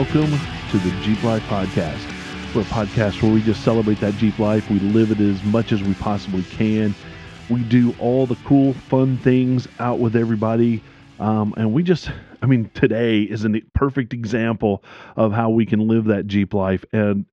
Well, 0.00 0.08
hello 0.08 0.24
and 0.24 0.32
welcome 0.32 0.70
to 0.70 0.78
the 0.78 1.04
Jeep 1.04 1.22
Life 1.22 1.42
Podcast. 1.42 2.54
We're 2.54 2.62
a 2.62 2.64
podcast 2.64 3.22
where 3.22 3.30
we 3.30 3.42
just 3.42 3.62
celebrate 3.62 4.00
that 4.00 4.14
Jeep 4.14 4.38
life. 4.38 4.70
We 4.70 4.78
live 4.78 5.10
it 5.10 5.20
as 5.20 5.44
much 5.44 5.72
as 5.72 5.82
we 5.82 5.92
possibly 5.92 6.42
can. 6.44 6.94
We 7.50 7.62
do 7.64 7.94
all 8.00 8.26
the 8.26 8.36
cool, 8.46 8.72
fun 8.72 9.18
things 9.18 9.68
out 9.78 9.98
with 9.98 10.16
everybody. 10.16 10.82
Um, 11.18 11.52
and 11.58 11.74
we 11.74 11.82
just, 11.82 12.10
I 12.40 12.46
mean, 12.46 12.70
today 12.72 13.24
is 13.24 13.44
a 13.44 13.50
perfect 13.74 14.14
example 14.14 14.82
of 15.16 15.34
how 15.34 15.50
we 15.50 15.66
can 15.66 15.86
live 15.86 16.06
that 16.06 16.26
Jeep 16.26 16.54
life. 16.54 16.82
And, 16.94 17.26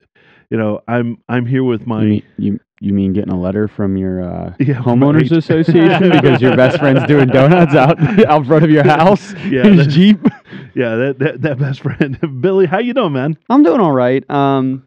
you 0.49 0.57
know, 0.57 0.81
I'm 0.89 1.23
I'm 1.29 1.45
here 1.45 1.63
with 1.63 1.87
my 1.87 2.01
You 2.01 2.09
mean, 2.09 2.23
you, 2.37 2.59
you 2.81 2.91
mean 2.93 3.13
getting 3.13 3.31
a 3.31 3.39
letter 3.39 3.69
from 3.69 3.95
your 3.95 4.21
uh, 4.21 4.55
Yeah, 4.59 4.75
homeowners 4.75 5.25
H- 5.27 5.31
association 5.37 6.09
because 6.11 6.41
your 6.41 6.57
best 6.57 6.79
friend's 6.79 7.05
doing 7.05 7.29
donuts 7.29 7.75
out 7.75 7.97
out 8.25 8.45
front 8.45 8.65
of 8.65 8.71
your 8.71 8.83
house? 8.83 9.33
Yeah, 9.45 9.63
His 9.63 9.87
Jeep. 9.87 10.19
Yeah 10.77 10.95
that, 10.95 11.19
that 11.19 11.41
that 11.41 11.59
best 11.59 11.81
friend 11.85 12.17
Billy. 12.41 12.65
How 12.65 12.79
you 12.79 12.93
doing, 12.93 13.13
man? 13.13 13.37
I'm 13.49 13.63
doing 13.63 13.79
all 13.81 13.91
right. 13.93 14.27
Um, 14.29 14.83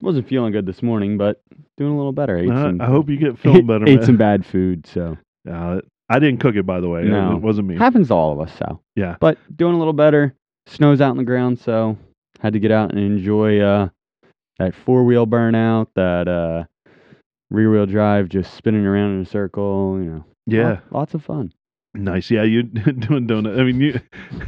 wasn't 0.00 0.28
feeling 0.28 0.52
good 0.52 0.66
this 0.66 0.82
morning, 0.82 1.16
but 1.18 1.40
doing 1.76 1.92
a 1.92 1.96
little 1.96 2.12
better. 2.12 2.36
Ate 2.38 2.50
Uh, 2.50 2.62
some, 2.64 2.80
I 2.80 2.86
hope 2.86 3.08
you 3.08 3.16
get 3.16 3.38
feeling 3.42 3.66
better. 3.66 3.86
ate 3.88 3.98
man. 3.98 4.06
some 4.06 4.16
bad 4.16 4.44
food, 4.46 4.86
so 4.86 5.16
Uh, 5.50 5.80
I 6.08 6.18
didn't 6.18 6.40
cook 6.40 6.56
it, 6.56 6.64
by 6.66 6.80
the 6.80 6.88
way. 6.88 7.02
No. 7.04 7.32
It 7.36 7.42
wasn't 7.42 7.68
me. 7.68 7.76
happens 7.76 8.08
to 8.08 8.14
all 8.14 8.32
of 8.32 8.40
us. 8.40 8.56
So 8.58 8.80
Yeah. 8.96 9.16
but 9.20 9.38
doing 9.56 9.74
a 9.74 9.78
little 9.78 9.92
better. 9.92 10.34
Snow's 10.66 11.00
out 11.02 11.10
on 11.10 11.16
the 11.18 11.24
ground, 11.24 11.58
so 11.58 11.96
had 12.40 12.54
to 12.54 12.58
get 12.58 12.70
out 12.70 12.90
and 12.90 12.98
enjoy 12.98 13.60
uh, 13.60 13.88
that 14.58 14.74
four 14.74 15.04
wheel 15.04 15.26
burnout, 15.26 15.88
that 15.96 16.26
uh, 16.28 16.64
rear 17.50 17.70
wheel 17.70 17.84
drive, 17.86 18.28
just 18.30 18.54
spinning 18.54 18.86
around 18.86 19.16
in 19.16 19.22
a 19.22 19.26
circle. 19.26 19.98
You 20.02 20.10
know, 20.10 20.24
Yeah. 20.46 20.68
lot- 20.68 20.82
lots 20.92 21.14
of 21.14 21.22
fun. 21.24 21.52
Nice. 21.94 22.30
Yeah, 22.30 22.42
you 22.42 22.62
doing 22.64 23.26
donut. 23.26 23.58
I 23.58 23.64
mean, 23.64 23.80
you 23.80 24.00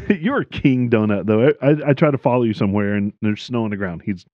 you're 0.16 0.40
a 0.40 0.44
king 0.44 0.90
donut 0.90 1.26
though. 1.26 1.48
I, 1.62 1.70
I 1.70 1.90
I 1.90 1.92
try 1.92 2.10
to 2.10 2.18
follow 2.18 2.42
you 2.42 2.54
somewhere 2.54 2.94
and 2.94 3.12
there's 3.22 3.42
snow 3.42 3.64
on 3.64 3.70
the 3.70 3.76
ground. 3.76 4.02
He's 4.04 4.26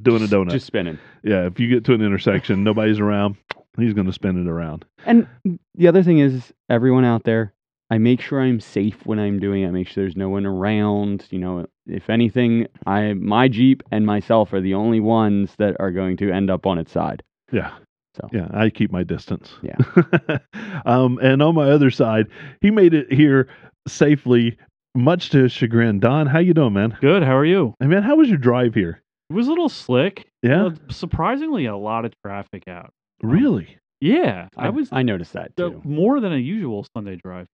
doing 0.00 0.22
a 0.22 0.26
donut. 0.26 0.50
just 0.50 0.66
spinning. 0.66 0.98
yeah, 1.22 1.46
if 1.46 1.58
you 1.58 1.68
get 1.68 1.84
to 1.84 1.94
an 1.94 2.02
intersection, 2.02 2.62
nobody's 2.64 3.00
around, 3.00 3.36
he's 3.78 3.94
going 3.94 4.06
to 4.06 4.12
spin 4.12 4.40
it 4.40 4.48
around. 4.48 4.84
And 5.06 5.26
the 5.74 5.88
other 5.88 6.02
thing 6.02 6.18
is, 6.18 6.52
everyone 6.68 7.04
out 7.04 7.24
there, 7.24 7.54
I 7.90 7.98
make 7.98 8.20
sure 8.20 8.40
I'm 8.40 8.60
safe 8.60 9.04
when 9.04 9.18
I'm 9.18 9.40
doing 9.40 9.62
it. 9.62 9.68
I 9.68 9.70
make 9.70 9.88
sure 9.88 10.04
there's 10.04 10.16
no 10.16 10.28
one 10.28 10.46
around. 10.46 11.26
You 11.30 11.38
know, 11.38 11.66
if 11.86 12.08
anything, 12.08 12.66
I 12.86 13.14
my 13.14 13.48
Jeep 13.48 13.82
and 13.90 14.06
myself 14.06 14.52
are 14.52 14.60
the 14.60 14.74
only 14.74 15.00
ones 15.00 15.54
that 15.58 15.76
are 15.80 15.90
going 15.90 16.16
to 16.18 16.30
end 16.30 16.50
up 16.50 16.66
on 16.66 16.78
its 16.78 16.92
side. 16.92 17.22
Yeah. 17.52 17.72
So. 18.16 18.28
Yeah, 18.32 18.48
I 18.52 18.70
keep 18.70 18.90
my 18.90 19.04
distance. 19.04 19.50
Yeah. 19.62 19.76
um, 20.84 21.18
and 21.22 21.42
on 21.42 21.54
my 21.54 21.70
other 21.70 21.90
side, 21.90 22.26
he 22.60 22.70
made 22.70 22.92
it 22.94 23.12
here 23.12 23.48
safely, 23.86 24.58
much 24.96 25.30
to 25.30 25.44
his 25.44 25.52
chagrin. 25.52 26.00
Don, 26.00 26.26
how 26.26 26.40
you 26.40 26.52
doing, 26.54 26.72
man? 26.72 26.96
Good. 27.00 27.22
How 27.22 27.36
are 27.36 27.44
you? 27.44 27.74
Hey, 27.80 27.86
man, 27.86 28.02
how 28.02 28.16
was 28.16 28.28
your 28.28 28.38
drive 28.38 28.74
here? 28.74 29.00
It 29.30 29.34
was 29.34 29.46
a 29.46 29.50
little 29.50 29.68
slick. 29.68 30.26
Yeah, 30.42 30.66
Uh, 30.66 30.70
surprisingly, 30.90 31.66
a 31.66 31.76
lot 31.76 32.04
of 32.04 32.12
traffic 32.24 32.64
out. 32.68 32.90
really. 33.22 33.76
Yeah, 34.00 34.48
I, 34.56 34.70
was 34.70 34.88
I 34.90 35.02
noticed 35.02 35.34
that 35.34 35.52
the- 35.56 35.70
too. 35.70 35.82
more 35.84 36.20
than 36.20 36.32
a 36.32 36.38
usual 36.38 36.86
Sunday 36.96 37.16
drive. 37.22 37.46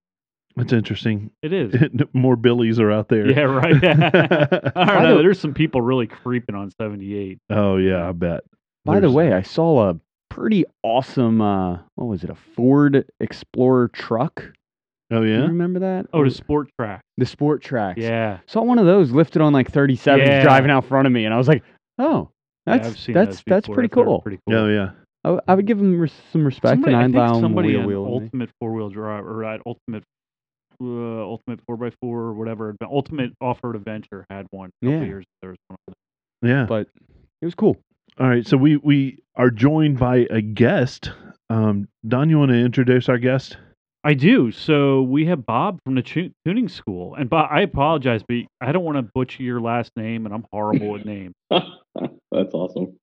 That's 0.54 0.72
interesting. 0.72 1.32
It 1.42 1.52
is. 1.52 1.74
More 2.14 2.36
Billies 2.36 2.80
are 2.80 2.90
out 2.90 3.08
there. 3.10 3.28
yeah, 3.30 3.40
right. 3.42 3.74
I 3.84 4.84
don't 4.94 5.02
know. 5.02 5.18
There's 5.18 5.38
some 5.40 5.52
people 5.52 5.82
really 5.82 6.06
creeping 6.06 6.54
on 6.54 6.70
78. 6.80 7.38
oh 7.50 7.76
yeah, 7.76 8.08
I 8.08 8.12
bet. 8.12 8.44
By 8.86 9.00
the 9.00 9.10
way, 9.10 9.32
I 9.34 9.42
saw 9.42 9.90
a 9.90 10.00
pretty 10.36 10.64
awesome. 10.82 11.40
Uh, 11.40 11.78
what 11.94 12.06
was 12.06 12.22
it? 12.24 12.30
A 12.30 12.34
Ford 12.34 13.04
Explorer 13.20 13.88
truck. 13.88 14.42
Oh 15.10 15.20
Do 15.22 15.26
you 15.28 15.34
yeah. 15.34 15.40
remember 15.42 15.80
that? 15.80 16.06
Oh, 16.12 16.24
the 16.24 16.30
Sport 16.30 16.68
Trac. 16.80 17.00
the 17.16 17.26
Sport 17.26 17.62
Tracs. 17.62 17.96
Yeah. 17.96 18.38
Saw 18.46 18.62
one 18.62 18.78
of 18.78 18.86
those 18.86 19.12
lifted 19.12 19.40
on 19.40 19.52
like 19.52 19.70
37s 19.70 20.26
Yeah. 20.26 20.42
driving 20.42 20.70
out 20.70 20.84
front 20.84 21.06
of 21.06 21.12
me, 21.12 21.24
and 21.24 21.32
I 21.32 21.38
was 21.38 21.46
like, 21.48 21.62
oh, 21.98 22.30
that's 22.66 22.88
I've 23.08 23.14
that's 23.14 23.42
that's 23.46 23.68
pretty 23.68 23.88
cool. 23.88 24.20
Pretty 24.22 24.40
cool. 24.48 24.56
Oh 24.56 24.68
yeah. 24.68 24.90
I 25.48 25.54
would 25.56 25.66
give 25.66 25.78
them 25.78 25.98
res- 25.98 26.12
some 26.32 26.44
respect, 26.44 26.74
Somebody, 26.74 26.94
and 26.94 27.02
I 27.02 27.04
I'd 27.04 27.06
think 27.06 27.16
allow 27.16 27.34
him 27.36 27.40
somebody 27.42 27.76
wheel 27.76 27.86
wheel. 27.86 28.04
Ultimate 28.04 28.50
Four 28.60 28.72
Wheel 28.72 28.90
Drive 28.90 29.24
or 29.24 29.44
at 29.44 29.60
Ultimate 29.66 30.04
uh, 30.82 30.84
Ultimate 31.22 31.60
Four 31.66 31.84
x 31.84 31.96
Four 32.00 32.18
or 32.20 32.32
whatever 32.34 32.74
Ultimate 32.82 33.32
Off 33.40 33.58
Road 33.62 33.76
Adventure 33.76 34.24
had 34.30 34.46
one. 34.50 34.70
A 34.82 34.86
couple 34.86 35.00
Yeah. 35.00 35.04
years 35.06 35.24
there 35.42 35.50
was 35.50 35.58
one. 35.68 35.78
Yeah. 36.42 36.66
But 36.68 36.88
it 37.42 37.44
was 37.44 37.54
cool. 37.54 37.76
All 38.18 38.28
right. 38.28 38.46
So 38.46 38.56
we 38.56 38.76
we 38.78 39.18
are 39.34 39.50
joined 39.50 39.98
by 39.98 40.26
a 40.30 40.40
guest. 40.40 41.10
Um, 41.50 41.88
Don, 42.08 42.30
you 42.30 42.38
want 42.38 42.50
to 42.50 42.56
introduce 42.56 43.08
our 43.08 43.18
guest? 43.18 43.58
I 44.04 44.14
do. 44.14 44.52
So 44.52 45.02
we 45.02 45.26
have 45.26 45.44
Bob 45.44 45.80
from 45.84 45.96
the 45.96 46.02
tu- 46.02 46.30
tuning 46.44 46.68
school, 46.68 47.14
and 47.16 47.28
Bob, 47.28 47.48
I 47.50 47.60
apologize, 47.62 48.22
but 48.26 48.36
I 48.60 48.72
don't 48.72 48.84
want 48.84 48.96
to 48.98 49.02
butcher 49.02 49.42
your 49.42 49.60
last 49.60 49.90
name, 49.96 50.26
and 50.26 50.34
I'm 50.34 50.46
horrible 50.52 50.90
with 50.90 51.04
names. 51.04 51.34
That's 51.50 52.54
awesome. 52.54 52.94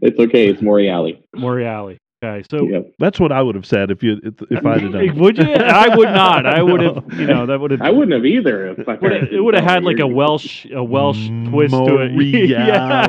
It's 0.00 0.18
okay. 0.18 0.48
It's 0.48 0.60
Moriali. 0.62 1.22
Moriali. 1.34 1.96
Okay, 2.24 2.44
so 2.50 2.66
Yep. 2.68 2.94
That's 2.98 3.20
what 3.20 3.32
I 3.32 3.42
would 3.42 3.54
have 3.54 3.66
said 3.66 3.90
if 3.90 4.02
you 4.02 4.18
if, 4.22 4.34
if 4.50 4.64
I'd 4.64 4.80
have 4.82 4.92
done. 4.92 5.18
would 5.18 5.36
you? 5.38 5.44
I 5.52 5.94
would 5.94 6.08
not. 6.08 6.46
I 6.46 6.62
would 6.62 6.80
have. 6.82 7.04
You 7.14 7.26
know 7.26 7.46
that 7.46 7.60
would 7.60 7.70
have. 7.72 7.82
I 7.82 7.90
wouldn't 7.90 8.12
have 8.14 8.24
either. 8.24 8.68
If 8.68 8.88
I 8.88 8.94
Would 8.94 9.12
have, 9.12 9.32
it 9.32 9.40
would 9.40 9.54
have 9.54 9.64
had 9.64 9.84
like 9.84 9.98
a 9.98 10.06
Welsh 10.06 10.66
a 10.72 10.82
Welsh 10.82 11.28
twist 11.48 11.74
to 11.74 11.98
it. 12.00 12.14
Yeah. 12.54 13.06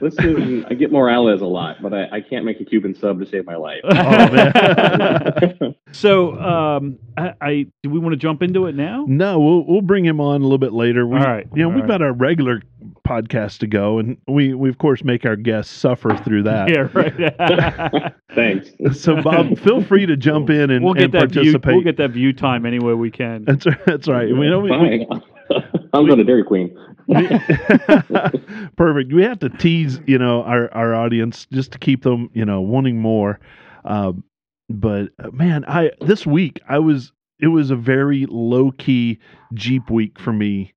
Listen, 0.00 0.64
I 0.68 0.74
get 0.74 0.90
Morales 0.92 1.40
a 1.40 1.46
lot, 1.46 1.80
but 1.82 1.92
I, 1.94 2.08
I 2.16 2.20
can't 2.20 2.44
make 2.44 2.60
a 2.60 2.64
Cuban 2.64 2.94
sub 2.94 3.20
to 3.20 3.26
save 3.26 3.46
my 3.46 3.56
life. 3.56 3.80
Oh 3.84 3.90
man. 4.32 5.74
so, 5.92 6.38
um, 6.40 6.98
I, 7.16 7.34
I 7.40 7.66
do 7.82 7.90
we 7.90 7.98
want 7.98 8.12
to 8.12 8.16
jump 8.16 8.42
into 8.42 8.66
it 8.66 8.74
now? 8.74 9.04
no, 9.06 9.38
we'll 9.38 9.64
we'll 9.66 9.82
bring 9.82 10.04
him 10.04 10.20
on 10.20 10.40
a 10.40 10.44
little 10.44 10.58
bit 10.58 10.72
later. 10.72 11.06
We, 11.06 11.18
All 11.18 11.24
right, 11.24 11.46
You 11.54 11.62
know, 11.62 11.68
all 11.68 11.74
we've 11.74 11.82
right. 11.84 11.88
got 11.90 12.02
our 12.02 12.12
regular 12.12 12.62
podcast 13.06 13.58
to 13.58 13.66
go, 13.66 13.98
and 13.98 14.16
we 14.26 14.54
we 14.54 14.68
of 14.68 14.78
course 14.78 15.02
make 15.04 15.24
our 15.26 15.36
guests 15.36 15.72
suffer 15.72 16.16
through 16.16 16.44
that. 16.44 16.68
Yeah, 16.68 16.88
right. 16.92 17.99
Thanks. 18.34 18.70
So 18.92 19.20
Bob, 19.22 19.58
feel 19.58 19.82
free 19.82 20.06
to 20.06 20.16
jump 20.16 20.50
in 20.50 20.70
and, 20.70 20.84
we'll 20.84 20.94
get 20.94 21.04
and 21.04 21.12
that 21.14 21.30
view. 21.30 21.40
participate. 21.42 21.74
We'll 21.74 21.84
get 21.84 21.96
that 21.98 22.10
view 22.10 22.32
time 22.32 22.66
any 22.66 22.78
way 22.78 22.94
we 22.94 23.10
can. 23.10 23.44
that's 23.44 23.66
right. 23.66 23.86
that's 23.86 24.08
right. 24.08 24.28
We 24.28 24.48
know 24.48 24.60
we, 24.60 24.70
we, 24.70 25.06
I'm 25.92 26.06
going 26.06 26.18
to 26.18 26.24
Dairy 26.24 26.44
Queen. 26.44 26.76
Perfect. 28.76 29.12
We 29.12 29.22
have 29.22 29.40
to 29.40 29.48
tease, 29.48 30.00
you 30.06 30.18
know, 30.18 30.42
our 30.42 30.72
our 30.72 30.94
audience 30.94 31.46
just 31.52 31.72
to 31.72 31.78
keep 31.78 32.02
them, 32.02 32.30
you 32.34 32.44
know, 32.44 32.60
wanting 32.60 32.98
more. 32.98 33.40
Um, 33.84 34.24
but 34.68 35.08
uh, 35.22 35.30
man, 35.32 35.64
I 35.66 35.90
this 36.00 36.26
week 36.26 36.60
I 36.68 36.78
was 36.78 37.12
it 37.40 37.48
was 37.48 37.70
a 37.70 37.76
very 37.76 38.26
low 38.28 38.70
key 38.72 39.18
Jeep 39.54 39.90
week 39.90 40.18
for 40.20 40.32
me 40.32 40.72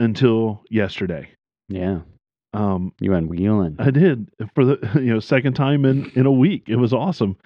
until 0.00 0.62
yesterday. 0.70 1.28
Yeah, 1.68 2.00
Um, 2.54 2.92
you 3.00 3.10
went 3.10 3.28
wheeling. 3.28 3.76
I 3.78 3.90
did 3.90 4.30
for 4.54 4.64
the 4.64 4.78
you 4.94 5.12
know 5.12 5.20
second 5.20 5.54
time 5.54 5.84
in 5.84 6.10
in 6.14 6.26
a 6.26 6.32
week. 6.32 6.64
It 6.68 6.76
was 6.76 6.92
awesome. 6.92 7.36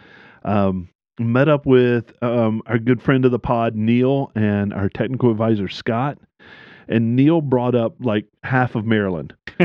Um, 0.45 0.89
met 1.19 1.49
up 1.49 1.67
with 1.67 2.13
um, 2.23 2.63
our 2.67 2.79
good 2.79 3.03
friend 3.03 3.25
of 3.25 3.31
the 3.31 3.39
pod 3.39 3.77
Neil 3.77 4.31
and 4.35 4.73
our 4.73 4.89
technical 4.89 5.31
advisor 5.31 5.69
Scott. 5.69 6.19
And 6.89 7.15
Neil 7.17 7.41
brought 7.41 7.75
up 7.75 7.95
like 8.01 8.27
half 8.43 8.75
of 8.75 8.85
Maryland. 8.85 9.35
he, 9.59 9.63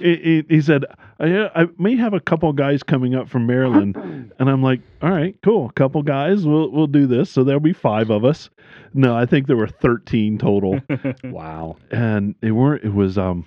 he, 0.00 0.44
he 0.48 0.60
said, 0.60 0.84
I, 1.20 1.48
I 1.62 1.66
may 1.78 1.96
have 1.96 2.12
a 2.14 2.20
couple 2.20 2.52
guys 2.52 2.82
coming 2.82 3.14
up 3.14 3.28
from 3.28 3.46
Maryland. 3.46 3.96
And 4.38 4.50
I'm 4.50 4.62
like, 4.64 4.80
all 5.00 5.10
right, 5.12 5.36
cool. 5.44 5.68
A 5.68 5.72
couple 5.74 6.02
guys, 6.02 6.44
we'll, 6.44 6.68
we'll 6.70 6.88
do 6.88 7.06
this. 7.06 7.30
So 7.30 7.44
there'll 7.44 7.60
be 7.60 7.72
five 7.72 8.10
of 8.10 8.24
us. 8.24 8.50
No, 8.94 9.16
I 9.16 9.26
think 9.26 9.46
there 9.46 9.56
were 9.56 9.68
13 9.68 10.38
total. 10.38 10.80
wow. 11.24 11.76
and 11.92 12.34
it 12.42 12.50
weren't, 12.50 12.82
it 12.84 12.92
was, 12.92 13.16
um, 13.16 13.46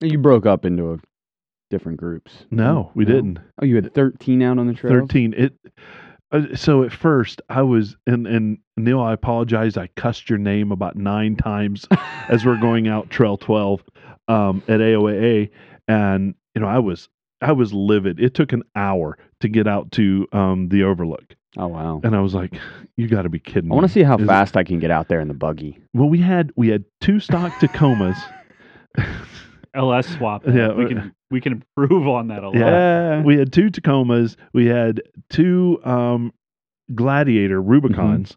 You 0.00 0.18
broke 0.18 0.46
up 0.46 0.64
into 0.64 0.92
a, 0.92 0.98
different 1.70 1.98
groups. 1.98 2.46
no, 2.52 2.92
we 2.94 3.04
No? 3.04 3.12
didn't. 3.14 3.38
Oh, 3.60 3.64
you 3.64 3.74
had 3.76 3.92
13 3.94 4.42
out 4.42 4.58
on 4.58 4.68
the 4.68 4.74
trail. 4.74 4.92
13. 4.92 5.34
It, 5.36 5.54
uh, 6.30 6.54
so 6.54 6.84
at 6.84 6.92
first 6.92 7.42
I 7.48 7.62
was, 7.62 7.96
and, 8.06 8.26
and 8.28 8.58
Neil, 8.76 9.00
I 9.00 9.12
apologize. 9.14 9.76
I 9.76 9.88
cussed 9.96 10.30
your 10.30 10.38
name 10.38 10.70
about 10.70 10.94
nine 10.96 11.34
times 11.36 11.86
as 12.28 12.46
we're 12.46 12.60
going 12.60 12.86
out 12.94 13.10
trail 13.10 13.36
12, 13.36 13.82
um, 14.28 14.62
at 14.68 14.78
AOAA. 14.80 15.50
And, 15.88 16.34
you 16.54 16.60
know, 16.60 16.68
I 16.68 16.78
was, 16.78 17.08
I 17.40 17.52
was 17.52 17.72
livid. 17.72 18.20
It 18.20 18.34
took 18.34 18.52
an 18.52 18.62
hour 18.76 19.18
to 19.40 19.48
get 19.48 19.66
out 19.66 19.90
to, 19.92 20.26
um, 20.32 20.68
the 20.68 20.84
overlook. 20.84 21.34
Oh 21.56 21.66
wow. 21.66 22.00
And 22.02 22.14
I 22.16 22.20
was 22.20 22.34
like, 22.34 22.54
you 22.96 23.08
got 23.08 23.22
to 23.22 23.28
be 23.28 23.38
kidding 23.38 23.68
me. 23.68 23.72
I 23.72 23.76
want 23.76 23.86
to 23.86 23.92
see 23.92 24.02
how 24.02 24.16
Is- 24.16 24.26
fast 24.26 24.56
I 24.56 24.64
can 24.64 24.78
get 24.78 24.90
out 24.90 25.08
there 25.08 25.20
in 25.20 25.28
the 25.28 25.34
buggy. 25.34 25.78
Well, 25.94 26.08
we 26.08 26.18
had, 26.18 26.52
we 26.56 26.68
had 26.68 26.84
two 27.00 27.20
stock 27.20 27.52
Tacomas. 27.54 28.16
LS 29.74 30.06
swap. 30.06 30.42
Yeah, 30.46 30.72
we 30.74 30.86
can 30.86 31.14
we 31.30 31.40
can 31.40 31.52
improve 31.54 32.06
on 32.06 32.28
that 32.28 32.42
a 32.42 32.48
lot. 32.50 32.56
Yeah. 32.56 33.22
we 33.22 33.36
had 33.38 33.52
two 33.52 33.70
Tacomas, 33.70 34.36
we 34.52 34.66
had 34.66 35.00
two 35.30 35.80
um, 35.84 36.32
Gladiator 36.94 37.60
Rubicons, 37.62 38.36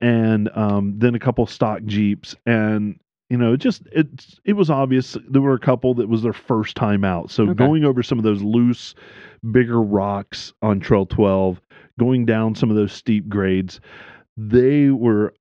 and 0.00 0.48
um, 0.54 0.94
then 0.98 1.14
a 1.14 1.18
couple 1.18 1.46
stock 1.46 1.82
Jeeps, 1.84 2.36
and 2.46 3.00
you 3.28 3.36
know, 3.36 3.52
it 3.54 3.58
just 3.58 3.82
it's 3.92 4.38
it 4.44 4.52
was 4.54 4.70
obvious 4.70 5.16
there 5.28 5.42
were 5.42 5.54
a 5.54 5.58
couple 5.60 5.94
that 5.94 6.08
was 6.08 6.22
their 6.22 6.32
first 6.32 6.76
time 6.76 7.04
out. 7.04 7.30
So 7.30 7.44
Okay. 7.44 7.54
going 7.54 7.84
over 7.84 8.02
some 8.02 8.18
of 8.18 8.24
those 8.24 8.42
loose, 8.42 8.94
bigger 9.50 9.80
rocks 9.82 10.52
on 10.62 10.80
Trail 10.80 11.06
Twelve, 11.06 11.60
going 11.98 12.24
down 12.24 12.54
some 12.54 12.70
of 12.70 12.76
those 12.76 12.92
steep 12.92 13.28
grades, 13.28 13.80
they 14.36 14.90
were 14.90 15.34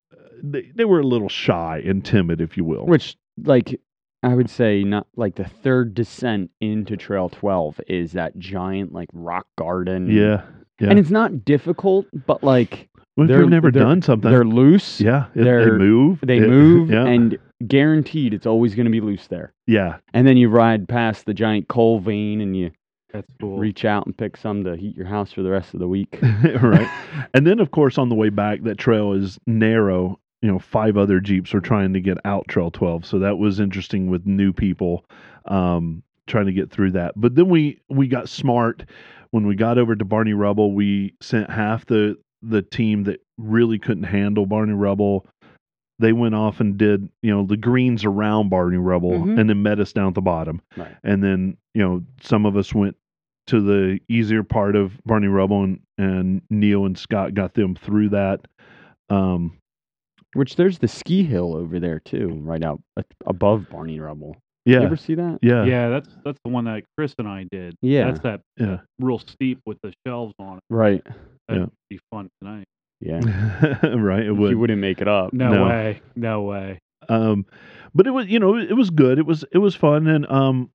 they, 0.43 0.71
they 0.75 0.85
were 0.85 0.99
a 0.99 1.07
little 1.07 1.29
shy 1.29 1.81
and 1.85 2.03
timid, 2.03 2.41
if 2.41 2.57
you 2.57 2.63
will. 2.63 2.85
Which, 2.85 3.15
like, 3.43 3.79
I 4.21 4.33
would 4.35 4.49
say, 4.49 4.83
not 4.83 5.07
like 5.15 5.35
the 5.35 5.45
third 5.45 5.93
descent 5.93 6.51
into 6.59 6.97
Trail 6.97 7.29
12 7.29 7.79
is 7.87 8.11
that 8.13 8.37
giant, 8.37 8.91
like, 8.91 9.07
rock 9.13 9.47
garden. 9.57 10.09
yeah, 10.11 10.41
yeah. 10.79 10.89
And 10.89 10.99
it's 10.99 11.09
not 11.09 11.45
difficult, 11.45 12.05
but, 12.27 12.43
like, 12.43 12.89
well, 13.17 13.25
if 13.25 13.29
they're- 13.29 13.41
you've 13.41 13.49
never 13.49 13.71
they're- 13.71 13.83
done 13.83 14.01
something, 14.01 14.29
they're 14.31 14.43
loose. 14.45 14.99
yeah, 15.01 15.25
it- 15.33 15.39
they 15.39 15.43
they're- 15.43 15.77
move. 15.77 16.19
They 16.25 16.37
It- 16.37 16.49
move, 16.49 16.89
yeah, 16.91 17.05
and 17.05 17.37
guaranteed 17.67 18.33
it's 18.33 18.45
always 18.45 18.75
going 18.75 18.85
to 18.85 18.91
be 18.91 19.01
loose 19.01 19.27
there. 19.27 19.53
yeah, 19.67 19.97
And 20.13 20.27
then 20.27 20.37
you 20.37 20.49
ride 20.49 20.87
past 20.87 21.25
the 21.25 21.33
giant 21.33 21.67
coal 21.67 21.99
vein 21.99 22.41
and 22.41 22.55
you 22.55 22.71
That's 23.13 23.27
cool. 23.39 23.57
reach 23.57 23.85
out 23.85 24.05
and 24.05 24.15
pick 24.17 24.35
some 24.35 24.63
to 24.65 24.75
heat 24.75 24.95
your 24.97 25.05
house 25.05 25.31
for 25.31 25.41
the 25.41 25.49
rest 25.51 25.73
of 25.73 25.79
the 25.79 25.87
week. 25.87 26.19
right. 26.61 26.87
And 27.33 27.45
then, 27.47 27.59
of 27.59 27.71
course, 27.71 27.97
on 27.97 28.09
the 28.09 28.15
way 28.15 28.29
back, 28.29 28.63
that 28.63 28.77
trail 28.77 29.13
is 29.13 29.39
narrow. 29.47 30.19
You 30.41 30.51
know, 30.51 30.59
five 30.59 30.95
other 30.97 31.19
Jeeps 31.19 31.53
were 31.53 31.61
trying 31.61 31.93
to 31.93 31.99
get 32.01 32.17
out 32.25 32.47
Trail 32.47 32.69
12. 32.71 33.05
So 33.05 33.19
that 33.19 33.37
was 33.37 33.59
interesting 33.59 34.09
with 34.09 34.25
new 34.27 34.53
people 34.53 35.05
um, 35.45 36.03
trying 36.27 36.45
to 36.47 36.53
get 36.53 36.69
through 36.71 36.91
that. 36.91 37.13
But 37.15 37.35
then 37.35 37.49
we, 37.49 37.79
we 37.89 38.07
got 38.07 38.29
smart. 38.29 38.83
When 39.31 39.47
we 39.47 39.55
got 39.55 39.77
over 39.77 39.95
to 39.95 40.05
Barney 40.05 40.33
Rubble, 40.33 40.73
we 40.73 41.13
sent 41.21 41.49
half 41.49 41.85
the, 41.87 42.17
the 42.47 42.61
team 42.61 43.03
that 43.05 43.21
really 43.37 43.79
couldn't 43.79 44.03
handle 44.03 44.45
Barney 44.45 44.73
Rubble. 44.73 45.25
They 45.99 46.11
went 46.13 46.35
off 46.35 46.59
and 46.59 46.77
did, 46.77 47.09
you 47.21 47.31
know, 47.33 47.45
the 47.45 47.57
greens 47.57 48.03
around 48.05 48.49
Barney 48.49 48.77
Rubble 48.77 49.11
Mhm. 49.13 49.39
and 49.39 49.49
then 49.49 49.63
met 49.63 49.79
us 49.79 49.93
down 49.93 50.09
at 50.09 50.13
the 50.13 50.21
bottom. 50.21 50.61
Right. 50.75 50.95
And 51.03 51.23
then, 51.23 51.57
you 51.73 51.81
know, 51.81 52.03
some 52.21 52.45
of 52.45 52.57
us 52.57 52.73
went 52.73 52.97
to 53.47 53.61
the 53.61 53.99
easier 54.09 54.43
part 54.43 54.75
of 54.75 54.99
Barney 55.05 55.27
Rubble 55.27 55.63
and, 55.63 55.79
and 55.97 56.41
Neil 56.49 56.85
and 56.85 56.97
Scott 56.97 57.33
got 57.33 57.53
them 57.53 57.75
through 57.75 58.09
that. 58.09 58.41
Um, 59.09 59.53
Which 60.33 60.57
there's 60.57 60.79
the 60.79 60.87
ski 60.89 61.23
hill 61.23 61.55
over 61.55 61.79
there 61.79 61.99
too, 61.99 62.27
right 62.43 62.61
out 62.63 62.81
above 63.25 63.69
Barney 63.69 63.99
Rubble. 64.01 64.35
Yeah, 64.65 64.79
You 64.79 64.85
ever 64.85 64.97
see 64.97 65.15
that? 65.15 65.39
yeah, 65.41 65.63
yeah, 65.65 65.89
that's 65.89 66.09
that's 66.23 66.39
the 66.43 66.49
one 66.51 66.65
that 66.65 66.83
Chris 66.97 67.13
and 67.19 67.27
I 67.27 67.45
did. 67.51 67.75
Yeah. 67.81 68.05
That's 68.05 68.19
that 68.21 68.41
yeah, 68.57 68.77
real 68.99 69.19
steep 69.19 69.59
with 69.65 69.77
the 69.83 69.93
shelves 70.05 70.33
on 70.39 70.57
it. 70.57 70.63
Right. 70.69 71.03
That'd 71.47 71.63
Yeah. 71.63 71.67
be 71.89 71.99
fun 72.11 72.29
tonight. 72.41 72.65
Yeah. 73.01 73.19
right. 73.95 74.23
It 74.25 74.31
would. 74.31 74.49
You 74.51 74.57
would. 74.57 74.61
wouldn't 74.61 74.81
make 74.81 75.01
it 75.01 75.07
up. 75.07 75.33
No, 75.33 75.51
No. 75.53 75.65
way. 75.65 76.01
No 76.15 76.41
way. 76.43 76.79
Um, 77.09 77.45
but 77.93 78.07
it 78.07 78.11
was, 78.11 78.27
you 78.27 78.39
know, 78.39 78.57
it 78.57 78.73
was 78.75 78.89
good. 78.89 79.19
It 79.19 79.25
was, 79.27 79.45
it 79.51 79.59
was 79.59 79.75
fun, 79.75 80.07
and 80.07 80.25
um, 80.31 80.71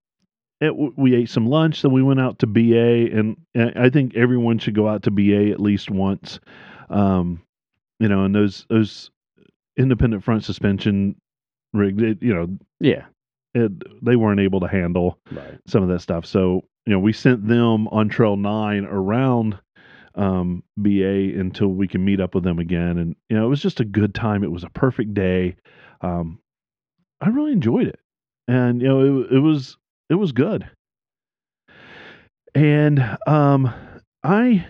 it, 0.61 0.73
we 0.97 1.15
ate 1.17 1.29
some 1.29 1.47
lunch. 1.47 1.83
Then 1.83 1.91
we 1.93 2.03
went 2.03 2.21
out 2.21 2.39
to 2.41 2.47
BA, 2.47 3.11
and 3.19 3.37
I 3.57 3.87
I 3.87 3.91
think 3.91 4.15
everyone 4.15 4.59
should 4.59 4.75
go 4.75 4.87
out 4.89 5.03
to 5.05 5.11
BA 5.11 5.51
at 5.51 5.61
least 5.61 5.91
once. 5.91 6.39
Um, 6.89 7.43
you 7.99 8.09
know, 8.09 8.25
and 8.25 8.35
those 8.35 8.65
those 8.71 9.11
independent 9.77 10.23
front 10.23 10.45
suspension 10.45 11.17
rig, 11.73 12.01
it, 12.01 12.23
you 12.23 12.35
know, 12.35 12.49
Yeah. 12.81 13.07
It, 13.55 13.73
they 14.05 14.17
weren't 14.17 14.41
able 14.41 14.61
to 14.61 14.69
handle 14.69 15.19
Right. 15.31 15.59
some 15.67 15.83
of 15.83 15.89
that 15.89 16.01
stuff. 16.01 16.25
So, 16.27 16.63
you 16.87 16.93
know, 16.93 16.99
we 17.01 17.13
sent 17.13 17.47
them 17.47 17.89
on 17.89 18.09
Trail 18.09 18.37
9 18.37 18.85
around 18.85 19.59
um, 20.15 20.63
BA 20.77 21.39
until 21.39 21.69
we 21.69 21.87
can 21.89 22.05
meet 22.05 22.21
up 22.21 22.35
with 22.35 22.45
them 22.45 22.59
again. 22.59 22.99
And, 22.99 23.17
you 23.29 23.37
know, 23.37 23.45
it 23.45 23.49
was 23.49 23.63
just 23.63 23.81
a 23.81 23.85
good 23.85 24.15
time. 24.15 24.43
It 24.45 24.51
was 24.53 24.65
a 24.65 24.71
perfect 24.71 25.15
day. 25.15 25.57
Um, 26.01 26.39
I 27.21 27.29
really 27.29 27.53
enjoyed 27.53 27.87
it. 27.87 27.99
And, 28.49 28.81
you 28.83 28.89
know, 28.89 29.21
it, 29.23 29.33
it 29.37 29.39
was, 29.41 29.77
it 30.09 30.15
was 30.15 30.33
good. 30.33 30.69
And, 32.55 33.19
um, 33.27 33.73
I, 34.25 34.67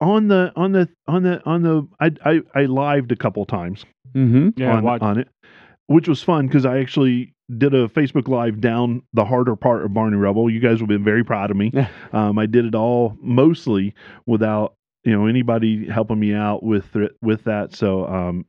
on 0.00 0.28
the, 0.28 0.52
on 0.56 0.72
the, 0.72 0.88
on 1.06 1.22
the, 1.22 1.42
on 1.46 1.62
the, 1.62 1.88
I, 2.00 2.10
I, 2.24 2.40
I 2.54 2.64
lived 2.66 3.12
a 3.12 3.16
couple 3.16 3.44
times 3.46 3.84
Mm-hmm. 4.14 4.60
Yeah, 4.60 4.74
on, 4.76 4.82
watch. 4.84 5.00
on 5.00 5.18
it, 5.20 5.28
which 5.86 6.08
was 6.08 6.22
fun 6.22 6.46
because 6.46 6.64
I 6.66 6.78
actually 6.78 7.34
did 7.58 7.74
a 7.74 7.88
Facebook 7.88 8.28
Live 8.28 8.60
down 8.60 9.02
the 9.12 9.24
harder 9.24 9.56
part 9.56 9.84
of 9.84 9.92
Barney 9.92 10.16
Rubble. 10.16 10.48
You 10.48 10.60
guys 10.60 10.78
have 10.78 10.88
been 10.88 11.04
very 11.04 11.24
proud 11.24 11.50
of 11.50 11.56
me. 11.56 11.72
Um, 12.12 12.38
I 12.38 12.46
did 12.46 12.64
it 12.64 12.74
all 12.74 13.16
mostly 13.20 13.94
without 14.26 14.74
you 15.04 15.12
know 15.12 15.26
anybody 15.26 15.86
helping 15.88 16.20
me 16.20 16.32
out 16.34 16.62
with 16.62 16.94
it, 16.96 17.12
with 17.20 17.44
that. 17.44 17.74
So 17.74 18.06
um, 18.06 18.46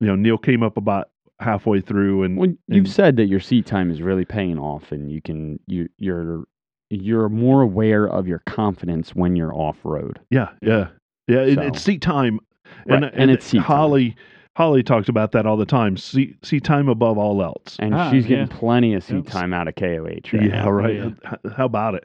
you 0.00 0.06
know 0.08 0.16
Neil 0.16 0.38
came 0.38 0.62
up 0.62 0.76
about 0.76 1.10
halfway 1.38 1.80
through 1.80 2.22
and 2.24 2.36
Well, 2.36 2.50
you've 2.68 2.84
and- 2.86 2.88
said 2.92 3.16
that 3.16 3.26
your 3.26 3.40
seat 3.40 3.66
time 3.66 3.90
is 3.90 4.02
really 4.02 4.24
paying 4.24 4.58
off, 4.58 4.92
and 4.92 5.10
you 5.10 5.22
can 5.22 5.58
you 5.66 5.88
you're 5.98 6.44
you're 6.92 7.28
more 7.28 7.62
aware 7.62 8.06
of 8.08 8.26
your 8.26 8.40
confidence 8.46 9.14
when 9.14 9.36
you're 9.36 9.54
off 9.54 9.76
road. 9.84 10.18
yeah 10.30 10.48
yeah 10.60 10.88
yeah 11.28 11.38
it, 11.42 11.58
it's 11.58 11.80
seat 11.80 12.02
time 12.02 12.40
Right, 12.86 13.02
and, 13.04 13.04
and 13.14 13.30
it's 13.30 13.46
seat 13.46 13.58
time. 13.62 14.14
Holly. 14.60 14.70
Holly 14.70 14.82
talks 14.82 15.08
about 15.08 15.32
that 15.32 15.46
all 15.46 15.56
the 15.56 15.66
time. 15.66 15.96
See, 15.96 16.36
seat 16.42 16.64
time 16.64 16.88
above 16.88 17.16
all 17.18 17.42
else. 17.42 17.76
And 17.78 17.94
Ah, 17.94 18.10
she's 18.10 18.26
getting 18.26 18.46
yeah. 18.50 18.56
plenty 18.58 18.94
of 18.94 19.02
seat 19.02 19.26
time 19.26 19.52
out 19.54 19.68
of 19.68 19.74
KOH. 19.74 20.04
Right 20.04 20.24
yeah, 20.32 20.46
now. 20.48 20.70
right. 20.70 20.94
yeah. 20.96 21.10
How 21.56 21.64
about 21.64 21.94
it? 21.94 22.04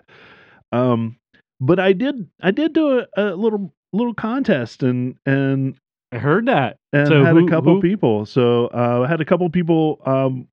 Um, 0.72 1.18
but 1.60 1.80
I 1.80 1.94
did, 1.94 2.28
I 2.42 2.52
did 2.52 2.74
do 2.74 3.00
a, 3.00 3.08
a 3.18 3.36
little 3.36 3.74
little 3.94 4.14
contest 4.14 4.84
and 4.84 5.16
and 5.26 5.76
I 6.12 6.18
heard 6.18 6.46
that. 6.48 6.78
and 6.94 7.08
So 7.08 7.24
had 7.24 7.36
who- 7.36 7.46
a 7.46 7.50
couple 7.50 7.76
who- 7.76 7.82
people. 7.82 8.26
So 8.26 8.68
uh, 8.68 9.04
I 9.06 9.08
had 9.10 9.22
a 9.22 9.26
couple 9.26 9.50
people 9.50 10.02
um 10.06 10.48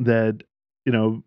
that 0.00 0.42
you 0.86 0.92
know 0.92 1.22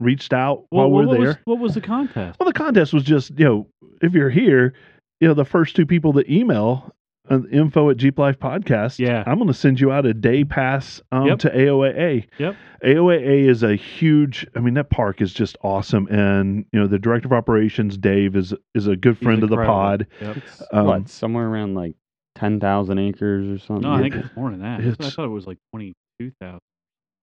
reached 0.00 0.32
out 0.34 0.66
while 0.70 0.90
we're 0.90 1.06
what 1.06 1.12
there. 1.18 1.26
Was, 1.28 1.36
what 1.44 1.58
was 1.58 1.74
the 1.74 1.80
contest? 1.80 2.38
Well, 2.40 2.46
the 2.46 2.52
contest 2.52 2.92
was 2.92 3.02
just 3.04 3.30
you 3.38 3.44
know 3.44 3.66
if 4.02 4.12
you're 4.12 4.30
here, 4.30 4.74
you 5.20 5.28
know 5.28 5.34
the 5.34 5.44
first 5.44 5.74
two 5.76 5.86
people 5.86 6.12
that 6.14 6.28
email 6.28 6.92
uh, 7.30 7.40
info 7.50 7.90
at 7.90 7.96
Jeep 7.96 8.18
Life 8.18 8.38
Podcast. 8.38 8.98
Yeah. 8.98 9.22
I'm 9.26 9.36
going 9.36 9.48
to 9.48 9.54
send 9.54 9.80
you 9.80 9.92
out 9.92 10.06
a 10.06 10.14
day 10.14 10.44
pass 10.44 11.00
um, 11.12 11.26
Yep. 11.26 11.38
to 11.40 11.50
AOAA. 11.50 12.26
Yep. 12.38 12.56
AOAA 12.84 13.48
is 13.48 13.62
a 13.62 13.74
huge. 13.74 14.46
I 14.54 14.60
mean, 14.60 14.74
that 14.74 14.90
park 14.90 15.20
is 15.20 15.32
just 15.32 15.56
awesome, 15.62 16.06
and 16.08 16.64
you 16.72 16.78
know 16.80 16.86
the 16.86 16.98
director 16.98 17.26
of 17.26 17.32
operations, 17.32 17.96
Dave, 17.96 18.36
is 18.36 18.54
is 18.74 18.86
a 18.86 18.96
good 18.96 19.16
He's 19.16 19.24
friend 19.24 19.42
of 19.42 19.50
the 19.50 19.56
pod. 19.56 20.06
Yep. 20.20 20.36
Um, 20.72 20.86
what 20.86 21.08
somewhere 21.08 21.48
around 21.48 21.74
like 21.74 21.94
ten 22.34 22.60
thousand 22.60 22.98
acres 22.98 23.48
or 23.48 23.64
something. 23.64 23.82
No, 23.88 23.92
I 23.96 24.00
like 24.00 24.12
think 24.12 24.24
it's 24.26 24.36
more 24.36 24.50
than 24.50 24.60
that. 24.60 24.80
I 24.80 25.10
thought 25.10 25.24
it 25.24 25.28
was 25.28 25.46
like 25.46 25.58
twenty 25.72 25.94
two 26.20 26.30
thousand. 26.40 26.60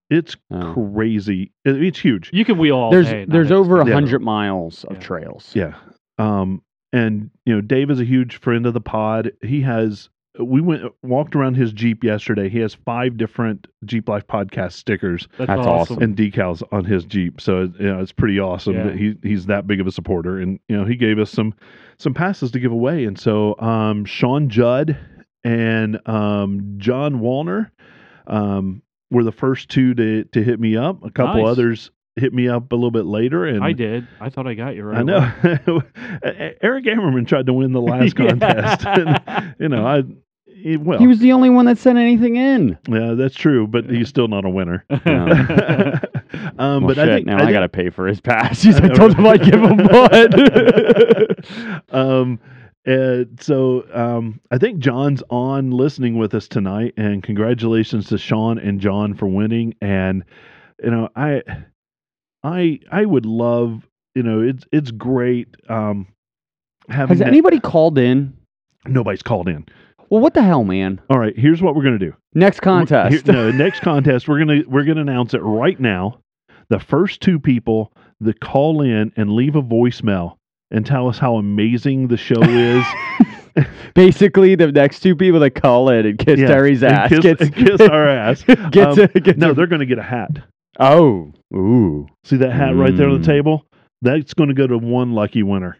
It's 0.09 0.35
Oh. 0.51 0.73
crazy. 0.73 1.51
It- 1.65 1.81
it's 1.81 1.99
huge. 1.99 2.29
You 2.33 2.45
can 2.45 2.57
wheel 2.57 2.75
all 2.75 2.91
there's 2.91 3.07
day. 3.09 3.25
there's 3.27 3.51
over 3.51 3.75
a 3.77 3.79
stop. 3.79 3.87
Yeah. 3.87 3.93
hundred 3.93 4.21
miles 4.21 4.83
of 4.85 4.97
Yeah. 4.97 5.01
trails. 5.01 5.51
Yeah. 5.55 5.75
Um, 6.17 6.61
and 6.93 7.29
you 7.45 7.53
know, 7.53 7.59
Dave 7.61 7.89
is 7.91 7.99
a 7.99 8.05
huge 8.05 8.37
friend 8.39 8.65
of 8.65 8.73
the 8.73 8.79
pod. 8.81 9.33
He 9.41 9.61
has. 9.61 10.09
We 10.39 10.61
went 10.61 10.81
walked 11.03 11.35
around 11.35 11.55
his 11.57 11.71
Jeep 11.73 12.03
yesterday. 12.03 12.49
He 12.49 12.57
has 12.59 12.73
five 12.73 13.17
different 13.17 13.67
Jeep 13.85 14.09
Life 14.09 14.25
podcast 14.25 14.71
stickers 14.71 15.27
That's, 15.37 15.47
That's 15.47 15.59
awesome. 15.59 15.97
awesome. 15.97 16.01
and 16.03 16.17
decals 16.17 16.63
on 16.71 16.85
his 16.85 17.05
Jeep. 17.05 17.39
So 17.39 17.71
you 17.79 17.85
know, 17.85 17.99
it's 17.99 18.11
pretty 18.11 18.39
awesome 18.39 18.73
Yeah. 18.73 18.83
that 18.85 18.95
he 18.95 19.15
he's 19.21 19.45
that 19.45 19.67
big 19.67 19.79
of 19.79 19.85
a 19.85 19.91
supporter. 19.91 20.39
And 20.39 20.59
you 20.67 20.75
know, 20.75 20.85
he 20.85 20.95
gave 20.95 21.19
us 21.19 21.29
some 21.29 21.53
some 21.99 22.15
passes 22.15 22.49
to 22.51 22.59
give 22.59 22.71
away. 22.71 23.05
And 23.05 23.19
so 23.19 23.59
um, 23.59 24.05
Sean 24.05 24.49
Judd 24.49 24.97
and 25.43 25.99
um, 26.09 26.75
John 26.77 27.19
Walner 27.19 27.69
um, 28.25 28.81
were 29.11 29.23
the 29.23 29.31
first 29.31 29.69
two 29.69 29.93
to 29.93 30.23
to 30.23 30.43
hit 30.43 30.59
me 30.59 30.75
up. 30.75 31.03
A 31.05 31.11
couple 31.11 31.43
Nice. 31.43 31.51
others 31.51 31.91
hit 32.15 32.33
me 32.33 32.47
up 32.47 32.71
a 32.71 32.75
little 32.75 32.91
bit 32.91 33.05
later. 33.05 33.45
And 33.45 33.63
I 33.63 33.71
did. 33.73 34.07
I 34.19 34.29
thought 34.29 34.47
I 34.47 34.53
got 34.53 34.75
you 34.75 34.83
right. 34.83 34.99
I 34.99 35.03
know. 35.03 35.31
Eric 36.61 36.85
Ammerman 36.85 37.27
tried 37.27 37.45
to 37.47 37.53
win 37.53 37.71
the 37.73 37.81
last 37.81 38.17
Yeah. 38.17 38.27
contest. 38.29 38.85
and, 38.85 39.55
you 39.59 39.69
know, 39.69 39.85
I 39.85 40.03
he, 40.45 40.77
well, 40.77 40.97
He 40.99 41.07
was 41.07 41.19
the 41.19 41.31
only 41.33 41.49
one 41.49 41.65
that 41.65 41.77
sent 41.77 41.97
anything 41.97 42.35
in. 42.37 42.77
yeah, 42.87 43.13
that's 43.15 43.35
true, 43.35 43.67
but 43.67 43.89
he's 43.89 44.07
still 44.07 44.27
not 44.29 44.45
a 44.45 44.49
winner. 44.49 44.85
away. 44.89 45.01
um, 46.57 46.83
Well, 46.83 46.87
but 46.87 46.95
shit, 46.95 47.09
I 47.09 47.15
think 47.15 47.27
now 47.27 47.37
I, 47.43 47.47
I, 47.47 47.51
gotta 47.51 47.67
pay 47.67 47.89
for 47.89 48.07
his 48.07 48.21
pass. 48.21 48.61
He's 48.61 48.77
I 48.79 48.83
I 48.85 48.87
know, 48.87 48.93
told 48.93 49.15
him? 49.15 49.25
I'd 49.27 49.43
give 49.43 49.61
him 49.61 49.77
one. 49.77 51.35
um, 51.89 52.39
uh, 52.87 53.23
so 53.39 53.85
um, 53.93 54.39
I 54.51 54.57
think 54.57 54.79
John's 54.79 55.23
on 55.29 55.71
listening 55.71 56.17
with 56.17 56.33
us 56.33 56.47
tonight, 56.47 56.93
and 56.97 57.23
congratulations 57.23 58.07
to 58.07 58.17
Sean 58.17 58.57
and 58.57 58.79
John 58.79 59.13
for 59.15 59.25
winning. 59.27 59.75
And 59.81 60.23
you 60.83 60.91
know, 60.91 61.09
I, 61.15 61.41
I, 62.43 62.79
I 62.91 63.05
would 63.05 63.25
love, 63.25 63.87
you 64.15 64.23
know, 64.23 64.41
it's 64.41 64.65
it's 64.71 64.91
great. 64.91 65.47
Um, 65.69 66.07
having 66.89 67.09
Has 67.09 67.19
that- 67.19 67.27
anybody 67.27 67.59
called 67.59 67.97
in? 67.97 68.33
nobody's 68.85 69.23
called 69.23 69.47
in. 69.47 69.65
Well, 70.09 70.19
what 70.21 70.33
the 70.33 70.43
hell, 70.43 70.63
man? 70.65 70.99
All 71.09 71.17
right, 71.17 71.37
here's 71.37 71.61
what 71.61 71.75
we're 71.75 71.83
gonna 71.83 71.97
do. 71.97 72.13
Next 72.35 72.59
contest. 72.59 73.25
Here- 73.25 73.33
no, 73.33 73.49
next 73.51 73.79
contest 73.79 74.27
we're 74.27 74.39
gonna 74.39 74.61
we're 74.67 74.83
gonna 74.83 75.01
announce 75.01 75.33
it 75.33 75.39
right 75.39 75.79
now. 75.79 76.19
The 76.69 76.79
first 76.79 77.21
two 77.21 77.39
people 77.39 77.93
that 78.21 78.39
call 78.39 78.81
in 78.81 79.11
and 79.15 79.31
leave 79.31 79.55
a 79.55 79.61
voicemail 79.61 80.37
and 80.71 80.85
tell 80.85 81.07
us 81.07 81.17
how 81.17 81.35
amazing 81.37 82.07
the 82.09 82.17
show 82.17 82.41
is. 82.41 82.85
Basically, 83.95 84.55
the 84.55 84.71
next 84.71 85.01
two 85.01 85.15
people 85.15 85.39
that 85.41 85.51
call 85.51 85.89
in 85.89 86.05
and 86.05 86.17
kiss 86.17 86.39
Yeah, 86.39 86.47
Terry's 86.47 86.83
ass 86.83 87.09
kiss, 87.09 87.19
gets 87.19 87.49
kiss 87.49 87.81
our 87.81 88.07
ass. 88.07 88.43
gets, 88.71 88.97
Um, 88.97 88.99
a, 89.13 89.19
gets 89.19 89.37
No, 89.37 89.51
a- 89.51 89.53
they're 89.53 89.67
gonna 89.67 89.85
get 89.85 89.99
a 89.99 90.03
hat. 90.03 90.31
oh 90.79 91.31
ooh 91.55 92.07
See 92.23 92.37
that 92.37 92.51
hat 92.51 92.75
right 92.75 92.95
there 92.95 93.07
on 93.09 93.13
the 93.21 93.27
Mm. 93.27 93.31
table? 93.33 93.65
That's 94.01 94.33
going 94.33 94.49
to 94.49 94.55
go 94.55 94.67
to 94.67 94.77
one 94.77 95.13
lucky 95.13 95.43
winner. 95.43 95.77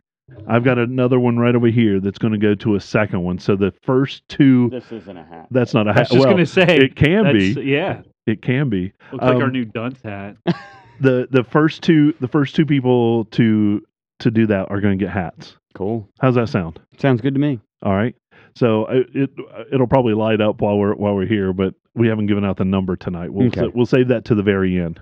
I've 0.48 0.64
got 0.64 0.78
another 0.80 1.20
one 1.20 1.38
right 1.38 1.54
over 1.56 1.68
here 1.68 2.00
that's 2.00 2.18
going 2.18 2.32
to 2.34 2.40
go 2.40 2.56
to 2.56 2.76
a 2.76 2.80
second 2.80 3.22
one. 3.24 3.38
So 3.40 3.56
the 3.56 3.74
first 3.84 4.28
two, 4.30 4.70
This 4.70 4.92
isn't 4.92 5.18
a 5.18 5.24
hat. 5.24 5.48
that's 5.52 5.74
not 5.74 5.88
a 5.88 5.94
hat. 5.94 5.98
I 5.98 6.02
was 6.02 6.10
just 6.10 6.20
well, 6.22 6.32
gonna 6.34 6.46
say 6.46 6.78
it 6.78 6.96
can 6.96 7.34
be. 7.34 7.62
Yeah, 7.62 8.02
It 8.26 8.42
can 8.42 8.70
be. 8.70 8.94
looks 9.12 9.24
like 9.24 9.36
our 9.36 9.44
Um, 9.44 9.52
new 9.52 9.66
dunce 9.66 10.02
hat. 10.02 10.38
the 11.02 11.28
The 11.30 11.44
first 11.44 11.84
two, 11.84 12.14
the 12.22 12.28
first 12.28 12.56
two 12.56 12.66
people 12.66 13.26
to 13.32 13.82
to 14.20 14.32
do 14.32 14.46
that 14.48 14.72
are 14.72 14.80
going 14.80 14.98
to 14.98 15.04
get 15.06 15.12
hats. 15.14 15.58
Cool. 15.76 16.08
How's 16.22 16.36
that 16.36 16.48
sound? 16.48 16.80
Sounds 16.98 17.20
good 17.20 17.34
to 17.34 17.40
me. 17.42 17.60
All 17.82 17.94
right. 17.94 18.16
So 18.56 18.86
it, 18.86 19.08
it 19.14 19.30
it'll 19.74 19.88
probably 19.88 20.14
light 20.14 20.40
up 20.40 20.62
while 20.62 20.78
we're 20.78 20.94
while 20.96 21.16
we're 21.16 21.26
here, 21.26 21.52
but 21.52 21.74
we 21.96 22.08
haven't 22.08 22.28
given 22.28 22.46
out 22.46 22.56
the 22.58 22.64
number 22.66 22.96
tonight. 22.96 23.34
We'll 23.34 23.48
Okay. 23.48 23.62
sa- 23.62 23.72
we'll 23.76 23.86
save 23.86 24.08
that 24.08 24.24
to 24.26 24.36
the 24.36 24.44
very 24.44 24.80
end. 24.80 25.02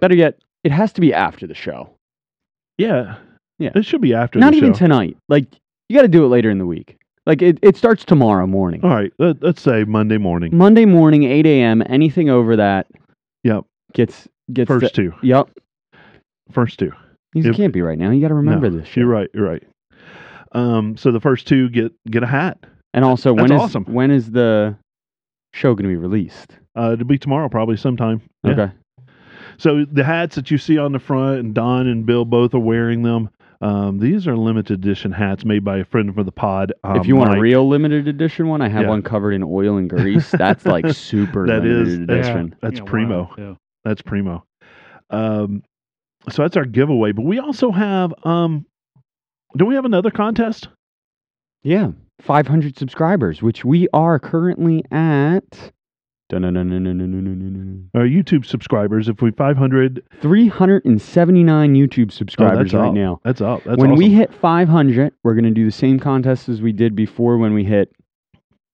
Better 0.00 0.14
yet, 0.14 0.38
it 0.64 0.72
has 0.72 0.92
to 0.94 1.00
be 1.00 1.12
after 1.14 1.46
the 1.46 1.54
show. 1.54 1.90
Yeah. 2.78 3.16
Yeah. 3.58 3.70
It 3.74 3.84
should 3.84 4.00
be 4.00 4.14
after 4.14 4.38
Not 4.38 4.52
the 4.52 4.58
even 4.58 4.72
show. 4.72 4.78
tonight. 4.78 5.16
Like 5.28 5.46
you 5.88 5.96
got 5.96 6.02
to 6.02 6.08
do 6.08 6.24
it 6.24 6.28
later 6.28 6.50
in 6.50 6.58
the 6.58 6.66
week. 6.66 6.96
Like 7.24 7.42
it, 7.42 7.58
it 7.62 7.76
starts 7.76 8.04
tomorrow 8.04 8.46
morning. 8.46 8.80
All 8.84 8.90
right. 8.90 9.12
Let, 9.18 9.42
let's 9.42 9.62
say 9.62 9.84
Monday 9.84 10.18
morning. 10.18 10.56
Monday 10.56 10.84
morning, 10.84 11.24
8 11.24 11.46
a.m. 11.46 11.82
Anything 11.86 12.28
over 12.30 12.56
that 12.56 12.86
Yep. 13.44 13.64
gets 13.94 14.28
gets 14.52 14.68
First 14.68 14.82
the- 14.82 14.90
two. 14.90 15.12
Yep. 15.22 15.50
First 16.52 16.78
two. 16.78 16.92
You 17.34 17.50
If- 17.50 17.56
can't 17.56 17.72
be 17.72 17.82
right 17.82 17.98
now. 17.98 18.10
You 18.10 18.20
got 18.20 18.28
to 18.28 18.34
remember 18.34 18.70
No, 18.70 18.78
this. 18.78 18.88
Shit. 18.88 18.98
You're 18.98 19.06
right. 19.08 19.28
You're 19.34 19.46
right. 19.48 19.62
Um. 20.52 20.96
So 20.96 21.10
the 21.12 21.20
first 21.20 21.46
two 21.48 21.68
get 21.70 21.92
get 22.10 22.22
a 22.22 22.26
hat. 22.26 22.58
And 22.94 23.04
also, 23.04 23.32
when 23.34 23.48
That's 23.48 23.52
is 23.64 23.70
awesome. 23.70 23.84
when 23.86 24.10
is 24.10 24.30
the 24.30 24.76
show 25.52 25.74
going 25.74 25.84
to 25.84 25.88
be 25.90 25.96
released? 25.96 26.52
Uh, 26.78 26.92
it'll 26.92 27.06
be 27.06 27.18
tomorrow, 27.18 27.48
probably 27.48 27.76
sometime. 27.76 28.22
Yeah. 28.44 28.52
Okay. 28.52 28.72
So 29.58 29.84
the 29.90 30.04
hats 30.04 30.36
that 30.36 30.50
you 30.50 30.58
see 30.58 30.78
on 30.78 30.92
the 30.92 30.98
front, 30.98 31.40
and 31.40 31.54
Don 31.54 31.86
and 31.86 32.04
Bill 32.06 32.24
both 32.24 32.54
are 32.54 32.58
wearing 32.58 33.02
them. 33.02 33.30
Um, 33.62 33.98
these 33.98 34.28
are 34.28 34.36
limited 34.36 34.78
edition 34.80 35.12
hats 35.12 35.44
made 35.44 35.64
by 35.64 35.78
a 35.78 35.84
friend 35.84 36.10
of 36.10 36.26
the 36.26 36.30
pod. 36.32 36.72
Um, 36.84 36.96
if 36.96 37.06
you 37.06 37.16
want 37.16 37.30
Mike. 37.30 37.38
a 37.38 37.40
real 37.40 37.66
limited 37.66 38.06
edition 38.06 38.48
one, 38.48 38.60
I 38.60 38.68
have 38.68 38.82
Yeah. 38.82 38.88
one 38.90 39.02
covered 39.02 39.32
in 39.32 39.42
oil 39.42 39.78
and 39.78 39.88
grease. 39.88 40.30
That's 40.30 40.66
like 40.66 40.86
super 40.92 41.46
That 41.46 41.64
is- 41.64 41.88
limited 41.88 42.08
that's- 42.08 42.26
edition. 42.28 42.54
that's 42.60 42.76
Yeah, 42.76 42.82
wow, 42.82 42.90
primo. 42.90 43.30
yeah. 43.38 43.54
That's 43.84 44.02
primo. 44.02 44.44
Um, 45.10 45.62
so 46.28 46.42
that's 46.42 46.56
our 46.56 46.64
giveaway. 46.66 47.12
But 47.12 47.24
we 47.24 47.38
also 47.38 47.70
have. 47.70 48.12
Um, 48.24 48.66
do 49.56 49.64
we 49.64 49.74
have 49.74 49.84
another 49.86 50.10
contest? 50.10 50.68
Yeah, 51.62 51.92
500 52.20 52.76
subscribers, 52.76 53.40
which 53.42 53.64
we 53.64 53.88
are 53.94 54.18
currently 54.18 54.84
at. 54.90 55.72
Our 57.94 58.02
YouTube 58.02 58.44
subscribers, 58.44 59.08
if 59.08 59.22
we 59.22 59.30
500, 59.30 60.02
379 60.20 61.74
YouTube 61.74 62.12
subscribers 62.12 62.74
oh, 62.74 62.80
right 62.80 62.88
up. 62.88 62.94
now. 62.94 63.20
That's 63.24 63.40
up. 63.40 63.62
That's 63.64 63.78
when 63.78 63.92
awesome. 63.92 63.98
we 63.98 64.10
hit 64.10 64.34
500, 64.34 65.12
we're 65.22 65.34
going 65.34 65.44
to 65.44 65.50
do 65.50 65.66
the 65.66 65.72
same 65.72 66.00
contest 66.00 66.48
as 66.48 66.60
we 66.60 66.72
did 66.72 66.96
before 66.96 67.38
when 67.38 67.54
we 67.54 67.64
hit 67.64 67.92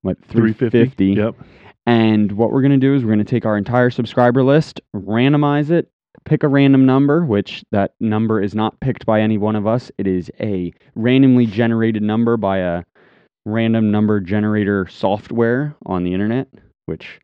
what 0.03 0.17
350. 0.29 0.71
350. 0.71 1.21
Yep. 1.21 1.47
And 1.87 2.33
what 2.33 2.53
we're 2.53 2.63
going 2.63 2.73
to 2.73 2.79
do 2.79 2.95
is 2.95 3.03
we're 3.03 3.13
going 3.13 3.19
to 3.19 3.25
take 3.25 3.45
our 3.45 3.57
entire 3.57 3.91
subscriber 3.91 4.43
list, 4.45 4.81
randomize 4.95 5.71
it, 5.71 5.91
pick 6.25 6.43
a 6.43 6.49
random 6.49 6.87
number, 6.87 7.25
which 7.25 7.65
that 7.73 7.95
number 8.01 8.41
is 8.41 8.55
not 8.55 8.79
picked 8.81 9.05
by 9.05 9.21
any 9.21 9.39
one 9.39 9.57
of 9.57 9.67
us. 9.67 9.91
It 9.99 10.07
is 10.07 10.31
a 10.41 10.73
randomly 10.95 11.47
generated 11.47 12.03
number 12.03 12.37
by 12.37 12.59
a 12.59 12.85
random 13.45 13.91
number 13.91 14.21
generator 14.21 14.87
software 14.89 15.75
on 15.87 16.05
the 16.05 16.15
internet, 16.15 16.49
which 16.87 17.21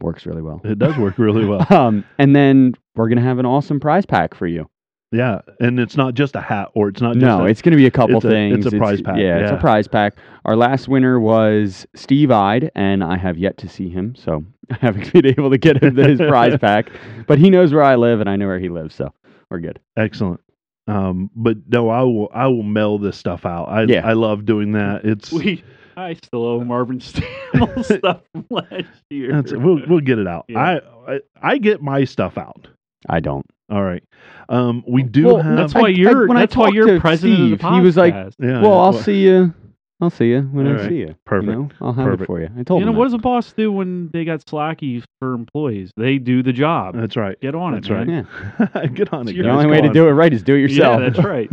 works 0.00 0.26
really 0.26 0.42
well. 0.42 0.60
It 0.64 0.78
does 0.78 0.96
work 0.96 1.18
really 1.18 1.44
well. 1.44 1.66
Um, 1.70 2.04
and 2.18 2.34
then 2.34 2.74
we're 2.96 3.08
going 3.08 3.18
to 3.18 3.24
have 3.24 3.38
an 3.38 3.46
awesome 3.46 3.80
prize 3.80 4.06
pack 4.06 4.34
for 4.34 4.46
you. 4.46 4.68
yeah, 5.12 5.40
and 5.60 5.78
it's 5.80 5.96
not 5.96 6.14
just 6.14 6.36
a 6.36 6.40
hat, 6.40 6.68
or 6.74 6.88
it's 6.88 7.00
not 7.00 7.14
just 7.14 7.24
No, 7.24 7.42
a, 7.42 7.44
it's 7.46 7.62
going 7.62 7.72
to 7.72 7.76
be 7.76 7.86
a 7.86 7.90
couple 7.90 8.16
it's 8.16 8.24
a- 8.24 8.28
things. 8.28 8.66
it's 8.66 8.74
a 8.74 8.78
prize 8.78 9.00
pack, 9.02 9.16
Yeah, 9.18 9.38
it's 9.38 9.50
a 9.52 9.56
prize 9.56 9.88
pack. 9.88 10.14
Our 10.44 10.56
last 10.56 10.88
winner 10.88 11.18
was 11.20 11.86
Steve 11.94 12.30
Ide, 12.30 12.70
and 12.74 13.02
I 13.04 13.16
have 13.16 13.38
yet 13.38 13.56
to 13.58 13.68
see 13.68 13.88
him, 13.88 14.14
so 14.16 14.44
I 14.70 14.76
haven't 14.80 15.12
been 15.12 15.26
able 15.26 15.50
to 15.50 15.58
get 15.58 15.82
him 15.82 15.96
his 15.96 16.18
prize 16.18 16.58
pack. 16.60 16.90
But 17.26 17.38
he 17.38 17.48
knows 17.50 17.72
where 17.72 17.82
I 17.84 17.96
live, 17.96 18.20
and 18.20 18.28
I 18.28 18.36
know 18.36 18.46
where 18.46 18.58
he 18.58 18.68
lives, 18.68 18.94
so 18.94 19.12
we're 19.50 19.60
good. 19.60 19.80
excellent. 19.96 20.40
Um, 20.86 21.30
but 21.36 21.56
no, 21.68 21.90
I 21.90 22.00
will 22.02 22.30
I 22.32 22.46
will 22.46 22.62
mail 22.62 22.98
this 22.98 23.16
stuff 23.18 23.44
out. 23.44 23.66
I 23.66 23.82
Yeah. 23.82 24.06
I 24.06 24.14
love 24.14 24.46
doing 24.46 24.72
that. 24.72 25.04
It's 25.04 25.30
We, 25.30 25.62
I 25.98 26.14
still 26.14 26.44
owe 26.46 26.64
Marvin 26.64 27.00
Stammel 27.00 27.84
stuff 27.98 28.22
from 28.32 28.46
last 28.50 28.84
year. 29.10 29.32
that's, 29.32 29.52
we'll 29.52 29.80
we'll 29.88 30.00
get 30.00 30.18
it 30.18 30.26
out. 30.28 30.44
Yeah. 30.48 30.60
I, 31.06 31.14
I 31.14 31.20
I 31.42 31.58
get 31.58 31.82
my 31.82 32.04
stuff 32.04 32.38
out. 32.38 32.68
I 33.08 33.20
don't. 33.20 33.44
All 33.70 33.82
right. 33.82 34.02
Um, 34.48 34.84
we 34.86 35.02
do 35.02 35.26
Well, 35.26 35.42
have. 35.42 35.56
That's 35.56 35.74
why 35.74 35.88
you're. 35.88 36.26
when 36.28 36.36
I 36.36 36.40
that's 36.40 36.56
why 36.56 36.68
you're 36.68 36.86
to 36.86 37.00
president 37.00 37.34
of 37.34 37.50
the 37.50 37.56
Steve, 37.58 37.74
he 37.74 37.80
was 37.80 37.96
like, 37.96 38.14
yeah. 38.14 38.60
well, 38.62 38.78
I'll 38.78 38.92
well, 38.92 39.02
see 39.02 39.22
you. 39.22 39.52
I'll 40.00 40.10
see 40.10 40.26
you 40.26 40.42
when 40.42 40.68
All 40.68 40.74
I 40.74 40.76
right. 40.76 40.88
see 40.88 40.96
you. 40.98 41.16
Perfect. 41.26 41.50
You 41.50 41.58
know, 41.58 41.68
I'll 41.80 41.92
have 41.92 42.04
Perfect. 42.04 42.22
it 42.22 42.26
for 42.26 42.40
you. 42.40 42.48
I 42.56 42.62
told 42.62 42.80
you 42.80 42.86
know 42.86 42.92
him. 42.92 42.98
what 42.98 43.04
does 43.06 43.14
a 43.14 43.18
boss 43.18 43.52
do 43.52 43.72
when 43.72 44.10
they 44.12 44.24
got 44.24 44.44
slacky 44.46 45.02
for 45.18 45.34
employees? 45.34 45.90
They 45.96 46.18
do 46.18 46.44
the 46.44 46.52
job. 46.52 46.94
That's 46.96 47.16
right. 47.16 47.38
Get 47.40 47.56
on 47.56 47.74
That's 47.74 47.88
it, 47.88 48.06
man. 48.06 48.28
Yeah. 48.60 48.86
Get 48.94 49.12
on 49.12 49.26
it. 49.26 49.32
It's 49.32 49.42
The 49.42 49.50
only 49.50 49.66
way 49.66 49.80
to 49.80 49.92
do 49.92 50.06
it 50.06 50.12
right 50.12 50.32
is 50.32 50.44
do 50.44 50.54
it 50.54 50.60
yourself. 50.60 51.00
Yeah, 51.00 51.08
that's 51.10 51.24
right. 51.24 51.50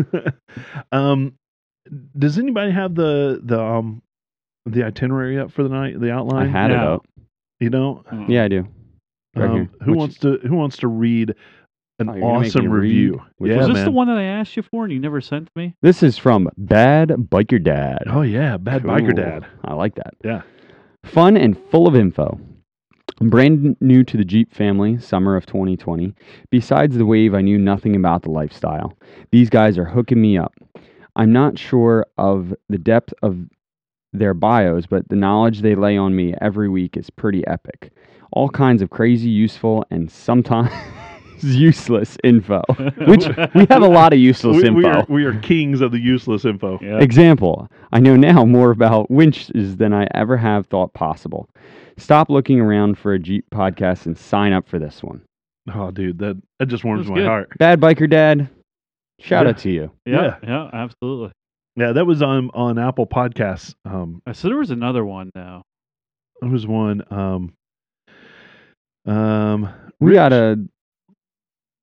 um, 0.91 1.33
does 2.17 2.37
anybody 2.37 2.71
have 2.71 2.93
the 2.93 3.41
the 3.43 3.59
um 3.59 4.03
the 4.65 4.83
itinerary 4.83 5.39
up 5.39 5.51
for 5.51 5.63
the 5.63 5.69
night? 5.69 5.99
The 5.99 6.11
outline. 6.11 6.47
I 6.47 6.47
outline? 6.47 6.49
had 6.51 6.71
it 6.71 6.77
No. 6.77 6.93
up. 6.95 7.05
You 7.59 7.69
don't. 7.69 8.05
Mm. 8.07 8.29
Yeah, 8.29 8.43
I 8.43 8.47
do. 8.47 8.67
Right 9.35 9.49
Um, 9.49 9.55
here. 9.55 9.69
Who 9.81 9.91
Which- 9.91 9.97
wants 9.97 10.17
to 10.19 10.37
Who 10.45 10.55
wants 10.55 10.77
to 10.77 10.87
read 10.87 11.33
an 11.99 12.09
Oh, 12.09 12.13
you're 12.13 12.21
gonna 12.21 12.39
make 12.39 12.47
awesome 12.49 12.65
me 12.65 12.71
read? 12.71 12.81
review? 12.81 13.21
Which 13.37 13.51
yeah, 13.51 13.57
Was 13.57 13.67
this 13.67 13.75
man. 13.75 13.85
the 13.85 13.91
one 13.91 14.07
that 14.07 14.17
I 14.17 14.23
asked 14.23 14.57
you 14.57 14.63
for 14.63 14.83
and 14.83 14.91
you 14.93 14.99
never 14.99 15.21
sent 15.21 15.49
me? 15.55 15.75
This 15.81 16.03
is 16.03 16.17
from 16.17 16.49
Bad 16.57 17.09
Biker 17.09 17.61
Dad. 17.63 18.03
Oh 18.07 18.21
yeah, 18.21 18.57
bad 18.57 18.83
biker 18.83 19.15
dad. 19.15 19.45
I 19.63 19.73
like 19.73 19.95
that. 19.95 20.13
Yeah. 20.23 20.41
Fun 21.05 21.37
and 21.37 21.57
full 21.57 21.87
of 21.87 21.95
info. 21.95 22.39
I'm 23.21 23.29
brand 23.29 23.77
new 23.79 24.03
to 24.03 24.17
the 24.17 24.25
Jeep 24.25 24.53
family, 24.53 24.97
summer 24.97 25.37
of 25.37 25.45
2020. 25.45 26.13
Besides 26.51 26.97
the 26.97 27.05
wave, 27.05 27.33
I 27.33 27.39
knew 27.41 27.57
nothing 27.57 27.95
about 27.95 28.23
the 28.23 28.31
lifestyle. 28.31 28.97
These 29.31 29.49
guys 29.49 29.77
are 29.77 29.85
hooking 29.85 30.19
me 30.19 30.37
up. 30.37 30.53
I'm 31.15 31.31
not 31.31 31.57
sure 31.57 32.05
of 32.17 32.53
the 32.67 32.77
depth 32.77 33.13
of 33.23 33.37
their 34.19 34.33
bios, 34.33 34.85
but 34.85 35.07
the 35.09 35.15
knowledge 35.15 35.61
they 35.61 35.75
lay 35.75 35.97
on 35.97 36.15
me 36.15 36.33
every 36.41 36.69
week 36.69 36.97
is 36.97 37.09
pretty 37.09 37.45
epic. 37.47 37.91
All 38.31 38.49
kinds 38.49 38.81
of 38.81 38.89
crazy, 38.89 39.29
useful, 39.29 39.85
and 39.91 40.11
sometimes 40.11 40.71
useless 41.41 42.17
info. 42.23 42.61
Which 43.07 43.27
we 43.53 43.65
have 43.69 43.81
a 43.83 43.87
lot 43.87 44.13
of 44.13 44.19
useless 44.19 44.57
We, 44.57 44.67
info. 44.67 44.77
we 44.77 44.85
are, 44.85 45.05
we 45.09 45.25
are 45.25 45.39
kings 45.39 45.81
of 45.81 45.91
the 45.91 45.99
useless 45.99 46.45
info. 46.45 46.79
Yeah. 46.81 46.99
Example, 46.99 47.69
I 47.91 47.99
know 47.99 48.15
now 48.15 48.45
more 48.45 48.71
about 48.71 49.09
winches 49.11 49.77
than 49.77 49.93
I 49.93 50.07
ever 50.13 50.37
have 50.37 50.67
thought 50.67 50.93
possible. 50.93 51.49
Stop 51.97 52.29
looking 52.29 52.59
around 52.59 52.97
for 52.97 53.13
a 53.13 53.19
Jeep 53.19 53.45
podcast 53.51 54.05
and 54.05 54.17
sign 54.17 54.51
up 54.53 54.67
for 54.67 54.79
this 54.79 55.01
one. 55.03 55.21
Oh, 55.73 55.91
dude, 55.91 56.19
that 56.19 56.41
that 56.59 56.65
just 56.67 56.83
warms 56.83 57.01
That's 57.05 57.09
my 57.11 57.17
good. 57.17 57.27
heart. 57.27 57.49
Bad 57.57 57.79
Biker 57.79 58.09
Dad, 58.09 58.49
shout 59.19 59.45
Yeah. 59.45 59.49
out 59.51 59.57
to 59.59 59.71
you. 59.71 59.91
yeah, 60.05 60.35
yeah, 60.43 60.69
absolutely. 60.73 61.31
Yeah, 61.75 61.91
that 61.91 62.05
was 62.05 62.21
on 62.21 62.49
on 62.53 62.77
Apple 62.79 63.05
Podcasts. 63.07 63.75
Um, 63.85 64.21
Uh, 64.25 64.33
So 64.33 64.47
there 64.47 64.57
was 64.57 64.71
another 64.71 65.05
one 65.05 65.29
now. 65.35 65.63
there 66.41 66.49
was 66.49 66.65
one. 66.67 67.01
Um, 67.11 67.53
um, 69.05 69.69
We 69.99 70.11
Rich- 70.11 70.15
got 70.15 70.33
a 70.33 70.59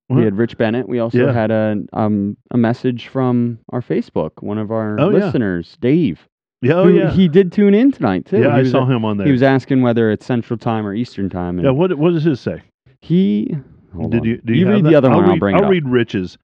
we 0.08 0.24
had 0.24 0.36
Rich 0.36 0.58
Bennett. 0.58 0.86
We 0.88 0.98
also 0.98 1.24
Yeah. 1.26 1.32
had 1.32 1.50
a 1.50 1.82
um 1.94 2.36
a 2.50 2.58
message 2.58 3.08
from 3.08 3.58
our 3.70 3.80
Facebook, 3.80 4.42
one 4.42 4.58
of 4.58 4.70
our 4.70 4.98
Oh, 5.00 5.08
yeah. 5.10 5.24
listeners, 5.26 5.76
Dave. 5.80 6.26
Yeah, 6.60 6.74
oh 6.74 6.84
who- 6.84 6.98
yeah, 6.98 7.10
He 7.10 7.28
did 7.28 7.50
tune 7.50 7.74
in 7.74 7.92
tonight 7.92 8.26
too. 8.26 8.38
yeah. 8.38 8.44
he 8.44 8.48
I 8.50 8.58
was, 8.60 8.70
saw 8.70 8.84
him 8.84 9.04
on 9.04 9.16
there. 9.16 9.26
He 9.26 9.32
was 9.32 9.42
asking 9.42 9.80
whether 9.82 10.10
it's 10.10 10.26
Central 10.26 10.58
Time 10.58 10.86
or 10.86 10.94
Eastern 10.94 11.28
Time. 11.30 11.58
And 11.58 11.64
yeah, 11.64 11.70
what 11.70 11.96
what 11.98 12.12
does 12.12 12.24
his 12.24 12.40
say? 12.40 12.62
he 13.00 13.56
hold 13.94 14.12
Did 14.12 14.20
on. 14.20 14.26
you 14.26 14.40
do 14.44 14.52
you, 14.54 14.66
have 14.66 14.74
read 14.76 14.84
that? 14.84 14.88
the 14.90 14.94
other 14.96 15.10
I'll 15.10 15.16
one? 15.16 15.24
Read, 15.24 15.32
I'll 15.32 15.38
bring 15.38 15.54
I'll 15.56 15.62
it 15.62 15.64
up. 15.66 15.70
read 15.70 15.88
Rich's. 15.88 16.38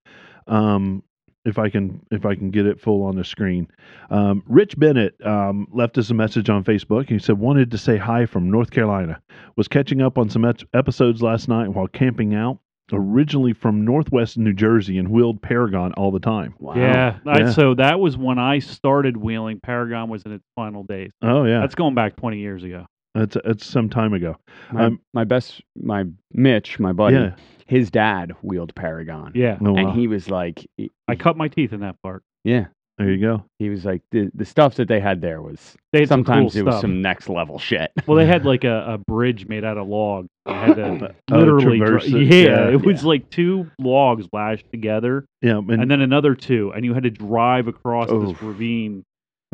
Um, 0.49 1.03
if 1.49 1.59
I 1.59 1.69
can 1.71 2.01
if 2.11 2.25
I 2.27 2.35
can 2.35 2.51
get 2.51 2.67
it 2.67 2.81
full 2.81 3.03
on 3.05 3.17
the 3.17 3.25
screen. 3.25 3.67
Um, 4.11 4.43
Rich 4.47 4.79
Bennett 4.79 5.15
um, 5.27 5.67
left 5.73 5.99
us 5.99 6.11
a 6.11 6.15
message 6.15 6.49
on 6.51 6.63
Facebook. 6.63 7.09
He 7.09 7.19
said 7.19 7.39
wanted 7.39 7.71
to 7.73 7.79
say 7.79 7.97
hi 7.97 8.27
from 8.27 8.51
North 8.51 8.71
Carolina. 8.71 9.21
Was 9.57 9.67
catching 9.69 10.01
up 10.03 10.19
on 10.19 10.29
some 10.31 10.45
et- 10.45 10.63
episodes 10.75 11.23
last 11.23 11.49
night 11.49 11.69
while 11.69 11.89
camping 11.89 12.35
out. 12.35 12.59
Originally 12.91 13.53
from 13.53 13.85
Northwest 13.85 14.39
New 14.39 14.55
Jersey 14.55 14.97
and 14.97 15.11
wheeled 15.11 15.43
Paragon 15.43 15.93
all 15.99 16.11
the 16.11 16.21
time. 16.21 16.55
Wow. 16.59 16.75
Yeah, 16.75 17.19
I, 17.27 17.41
Yeah. 17.41 17.51
so 17.51 17.75
that 17.75 18.01
was 18.01 18.17
when 18.17 18.39
I 18.39 18.61
started 18.61 19.15
wheeling. 19.19 19.61
Paragon 19.61 20.09
was 20.09 20.23
in 20.25 20.33
its 20.33 20.45
final 20.57 20.85
days. 20.85 21.11
Oh 21.21 21.45
yeah, 21.45 21.61
That's 21.61 21.75
going 21.75 21.95
back 21.95 22.17
20 22.17 22.39
years 22.39 22.65
ago. 22.65 22.87
That's 23.19 23.37
that's 23.45 23.67
some 23.67 23.89
time 23.89 24.13
ago. 24.15 24.37
My, 24.73 24.85
Um, 24.87 25.01
my 25.15 25.25
best, 25.25 25.63
my 25.77 26.05
Mitch, 26.33 26.79
my 26.79 26.93
buddy, 26.93 27.17
Yeah. 27.17 27.35
his 27.67 27.91
dad 27.91 28.33
wheeled 28.43 28.75
Paragon. 28.75 29.33
Yeah, 29.35 29.59
Oh, 29.65 29.77
And 29.77 29.91
he 29.93 30.07
was 30.09 30.31
like, 30.31 30.67
he- 30.77 30.91
I 31.09 31.15
cut 31.17 31.37
my 31.37 31.49
teeth 31.49 31.73
in 31.73 31.81
that 31.81 31.97
part. 32.03 32.23
yeah, 32.45 32.67
There 32.99 33.11
you 33.11 33.21
go. 33.21 33.45
He 33.61 33.69
was 33.71 33.85
like 33.85 34.03
the 34.11 34.29
the 34.35 34.45
stuff 34.45 34.75
that 34.77 34.89
they 34.89 34.99
had 35.01 35.21
there 35.21 35.41
was 35.41 35.77
They 35.93 36.01
had 36.01 36.09
some 36.09 36.25
sometimes 36.25 36.53
cool 36.55 36.61
it 36.61 36.65
was 36.65 36.75
stuff. 36.75 36.81
some 36.81 37.01
next 37.01 37.29
level 37.29 37.59
shit. 37.59 37.93
Well, 38.07 38.17
they 38.17 38.27
had 38.27 38.45
like 38.45 38.65
a, 38.65 38.85
a 38.95 38.99
bridge 38.99 39.47
made 39.47 39.65
out 39.65 39.79
of 39.79 39.87
log. 39.87 40.27
They 40.47 40.53
had 40.53 40.75
to 40.77 41.15
Oh, 41.31 41.39
literally, 41.39 41.79
dri- 41.79 42.03
it. 42.03 42.33
yeah, 42.33 42.45
Yeah. 42.67 42.71
it 42.71 42.85
was 42.85 43.05
like 43.05 43.31
two 43.31 43.71
logs 43.79 44.27
lashed 44.33 44.69
together, 44.73 45.27
Yeah, 45.43 45.59
and, 45.59 45.71
and 45.83 45.91
then 45.91 46.01
another 46.01 46.35
two, 46.35 46.73
and 46.75 46.85
you 46.85 46.93
had 46.95 47.05
to 47.05 47.11
drive 47.11 47.69
across 47.69 48.11
Oof. 48.11 48.29
this 48.35 48.43
ravine. 48.43 49.05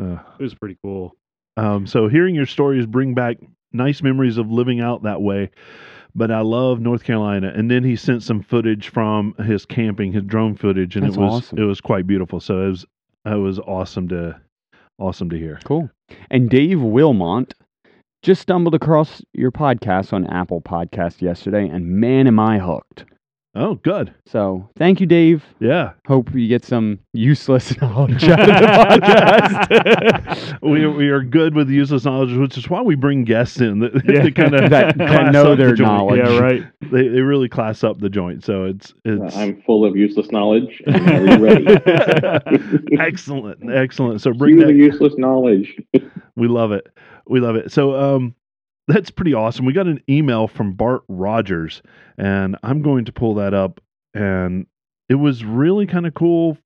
uh, 0.01 0.17
It 0.39 0.43
was 0.43 0.55
pretty 0.55 0.77
cool. 0.83 1.13
Um, 1.57 1.87
so 1.87 2.07
hearing 2.07 2.35
your 2.35 2.45
stories 2.45 2.85
bring 2.85 3.13
back 3.13 3.37
nice 3.71 4.01
memories 4.01 4.37
of 4.37 4.51
living 4.51 4.81
out 4.81 5.03
that 5.03 5.21
way. 5.21 5.51
But 6.17 6.31
I 6.31 6.39
love 6.41 6.79
North 6.79 7.03
Carolina. 7.03 7.51
And 7.53 7.69
then 7.69 7.83
he 7.83 7.95
sent 7.95 8.23
some 8.23 8.41
footage 8.41 8.89
from 8.89 9.33
his 9.45 9.65
camping, 9.65 10.13
his 10.13 10.23
drone 10.23 10.55
footage, 10.55 10.95
and 10.95 11.05
That's 11.05 11.17
it 11.17 11.19
was 11.19 11.33
awesome. 11.33 11.59
it 11.59 11.63
was 11.63 11.81
quite 11.81 12.07
beautiful. 12.07 12.39
So 12.39 12.65
it 12.65 12.69
was 12.69 12.85
it 13.25 13.39
was 13.39 13.59
awesome 13.59 14.07
to 14.09 14.39
awesome 14.97 15.29
to 15.29 15.37
hear. 15.37 15.59
Cool. 15.65 15.89
And 16.29 16.49
Dave 16.49 16.77
Wilmont 16.77 17.51
just 18.21 18.41
stumbled 18.41 18.73
across 18.73 19.21
your 19.33 19.51
podcast 19.51 20.13
on 20.13 20.25
Apple 20.27 20.61
Podcast 20.61 21.21
yesterday, 21.21 21.67
and 21.67 21.85
man, 21.85 22.27
am 22.27 22.39
I 22.39 22.59
hooked. 22.59 23.05
Oh, 23.57 23.75
good. 23.75 24.13
So 24.25 24.69
thank 24.77 24.99
you, 24.99 25.05
Dave. 25.07 25.45
Yeah. 25.61 25.93
Hope 26.07 26.33
you 26.35 26.45
get 26.49 26.65
some 26.65 26.99
useless 27.13 27.73
knowledge 27.81 28.25
out 28.25 28.41
of 28.41 28.47
the 28.47 28.53
podcast. 28.53 30.59
we 30.61 30.85
we 30.87 31.07
are 31.07 31.23
good 31.23 31.55
with 31.55 31.69
useless 31.69 32.03
knowledge, 32.03 32.35
which 32.37 32.57
is 32.57 32.69
why 32.69 32.81
we 32.81 32.95
bring 32.95 33.23
guests 33.23 33.61
in 33.61 33.79
that, 33.79 33.93
Yeah. 34.05 34.23
to 34.23 34.31
kind 34.31 34.55
of 34.55 34.69
That- 34.71 34.97
that 34.97 35.31
know 35.31 35.55
their 35.55 35.73
knowledge. 35.75 36.19
Yeah, 36.27 36.37
right. 36.37 36.63
They 36.91 37.07
they 37.07 37.21
really 37.21 37.47
class 37.47 37.81
up 37.83 37.99
the 37.99 38.09
joint. 38.09 38.43
So 38.43 38.65
it's 38.65 38.93
it's 39.05 39.35
I'm 39.37 39.61
full 39.61 39.85
of 39.85 39.95
useless 39.95 40.31
knowledge. 40.33 40.81
And 40.85 41.41
ready. 41.41 41.65
excellent, 42.99 43.69
excellent. 43.71 44.19
So 44.21 44.33
bring 44.33 44.57
Cue 44.57 44.65
the 44.65 44.73
that. 44.73 44.77
useless 44.77 45.13
knowledge. 45.17 45.75
We 46.35 46.47
love 46.47 46.71
it. 46.73 46.87
We 47.27 47.39
love 47.39 47.55
it. 47.55 47.71
So 47.71 47.95
um 47.95 48.35
that's 48.87 49.09
pretty 49.11 49.33
awesome. 49.33 49.65
We 49.65 49.73
got 49.73 49.87
an 49.87 50.01
email 50.09 50.47
from 50.47 50.73
Bart 50.73 51.03
Rogers 51.07 51.81
and 52.17 52.55
I'm 52.63 52.81
going 52.81 53.05
to 53.05 53.11
pull 53.11 53.35
that 53.35 53.53
up 53.53 53.81
and 54.13 54.65
it 55.09 55.15
was 55.15 55.43
really 55.43 55.85
kind 55.87 56.05
of 56.05 56.13
cool 56.13 56.57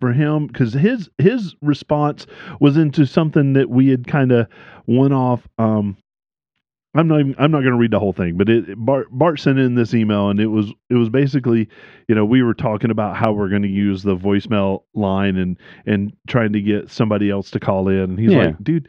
for 0.00 0.12
him 0.12 0.48
cuz 0.50 0.72
his 0.74 1.08
his 1.18 1.54
response 1.62 2.26
was 2.60 2.76
into 2.76 3.06
something 3.06 3.54
that 3.54 3.70
we 3.70 3.88
had 3.88 4.06
kind 4.06 4.30
of 4.32 4.46
went 4.86 5.14
off 5.14 5.46
um 5.58 5.96
I'm 6.94 7.08
not 7.08 7.20
even, 7.20 7.34
I'm 7.38 7.50
not 7.50 7.60
going 7.60 7.72
to 7.72 7.78
read 7.78 7.90
the 7.90 7.98
whole 7.98 8.14
thing, 8.14 8.38
but 8.38 8.48
it, 8.48 8.74
Bart 8.78 9.08
Bart 9.10 9.38
sent 9.38 9.58
in 9.58 9.74
this 9.74 9.92
email 9.92 10.30
and 10.30 10.40
it 10.40 10.46
was 10.46 10.72
it 10.88 10.94
was 10.94 11.10
basically, 11.10 11.68
you 12.08 12.14
know, 12.14 12.24
we 12.24 12.42
were 12.42 12.54
talking 12.54 12.90
about 12.90 13.16
how 13.16 13.32
we're 13.32 13.50
going 13.50 13.62
to 13.62 13.68
use 13.68 14.02
the 14.02 14.16
voicemail 14.16 14.82
line 14.94 15.36
and 15.36 15.58
and 15.84 16.14
trying 16.26 16.54
to 16.54 16.60
get 16.62 16.90
somebody 16.90 17.28
else 17.30 17.50
to 17.50 17.60
call 17.60 17.88
in 17.88 17.98
and 18.00 18.18
he's 18.18 18.32
Yeah. 18.32 18.46
like, 18.46 18.64
dude, 18.64 18.88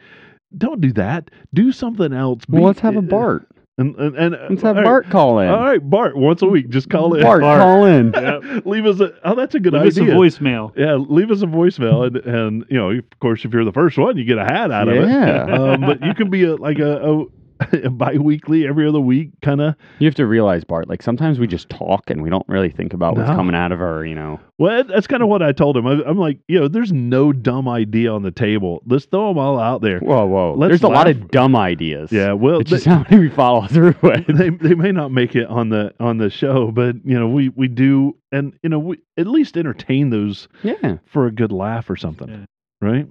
don't 0.56 0.80
do 0.80 0.92
that. 0.94 1.30
Do 1.54 1.72
something 1.72 2.12
else. 2.12 2.42
well, 2.48 2.60
Be- 2.62 2.66
let's 2.66 2.80
have 2.80 2.96
a 2.96 3.02
Bart. 3.02 3.46
And 3.76 3.94
and, 3.96 4.16
and 4.16 4.32
Let's 4.50 4.62
have 4.62 4.76
all 4.76 4.82
right. 4.82 4.84
Bart 4.84 5.08
call 5.10 5.38
in. 5.38 5.48
All 5.48 5.62
right, 5.62 5.78
Bart, 5.78 6.16
once 6.16 6.42
a 6.42 6.46
week, 6.46 6.68
just 6.68 6.90
call 6.90 7.14
in. 7.14 7.22
Bart, 7.22 7.42
Bart. 7.42 7.60
call 7.60 7.84
in. 7.84 8.12
Yep. 8.16 8.66
leave 8.66 8.86
us 8.86 8.98
a. 8.98 9.12
Oh, 9.22 9.36
that's 9.36 9.54
a 9.54 9.60
good 9.60 9.72
Leave 9.72 9.82
us 9.86 9.96
a 9.98 10.02
idea. 10.02 10.14
voicemail. 10.14 10.76
Yeah, 10.76 10.96
leave 10.96 11.30
us 11.30 11.42
a 11.42 11.46
voicemail, 11.46 12.04
and 12.08 12.16
and 12.16 12.64
you 12.70 12.76
know, 12.76 12.90
of 12.90 13.04
course, 13.20 13.44
if 13.44 13.52
you're 13.52 13.64
the 13.64 13.70
first 13.72 13.96
one, 13.96 14.16
you 14.16 14.24
get 14.24 14.36
a 14.38 14.42
hat 14.42 14.72
out 14.72 14.88
of 14.88 14.96
it. 14.96 15.08
Yeah. 15.08 15.44
Um, 15.74 15.80
but 15.82 16.02
you 16.04 16.12
can 16.14 16.28
be 16.28 16.42
a 16.42 16.56
like 16.56 16.80
a, 16.80 16.96
a, 17.02 17.22
a 17.22 17.26
bi-weekly, 17.90 18.66
every 18.66 18.86
other 18.88 19.00
week 19.00 19.30
kind 19.42 19.60
of. 19.60 19.74
You 19.98 20.06
have 20.06 20.14
to 20.16 20.26
realize, 20.26 20.64
Bart, 20.64 20.88
like 20.88 21.02
sometimes 21.02 21.38
we 21.38 21.46
just 21.46 21.68
talk 21.68 22.10
and 22.10 22.22
we 22.22 22.30
don't 22.30 22.46
really 22.48 22.70
think 22.70 22.92
about 22.94 23.16
what's 23.16 23.28
coming 23.30 23.54
out 23.54 23.72
of 23.72 23.80
our, 23.80 24.04
you 24.04 24.14
know. 24.14 24.40
Well, 24.58 24.84
that's 24.84 25.06
kind 25.06 25.22
of 25.22 25.28
what 25.28 25.42
I 25.42 25.52
told 25.52 25.76
him. 25.76 25.86
I, 25.86 26.02
I'm 26.04 26.18
like, 26.18 26.38
you 26.48 26.58
know, 26.60 26.68
there's 26.68 26.92
no 26.92 27.32
dumb 27.32 27.68
idea 27.68 28.12
on 28.12 28.22
the 28.22 28.30
table. 28.30 28.82
Let's 28.86 29.04
throw 29.06 29.28
them 29.28 29.38
all 29.38 29.58
out 29.58 29.82
there. 29.82 30.00
Whoa, 30.00 30.26
whoa. 30.26 30.54
Let's 30.54 30.70
There's 30.70 30.82
a 30.82 30.88
lot 30.88 31.08
of 31.08 31.30
dumb 31.30 31.54
ideas. 31.56 32.10
Yeah, 32.12 32.32
well, 32.32 32.60
It's 32.60 32.70
they, 32.70 32.76
just 32.76 32.86
how 32.86 33.04
many 33.10 33.18
we 33.18 33.30
follow 33.30 33.66
through 33.66 33.94
with. 34.02 34.26
they 34.26 34.50
they 34.50 34.74
may 34.74 34.92
not 34.92 35.12
make 35.12 35.36
it 35.36 35.46
on 35.48 35.68
the 35.68 35.94
on 36.00 36.18
the 36.18 36.30
show, 36.30 36.70
but 36.72 36.96
you 37.04 37.18
know, 37.18 37.28
we 37.28 37.48
we 37.50 37.68
do, 37.68 38.16
and 38.32 38.52
you 38.62 38.68
know, 38.68 38.78
we 38.78 38.98
at 39.16 39.26
least 39.26 39.56
entertain 39.56 40.10
those 40.10 40.48
Yeah. 40.62 40.98
for 41.06 41.26
a 41.26 41.32
good 41.32 41.52
laugh 41.52 41.88
or 41.90 41.96
something, 41.96 42.28
Yeah. 42.28 42.44
right? 42.88 43.06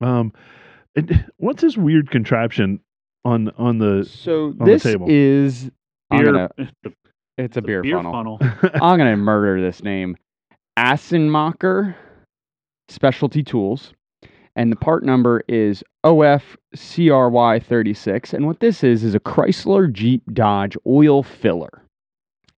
Um, 0.00 0.32
and 0.96 1.24
what's 1.36 1.62
this 1.62 1.76
weird 1.76 2.10
contraption 2.10 2.80
on 3.26 3.50
on 3.58 3.78
the? 3.78 4.04
So 4.04 4.52
the 4.52 4.64
this 4.64 4.82
table. 4.84 5.06
is 5.08 5.70
I'm 6.10 6.22
Beer, 6.22 6.32
gonna, 6.32 6.50
the 6.82 6.92
it's 7.38 7.56
a 7.56 7.62
beer, 7.62 7.82
funnel. 7.82 8.12
funnel. 8.12 8.38
I'm 8.74 8.98
gonna 8.98 9.16
murder 9.16 9.60
this 9.60 9.82
name. 9.82 10.16
Assenmacher 10.78 11.94
Specialty 12.88 13.42
Tools. 13.42 13.92
And 14.58 14.72
the 14.72 14.76
part 14.76 15.04
number 15.04 15.42
is 15.48 15.84
OFCRY36. 16.06 18.32
And 18.32 18.46
what 18.46 18.60
this 18.60 18.82
is 18.82 19.04
is 19.04 19.14
a 19.14 19.20
Chrysler 19.20 19.92
Jeep 19.92 20.22
Dodge 20.32 20.78
oil 20.86 21.22
filler 21.22 21.82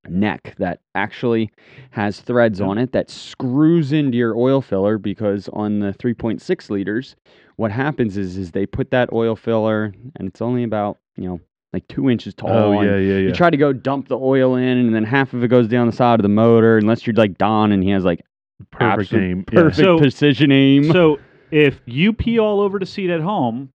neck 0.08 0.54
that 0.58 0.80
actually 0.94 1.50
has 1.90 2.20
threads 2.20 2.60
on 2.60 2.78
it 2.78 2.92
that 2.92 3.10
screws 3.10 3.92
into 3.92 4.16
your 4.16 4.36
oil 4.36 4.60
filler 4.62 4.98
because 4.98 5.48
on 5.52 5.80
the 5.80 5.92
3.6 5.94 6.70
liters, 6.70 7.16
what 7.56 7.70
happens 7.70 8.16
is 8.16 8.36
is 8.36 8.52
they 8.52 8.66
put 8.66 8.90
that 8.90 9.12
oil 9.12 9.34
filler 9.36 9.92
and 10.16 10.28
it's 10.28 10.40
only 10.40 10.62
about, 10.62 10.98
you 11.16 11.24
know, 11.28 11.40
like 11.72 11.86
two 11.88 12.08
inches 12.08 12.32
tall. 12.34 12.50
oh 12.50 12.80
yeah, 12.80 12.96
yeah, 12.96 12.98
yeah. 12.98 13.18
you 13.18 13.32
try 13.32 13.50
to 13.50 13.56
go 13.58 13.72
dump 13.74 14.08
the 14.08 14.18
oil 14.18 14.54
in, 14.54 14.78
and 14.78 14.94
then 14.94 15.04
half 15.04 15.34
of 15.34 15.44
it 15.44 15.48
goes 15.48 15.68
down 15.68 15.86
the 15.86 15.92
side 15.92 16.18
of 16.18 16.22
the 16.22 16.28
motor. 16.28 16.78
Unless 16.78 17.06
you're 17.06 17.14
like 17.14 17.36
Don, 17.36 17.72
and 17.72 17.82
he 17.82 17.90
has 17.90 18.04
like 18.04 18.22
Perfect 18.70 19.00
absolute 19.12 19.22
aim. 19.30 19.44
Yeah. 19.52 19.60
perfect 19.60 19.76
So- 19.76 19.98
precision 19.98 20.50
aim. 20.50 20.90
So 20.92 21.18
if 21.50 21.80
you 21.84 22.12
pee 22.14 22.38
all 22.38 22.60
over 22.60 22.78
the 22.78 22.86
seat 22.86 23.10
at 23.10 23.20
home, 23.20 23.70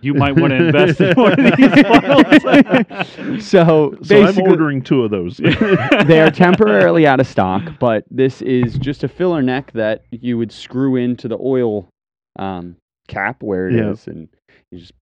you 0.00 0.14
might 0.14 0.36
want 0.36 0.50
to 0.52 0.66
invest 0.66 1.00
in 1.00 1.14
one 1.16 1.32
of 1.38 1.56
these 3.36 3.46
so 3.46 3.96
So 4.02 4.22
I'm 4.24 4.38
ordering 4.40 4.82
two 4.82 5.02
of 5.04 5.10
those. 5.10 5.36
they 6.06 6.20
are 6.20 6.30
temporarily 6.30 7.06
out 7.06 7.20
of 7.20 7.26
stock, 7.26 7.62
but 7.80 8.04
this 8.10 8.42
is 8.42 8.78
just 8.78 9.04
a 9.04 9.08
filler 9.08 9.42
neck 9.42 9.72
that 9.72 10.04
you 10.10 10.38
would 10.38 10.52
screw 10.52 10.96
into 10.96 11.28
the 11.28 11.38
oil 11.40 11.88
um, 12.38 12.76
cap 13.08 13.42
where 13.42 13.68
it 13.68 13.74
is, 13.74 14.06
Yeah. 14.06 14.12
and 14.12 14.28
you 14.70 14.78
just. 14.78 14.92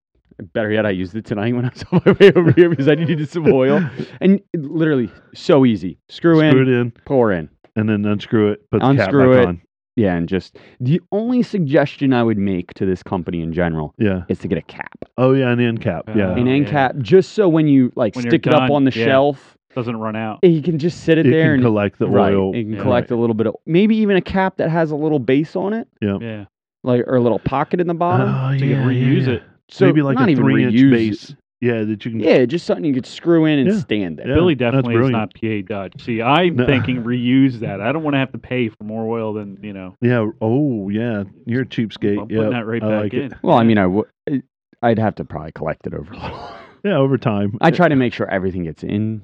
Better 0.51 0.69
yet, 0.69 0.85
I 0.85 0.89
used 0.89 1.15
it 1.15 1.23
tonight 1.23 1.55
when 1.55 1.63
I 1.63 1.69
was 1.69 1.85
on 1.93 2.01
my 2.05 2.11
way 2.11 2.29
over 2.35 2.51
here 2.51 2.69
because 2.69 2.89
I 2.89 2.95
needed 2.95 3.29
some 3.29 3.47
oil, 3.47 3.81
and 4.19 4.41
literally 4.53 5.09
so 5.33 5.65
easy. 5.65 5.97
Screw, 6.09 6.35
Screw 6.35 6.61
in, 6.63 6.67
in, 6.67 6.91
pour 7.05 7.31
in. 7.31 7.47
and 7.77 7.87
then 7.87 8.03
unscrew 8.05 8.51
it. 8.51 8.69
Put 8.69 8.81
the 8.81 8.85
Unscrew 8.87 9.29
cap 9.29 9.31
back 9.31 9.43
it. 9.43 9.47
on. 9.47 9.61
Yeah, 9.95 10.15
and 10.15 10.27
just 10.27 10.57
the 10.81 11.01
only 11.11 11.41
suggestion 11.41 12.11
I 12.13 12.21
would 12.23 12.37
make 12.37 12.73
to 12.75 12.85
this 12.85 13.01
company 13.01 13.41
in 13.41 13.53
general 13.53 13.93
Yeah. 13.97 14.23
is 14.27 14.39
to 14.39 14.47
get 14.47 14.57
a 14.57 14.61
cap, 14.63 15.05
Oh 15.17 15.31
yeah, 15.33 15.49
an 15.51 15.59
end 15.61 15.81
cap. 15.81 16.09
Yeah. 16.13 16.31
Oh, 16.31 16.33
an 16.33 16.47
Oh, 16.47 16.51
end 16.51 16.65
yeah. 16.65 16.71
cap, 16.71 16.95
just 16.99 17.31
so 17.31 17.47
when 17.47 17.67
you 17.67 17.91
like 17.95 18.15
When 18.15 18.25
you're 18.25 18.31
stick 18.31 18.47
it 18.47 18.53
up 18.53 18.61
done, 18.67 18.71
on 18.71 18.83
the 18.83 18.91
yeah. 18.91 19.05
shelf, 19.05 19.57
Doesn't 19.73 19.95
run 19.97 20.15
out. 20.17 20.39
you 20.43 20.61
can 20.61 20.77
just 20.79 21.01
sit 21.05 21.17
it 21.17 21.25
it 21.25 21.29
there 21.31 21.45
can 21.45 21.53
and 21.55 21.63
collect 21.63 21.97
the 21.99 22.07
right, 22.09 22.33
oil. 22.33 22.51
it 22.53 22.63
can 22.63 22.73
Yeah. 22.73 22.81
collect 22.81 23.11
a 23.11 23.15
little 23.15 23.33
bit 23.33 23.47
of 23.47 23.55
maybe 23.65 23.95
even 23.97 24.17
a 24.17 24.21
cap 24.21 24.57
that 24.57 24.69
has 24.69 24.91
a 24.91 24.95
little 24.97 25.19
base 25.19 25.55
on 25.55 25.71
it, 25.73 25.87
Yeah. 26.01 26.45
like 26.83 27.07
or 27.07 27.15
a 27.15 27.21
little 27.21 27.39
pocket 27.39 27.79
in 27.79 27.87
the 27.87 27.93
bottom. 27.93 28.27
Oh, 28.29 28.57
So 28.57 28.65
you 28.65 28.71
yeah, 28.71 28.81
can 28.83 28.89
reuse 28.89 29.27
yeah. 29.27 29.33
it. 29.35 29.43
so 29.69 29.85
Maybe 29.85 30.01
like 30.01 30.15
not 30.19 30.27
a 30.27 30.31
even 30.31 30.43
three 30.43 30.63
inch 30.65 30.75
reuse 30.75 30.91
base. 30.91 31.35
It. 31.65 31.75
Yeah, 31.77 31.83
that 31.83 32.05
you 32.05 32.11
can. 32.11 32.19
Yeah, 32.19 32.45
just 32.45 32.65
something 32.65 32.85
you 32.85 32.93
could 32.93 33.05
screw 33.05 33.45
in 33.45 33.59
and 33.59 33.69
Yeah. 33.71 33.79
stand 33.79 34.17
there. 34.19 34.27
Yeah. 34.27 34.35
Billy 34.35 34.55
definitely 34.55 34.93
is 34.95 34.97
brilliant. 34.99 35.11
not 35.13 35.33
PA 35.33 35.61
Dutch. 35.67 36.03
See, 36.03 36.21
I'm 36.21 36.55
No. 36.55 36.65
thinking 36.65 37.03
reuse 37.03 37.59
that. 37.59 37.81
I 37.81 37.91
don't 37.91 38.03
want 38.03 38.13
to 38.13 38.19
have 38.19 38.31
to 38.33 38.37
pay 38.37 38.69
for 38.69 38.83
more 38.83 39.07
oil 39.07 39.33
than 39.33 39.57
you 39.61 39.73
know. 39.73 39.95
Yeah. 40.01 40.29
Oh, 40.41 40.89
yeah. 40.89 41.23
You're 41.45 41.63
a 41.63 41.65
cheapskate. 41.65 42.19
I'm 42.19 42.27
putting 42.27 42.41
Yeah. 42.43 42.49
that 42.49 42.65
right 42.65 42.83
I 42.83 42.87
back 42.89 43.03
like 43.03 43.13
in. 43.13 43.21
it. 43.31 43.33
Well, 43.41 43.57
I 43.57 43.63
mean, 43.63 43.77
I 43.77 43.87
would. 43.87 44.05
I'd 44.81 44.99
have 44.99 45.15
to 45.15 45.25
probably 45.25 45.51
collect 45.53 45.87
it 45.87 45.93
over 45.93 46.13
a 46.13 46.17
little. 46.17 46.49
Yeah, 46.85 46.97
over 46.97 47.17
time. 47.17 47.57
I 47.61 47.71
try 47.71 47.87
to 47.87 47.95
make 47.95 48.13
sure 48.13 48.29
everything 48.29 48.65
gets 48.65 48.83
in 48.83 49.19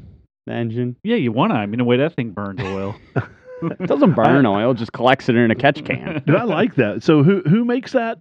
the 0.47 0.53
engine. 0.53 0.95
Yeah, 1.03 1.17
you 1.17 1.31
want 1.31 1.51
to. 1.51 1.57
I 1.57 1.67
mean, 1.67 1.77
the 1.77 1.83
way 1.83 1.97
that 1.97 2.15
thing 2.15 2.31
burns 2.31 2.59
oil. 2.59 2.95
It 3.15 3.77
doesn't 3.85 4.13
burn 4.15 4.47
oil; 4.47 4.73
just 4.73 4.93
collects 4.93 5.29
it 5.29 5.35
in 5.35 5.51
a 5.51 5.55
catch 5.55 5.85
can. 5.85 6.23
Dude, 6.25 6.35
I 6.35 6.41
like 6.45 6.73
that. 6.77 7.03
So 7.03 7.21
who 7.21 7.41
who 7.41 7.63
makes 7.63 7.91
that? 7.91 8.17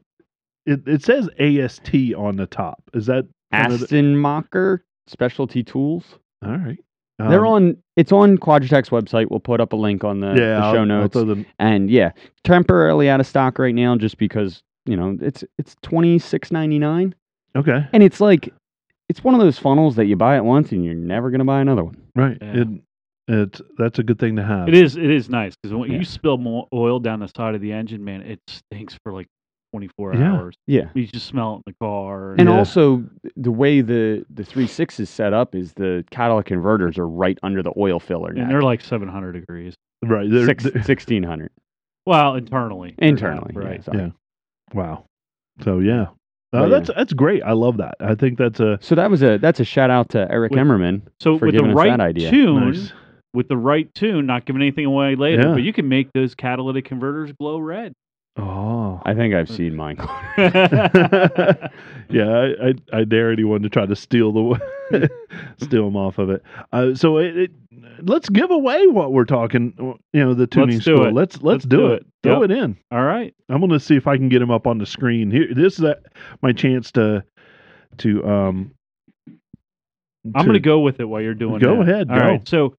It 0.67 0.87
it 0.87 1.03
says 1.03 1.31
AST 1.39 2.13
on 2.15 2.37
the 2.37 2.47
top. 2.47 2.83
Is 2.93 3.07
that 3.07 3.15
kind 3.15 3.25
of 3.25 3.29
the- 3.29 3.40
Assenmacher 3.53 4.81
Specialty 5.07 5.63
Tools. 5.63 6.05
all 6.45 6.53
right? 6.53 6.79
They're 7.19 7.45
Um, 7.45 7.53
on. 7.53 7.77
It's 7.97 8.13
on 8.13 8.39
Quadratec's 8.39 8.89
website. 8.89 9.29
We'll 9.31 9.41
put 9.41 9.61
up 9.61 9.75
a 9.75 9.77
link 9.77 10.05
on 10.05 10.21
the, 10.21 10.29
yeah, 10.29 10.35
the 10.35 10.53
I'll- 10.57 10.73
show 10.73 10.81
I'll 10.81 10.87
notes. 10.87 11.15
them- 11.15 11.45
and 11.59 11.91
yeah, 11.91 12.13
temporarily 12.45 13.11
out 13.11 13.21
of 13.21 13.27
stock 13.27 13.59
right 13.59 13.75
now, 13.75 13.95
just 13.97 14.17
because 14.17 14.63
you 14.87 14.97
know 14.97 15.19
it's 15.21 15.45
it's 15.59 15.77
twenty 15.83 16.19
six 16.19 16.51
ninety 16.51 16.79
nine, 16.79 17.15
okay, 17.55 17.87
and 17.93 18.03
it's 18.03 18.23
like 18.23 18.55
it's 19.11 19.23
one 19.23 19.35
of 19.35 19.41
those 19.41 19.59
funnels 19.59 19.97
that 19.97 20.07
you 20.07 20.17
buy 20.17 20.37
it 20.39 20.45
once 20.45 20.73
and 20.73 20.83
you're 20.83 20.95
never 20.95 21.31
gonna 21.31 21.45
buy 21.45 21.61
another 21.61 21.85
one. 21.85 21.97
right. 22.17 22.39
Yeah. 22.41 22.63
It 22.63 22.69
it's 23.29 23.61
that's 23.77 23.99
a 23.99 24.03
good 24.03 24.19
thing 24.19 24.37
to 24.37 24.43
have. 24.43 24.67
It 24.69 24.75
is. 24.75 24.97
It 24.97 25.11
is 25.11 25.29
nice 25.29 25.55
because 25.63 25.75
when 25.77 25.91
Yeah. 25.93 25.99
you 25.99 26.05
spill 26.05 26.39
more 26.39 26.69
oil 26.73 27.01
down 27.01 27.21
the 27.21 27.29
side 27.37 27.55
of 27.55 27.61
the 27.61 27.73
engine, 27.73 28.03
man, 28.03 28.23
it 28.23 28.41
stinks 28.49 28.97
for 29.05 29.13
like 29.13 29.27
24 29.73 30.15
Yeah. 30.15 30.33
hours. 30.33 30.55
Yeah. 30.67 30.89
You 30.95 31.07
just 31.07 31.27
smell 31.27 31.55
it 31.55 31.57
in 31.57 31.63
the 31.67 31.75
car. 31.85 32.33
And 32.39 32.49
Yeah. 32.49 32.57
also, 32.59 33.05
the 33.37 33.51
way 33.53 33.81
the 33.81 34.25
the 34.31 34.45
three 34.45 34.67
six 34.67 34.99
is 35.01 35.09
set 35.11 35.33
up 35.33 35.55
is 35.55 35.73
the 35.75 36.05
catalytic 36.11 36.47
converters 36.47 36.99
are 36.99 37.09
right 37.09 37.39
under 37.43 37.63
the 37.63 37.73
oil 37.77 38.01
filler. 38.01 38.31
and 38.31 38.51
they're 38.51 38.63
like 38.63 38.81
700 38.81 39.33
degrees. 39.33 39.75
Right. 40.03 40.31
They're, 40.31 40.47
Six, 40.47 40.65
they're- 40.65 40.73
1600. 40.83 41.51
Well, 42.07 42.35
internally. 42.37 42.95
Internally, 42.99 43.53
yeah, 43.55 43.61
right? 43.61 43.85
sorry. 43.85 43.99
Yeah. 43.99 44.09
Wow. 44.73 45.05
So 45.63 45.79
yeah, 45.81 46.03
uh, 46.03 46.07
But, 46.53 46.69
that's 46.71 46.89
yeah. 46.89 46.95
that's 46.97 47.13
great. 47.13 47.43
I 47.43 47.53
love 47.53 47.77
that. 47.77 47.95
I 48.01 48.15
think 48.15 48.39
that's 48.39 48.61
a 48.61 48.79
So 48.81 48.95
that 48.95 49.11
was 49.11 49.23
a 49.23 49.39
that's 49.39 49.61
a 49.61 49.65
shout 49.65 49.91
out 49.91 50.09
to 50.11 50.31
Eric 50.31 50.51
With- 50.53 50.61
Emmerman 50.61 51.03
So 51.21 51.39
for 51.39 51.47
with 51.47 51.55
the 51.55 51.59
giving 51.61 51.73
us 51.73 51.77
right 51.77 51.91
that 51.91 52.01
idea. 52.01 52.31
tune, 52.31 52.71
nice. 52.71 52.93
with 53.35 53.49
the 53.49 53.57
right 53.57 53.93
tune, 53.95 54.27
not 54.27 54.47
giving 54.47 54.63
anything 54.63 54.87
away 54.87 55.15
later, 55.17 55.43
Yeah. 55.49 55.53
but 55.55 55.63
you 55.63 55.73
can 55.73 55.89
make 55.89 56.13
those 56.15 56.35
catalytic 56.35 56.85
converters 56.87 57.31
glow 57.33 57.59
red. 57.61 57.93
Oh. 58.37 58.80
I 59.05 59.15
think 59.15 59.35
I've 59.35 59.49
seen 59.51 59.75
mine. 59.77 59.97
yeah, 60.39 61.69
I, 62.11 62.69
I 62.69 62.75
I 63.01 63.05
dare 63.05 63.31
anyone 63.31 63.63
to 63.63 63.69
try 63.69 63.87
to 63.87 63.97
steal 63.97 64.33
the 64.33 65.11
steal 65.61 65.85
them 65.85 65.97
off 65.97 66.19
of 66.19 66.31
it. 66.31 66.43
Uh, 66.73 66.95
so 66.95 67.19
it, 67.19 67.37
it, 67.37 67.51
let's 68.03 68.29
give 68.29 68.51
away 68.51 68.87
what 68.87 69.13
we're 69.13 69.25
talking. 69.25 69.75
You 70.13 70.25
know, 70.25 70.35
the 70.35 70.47
tuning 70.47 70.77
Let's 70.77 70.85
school. 70.85 71.13
Let's 71.13 71.37
let's, 71.37 71.43
Let's 71.43 71.65
do, 71.65 71.77
do 71.77 71.87
it. 71.93 72.03
it. 72.03 72.07
Throw 72.23 72.41
Yep. 72.43 72.51
it 72.51 72.57
in. 72.59 72.77
All 72.91 73.03
right. 73.05 73.35
I'm 73.49 73.59
going 73.61 73.71
to 73.71 73.81
see 73.81 73.97
if 73.97 74.07
I 74.07 74.17
can 74.17 74.29
get 74.29 74.43
him 74.43 74.51
up 74.51 74.67
on 74.67 74.79
the 74.79 74.87
screen 74.87 75.31
here. 75.31 75.47
This 75.55 75.79
is 75.79 75.85
uh 75.85 75.95
my 76.43 76.53
chance 76.53 76.91
to 76.93 77.25
to 77.99 78.25
um. 78.27 78.75
I'm 80.35 80.47
to- 80.47 80.53
to 80.53 80.61
go 80.61 80.81
with 80.81 81.01
it 81.01 81.05
while 81.07 81.23
you're 81.23 81.35
doing 81.35 81.57
it. 81.57 81.63
Go 81.63 81.77
that. 81.83 81.89
ahead, 81.91 82.11
All 82.11 82.19
go. 82.19 82.25
right. 82.25 82.49
So 82.49 82.75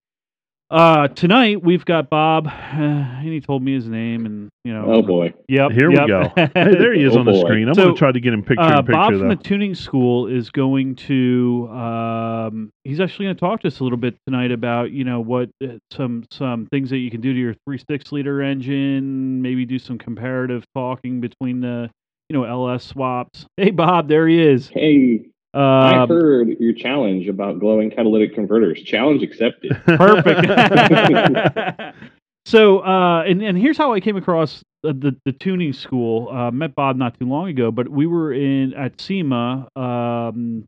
uh, 0.72 1.08
tonight 1.10 1.62
we've 1.64 1.84
got 1.86 2.10
Bob, 2.10 2.48
uh, 2.48 2.52
and 2.52 3.28
he 3.28 3.42
told 3.42 3.62
me 3.62 3.74
his 3.74 3.88
name, 3.88 4.26
and 4.26 4.50
you 4.64 4.74
know. 4.74 4.86
Oh 4.88 5.02
boy. 5.02 5.34
Yep. 5.50 5.72
Here 5.72 5.90
we 5.90 5.98
go. 5.98 6.32
Hey, 6.36 6.50
there 6.54 6.94
he 6.94 7.04
is 7.04 7.16
Oh, 7.16 7.20
on 7.20 7.26
the 7.26 7.34
boy. 7.34 7.42
screen. 7.42 7.68
I'm 7.68 7.74
So, 7.74 7.84
going 7.84 7.96
to 7.96 8.00
try 8.00 8.12
to 8.12 8.20
get 8.20 8.34
him 8.34 8.42
picture 8.44 8.62
Uh, 8.64 8.80
in 8.80 8.86
picture 8.86 8.92
Bob 8.94 9.12
though. 9.14 9.20
from 9.20 9.30
the 9.30 9.36
tuning 9.36 9.76
school 9.76 10.28
is 10.28 10.50
going 10.50 10.96
to. 10.96 11.68
Um, 11.72 12.70
he's 12.84 13.00
actually 13.00 13.26
going 13.26 13.36
to 13.36 13.40
talk 13.40 13.62
to 13.62 13.68
us 13.68 13.80
a 13.80 13.84
little 13.84 13.98
bit 13.98 14.16
tonight 14.28 14.52
about 14.52 14.92
you 14.92 15.04
know 15.04 15.20
what 15.20 15.50
uh, 15.64 15.74
some 15.92 16.24
some 16.32 16.68
things 16.68 16.90
that 16.92 16.98
you 17.00 17.12
can 17.12 17.22
do 17.22 17.34
to 17.34 17.40
your 17.40 17.56
three 17.68 17.80
six 17.90 18.12
liter 18.12 18.42
engine. 18.42 19.42
Maybe 19.42 19.66
do 19.66 19.78
some 19.80 19.98
comparative 19.98 20.64
talking 20.76 21.20
between 21.22 21.60
the 21.62 21.90
you 22.30 22.38
know 22.38 22.44
LS 22.46 22.84
swaps. 22.86 23.46
Hey 23.58 23.72
Bob, 23.72 24.08
there 24.08 24.28
he 24.28 24.42
is. 24.42 24.70
Hey, 24.70 25.26
I 25.54 25.98
Um, 25.98 26.10
heard 26.10 26.48
your 26.60 26.74
challenge 26.74 27.28
about 27.28 27.60
glowing 27.60 27.92
catalytic 27.92 28.34
converters. 28.34 28.82
Challenge 28.84 29.22
accepted. 29.22 29.72
Perfect. 29.86 30.48
so, 32.46 32.80
uh, 32.80 33.24
and 33.24 33.42
and 33.42 33.58
here's 33.58 33.78
how 33.78 33.94
I 33.94 34.00
came 34.00 34.16
across 34.18 34.64
the 34.84 34.94
the, 34.94 35.16
the 35.26 35.34
tuning 35.34 35.74
school. 35.74 36.30
Uh, 36.30 36.52
met 36.52 36.74
Bob 36.76 36.96
not 36.96 37.20
too 37.20 37.28
long 37.28 37.50
ago, 37.50 37.72
but 37.72 37.90
we 37.90 38.08
were 38.08 38.32
in 38.34 38.74
at 38.76 39.00
SEMA 39.02 39.68
um, 39.76 40.66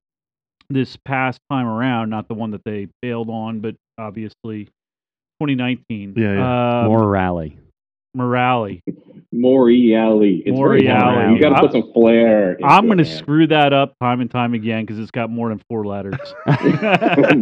this 0.70 0.98
past 1.06 1.40
time 1.50 1.66
around. 1.66 2.10
Not 2.10 2.28
the 2.28 2.34
one 2.36 2.52
that 2.52 2.64
they 2.66 2.90
bailed 3.02 3.30
on, 3.30 3.62
but 3.62 3.76
obviously 3.98 4.66
2019. 5.40 6.16
Yeah, 6.18 6.34
yeah. 6.34 6.82
Um, 6.82 6.88
More 6.88 7.08
rally. 7.08 7.58
Morale. 8.14 8.80
Moriali. 9.34 10.44
It's 10.46 10.58
very 10.60 10.86
hard. 10.86 11.34
You 11.34 11.42
got 11.42 11.56
to 11.56 11.62
put 11.62 11.72
some 11.72 11.92
flair. 11.92 12.58
I'm 12.64 12.86
going 12.86 13.00
to 13.00 13.06
screw 13.06 13.48
that 13.48 13.74
up 13.74 13.98
time 14.00 14.22
and 14.22 14.30
time 14.30 14.54
again 14.54 14.86
because 14.86 15.00
it's 15.00 15.10
got 15.12 15.30
more 15.32 15.50
than 15.50 15.62
four 15.70 15.86
letters. 15.86 16.20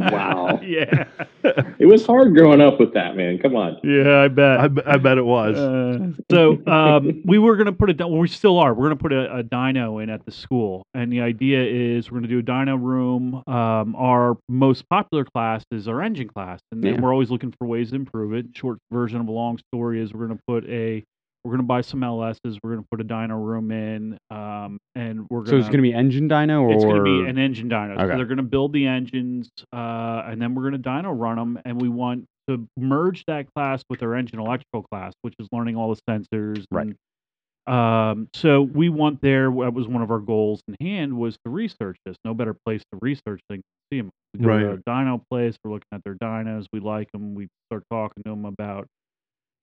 Wow. 0.02 0.60
Yeah. 0.72 1.06
It 1.80 1.86
was 1.88 2.06
hard 2.06 2.34
growing 2.36 2.62
up 2.62 2.80
with 2.80 2.94
that, 2.94 3.16
man. 3.18 3.40
Come 3.40 3.56
on. 3.56 3.78
Yeah, 3.84 4.20
I 4.22 4.28
bet. 4.28 4.60
I, 4.60 4.68
b- 4.68 4.82
I 4.86 4.98
bet 4.98 5.18
it 5.18 5.26
was. 5.26 5.58
Uh, 5.58 6.12
so 6.30 6.62
um, 6.68 7.22
we 7.26 7.40
were 7.40 7.56
going 7.58 7.66
to 7.66 7.72
put 7.74 7.90
a, 7.90 7.94
dy- 7.94 8.04
well, 8.06 8.20
we 8.20 8.28
still 8.28 8.58
are. 8.60 8.74
We're 8.74 8.86
going 8.88 8.98
to 8.98 9.02
put 9.02 9.12
a, 9.12 9.38
a 9.40 9.44
dyno 9.44 10.02
in 10.02 10.10
at 10.10 10.24
the 10.26 10.32
school, 10.32 10.86
and 10.94 11.12
the 11.12 11.22
idea 11.22 11.62
is 11.64 12.10
we're 12.12 12.20
going 12.20 12.30
to 12.30 12.30
do 12.30 12.40
a 12.40 12.44
dyno 12.44 12.82
room. 12.82 13.44
Um, 13.48 13.96
our 13.96 14.38
most 14.48 14.88
popular 14.88 15.26
class 15.26 15.64
is 15.72 15.88
our 15.88 16.02
engine 16.02 16.30
class, 16.30 16.60
and 16.72 16.82
then 16.84 17.02
we're 17.02 17.12
always 17.12 17.32
looking 17.32 17.54
for 17.58 17.66
ways 17.68 17.90
to 17.90 17.96
improve 17.96 18.34
it. 18.34 18.46
Short 18.54 18.78
version 18.92 19.20
of 19.20 19.28
a 19.28 19.32
long 19.32 19.58
story 19.58 20.00
is 20.02 20.14
we're 20.14 20.28
going 20.28 20.38
to 20.38 20.44
put 20.48 20.61
a 20.68 21.04
we're 21.44 21.50
going 21.52 21.60
to 21.62 21.64
buy 21.68 21.82
some 21.82 22.02
LSs. 22.02 22.60
We're 22.64 22.74
going 22.74 22.84
to 22.84 22.88
put 22.92 23.02
a 23.02 23.04
dyno 23.04 23.44
room 23.44 23.72
in, 23.72 24.16
um, 24.30 24.78
and 24.94 25.26
we're 25.30 25.44
So 25.46 25.52
going 25.52 25.60
it's 25.62 25.70
going 25.70 25.78
to 25.80 25.82
be 25.82 25.94
engine 25.94 26.30
dyno 26.30 26.62
or 26.62 26.74
it's 26.74 26.84
going 26.84 26.98
to 26.98 27.04
be 27.04 27.28
an 27.28 27.40
engine 27.40 27.68
dyno. 27.68 27.98
So 28.00 28.06
they're 28.16 28.26
going 28.26 28.38
to 28.38 28.44
build 28.44 28.74
the 28.74 28.86
engines, 28.86 29.50
uh, 29.74 30.22
and 30.28 30.40
then 30.40 30.54
we're 30.54 30.70
going 30.70 30.82
to 30.82 30.88
dyno 30.90 31.20
run 31.20 31.38
them, 31.38 31.60
and 31.66 31.82
we 31.82 31.90
want 31.90 32.26
to 32.48 32.68
merge 32.78 33.24
that 33.26 33.48
class 33.56 33.84
with 33.90 34.04
our 34.04 34.14
engine 34.16 34.40
electrical 34.40 34.84
class, 34.92 35.14
which 35.24 35.34
is 35.40 35.48
learning 35.52 35.78
all 35.78 35.94
the 35.96 36.02
sensors. 36.08 36.64
Right. 36.70 36.88
and, 36.88 36.96
um, 37.68 38.28
so 38.36 38.62
we 38.62 38.90
want 38.90 39.22
there. 39.22 39.46
That 39.46 39.74
was 39.74 39.88
one 39.88 40.02
of 40.04 40.12
our 40.12 40.20
goals 40.20 40.62
in 40.68 40.76
hand 40.80 41.18
was 41.18 41.38
to 41.46 41.50
research 41.52 41.98
this. 42.06 42.18
No 42.26 42.34
better 42.34 42.56
place 42.66 42.82
to 42.92 43.00
research 43.02 43.40
than 43.50 43.62
SEMA. 43.92 44.10
We 44.34 44.40
go 44.42 44.48
Right. 44.50 44.60
to 44.64 44.72
a 44.74 44.78
dyno 44.78 45.22
place. 45.30 45.56
We're 45.64 45.72
looking 45.72 45.88
at 45.92 46.04
their 46.04 46.16
dynos. 46.16 46.66
We 46.74 46.80
like 46.80 47.12
them. 47.12 47.36
We 47.36 47.48
start 47.70 47.84
talking 47.92 48.24
to 48.26 48.30
them 48.32 48.46
about 48.46 48.88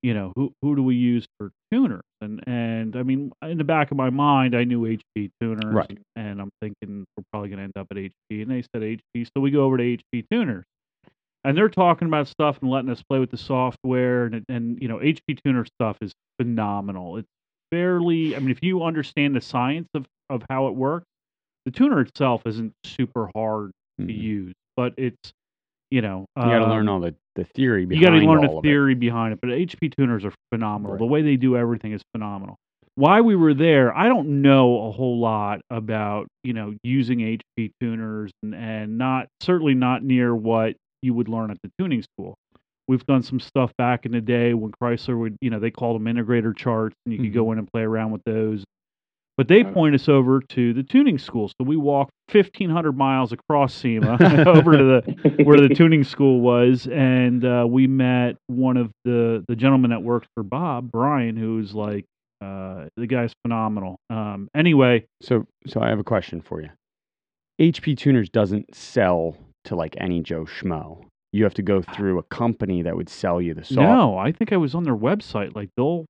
you 0.02 0.14
know 0.14 0.32
who 0.37 0.52
who 0.62 0.76
do 0.76 0.82
we 0.82 0.94
use 0.94 1.26
for 1.38 1.50
tuners 1.72 2.02
and 2.20 2.40
and 2.46 2.94
I 2.96 3.02
mean 3.02 3.32
in 3.42 3.58
the 3.58 3.64
back 3.64 3.90
of 3.90 3.96
my 3.96 4.11
mind 4.11 4.54
I 4.54 4.64
knew 4.64 4.82
HP 4.82 5.30
tuners 5.40 5.74
Right. 5.74 5.98
and 6.16 6.40
I'm 6.40 6.50
thinking 6.62 7.04
we're 7.16 7.24
probably 7.32 7.48
going 7.48 7.58
to 7.58 7.64
end 7.64 7.72
up 7.76 7.87
at 7.90 7.96
HP 7.96 8.42
and 8.42 8.50
they 8.50 8.62
said 8.62 8.82
HP 8.82 9.26
so 9.26 9.40
we 9.40 9.50
go 9.50 9.64
over 9.64 9.76
to 9.76 9.82
HP 9.82 10.24
tuners 10.30 10.64
and 11.44 11.56
they're 11.56 11.68
talking 11.68 12.06
about 12.08 12.28
stuff 12.28 12.58
and 12.62 12.70
letting 12.70 12.90
us 12.90 13.02
play 13.08 13.18
with 13.18 13.30
the 13.30 13.37
software 13.37 14.26
and 14.26 14.44
and 14.48 14.80
you 14.80 14.88
know 14.88 14.98
HP 14.98 15.38
tuner 15.44 15.64
stuff 15.64 15.96
is 16.00 16.12
phenomenal 16.40 17.16
it's 17.16 17.28
fairly 17.72 18.34
I 18.37 18.38
mean 18.38 18.50
if 18.50 18.58
you 18.62 18.82
understand 18.84 19.34
the 19.34 19.40
science 19.40 19.88
of 19.94 20.06
of 20.30 20.42
how 20.48 20.68
it 20.68 20.74
works 20.74 21.06
the 21.66 21.72
tuner 21.72 22.00
itself 22.00 22.42
isn't 22.46 22.72
super 22.84 23.30
hard 23.34 23.72
to 23.98 24.06
Mhm. 24.06 24.16
use 24.16 24.54
but 24.76 24.94
it's 24.96 25.32
you 25.90 26.02
know 26.02 26.24
You 26.37 26.42
got 26.44 26.58
to 26.61 26.64
um, 26.66 26.70
learn 26.70 26.88
all 26.88 27.00
the, 27.00 27.14
the 27.38 27.44
theory 27.55 27.87
you 27.88 28.01
got 28.01 28.11
to 28.11 28.16
learn 28.16 28.42
the 28.42 28.51
of 28.51 28.59
it. 28.59 28.68
theory 28.68 28.94
behind 28.94 29.33
it, 29.33 29.38
but 29.40 29.51
HP 29.51 29.94
tuners 29.96 30.24
are 30.24 30.33
phenomenal. 30.53 30.92
Right. 30.92 30.98
The 30.98 31.07
way 31.07 31.22
they 31.22 31.37
do 31.37 31.57
everything 31.57 31.92
is 31.92 32.03
phenomenal. 32.12 32.57
Why 32.96 33.20
we 33.20 33.37
were 33.37 33.55
there, 33.55 33.96
I 33.96 34.09
don't 34.09 34.42
know 34.42 34.88
a 34.88 34.90
whole 34.90 35.20
lot 35.20 35.61
about 35.70 36.27
you 36.42 36.53
know 36.53 36.74
using 36.83 37.18
HP 37.20 37.70
tuners 37.81 38.33
and, 38.42 38.55
and 38.55 38.98
not 38.98 39.29
certainly 39.40 39.74
not 39.74 40.03
near 40.03 40.35
what 40.35 40.74
you 41.01 41.14
would 41.14 41.29
learn 41.29 41.53
at 41.53 41.59
the 41.62 41.70
tuning 41.79 42.03
school. 42.03 42.35
We've 42.88 43.05
done 43.07 43.22
some 43.22 43.38
stuff 43.38 43.70
back 43.79 44.05
in 44.05 44.12
the 44.12 44.20
day 44.20 44.53
when 44.55 44.72
Chrysler 44.83 45.16
would 45.18 45.37
you 45.40 45.51
know 45.51 45.61
they 45.61 45.70
called 45.70 46.01
them 46.01 46.12
integrator 46.12 46.57
charts 46.57 46.96
and 47.07 47.14
you 47.14 47.20
could 47.20 47.33
go 47.33 47.44
mm-hmm. 47.44 47.53
in 47.53 47.59
and 47.61 47.68
play 47.72 47.83
around 47.83 48.11
with 48.11 48.22
those. 48.27 48.64
But 49.38 49.46
they 49.46 49.62
point 49.62 49.94
us 49.94 50.09
over 50.09 50.40
to 50.40 50.74
the 50.74 50.83
tuning 50.83 51.16
school, 51.16 51.48
so 51.48 51.55
we 51.64 51.77
walked 51.77 52.11
1,500 52.33 52.92
miles 52.92 53.31
across 53.31 53.72
SEMA 53.72 54.18
over 54.46 54.77
to 54.77 54.85
the 54.85 55.44
where 55.44 55.61
the 55.61 55.72
tuning 55.72 56.03
school 56.03 56.40
was, 56.40 56.88
and 56.90 57.44
uh, 57.44 57.64
we 57.66 57.87
met 57.87 58.37
one 58.48 58.77
of 58.77 58.90
the 59.05 59.44
the 59.46 59.55
gentlemen 59.55 59.90
that 59.90 60.03
worked 60.03 60.27
for 60.35 60.42
Bob, 60.42 60.90
Brian, 60.90 61.37
who's 61.37 61.72
like 61.72 62.05
uh, 62.40 62.87
the 62.96 63.07
guy's 63.07 63.33
phenomenal. 63.42 64.01
Um, 64.11 64.48
anyway, 64.57 65.07
So 65.22 65.46
so 65.68 65.81
I 65.81 65.88
have 65.88 66.01
a 66.01 66.05
question 66.05 66.40
for 66.40 66.61
you. 66.61 66.70
HP 67.61 67.96
Tuners 67.96 68.29
doesn't 68.29 68.74
sell 68.74 69.37
to 69.66 69.77
like 69.77 69.94
any 69.98 70.20
Joe 70.20 70.46
Schmo. 70.46 71.05
You 71.33 71.44
have 71.44 71.55
to 71.55 71.62
go 71.62 71.83
through 71.83 72.18
a 72.18 72.22
company 72.24 72.83
that 72.83 72.96
would 72.96 73.09
sell 73.09 73.40
you 73.40 73.55
the 73.55 73.64
software. 73.64 73.87
no, 73.87 74.18
I 74.18 74.33
think 74.33 74.53
I 74.53 74.57
was 74.57 74.74
on 74.74 74.83
their 74.83 74.96
website. 74.96 75.55
Like 75.55 75.68
they'll 75.77 76.07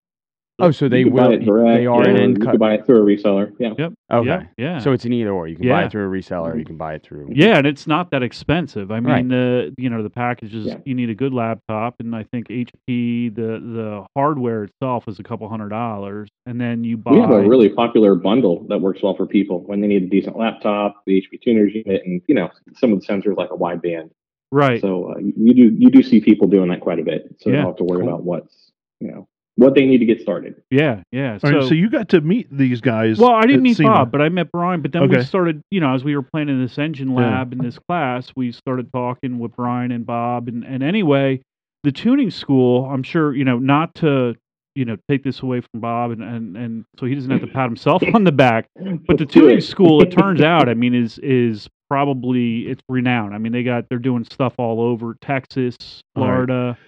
Oh, 0.60 0.72
so 0.72 0.88
they 0.88 1.04
will. 1.04 1.28
buy 1.28 1.34
it 1.34 1.44
direct. 1.44 1.78
they 1.78 1.86
are 1.86 2.02
yeah, 2.02 2.10
an 2.10 2.16
or 2.16 2.20
end 2.20 2.36
You 2.38 2.42
cut. 2.44 2.50
can 2.50 2.58
buy 2.58 2.74
it 2.74 2.84
through 2.84 3.02
a 3.02 3.06
reseller. 3.06 3.52
Yeah. 3.60 3.74
Yep. 3.78 3.92
Okay. 4.12 4.26
yeah, 4.28 4.42
yeah. 4.56 4.78
So 4.80 4.90
it's 4.92 5.04
an 5.04 5.12
either 5.12 5.30
or. 5.30 5.46
You 5.46 5.54
can 5.56 5.68
buy 5.68 5.84
it 5.84 5.92
through 5.92 6.06
a 6.06 6.10
reseller. 6.10 6.58
You 6.58 6.64
can 6.64 6.76
buy 6.76 6.94
it 6.94 7.02
through. 7.04 7.28
yeah, 7.32 7.58
and 7.58 7.66
it's 7.66 7.86
not 7.86 8.10
that 8.10 8.22
expensive. 8.24 8.90
I 8.90 8.98
mean, 8.98 9.04
Right. 9.12 9.28
the 9.28 9.74
you 9.78 9.88
know 9.88 10.02
the 10.02 10.10
packages. 10.10 10.66
Yeah. 10.66 10.78
You 10.84 10.94
need 10.96 11.10
a 11.10 11.14
good 11.14 11.32
laptop, 11.32 11.94
and 12.00 12.14
I 12.16 12.24
think 12.24 12.48
HP 12.48 13.34
the 13.34 13.60
the 13.60 14.06
hardware 14.16 14.64
itself 14.64 15.06
is 15.06 15.20
a 15.20 15.22
couple 15.22 15.48
hundred 15.48 15.68
dollars, 15.68 16.28
and 16.46 16.60
then 16.60 16.82
you 16.82 16.96
buy. 16.96 17.12
We 17.12 17.20
have 17.20 17.30
a 17.30 17.46
really 17.48 17.68
popular 17.68 18.16
bundle 18.16 18.66
that 18.68 18.80
works 18.80 19.00
well 19.02 19.14
for 19.14 19.26
people 19.26 19.60
when 19.64 19.80
they 19.80 19.86
need 19.86 20.02
a 20.02 20.06
decent 20.06 20.36
laptop, 20.36 21.02
the 21.06 21.20
HP 21.22 21.40
tuners 21.40 21.72
unit, 21.74 22.02
and 22.04 22.20
you 22.26 22.34
know 22.34 22.48
some 22.74 22.92
of 22.92 23.00
the 23.00 23.06
sensors 23.06 23.36
like 23.36 23.50
a 23.52 23.56
wideband. 23.56 24.10
right. 24.50 24.80
So 24.80 25.12
uh, 25.12 25.18
you 25.18 25.54
do 25.54 25.76
you 25.78 25.88
do 25.90 26.02
see 26.02 26.20
people 26.20 26.48
doing 26.48 26.68
that 26.70 26.80
quite 26.80 26.98
a 26.98 27.04
bit. 27.04 27.32
So 27.38 27.50
you 27.50 27.56
don't 27.56 27.66
have 27.66 27.76
to 27.76 27.84
worry 27.84 28.00
cool. 28.00 28.08
about 28.08 28.24
what's 28.24 28.72
you 29.00 29.12
know 29.12 29.28
what 29.58 29.74
they 29.74 29.84
need 29.86 29.98
to 29.98 30.04
get 30.04 30.20
started. 30.20 30.54
yeah, 30.70 31.02
yeah. 31.10 31.36
All 31.42 31.50
right, 31.50 31.64
so, 31.64 31.74
you 31.74 31.90
got 31.90 32.08
to 32.10 32.20
meet 32.20 32.46
these 32.56 32.80
guys. 32.80 33.18
Well, 33.18 33.32
I 33.32 33.42
didn't 33.42 33.62
meet 33.62 33.76
SEMA. 33.78 33.88
Bob, 33.88 34.12
but 34.12 34.22
I 34.22 34.28
met 34.28 34.52
Brian. 34.52 34.80
But 34.82 34.92
then 34.92 35.08
we 35.08 35.20
started, 35.22 35.62
you 35.72 35.80
know, 35.80 35.94
as 35.94 36.04
we 36.04 36.14
were 36.14 36.22
playing 36.22 36.48
in 36.48 36.62
this 36.62 36.78
engine 36.78 37.10
Yeah. 37.10 37.16
lab 37.38 37.52
in 37.52 37.58
this 37.58 37.76
class, 37.76 38.32
we 38.36 38.52
started 38.52 38.88
talking 38.92 39.40
with 39.40 39.56
Brian 39.56 39.90
and 39.90 40.06
Bob. 40.06 40.46
And, 40.46 40.64
and 40.64 40.84
anyway, 40.84 41.42
the 41.82 41.90
tuning 41.90 42.30
school, 42.30 42.84
I'm 42.86 43.02
sure, 43.02 43.34
you 43.34 43.44
know, 43.44 43.58
not 43.58 43.96
to, 43.96 44.36
you 44.76 44.84
know, 44.84 44.96
take 45.10 45.24
this 45.24 45.40
away 45.40 45.60
from 45.60 45.80
Bob 45.80 46.12
and, 46.12 46.22
and, 46.22 46.56
and 46.56 46.84
so 47.00 47.06
he 47.06 47.16
doesn't 47.16 47.30
have 47.30 47.40
to 47.40 47.48
pat 47.48 47.64
himself 47.68 48.00
on 48.14 48.22
the 48.22 48.30
back. 48.32 48.66
But 49.08 49.18
the 49.18 49.26
tuning 49.26 49.60
school, 49.60 50.00
it 50.02 50.12
turns 50.12 50.40
out, 50.40 50.68
I 50.68 50.74
mean, 50.74 50.94
is 50.94 51.18
is 51.18 51.68
probably 51.90 52.68
it's 52.68 52.82
renowned. 52.88 53.34
I 53.34 53.38
mean, 53.38 53.50
they 53.50 53.64
got 53.64 53.86
they're 53.88 53.98
doing 53.98 54.22
stuff 54.22 54.54
all 54.58 54.80
over 54.80 55.16
Texas, 55.20 55.76
All 56.14 56.22
right. 56.22 56.46
Florida. 56.46 56.78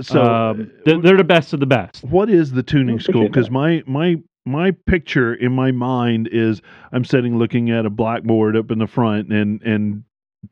So, 0.00 0.22
um, 0.22 0.70
they're, 0.84 1.00
they're 1.00 1.16
the 1.16 1.24
best 1.24 1.52
of 1.52 1.60
the 1.60 1.66
best. 1.66 2.04
what 2.04 2.28
is 2.28 2.52
the 2.52 2.62
tuning 2.62 3.00
school? 3.00 3.26
Because 3.26 3.50
my 3.50 3.82
my 3.86 4.16
my 4.44 4.70
picture 4.86 5.34
in 5.34 5.52
my 5.52 5.72
mind 5.72 6.28
is 6.30 6.60
I'm 6.92 7.04
sitting 7.04 7.38
looking 7.38 7.70
at 7.70 7.86
a 7.86 7.90
blackboard 7.90 8.56
up 8.56 8.70
in 8.70 8.78
the 8.78 8.86
front 8.86 9.32
and 9.32 9.62
and 9.62 10.04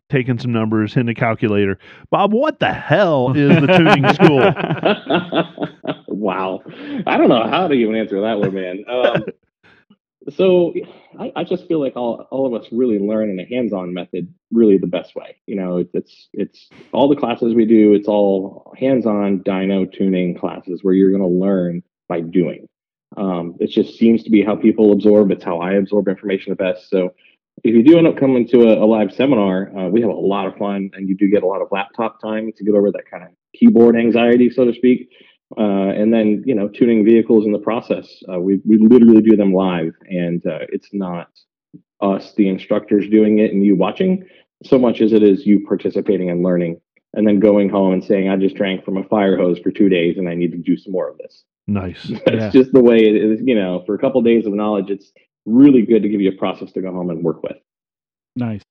taking 0.08 0.38
some 0.38 0.52
numbers 0.52 0.96
in 0.96 1.08
a 1.08 1.14
calculator. 1.14 1.78
Bob, 2.10 2.32
what 2.32 2.58
the 2.58 2.72
hell 2.72 3.32
is 3.34 3.60
the 3.60 3.66
tuning 3.66 4.12
school? 4.14 4.52
wow. 6.08 6.60
I 7.06 7.16
don't 7.16 7.28
know 7.28 7.46
how 7.46 7.68
to 7.68 7.74
even 7.74 7.94
answer 7.94 8.20
that 8.22 8.38
one, 8.38 8.54
man. 8.54 8.84
Um, 8.88 9.24
so 10.30 10.72
I, 11.18 11.32
I, 11.36 11.44
just 11.44 11.66
feel 11.68 11.80
like 11.80 11.96
all, 11.96 12.26
all 12.30 12.46
of 12.46 12.60
us 12.60 12.68
really 12.72 12.98
learn 12.98 13.30
in 13.30 13.38
a 13.38 13.44
hands-on 13.44 13.92
method 13.92 14.32
really 14.50 14.78
the 14.78 14.86
best 14.86 15.14
way 15.14 15.36
you 15.46 15.56
know 15.56 15.84
it's 15.92 16.28
it's 16.32 16.68
all 16.92 17.08
the 17.08 17.16
classes 17.16 17.54
we 17.54 17.66
do 17.66 17.94
it's 17.94 18.08
all 18.08 18.74
hands-on 18.78 19.40
dyno 19.40 19.90
tuning 19.92 20.36
classes 20.36 20.80
where 20.82 20.94
you're 20.94 21.10
going 21.10 21.22
to 21.22 21.28
learn 21.28 21.82
by 22.08 22.20
doing. 22.20 22.68
Um, 23.16 23.56
it 23.60 23.68
just 23.68 23.96
seems 23.96 24.24
to 24.24 24.30
be 24.30 24.42
how 24.42 24.56
people 24.56 24.92
absorb 24.92 25.30
it's 25.30 25.44
how 25.44 25.58
i 25.58 25.74
absorb 25.74 26.08
information 26.08 26.50
the 26.50 26.56
best. 26.56 26.90
So 26.90 27.14
if 27.62 27.72
you 27.74 27.84
do 27.84 27.96
end 27.96 28.08
up 28.08 28.16
coming 28.16 28.48
to 28.48 28.62
a, 28.62 28.84
a 28.84 28.86
live 28.86 29.12
seminar 29.12 29.70
uh, 29.76 29.88
we 29.88 30.00
have 30.00 30.10
a 30.10 30.14
lot 30.14 30.46
of 30.46 30.56
fun 30.56 30.90
and 30.94 31.08
you 31.08 31.16
do 31.16 31.30
get 31.30 31.42
a 31.42 31.46
lot 31.46 31.62
of 31.62 31.68
laptop 31.70 32.20
time 32.20 32.50
to 32.56 32.64
get 32.64 32.74
over 32.74 32.90
that 32.90 33.04
kind 33.10 33.22
of 33.22 33.30
keyboard 33.54 33.96
anxiety 33.96 34.50
so 34.50 34.64
to 34.64 34.74
speak 34.74 35.08
uh, 35.56 35.90
and 35.90 36.12
then 36.12 36.42
you 36.46 36.54
know 36.54 36.68
tuning 36.68 37.04
vehicles 37.04 37.44
in 37.44 37.52
the 37.52 37.58
process. 37.58 38.22
Uh, 38.32 38.40
we 38.40 38.60
we 38.64 38.78
literally 38.78 39.22
do 39.22 39.36
them 39.36 39.52
live, 39.52 39.92
and 40.08 40.44
uh, 40.46 40.60
it's 40.70 40.88
not 40.92 41.28
us, 42.00 42.32
the 42.34 42.48
instructors, 42.48 43.08
doing 43.08 43.38
it 43.38 43.52
and 43.52 43.64
you 43.64 43.76
watching 43.76 44.24
so 44.64 44.78
much 44.78 45.00
as 45.00 45.12
it 45.12 45.22
is 45.22 45.46
you 45.46 45.64
participating 45.66 46.30
and 46.30 46.42
learning, 46.42 46.80
and 47.12 47.26
then 47.26 47.40
going 47.40 47.68
home 47.68 47.92
and 47.92 48.04
saying, 48.04 48.28
"I 48.28 48.36
just 48.36 48.56
drank 48.56 48.84
from 48.84 48.96
a 48.96 49.04
fire 49.04 49.36
hose 49.36 49.58
for 49.58 49.70
two 49.70 49.88
days, 49.88 50.16
and 50.18 50.28
I 50.28 50.34
need 50.34 50.52
to 50.52 50.58
do 50.58 50.76
some 50.76 50.92
more 50.92 51.08
of 51.08 51.18
this." 51.18 51.44
Nice. 51.66 52.02
That's 52.26 52.30
yeah. 52.36 52.50
just 52.50 52.72
the 52.72 52.82
way 52.82 52.98
it 52.98 53.16
is. 53.16 53.40
You 53.42 53.54
know, 53.54 53.82
for 53.86 53.94
a 53.94 53.98
couple 53.98 54.18
of 54.18 54.24
days 54.24 54.46
of 54.46 54.54
knowledge, 54.54 54.90
it's 54.90 55.12
really 55.46 55.82
good 55.82 56.02
to 56.02 56.08
give 56.08 56.20
you 56.20 56.30
a 56.30 56.36
process 56.36 56.72
to 56.72 56.80
go 56.80 56.92
home 56.92 57.10
and 57.10 57.22
work 57.22 57.42
with. 57.42 57.56
Nice. 58.36 58.62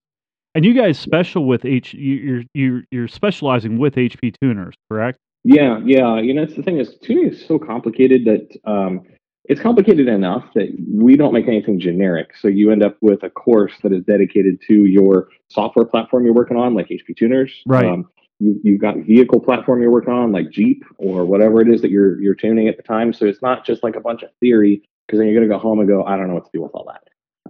And 0.55 0.63
you 0.65 0.73
guys 0.73 0.99
special 0.99 1.45
with 1.45 1.65
H 1.65 1.93
you're 1.93 2.43
you're 2.53 2.83
you're 2.91 3.07
specializing 3.07 3.77
with 3.77 3.95
HP 3.95 4.35
tuners, 4.39 4.75
correct? 4.89 5.19
Yeah, 5.43 5.79
yeah. 5.83 6.19
You 6.19 6.33
know, 6.33 6.43
it's 6.43 6.55
the 6.55 6.63
thing 6.63 6.79
is 6.79 6.95
tuning 7.01 7.29
is 7.29 7.45
so 7.45 7.59
complicated 7.59 8.25
that 8.25 8.57
um, 8.69 9.01
it's 9.45 9.61
complicated 9.61 10.07
enough 10.07 10.45
that 10.55 10.69
we 10.89 11.17
don't 11.17 11.33
make 11.33 11.47
anything 11.47 11.79
generic. 11.79 12.31
So 12.39 12.47
you 12.47 12.71
end 12.71 12.83
up 12.83 12.97
with 13.01 13.23
a 13.23 13.29
course 13.29 13.73
that 13.83 13.91
is 13.91 14.03
dedicated 14.05 14.61
to 14.67 14.85
your 14.85 15.27
software 15.49 15.85
platform 15.85 16.23
you're 16.23 16.33
working 16.33 16.57
on, 16.57 16.73
like 16.73 16.87
HP 16.87 17.17
Tuners. 17.17 17.61
Right. 17.65 17.85
Um, 17.85 18.09
you, 18.39 18.59
you've 18.63 18.81
got 18.81 18.97
vehicle 18.97 19.41
platform 19.41 19.81
you're 19.81 19.91
working 19.91 20.13
on, 20.13 20.31
like 20.31 20.49
Jeep 20.49 20.83
or 20.97 21.25
whatever 21.25 21.61
it 21.61 21.69
is 21.69 21.81
that 21.81 21.91
you're 21.91 22.21
you're 22.21 22.35
tuning 22.35 22.67
at 22.67 22.77
the 22.77 22.83
time. 22.83 23.13
So 23.13 23.25
it's 23.25 23.41
not 23.41 23.65
just 23.65 23.83
like 23.83 23.95
a 23.95 24.01
bunch 24.01 24.23
of 24.23 24.29
theory, 24.39 24.81
because 25.05 25.19
then 25.19 25.27
you're 25.27 25.35
going 25.35 25.47
to 25.47 25.53
go 25.53 25.59
home 25.59 25.79
and 25.79 25.87
go, 25.87 26.03
I 26.03 26.15
don't 26.15 26.27
know 26.27 26.35
what 26.35 26.45
to 26.45 26.51
do 26.53 26.61
with 26.61 26.71
all 26.73 26.85
that. 26.85 27.03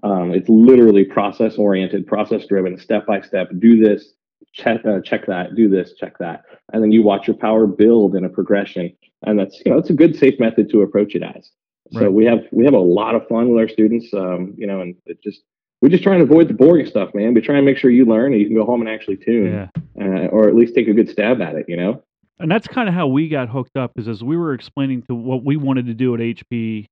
Um, 0.08 0.34
it's 0.34 0.49
literally 0.49 1.06
process 1.06 1.56
oriented, 1.56 2.08
process 2.08 2.45
driven, 2.47 2.77
step 2.77 3.06
by 3.06 3.21
step. 3.21 3.49
Do 3.60 3.79
this, 3.79 4.13
check 4.53 4.86
uh, 4.86 4.99
check 5.01 5.25
that, 5.27 5.56
do 5.56 5.69
this, 5.69 5.93
check 5.93 6.17
that, 6.19 6.43
and 6.71 6.84
then 6.84 6.91
you 6.91 7.03
watch 7.03 7.27
your 7.27 7.38
power 7.38 7.67
build 7.67 8.15
in 8.15 8.25
a 8.25 8.29
progression, 8.29 8.95
and 9.25 9.39
that's 9.39 9.62
you 9.65 9.71
know 9.71 9.77
it's 9.77 9.89
a 9.89 9.93
good 9.93 10.15
safe 10.15 10.39
method 10.39 10.69
to 10.71 10.82
approach 10.82 11.15
it 11.15 11.23
as. 11.23 11.51
So 11.91 12.01
right. 12.01 12.12
we 12.12 12.25
have 12.25 12.39
we 12.51 12.65
have 12.65 12.73
a 12.73 12.79
lot 12.79 13.15
of 13.15 13.27
fun 13.27 13.49
with 13.49 13.60
our 13.60 13.67
students, 13.67 14.13
um, 14.13 14.53
you 14.58 14.65
know, 14.65 14.82
and 14.82 14.95
it 15.06 15.21
just 15.23 15.41
we 15.82 15.89
just 15.89 16.03
try 16.03 16.13
and 16.13 16.23
avoid 16.23 16.47
the 16.47 16.53
boring 16.53 16.86
stuff, 16.86 17.13
man. 17.13 17.34
We 17.34 17.41
try 17.41 17.58
and 17.58 17.65
make 17.65 17.77
sure 17.77 17.91
you 17.91 18.06
learn 18.06 18.32
and 18.32 18.41
you 18.41 18.47
can 18.47 18.56
go 18.56 18.65
home 18.65 18.82
and 18.82 18.89
actually 18.89 19.17
tune, 19.17 19.53
yeah. 19.53 19.67
uh, 20.01 20.27
or 20.27 20.47
at 20.47 20.56
least 20.56 20.73
take 20.75 20.88
a 20.88 20.93
good 20.93 21.10
stab 21.10 21.41
at 21.41 21.56
it, 21.56 21.65
you 21.67 21.75
know. 21.75 22.03
And 22.39 22.49
that's 22.49 22.67
kind 22.67 22.89
of 22.89 22.95
how 22.95 23.08
we 23.08 23.29
got 23.29 23.49
hooked 23.49 23.77
up, 23.77 23.91
is 23.97 24.08
as 24.08 24.23
we 24.23 24.38
were 24.38 24.53
explaining 24.53 25.03
to 25.03 25.15
what 25.15 25.43
we 25.43 25.56
wanted 25.58 25.86
to 25.88 25.93
do 25.93 26.15
at 26.15 26.21
HP 26.21 26.88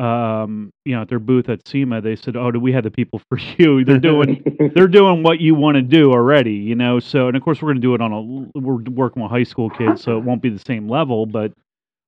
um, 0.00 0.72
you 0.86 0.94
know, 0.94 1.02
at 1.02 1.08
their 1.10 1.18
booth 1.18 1.50
at 1.50 1.66
SEMA, 1.68 2.00
they 2.00 2.16
said, 2.16 2.34
"Oh, 2.34 2.50
do 2.50 2.58
we 2.58 2.72
have 2.72 2.84
the 2.84 2.90
people 2.90 3.20
for 3.28 3.38
you? 3.58 3.84
They're 3.84 3.98
doing, 3.98 4.42
they're 4.74 4.88
doing 5.00 5.22
what 5.22 5.40
you 5.40 5.54
want 5.54 5.76
to 5.76 5.82
do 5.82 6.10
already, 6.10 6.54
you 6.54 6.74
know." 6.74 7.00
So, 7.00 7.28
and 7.28 7.36
of 7.36 7.42
course, 7.42 7.60
we're 7.60 7.68
going 7.72 7.82
to 7.82 7.86
do 7.86 7.94
it 7.94 8.00
on 8.00 8.12
a, 8.12 8.58
we're 8.58 8.82
working 8.90 9.22
with 9.22 9.30
high 9.30 9.44
school 9.44 9.68
kids, 9.68 10.02
so 10.02 10.16
it 10.16 10.24
won't 10.24 10.40
be 10.40 10.48
the 10.48 10.62
same 10.66 10.88
level, 10.88 11.26
but, 11.26 11.52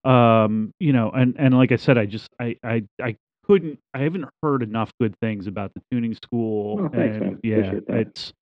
um, 0.09 0.73
you 0.81 0.95
know, 0.95 1.11
and 1.11 1.37
and 1.39 1.55
like 1.55 1.71
I 1.71 1.77
said, 1.77 1.99
I 1.99 2.07
just, 2.07 2.29
I, 2.41 2.57
I, 2.65 2.85
I 3.01 3.17
couldn't, 3.47 3.79
I 3.93 4.01
haven't 4.01 4.25
heard 4.43 4.63
enough 4.63 4.91
good 4.99 5.15
things 5.21 5.47
about 5.47 5.73
the 5.75 5.83
tuning 5.91 6.15
school, 6.15 6.81
oh, 6.81 6.89
thanks, 6.89 7.17
and 7.19 7.41
yeah, 7.43 7.75
it's, 7.89 8.33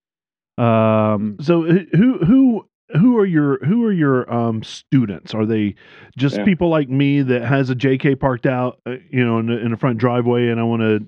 um, 0.59 1.39
so 1.41 1.63
who 1.63 2.19
who 2.19 2.67
who 2.99 3.17
are 3.19 3.27
your 3.27 3.65
who 3.65 3.85
are 3.85 3.93
your 3.93 4.33
um, 4.33 4.63
students? 4.63 5.35
Are 5.35 5.47
they 5.47 5.75
just 6.17 6.39
yeah. 6.39 6.45
people 6.45 6.69
like 6.69 6.89
me 6.89 7.23
that 7.23 7.43
has 7.43 7.71
a 7.71 7.75
JK 7.75 8.19
parked 8.19 8.47
out, 8.47 8.81
uh, 8.87 8.97
you 9.11 9.25
know, 9.25 9.39
in 9.39 9.47
the, 9.47 9.59
in 9.59 9.71
the 9.71 9.77
front 9.77 9.99
driveway, 9.99 10.49
and 10.49 10.61
I 10.61 10.65
want 10.65 10.83
to, 10.83 11.07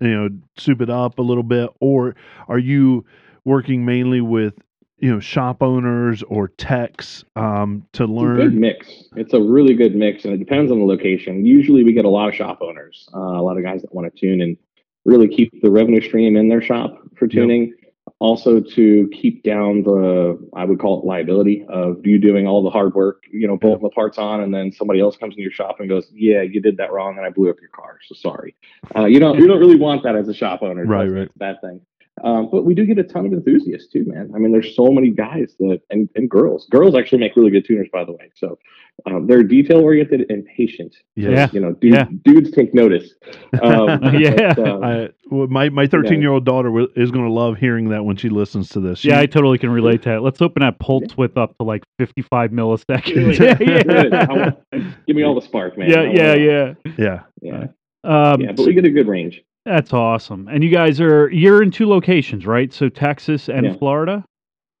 you 0.00 0.14
know, 0.14 0.28
soup 0.56 0.80
it 0.80 0.90
up 0.90 1.18
a 1.18 1.22
little 1.22 1.42
bit, 1.42 1.70
or 1.80 2.16
are 2.48 2.58
you 2.58 3.04
working 3.44 3.84
mainly 3.84 4.20
with 4.20 4.54
you 4.98 5.12
know 5.12 5.20
shop 5.20 5.62
owners 5.62 6.22
or 6.24 6.48
techs 6.48 7.24
um, 7.36 7.86
to 7.92 8.06
learn? 8.06 8.36
good 8.36 8.54
mix. 8.54 9.04
It's 9.16 9.34
a 9.34 9.40
really 9.40 9.74
good 9.74 9.94
mix, 9.94 10.24
and 10.24 10.34
it 10.34 10.38
depends 10.38 10.72
on 10.72 10.78
the 10.78 10.86
location. 10.86 11.44
Usually, 11.44 11.84
we 11.84 11.92
get 11.92 12.04
a 12.04 12.10
lot 12.10 12.28
of 12.28 12.34
shop 12.34 12.58
owners, 12.62 13.08
uh, 13.14 13.18
a 13.18 13.42
lot 13.42 13.56
of 13.56 13.62
guys 13.62 13.82
that 13.82 13.94
want 13.94 14.12
to 14.12 14.20
tune 14.20 14.40
and 14.40 14.56
really 15.04 15.28
keep 15.28 15.62
the 15.62 15.70
revenue 15.70 16.00
stream 16.00 16.36
in 16.36 16.48
their 16.48 16.62
shop 16.62 16.98
for 17.16 17.26
tuning. 17.26 17.68
Yep 17.68 17.77
also 18.18 18.60
to 18.60 19.08
keep 19.12 19.42
down 19.42 19.82
the 19.82 20.38
i 20.54 20.64
would 20.64 20.78
call 20.78 21.00
it 21.00 21.04
liability 21.04 21.64
of 21.68 22.04
you 22.06 22.18
doing 22.18 22.46
all 22.46 22.62
the 22.62 22.70
hard 22.70 22.94
work 22.94 23.24
you 23.30 23.46
know 23.46 23.56
bolting 23.56 23.82
the 23.82 23.90
parts 23.90 24.18
on 24.18 24.40
and 24.40 24.54
then 24.54 24.72
somebody 24.72 25.00
else 25.00 25.16
comes 25.16 25.34
in 25.36 25.42
your 25.42 25.50
shop 25.50 25.80
and 25.80 25.88
goes 25.88 26.10
yeah 26.12 26.42
you 26.42 26.60
did 26.60 26.76
that 26.76 26.92
wrong 26.92 27.16
and 27.16 27.26
i 27.26 27.30
blew 27.30 27.50
up 27.50 27.56
your 27.60 27.70
car 27.70 27.98
so 28.06 28.14
sorry. 28.14 28.54
Uh, 28.96 29.06
you 29.06 29.20
know 29.20 29.34
you 29.34 29.46
don't 29.46 29.60
really 29.60 29.76
want 29.76 30.02
that 30.02 30.16
as 30.16 30.28
a 30.28 30.34
shop 30.34 30.62
owner. 30.62 30.84
Right 30.84 31.08
right. 31.08 31.30
that 31.36 31.60
thing 31.60 31.80
um, 32.24 32.48
but 32.50 32.64
we 32.64 32.74
do 32.74 32.86
get 32.86 32.98
a 32.98 33.04
ton 33.04 33.26
of 33.26 33.32
enthusiasts 33.32 33.92
too, 33.92 34.04
man. 34.06 34.30
I 34.34 34.38
mean, 34.38 34.52
there's 34.52 34.74
so 34.74 34.88
many 34.90 35.10
guys 35.10 35.54
that 35.58 35.80
and, 35.90 36.08
and 36.14 36.28
girls. 36.28 36.66
Girls 36.70 36.96
actually 36.96 37.18
make 37.18 37.36
really 37.36 37.50
good 37.50 37.64
tuners, 37.64 37.88
by 37.92 38.04
the 38.04 38.12
way. 38.12 38.30
So 38.34 38.58
um, 39.06 39.26
they're 39.26 39.42
detail 39.42 39.78
oriented 39.78 40.30
and 40.30 40.44
patient. 40.46 40.96
Yeah, 41.14 41.48
you 41.52 41.60
know, 41.60 41.72
dudes, 41.72 41.96
yeah. 41.96 42.06
dudes 42.24 42.50
take 42.50 42.74
notice. 42.74 43.14
Um, 43.62 44.14
yeah, 44.18 44.54
but, 44.54 44.68
um, 44.68 44.84
I, 44.84 45.08
well, 45.30 45.46
my 45.48 45.68
my 45.70 45.86
13 45.86 46.20
year 46.20 46.30
old 46.30 46.44
daughter 46.44 46.86
is 46.96 47.10
going 47.10 47.24
to 47.24 47.30
love 47.30 47.56
hearing 47.56 47.88
that 47.88 48.04
when 48.04 48.16
she 48.16 48.28
listens 48.28 48.68
to 48.70 48.80
this. 48.80 49.00
She, 49.00 49.08
yeah, 49.08 49.20
I 49.20 49.26
totally 49.26 49.58
can 49.58 49.70
relate 49.70 50.02
to 50.02 50.10
that. 50.10 50.22
Let's 50.22 50.40
open 50.42 50.60
that 50.60 50.78
pulse 50.78 51.16
width 51.16 51.36
up 51.36 51.56
to 51.58 51.64
like 51.64 51.82
55 51.98 52.50
milliseconds. 52.50 53.38
yeah, 53.40 54.50
yeah. 54.70 54.90
Give 55.06 55.16
me 55.16 55.22
all 55.24 55.34
the 55.34 55.40
spark, 55.40 55.78
man. 55.78 55.88
Yeah, 55.88 56.02
yeah, 56.02 56.34
yeah, 56.34 56.74
yeah, 56.98 57.20
yeah. 57.40 57.66
Um, 58.04 58.40
yeah, 58.40 58.52
but 58.52 58.66
we 58.66 58.74
get 58.74 58.84
a 58.84 58.90
good 58.90 59.08
range. 59.08 59.42
That's 59.64 59.92
awesome. 59.92 60.48
And 60.48 60.64
you 60.64 60.70
guys 60.70 61.00
are 61.00 61.28
you're 61.30 61.62
in 61.62 61.70
two 61.70 61.88
locations, 61.88 62.46
right? 62.46 62.72
So 62.72 62.88
Texas 62.88 63.48
and 63.48 63.66
yeah. 63.66 63.76
Florida. 63.76 64.24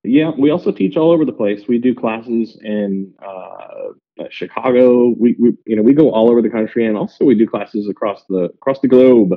Yeah, 0.04 0.30
we 0.38 0.50
also 0.50 0.72
teach 0.72 0.96
all 0.96 1.10
over 1.10 1.24
the 1.24 1.32
place. 1.32 1.68
We 1.68 1.78
do 1.78 1.94
classes 1.94 2.56
in 2.62 3.12
uh, 3.20 3.92
Chicago. 4.30 5.14
We, 5.18 5.36
we 5.38 5.52
you 5.66 5.76
know 5.76 5.82
we 5.82 5.92
go 5.92 6.10
all 6.10 6.30
over 6.30 6.40
the 6.40 6.48
country, 6.48 6.86
and 6.86 6.96
also 6.96 7.24
we 7.24 7.34
do 7.34 7.46
classes 7.46 7.88
across 7.88 8.24
the 8.28 8.44
across 8.44 8.80
the 8.80 8.88
globe. 8.88 9.32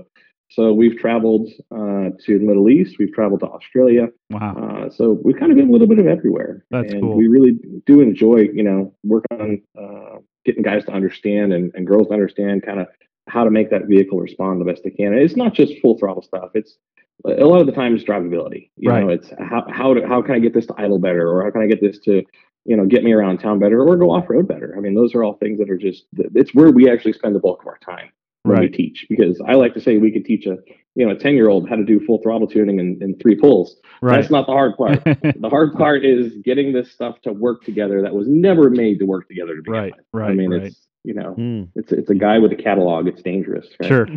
So 0.51 0.73
we've 0.73 0.97
traveled 0.97 1.47
uh, 1.71 2.11
to 2.25 2.39
the 2.39 2.45
Middle 2.45 2.69
East. 2.69 2.97
We've 2.99 3.13
traveled 3.13 3.39
to 3.39 3.47
Australia. 3.47 4.07
Wow. 4.29 4.55
Uh, 4.55 4.89
so 4.89 5.17
we've 5.23 5.37
kind 5.37 5.49
of 5.49 5.57
been 5.57 5.69
a 5.69 5.71
little 5.71 5.87
bit 5.87 5.97
of 5.97 6.07
everywhere. 6.07 6.65
That's 6.71 6.91
and 6.91 7.01
cool. 7.01 7.15
We 7.15 7.27
really 7.27 7.53
do 7.85 8.01
enjoy, 8.01 8.49
you 8.53 8.63
know, 8.63 8.93
working 9.03 9.39
on 9.39 9.61
uh, 9.81 10.17
getting 10.43 10.61
guys 10.61 10.83
to 10.85 10.91
understand 10.91 11.53
and, 11.53 11.71
and 11.73 11.87
girls 11.87 12.07
to 12.07 12.13
understand 12.13 12.65
kind 12.65 12.81
of 12.81 12.87
how 13.31 13.43
to 13.45 13.51
make 13.51 13.69
that 13.69 13.85
vehicle 13.85 14.19
respond 14.19 14.59
the 14.59 14.65
best 14.65 14.85
it 14.85 14.97
can. 14.97 15.07
And 15.07 15.21
it's 15.21 15.37
not 15.37 15.53
just 15.53 15.79
full 15.81 15.97
throttle 15.97 16.21
stuff. 16.21 16.51
It's 16.53 16.77
a 17.25 17.45
lot 17.45 17.61
of 17.61 17.67
the 17.67 17.71
time 17.71 17.95
it's 17.95 18.03
drivability. 18.03 18.69
You 18.77 18.89
right. 18.89 19.03
know, 19.03 19.09
it's 19.09 19.29
how 19.39 19.65
how 19.69 19.93
to, 19.93 20.05
how 20.07 20.21
can 20.21 20.35
I 20.35 20.39
get 20.39 20.53
this 20.53 20.65
to 20.67 20.75
idle 20.77 20.99
better, 20.99 21.29
or 21.29 21.43
how 21.43 21.51
can 21.51 21.61
I 21.61 21.67
get 21.67 21.81
this 21.81 21.99
to 21.99 22.23
you 22.65 22.75
know 22.75 22.85
get 22.85 23.03
me 23.03 23.13
around 23.13 23.39
town 23.39 23.59
better, 23.59 23.81
or 23.81 23.95
go 23.95 24.11
off 24.11 24.29
road 24.29 24.47
better. 24.47 24.73
I 24.77 24.81
mean, 24.81 24.95
those 24.95 25.15
are 25.15 25.23
all 25.23 25.35
things 25.35 25.59
that 25.59 25.69
are 25.69 25.77
just 25.77 26.05
it's 26.17 26.53
where 26.53 26.71
we 26.71 26.89
actually 26.89 27.13
spend 27.13 27.35
the 27.35 27.39
bulk 27.39 27.61
of 27.61 27.67
our 27.67 27.77
time 27.77 28.09
when 28.43 28.57
right. 28.57 28.71
we 28.71 28.75
teach. 28.75 29.05
Because 29.09 29.41
I 29.47 29.53
like 29.53 29.73
to 29.75 29.81
say 29.81 29.97
we 29.97 30.11
could 30.11 30.25
teach 30.25 30.45
a 30.45 30.57
you 30.95 31.05
know 31.05 31.11
a 31.11 31.17
ten 31.17 31.35
year 31.35 31.47
old 31.47 31.69
how 31.69 31.75
to 31.75 31.85
do 31.85 32.05
full 32.05 32.21
throttle 32.21 32.47
tuning 32.47 32.79
in, 32.79 33.01
in 33.01 33.17
three 33.19 33.35
pulls. 33.35 33.77
Right. 34.01 34.19
That's 34.19 34.31
not 34.31 34.45
the 34.47 34.53
hard 34.53 34.75
part. 34.75 35.03
the 35.05 35.49
hard 35.49 35.73
part 35.75 36.03
is 36.03 36.33
getting 36.43 36.73
this 36.73 36.91
stuff 36.91 37.21
to 37.21 37.31
work 37.31 37.63
together 37.63 38.01
that 38.01 38.13
was 38.13 38.27
never 38.27 38.69
made 38.69 38.99
to 38.99 39.05
work 39.05 39.27
together 39.27 39.55
to 39.55 39.61
begin 39.61 39.79
right. 39.79 39.95
with. 39.95 40.05
Right. 40.11 40.31
I 40.31 40.33
mean, 40.33 40.51
right. 40.51 40.63
it's 40.63 40.87
you 41.03 41.13
know, 41.13 41.35
mm. 41.37 41.67
it's 41.75 41.91
it's 41.91 42.09
a 42.09 42.15
guy 42.15 42.39
with 42.39 42.51
a 42.51 42.55
catalog. 42.55 43.07
It's 43.07 43.21
dangerous. 43.21 43.67
Right? 43.79 43.87
Sure. 43.87 44.07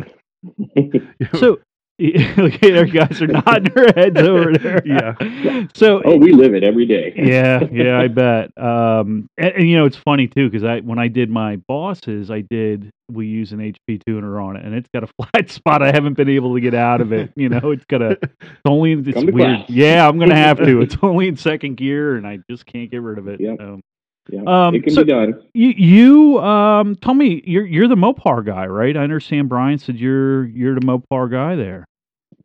so 1.39 1.59
look 1.97 2.61
at 2.61 2.91
guys 2.91 3.21
are 3.21 3.27
nodding 3.27 3.73
their 3.73 3.91
heads 3.95 4.19
over 4.19 4.53
there. 4.53 4.81
Yeah. 4.85 5.67
So 5.73 6.01
oh, 6.03 6.17
we 6.17 6.33
live 6.33 6.53
it 6.53 6.63
every 6.63 6.85
day. 6.85 7.13
yeah, 7.17 7.63
yeah, 7.71 7.99
I 7.99 8.07
bet. 8.07 8.51
Um, 8.57 9.29
and, 9.37 9.53
and, 9.53 9.69
you 9.69 9.77
know, 9.77 9.85
it's 9.85 9.95
funny 9.95 10.27
too 10.27 10.49
because 10.49 10.63
I 10.63 10.81
when 10.81 10.99
I 10.99 11.07
did 11.07 11.29
my 11.29 11.57
bosses, 11.67 12.29
I 12.29 12.41
did 12.41 12.91
we 13.09 13.27
use 13.27 13.51
an 13.51 13.59
HP 13.59 14.01
tuner 14.05 14.39
on 14.39 14.57
it, 14.57 14.65
and 14.65 14.75
it's 14.75 14.89
got 14.93 15.03
a 15.03 15.07
flat 15.31 15.49
spot. 15.49 15.81
I 15.81 15.91
haven't 15.91 16.15
been 16.15 16.29
able 16.29 16.53
to 16.55 16.61
get 16.61 16.73
out 16.73 17.01
of 17.01 17.13
it. 17.13 17.31
You 17.35 17.49
know, 17.49 17.71
it's 17.71 17.85
got 17.85 18.01
a 18.01 18.11
it's 18.21 18.61
only 18.65 18.93
it's 18.93 19.13
Come 19.13 19.27
weird. 19.31 19.65
Yeah, 19.69 20.07
I'm 20.07 20.19
gonna 20.19 20.35
have 20.35 20.57
to. 20.57 20.81
It's 20.81 20.97
only 21.01 21.27
in 21.27 21.37
second 21.37 21.77
gear, 21.77 22.17
and 22.17 22.27
I 22.27 22.39
just 22.49 22.65
can't 22.65 22.91
get 22.91 23.01
rid 23.01 23.17
of 23.17 23.27
it. 23.27 23.39
Yeah. 23.39 23.55
Um, 23.59 23.81
yeah, 24.29 24.41
um, 24.47 24.75
it 24.75 24.83
can 24.83 24.93
so 24.93 25.03
be 25.03 25.11
done. 25.11 25.41
You, 25.53 25.69
you 25.69 26.39
um, 26.39 26.95
tell 26.95 27.13
me, 27.13 27.43
you're 27.45 27.65
you're 27.65 27.87
the 27.87 27.95
Mopar 27.95 28.45
guy, 28.45 28.65
right? 28.65 28.95
I 28.97 29.01
understand 29.01 29.49
Brian 29.49 29.77
said 29.77 29.97
you're 29.97 30.45
you're 30.45 30.75
the 30.75 30.81
Mopar 30.81 31.29
guy 31.29 31.55
there. 31.55 31.85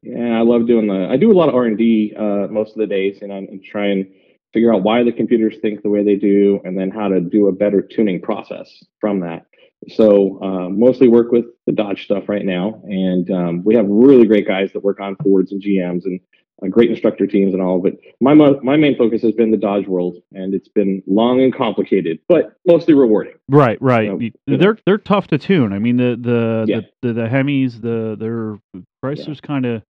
Yeah, 0.02 0.38
I 0.38 0.42
love 0.42 0.66
doing 0.66 0.86
the. 0.86 1.08
I 1.10 1.16
do 1.16 1.30
a 1.30 1.34
lot 1.34 1.48
of 1.48 1.54
R 1.54 1.64
and 1.64 1.78
D 1.78 2.14
uh, 2.16 2.48
most 2.48 2.72
of 2.72 2.78
the 2.78 2.86
days, 2.86 3.18
and 3.22 3.32
I'm, 3.32 3.46
I'm 3.50 3.60
trying 3.62 4.12
figure 4.52 4.74
out 4.74 4.82
why 4.82 5.02
the 5.04 5.12
computers 5.12 5.56
think 5.62 5.82
the 5.82 5.88
way 5.88 6.04
they 6.04 6.16
do, 6.16 6.60
and 6.64 6.78
then 6.78 6.90
how 6.90 7.08
to 7.08 7.20
do 7.20 7.48
a 7.48 7.52
better 7.52 7.80
tuning 7.80 8.20
process 8.20 8.82
from 9.00 9.20
that. 9.20 9.46
So 9.88 10.42
uh, 10.42 10.68
mostly 10.68 11.08
work 11.08 11.32
with 11.32 11.46
the 11.66 11.72
Dodge 11.72 12.04
stuff 12.04 12.28
right 12.28 12.44
now, 12.44 12.82
and 12.84 13.30
um, 13.30 13.64
we 13.64 13.74
have 13.74 13.86
really 13.88 14.26
great 14.26 14.46
guys 14.46 14.72
that 14.72 14.84
work 14.84 15.00
on 15.00 15.16
Fords 15.16 15.52
and 15.52 15.62
GMs 15.62 16.04
and 16.04 16.20
great 16.68 16.90
instructor 16.90 17.26
teams 17.26 17.52
and 17.54 17.62
all. 17.62 17.78
But 17.80 17.94
my 18.20 18.34
my 18.34 18.76
main 18.76 18.96
focus 18.96 19.22
has 19.22 19.32
been 19.32 19.50
the 19.50 19.56
Dodge 19.56 19.86
world, 19.86 20.16
and 20.32 20.52
it's 20.54 20.68
been 20.68 21.02
long 21.06 21.40
and 21.40 21.54
complicated, 21.54 22.18
but 22.28 22.54
mostly 22.66 22.94
rewarding. 22.94 23.34
Right, 23.48 23.80
right. 23.80 24.08
So, 24.08 24.16
Y- 24.16 24.22
you 24.24 24.32
know. 24.46 24.56
they're 24.58 24.78
they're 24.86 24.98
tough 24.98 25.28
to 25.28 25.38
tune. 25.38 25.72
I 25.72 25.78
mean, 25.78 25.96
the 25.96 26.16
the 26.20 26.64
Yeah. 26.68 26.80
the, 27.02 27.08
the, 27.08 27.12
the 27.22 27.28
Hemis, 27.28 27.80
the 27.80 28.16
their 28.18 28.58
Chrysler's 29.04 29.40
kind 29.40 29.64
of. 29.66 29.82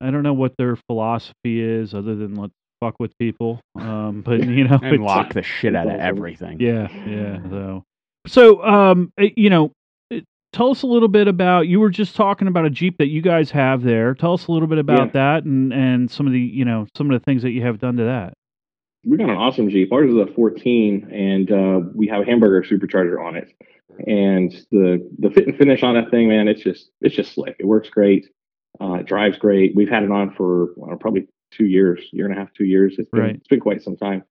I 0.00 0.10
don't 0.10 0.22
know 0.22 0.34
what 0.34 0.54
their 0.58 0.76
philosophy 0.88 1.58
is, 1.62 1.94
other 1.94 2.14
than 2.14 2.34
let's 2.34 2.52
fuck 2.80 3.00
with 3.00 3.16
people. 3.18 3.60
Um, 3.80 4.20
but 4.26 4.44
you 4.44 4.64
know, 4.64 4.74
and 4.82 4.94
it's- 4.94 5.00
lock 5.00 5.32
the 5.32 5.42
shit 5.42 5.74
out 5.74 5.86
of 5.86 5.98
everything. 5.98 6.60
Yeah, 6.60 6.88
yeah. 7.06 7.38
So, 7.48 7.84
so 8.26 8.62
um, 8.62 9.10
eh, 9.18 9.30
you 9.36 9.48
know, 9.48 9.72
tell 10.56 10.70
us 10.70 10.82
a 10.82 10.86
little 10.86 11.08
bit 11.08 11.28
about. 11.28 11.68
You 11.68 11.80
were 11.80 11.90
just 11.90 12.16
talking 12.16 12.48
about 12.48 12.64
a 12.64 12.70
Jeep 12.70 12.98
that 12.98 13.08
you 13.08 13.20
guys 13.22 13.50
have 13.50 13.82
there. 13.82 14.14
Tell 14.14 14.32
us 14.32 14.46
a 14.46 14.52
little 14.52 14.68
bit 14.68 14.78
about 14.78 15.12
that 15.12 15.44
and 15.44 15.72
and 15.72 16.10
some 16.10 16.26
of 16.26 16.32
the 16.32 16.40
you 16.40 16.64
know 16.64 16.86
some 16.96 17.10
of 17.10 17.20
the 17.20 17.24
things 17.24 17.42
that 17.42 17.50
you 17.50 17.62
have 17.62 17.78
done 17.78 17.96
to 17.96 18.04
that. 18.04 18.34
we 19.04 19.16
got 19.16 19.28
an 19.30 19.36
awesome 19.36 19.68
Jeep. 19.70 19.92
Ours 19.92 20.10
is 20.10 20.16
a 20.16 20.26
14, 20.34 21.08
and 21.12 21.52
uh, 21.52 21.80
we 21.94 22.06
have 22.08 22.22
a 22.22 22.24
hamburger 22.24 22.62
supercharger 22.68 23.24
on 23.24 23.36
it. 23.36 23.52
And 24.06 24.52
the 24.70 25.08
the 25.18 25.30
fit 25.30 25.46
and 25.46 25.56
finish 25.56 25.82
on 25.82 25.94
that 25.94 26.10
thing, 26.10 26.28
man, 26.28 26.48
it's 26.48 26.62
just 26.62 26.90
it's 27.00 27.14
just 27.14 27.32
slick. 27.34 27.56
It 27.58 27.66
works 27.66 27.88
great. 27.90 28.26
Uh, 28.80 28.94
it 28.94 29.06
drives 29.06 29.38
great. 29.38 29.74
We've 29.74 29.88
had 29.88 30.02
it 30.02 30.10
on 30.10 30.34
for 30.34 30.68
probably 31.00 31.28
two 31.50 31.64
years, 31.66 32.00
year 32.12 32.26
and 32.26 32.34
a 32.34 32.38
half, 32.38 32.52
two 32.52 32.64
years. 32.64 32.96
It's 32.98 33.08
been, 33.10 33.20
Right. 33.22 33.34
it's 33.36 33.48
been 33.48 33.60
quite 33.60 33.82
some 33.82 33.96
time. 33.96 34.22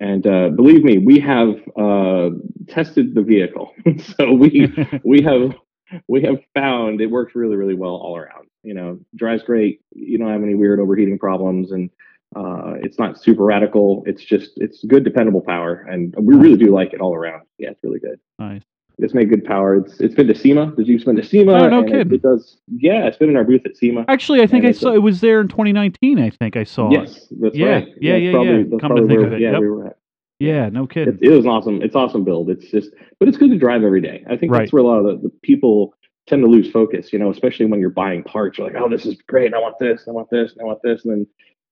And 0.00 0.26
uh, 0.26 0.48
believe 0.50 0.82
me, 0.84 0.98
we 0.98 1.20
have 1.20 1.50
uh, 1.78 2.30
tested 2.68 3.14
the 3.14 3.22
vehicle, 3.22 3.72
so 4.18 4.32
we 4.32 4.70
we 5.04 5.22
have 5.22 5.54
we 6.08 6.22
have 6.22 6.38
found 6.54 7.00
it 7.00 7.06
works 7.10 7.34
really 7.34 7.56
really 7.56 7.74
well 7.74 7.94
all 7.96 8.16
around. 8.16 8.46
You 8.62 8.74
know, 8.74 8.98
drives 9.14 9.42
great. 9.42 9.80
You 9.94 10.18
don't 10.18 10.30
have 10.30 10.42
any 10.42 10.54
weird 10.54 10.80
overheating 10.80 11.18
problems, 11.18 11.70
and 11.72 11.90
uh, 12.34 12.74
it's 12.82 12.98
not 12.98 13.20
super 13.22 13.44
radical. 13.44 14.02
It's 14.06 14.24
just 14.24 14.52
it's 14.56 14.84
good 14.84 15.04
dependable 15.04 15.42
power, 15.42 15.86
and 15.88 16.14
we 16.18 16.34
really 16.34 16.56
do 16.56 16.72
like 16.72 16.92
it 16.94 17.00
all 17.00 17.14
around. 17.14 17.42
Yeah, 17.58 17.70
it's 17.70 17.80
really 17.84 18.00
good. 18.00 18.18
nice. 18.38 18.62
It's 18.98 19.12
made 19.12 19.28
good 19.28 19.44
power. 19.44 19.74
It's 19.74 19.98
it's 20.00 20.14
been 20.14 20.28
to 20.28 20.34
SEMA. 20.36 20.72
The 20.76 20.84
Jeep's 20.84 21.02
been 21.02 21.16
to 21.16 21.22
SEMA. 21.24 21.52
Oh, 21.52 21.68
no 21.68 21.80
and 21.80 21.90
it- 21.94 22.12
It, 22.12 22.22
does. 22.22 22.58
Yeah, 22.68 23.06
it's 23.06 23.16
been 23.16 23.28
in 23.28 23.36
our 23.36 23.42
booth 23.42 23.66
at 23.66 23.76
SEMA. 23.76 24.04
Actually, 24.06 24.40
I 24.40 24.46
think 24.46 24.64
I 24.64 24.70
saw 24.70 24.90
a- 24.90 24.94
it 24.94 24.98
was 25.02 25.20
there 25.20 25.40
in 25.40 25.48
2019. 25.48 26.20
I 26.20 26.30
think 26.30 26.56
I 26.56 26.62
saw. 26.62 26.92
Yes, 26.92 27.26
that's 27.40 27.56
Yeah, 27.56 27.66
right. 27.66 27.88
yeah, 28.00 28.12
it's 28.14 28.22
yeah, 28.24 28.30
probably- 28.30 28.62
yeah. 28.70 28.78
Come 28.80 28.94
to 28.96 29.06
think 29.08 29.20
of 29.20 29.32
it, 29.32 29.40
Yeah, 29.40 29.50
yep. 29.52 29.60
we 29.60 29.68
were 29.68 29.86
at. 29.88 29.96
Yeah, 30.44 30.68
no 30.68 30.86
kidding. 30.86 31.18
It, 31.20 31.30
it 31.32 31.36
was 31.36 31.46
awesome. 31.46 31.82
It's 31.82 31.96
awesome 31.96 32.24
build. 32.24 32.50
It's 32.50 32.70
just, 32.70 32.90
but 33.18 33.28
it's 33.28 33.36
good 33.38 33.50
to 33.50 33.58
drive 33.58 33.82
every 33.82 34.00
day. 34.00 34.24
I 34.30 34.36
think 34.36 34.52
Right. 34.52 34.60
that's 34.60 34.72
where 34.72 34.82
a 34.82 34.86
lot 34.86 34.98
of 34.98 35.04
the, 35.22 35.28
the 35.28 35.34
people 35.42 35.94
tend 36.26 36.42
to 36.42 36.48
lose 36.48 36.70
focus. 36.70 37.12
You 37.12 37.18
know, 37.18 37.30
especially 37.30 37.66
when 37.66 37.80
you're 37.80 37.90
buying 37.90 38.22
parts. 38.24 38.58
You're 38.58 38.66
like, 38.68 38.76
oh, 38.80 38.88
this 38.88 39.06
is 39.06 39.16
great. 39.28 39.52
I 39.54 39.58
want 39.58 39.78
this. 39.78 40.04
I 40.08 40.10
want 40.12 40.30
this. 40.30 40.54
I 40.60 40.64
want 40.64 40.80
this. 40.82 41.04
And 41.04 41.12
then 41.12 41.26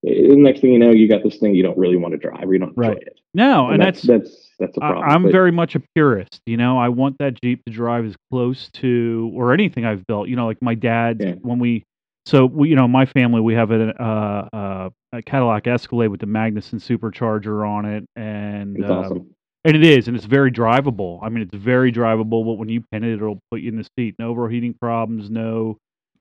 eh, 0.06 0.28
the 0.30 0.37
next 0.37 0.61
thing 0.61 0.72
you 0.72 0.78
know, 0.78 0.90
you 0.90 1.08
got 1.08 1.22
this 1.22 1.38
thing 1.38 1.54
you 1.54 1.62
don't 1.62 1.78
really 1.78 1.96
want 1.96 2.12
to 2.12 2.18
drive 2.18 2.48
or 2.48 2.52
you 2.52 2.58
don't 2.61 2.76
enjoy 2.76 2.92
it. 2.92 3.20
no, 3.35 3.68
and 3.70 3.80
that's 3.82 4.02
that's 4.02 4.50
that's 4.58 4.76
a 4.76 4.85
I, 4.85 4.90
problem. 4.90 5.11
I'm 5.11 5.22
but- 5.24 5.32
very 5.32 5.52
much 5.52 5.74
a 5.74 5.82
purist. 5.94 6.40
You 6.46 6.56
know, 6.56 6.78
I 6.78 6.88
want 6.88 7.16
that 7.18 7.40
Jeep 7.42 7.64
to 7.66 7.72
drive 7.72 8.04
as 8.04 8.14
close 8.30 8.68
to 8.74 9.30
or 9.35 9.52
anything 9.52 9.85
I've 9.85 10.06
built. 10.06 10.28
You 10.28 10.37
know, 10.37 10.46
like 10.46 10.61
my 10.62 10.74
dad 10.74 11.18
Yeah. 11.20 11.35
when 11.40 11.58
we. 11.58 11.85
So 12.26 12.46
we, 12.46 12.68
you 12.70 12.76
know, 12.76 12.87
my 12.87 13.04
family 13.06 13.40
we 13.40 13.54
have 13.54 13.70
a, 13.72 13.90
uh, 14.02 14.48
uh, 14.56 14.90
a 15.12 15.22
Cadillac 15.22 15.66
Escalade 15.66 16.08
with 16.08 16.20
the 16.20 16.26
Magnuson 16.26 16.76
supercharger 16.80 17.68
on 17.68 17.85
it, 17.85 18.04
and 18.16 18.82
um, 18.85 18.90
awesome. 19.04 19.30
and 19.64 19.76
it 19.76 19.85
is, 19.85 20.06
and 20.08 20.16
it's 20.16 20.26
very 20.26 20.50
drivable. 20.52 21.18
I 21.22 21.28
mean, 21.28 21.42
it's 21.42 21.54
very 21.54 21.90
drivable. 21.92 22.44
But 22.44 22.52
when 22.58 22.68
you 22.68 22.85
pin 22.92 23.02
it, 23.04 23.14
it'll 23.14 23.40
put 23.50 23.61
you 23.61 23.70
in 23.70 23.76
the 23.76 23.87
seat. 23.98 24.14
No 24.18 24.30
overheating 24.30 24.74
problems, 24.80 25.30
no 25.30 25.78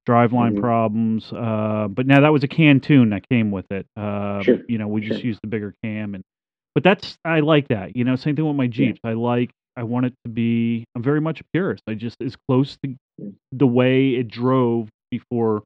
driveline 0.10 0.54
Mhm. 0.56 0.60
problems. 0.62 1.32
Uh, 1.32 1.88
but 1.90 2.08
now 2.08 2.22
that 2.22 2.34
was 2.34 2.44
a 2.44 2.48
canned 2.48 2.82
tune 2.82 3.12
that 3.12 3.30
came 3.30 3.52
with 3.52 3.72
it. 3.72 3.86
Uh, 3.96 4.42
Sure, 4.42 4.60
You 4.68 4.80
know, 4.80 4.88
we 4.88 5.02
just 5.02 5.24
used 5.24 5.40
the 5.44 5.48
bigger 5.48 5.74
cam, 5.84 6.16
and 6.16 6.24
but 6.74 6.84
that's 6.84 7.16
I 7.24 7.42
like 7.42 7.68
that. 7.68 7.96
You 7.96 8.06
know, 8.06 8.16
same 8.16 8.36
thing 8.36 8.46
with 8.48 8.56
my 8.56 8.68
Jeeps. 8.68 9.00
I 9.04 9.14
like. 9.14 9.52
I 9.78 9.84
want 9.84 10.08
it 10.08 10.14
to 10.26 10.30
be. 10.32 10.84
I'm 10.96 11.04
very 11.04 11.22
much 11.22 11.40
a 11.42 11.44
purist. 11.54 11.84
I 11.88 11.94
just 11.94 12.18
as 12.22 12.36
close 12.50 12.76
to 12.84 12.96
Yeah. 13.20 13.30
the 13.52 13.68
way 13.68 14.16
it 14.16 14.28
drove 14.30 14.90
before. 15.12 15.62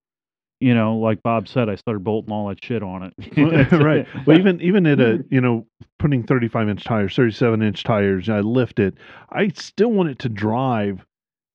You 0.62 0.74
know, 0.74 0.98
like 0.98 1.22
Bob 1.22 1.48
said, 1.50 1.68
I 1.70 1.76
started 1.76 2.04
bolting 2.04 2.32
all 2.32 2.48
that 2.48 2.64
shit 2.64 2.82
on 2.82 3.04
it. 3.04 3.14
right. 3.72 4.08
Well, 4.26 4.38
even 4.40 4.62
even 4.62 4.86
at 4.88 5.00
a 5.00 5.24
you 5.30 5.42
know 5.42 5.68
putting 6.00 6.24
35 6.24 6.70
inch 6.70 6.84
tires, 6.84 7.16
37 7.16 7.62
inch 7.62 7.84
tires, 7.84 8.30
I 8.30 8.40
lift 8.40 8.80
it. 8.80 8.96
I 9.30 9.50
still 9.50 9.92
want 9.92 10.10
it 10.10 10.20
to 10.20 10.30
drive. 10.30 11.06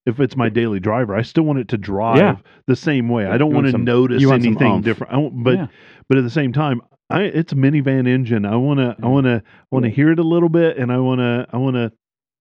If 0.07 0.19
it's 0.19 0.35
my 0.37 0.49
daily 0.49 0.81
driver, 0.81 1.15
I 1.15 1.23
still 1.23 1.45
want 1.45 1.59
it 1.59 1.69
to 1.69 1.79
drive 1.79 2.17
Yeah. 2.17 2.37
the 2.67 2.75
same 2.77 3.09
way. 3.09 3.27
I 3.27 3.37
don't 3.39 3.49
want 3.53 3.65
want 3.65 3.67
to 3.67 3.73
some- 3.73 3.85
notice 3.85 4.25
want 4.25 4.45
anything 4.47 4.81
different. 4.81 5.13
I 5.13 5.17
won't- 5.19 5.45
but 5.45 5.55
Yeah. 5.57 5.67
but 6.09 6.19
at 6.19 6.25
the 6.25 6.31
same 6.31 6.53
time, 6.53 6.81
I 7.11 7.23
it's 7.25 7.53
a 7.53 7.57
minivan 7.57 8.09
engine. 8.09 8.45
I 8.47 8.57
want 8.57 8.81
to 8.81 8.97
I 9.03 9.07
want 9.09 9.25
to 9.27 9.43
want 9.71 9.85
to 9.85 9.89
Yeah. 9.91 9.95
hear 9.95 10.11
it 10.13 10.19
a 10.19 10.23
little 10.23 10.49
bit, 10.49 10.77
and 10.79 10.91
I 10.93 10.99
want 10.99 11.21
to 11.21 11.47
I 11.53 11.57
want 11.59 11.77
to 11.77 11.93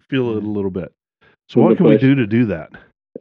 feel 0.09 0.37
it 0.37 0.43
a 0.43 0.47
little 0.47 0.71
bit. 0.71 0.91
So 1.49 1.59
Well, 1.61 1.69
what 1.69 1.77
the 1.77 1.83
can 1.83 1.87
we 1.87 1.97
do 1.97 2.15
to 2.15 2.27
do 2.27 2.45
that? 2.45 2.71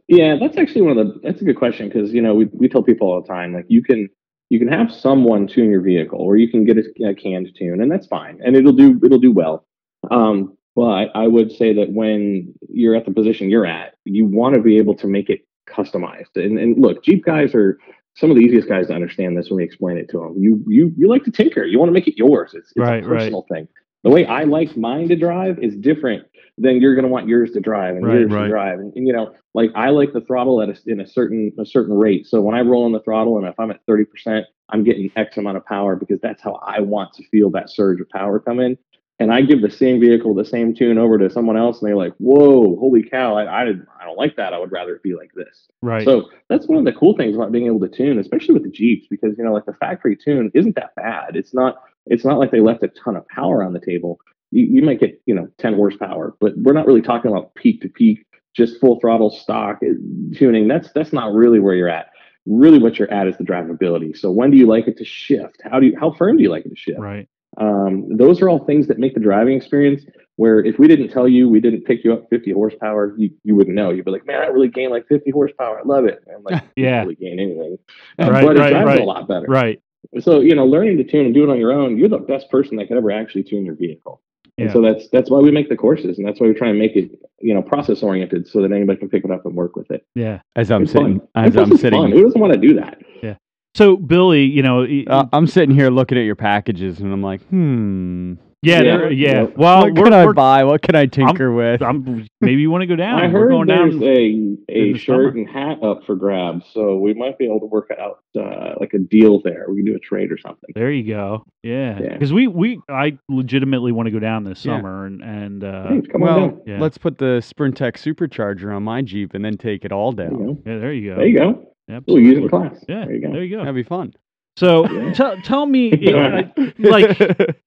Yeah, 0.07 0.37
that's 0.39 0.57
actually 0.57 0.81
one 0.81 0.97
of 0.97 1.07
the. 1.07 1.19
That's 1.23 1.41
a 1.41 1.45
good 1.45 1.57
question 1.57 1.87
because 1.87 2.11
you 2.13 2.21
know 2.21 2.33
we 2.35 2.45
we 2.45 2.67
tell 2.67 2.83
people 2.83 3.07
all 3.07 3.21
the 3.21 3.27
time 3.27 3.53
like 3.53 3.65
you 3.67 3.83
can 3.83 4.09
you 4.49 4.59
can 4.59 4.67
have 4.67 4.91
someone 4.91 5.47
tune 5.47 5.69
your 5.69 5.81
vehicle 5.81 6.19
or 6.19 6.37
you 6.37 6.49
can 6.49 6.65
get 6.65 6.77
a, 6.77 6.83
a 7.07 7.13
canned 7.15 7.49
tune 7.57 7.81
and 7.81 7.91
that's 7.91 8.07
fine 8.07 8.39
and 8.43 8.55
it'll 8.55 8.73
do 8.73 8.99
it'll 9.03 9.19
do 9.19 9.31
well. 9.31 9.65
Um, 10.11 10.57
but 10.75 11.09
I 11.15 11.27
would 11.27 11.51
say 11.51 11.73
that 11.73 11.91
when 11.91 12.53
you're 12.69 12.95
at 12.95 13.05
the 13.05 13.11
position 13.11 13.49
you're 13.49 13.65
at, 13.65 13.95
you 14.05 14.25
want 14.25 14.55
to 14.55 14.61
be 14.61 14.77
able 14.77 14.95
to 14.95 15.07
make 15.07 15.29
it 15.29 15.41
customized. 15.69 16.35
And 16.35 16.57
and 16.57 16.79
look, 16.79 17.03
Jeep 17.03 17.23
guys 17.25 17.53
are 17.53 17.77
some 18.15 18.31
of 18.31 18.37
the 18.37 18.41
easiest 18.43 18.67
guys 18.67 18.87
to 18.87 18.93
understand 18.93 19.37
this 19.37 19.49
when 19.49 19.57
we 19.57 19.63
explain 19.63 19.97
it 19.97 20.09
to 20.09 20.17
them. 20.19 20.35
You 20.37 20.63
you 20.67 20.93
you 20.97 21.07
like 21.07 21.23
to 21.25 21.31
tinker. 21.31 21.65
You 21.65 21.79
want 21.79 21.89
to 21.89 21.93
make 21.93 22.07
it 22.07 22.17
yours. 22.17 22.53
It's, 22.53 22.71
it's 22.75 22.77
Right, 22.77 23.03
a 23.03 23.07
right. 23.07 23.19
personal 23.19 23.45
thing. 23.51 23.67
The 24.03 24.09
way 24.09 24.25
I 24.25 24.43
like 24.43 24.77
mine 24.77 25.09
to 25.09 25.15
drive 25.15 25.59
is 25.59 25.75
different 25.75 26.25
than 26.57 26.81
you're 26.81 26.95
going 26.95 27.03
to 27.03 27.09
want 27.09 27.27
yours 27.27 27.51
to 27.51 27.59
drive 27.59 27.95
and 27.95 28.05
Right, 28.05 28.19
yours 28.19 28.31
right. 28.31 28.43
to 28.43 28.49
drive. 28.49 28.79
And, 28.79 28.93
and, 28.95 29.07
you 29.07 29.13
know, 29.13 29.33
like 29.53 29.71
I 29.75 29.89
like 29.89 30.13
the 30.13 30.21
throttle 30.21 30.61
at 30.61 30.69
a, 30.69 30.77
in 30.87 30.99
a 30.99 31.07
certain 31.07 31.51
a 31.59 31.65
certain 31.65 31.97
rate. 31.97 32.27
So 32.27 32.41
when 32.41 32.55
I 32.55 32.61
roll 32.61 32.85
on 32.85 32.91
the 32.91 33.01
throttle 33.01 33.37
and 33.37 33.47
if 33.47 33.59
I'm 33.59 33.71
at 33.71 33.85
30%, 33.85 34.43
I'm 34.69 34.83
getting 34.83 35.09
X 35.15 35.37
amount 35.37 35.57
of 35.57 35.65
power 35.65 35.95
because 35.95 36.19
that's 36.21 36.41
how 36.41 36.59
I 36.65 36.79
want 36.79 37.13
to 37.13 37.23
feel 37.29 37.49
that 37.51 37.69
surge 37.69 37.99
of 38.01 38.09
power 38.09 38.39
come 38.39 38.59
in. 38.59 38.77
And 39.21 39.33
I 39.33 39.41
give 39.41 39.61
the 39.61 39.69
same 39.69 39.99
vehicle 39.99 40.33
the 40.33 40.45
same 40.45 40.73
tune 40.73 40.97
over 40.97 41.17
to 41.17 41.29
someone 41.29 41.57
else, 41.57 41.81
and 41.81 41.89
they're 41.89 41.97
like, 41.97 42.13
"Whoa, 42.19 42.77
holy 42.79 43.03
cow! 43.03 43.35
I, 43.35 43.43
I, 43.43 43.61
I 43.63 44.05
don't 44.05 44.17
like 44.17 44.37
that. 44.37 44.53
I 44.53 44.59
would 44.59 44.71
rather 44.71 44.95
it 44.95 45.03
be 45.03 45.13
like 45.13 45.33
this." 45.35 45.67
right. 45.81 46.05
So 46.05 46.29
that's 46.47 46.67
one 46.69 46.77
of 46.77 46.85
the 46.85 46.97
cool 46.97 47.17
things 47.17 47.35
about 47.35 47.51
being 47.51 47.65
able 47.65 47.81
to 47.81 47.89
tune, 47.89 48.17
especially 48.17 48.53
with 48.53 48.63
the 48.63 48.69
Jeeps, 48.69 49.07
because 49.09 49.37
you 49.37 49.43
know, 49.43 49.51
like 49.51 49.65
the 49.65 49.73
factory 49.73 50.15
tune 50.15 50.49
isn't 50.53 50.75
that 50.75 50.95
bad. 50.95 51.35
It's 51.35 51.53
not. 51.53 51.79
It's 52.05 52.25
not 52.25 52.39
like 52.39 52.51
they 52.51 52.59
left 52.61 52.83
a 52.83 52.87
ton 52.87 53.15
of 53.15 53.27
power 53.27 53.63
on 53.63 53.73
the 53.73 53.79
table. 53.79 54.19
You, 54.51 54.65
you 54.65 54.81
might 54.81 54.99
get 54.99 55.21
you 55.25 55.35
know 55.35 55.47
10 55.59 55.75
horsepower, 55.75 56.35
but 56.39 56.53
we're 56.57 56.73
not 56.73 56.87
really 56.87 57.01
talking 57.01 57.31
about 57.31 57.53
peak 57.55 57.81
to 57.81 57.89
peak, 57.89 58.25
just 58.55 58.79
full 58.79 58.99
throttle 58.99 59.29
stock 59.29 59.79
uh, 59.83 59.93
tuning. 60.35 60.67
That's 60.67 60.91
that's 60.93 61.13
not 61.13 61.33
really 61.33 61.59
where 61.59 61.75
you're 61.75 61.89
at. 61.89 62.07
Really, 62.45 62.79
what 62.79 62.97
you're 62.97 63.11
at 63.11 63.27
is 63.27 63.37
the 63.37 63.43
drivability. 63.43 64.17
So 64.17 64.31
when 64.31 64.49
do 64.49 64.57
you 64.57 64.65
like 64.65 64.87
it 64.87 64.97
to 64.97 65.05
shift? 65.05 65.61
How 65.63 65.79
do 65.79 65.87
you 65.87 65.97
how 65.99 66.11
firm 66.13 66.37
do 66.37 66.43
you 66.43 66.49
like 66.49 66.65
it 66.65 66.69
to 66.69 66.75
shift? 66.75 66.99
right. 66.99 67.27
Um, 67.57 68.15
those 68.15 68.41
are 68.41 68.49
all 68.49 68.65
things 68.65 68.87
that 68.87 68.99
make 68.99 69.13
the 69.13 69.19
driving 69.19 69.55
experience. 69.55 70.03
Where 70.35 70.63
if 70.63 70.79
we 70.79 70.87
didn't 70.87 71.09
tell 71.09 71.27
you, 71.27 71.49
we 71.49 71.59
didn't 71.59 71.83
pick 71.83 72.05
you 72.05 72.13
up 72.13 72.29
50 72.29 72.53
horsepower, 72.53 73.13
you, 73.17 73.31
you 73.43 73.55
wouldn't 73.55 73.75
know. 73.75 73.89
You'd 73.89 74.05
be 74.05 74.11
like, 74.11 74.25
man, 74.25 74.41
I 74.41 74.45
really 74.45 74.69
gained 74.69 74.91
like 74.91 75.05
50 75.09 75.31
horsepower. 75.31 75.79
I 75.79 75.83
love 75.83 76.05
it. 76.05 76.23
And 76.25 76.37
I'm 76.37 76.43
like, 76.43 76.63
Yeah. 76.77 77.01
really 77.01 77.15
gain 77.15 77.41
anything. 77.41 77.77
Right, 78.17 78.45
but 78.45 78.55
it 78.55 78.59
right, 78.59 78.69
drives 78.69 78.85
right. 78.85 79.01
a 79.01 79.03
lot 79.03 79.27
better. 79.27 79.47
Right. 79.49 79.81
So, 80.19 80.39
you 80.39 80.55
know, 80.55 80.65
learning 80.65 80.97
to 80.97 81.03
tune 81.03 81.25
and 81.25 81.33
do 81.33 81.43
it 81.43 81.49
on 81.49 81.59
your 81.59 81.71
own, 81.71 81.97
you're 81.97 82.09
the 82.09 82.17
best 82.17 82.49
person 82.49 82.77
that 82.77 82.87
could 82.87 82.97
ever 82.97 83.11
actually 83.11 83.43
tune 83.43 83.65
your 83.65 83.75
vehicle. 83.75 84.21
And 84.57 84.69
so 84.71 84.81
that's 84.81 85.07
that's 85.09 85.29
why 85.29 85.39
we 85.39 85.51
make 85.51 85.69
the 85.69 85.77
courses, 85.77 86.17
and 86.17 86.27
that's 86.27 86.41
why 86.41 86.47
we 86.47 86.53
try 86.53 86.67
and 86.67 86.77
make 86.77 86.93
it, 86.93 87.11
you 87.39 87.53
know, 87.53 87.61
process 87.61 88.03
oriented, 88.03 88.45
so 88.45 88.61
that 88.61 88.73
anybody 88.73 88.99
can 88.99 89.07
pick 89.07 89.23
it 89.23 89.31
up 89.31 89.45
and 89.45 89.55
work 89.55 89.77
with 89.77 89.89
it. 89.89 90.05
Yeah. 90.15 90.41
As 90.57 90.69
I'm 90.69 90.83
It's 90.83 90.91
sitting, 90.91 91.19
fun. 91.19 91.27
as 91.35 91.55
And 91.55 91.71
I'm 91.71 91.77
sitting, 91.77 92.01
fun. 92.01 92.11
Who 92.11 92.23
doesn't 92.23 92.41
want 92.41 92.51
to 92.51 92.59
do 92.59 92.73
that? 92.73 92.97
Yeah. 93.23 93.35
So 93.75 93.95
Billy, 93.95 94.43
you 94.43 94.61
know, 94.61 94.85
uh, 95.07 95.27
I'm 95.31 95.47
sitting 95.47 95.73
here 95.73 95.89
looking 95.89 96.17
at 96.17 96.25
your 96.25 96.35
packages, 96.35 96.99
and 96.99 97.13
I'm 97.13 97.23
like, 97.23 97.41
hmm, 97.43 98.33
yeah, 98.61 98.81
yeah, 98.81 99.07
yeah. 99.09 99.09
yeah. 99.09 99.43
Well, 99.55 99.81
what 99.83 99.93
we're, 99.93 100.03
could 100.03 100.13
I 100.13 100.23
we're- 100.25 100.33
buy? 100.33 100.63
What 100.65 100.81
can 100.81 100.95
I 100.95 101.05
tinker 101.05 101.53
with? 101.53 101.81
I'm, 101.81 102.27
maybe 102.41 102.61
you 102.61 102.69
want 102.69 102.81
to 102.81 102.87
go 102.87 102.95
down. 102.95 103.19
I 103.19 103.27
We're 103.27 103.39
heard 103.39 103.49
going 103.51 103.67
there's 103.67 103.93
down. 103.95 104.57
a 104.69 104.71
a 104.71 104.97
shirt 104.97 105.05
summer. 105.05 105.27
and 105.29 105.49
hat 105.49 105.81
up 105.83 106.03
for 106.05 106.15
grabs, 106.15 106.65
so 106.73 106.97
we 106.97 107.13
might 107.13 107.37
be 107.37 107.45
able 107.45 107.61
to 107.61 107.65
work 107.67 107.89
out 107.97 108.19
uh, 108.37 108.73
like 108.79 108.93
a 108.93 108.99
deal 108.99 109.41
there. 109.41 109.65
We 109.69 109.77
can 109.77 109.85
do 109.85 109.95
a 109.95 109.99
trade 109.99 110.31
or 110.31 110.37
something. 110.37 110.69
There 110.75 110.91
you 110.91 111.07
go. 111.13 111.43
Yeah, 111.63 111.99
Yeah. 112.01 112.13
because 112.13 112.33
we 112.33 112.47
we 112.47 112.81
I 112.89 113.17
legitimately 113.29 113.91
want 113.93 114.07
to 114.07 114.11
go 114.11 114.19
down 114.19 114.43
this 114.43 114.65
Yeah. 114.65 114.77
summer 114.77 115.05
and 115.05 115.21
and 115.21 115.63
uh, 115.63 115.87
Hey, 115.89 116.01
come 116.11 116.23
on 116.23 116.27
well, 116.27 116.39
down. 116.49 116.61
Yeah. 116.65 116.79
let's 116.79 116.97
put 116.97 117.17
the 117.17 117.41
Sprintex 117.41 117.97
supercharger 118.03 118.75
on 118.75 118.83
my 118.83 119.01
Jeep 119.01 119.33
and 119.33 119.43
then 119.45 119.57
take 119.57 119.85
it 119.85 119.91
all 119.91 120.11
down. 120.11 120.31
go. 120.35 120.57
yeah, 120.65 120.77
there 120.79 120.93
you 120.93 121.09
go. 121.11 121.15
There 121.15 121.27
you 121.27 121.37
go. 121.37 121.65
We'll 121.87 121.97
Absolutely. 121.97 122.25
use 122.29 122.37
it 122.37 122.41
in 122.43 122.49
class. 122.49 122.85
Yeah, 122.87 123.05
There 123.05 123.15
you 123.15 123.21
go. 123.21 123.31
There 123.33 123.43
you 123.43 123.55
go. 123.57 123.59
That'd 123.63 123.73
be 123.75 123.83
fun. 123.83 124.13
So 124.57 124.87
Yeah. 124.89 125.13
tell 125.13 125.37
tell 125.41 125.65
me, 125.65 125.91
like 126.79 127.17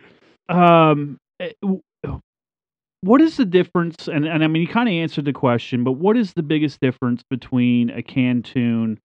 um, 0.48 1.18
eh, 1.40 1.52
what 3.02 3.20
is 3.20 3.36
the 3.36 3.44
difference? 3.44 4.08
And, 4.08 4.26
and 4.26 4.44
I 4.44 4.46
mean, 4.46 4.62
you 4.62 4.68
kind 4.68 4.88
of 4.88 4.92
answered 4.92 5.24
the 5.24 5.32
question, 5.32 5.82
but 5.84 5.92
what 5.92 6.16
is 6.16 6.34
the 6.34 6.42
biggest 6.42 6.78
difference 6.80 7.22
between 7.28 7.90
a 7.90 8.02
canned 8.02 8.44
tune? 8.44 8.98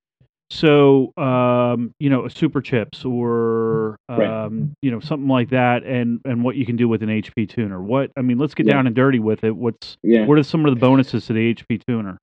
So, 0.50 1.12
um, 1.18 1.92
you 2.00 2.10
know, 2.10 2.24
a 2.26 2.30
Superchips 2.30 3.04
or, 3.06 3.98
Right. 4.08 4.46
um, 4.46 4.74
you 4.82 4.92
know, 4.92 5.00
something 5.02 5.28
like 5.28 5.50
that, 5.50 5.84
and 5.84 6.22
and 6.24 6.44
what 6.44 6.56
you 6.56 6.66
can 6.66 6.78
do 6.78 6.88
with 6.88 7.04
an 7.04 7.10
HP 7.10 7.50
tuner. 7.50 7.82
What 7.82 8.12
I 8.16 8.22
mean, 8.22 8.38
let's 8.38 8.54
get 8.54 8.66
Yeah. 8.66 8.74
down 8.76 8.88
and 8.88 8.96
dirty 8.96 9.20
with 9.20 9.44
it. 9.44 9.56
What's 9.56 9.98
Yeah. 10.04 10.26
what 10.26 10.38
are 10.38 10.44
some 10.44 10.64
of 10.66 10.74
the 10.74 10.80
bonuses 10.80 11.26
to 11.26 11.34
the 11.34 11.54
HP 11.54 11.80
tuner? 11.86 12.18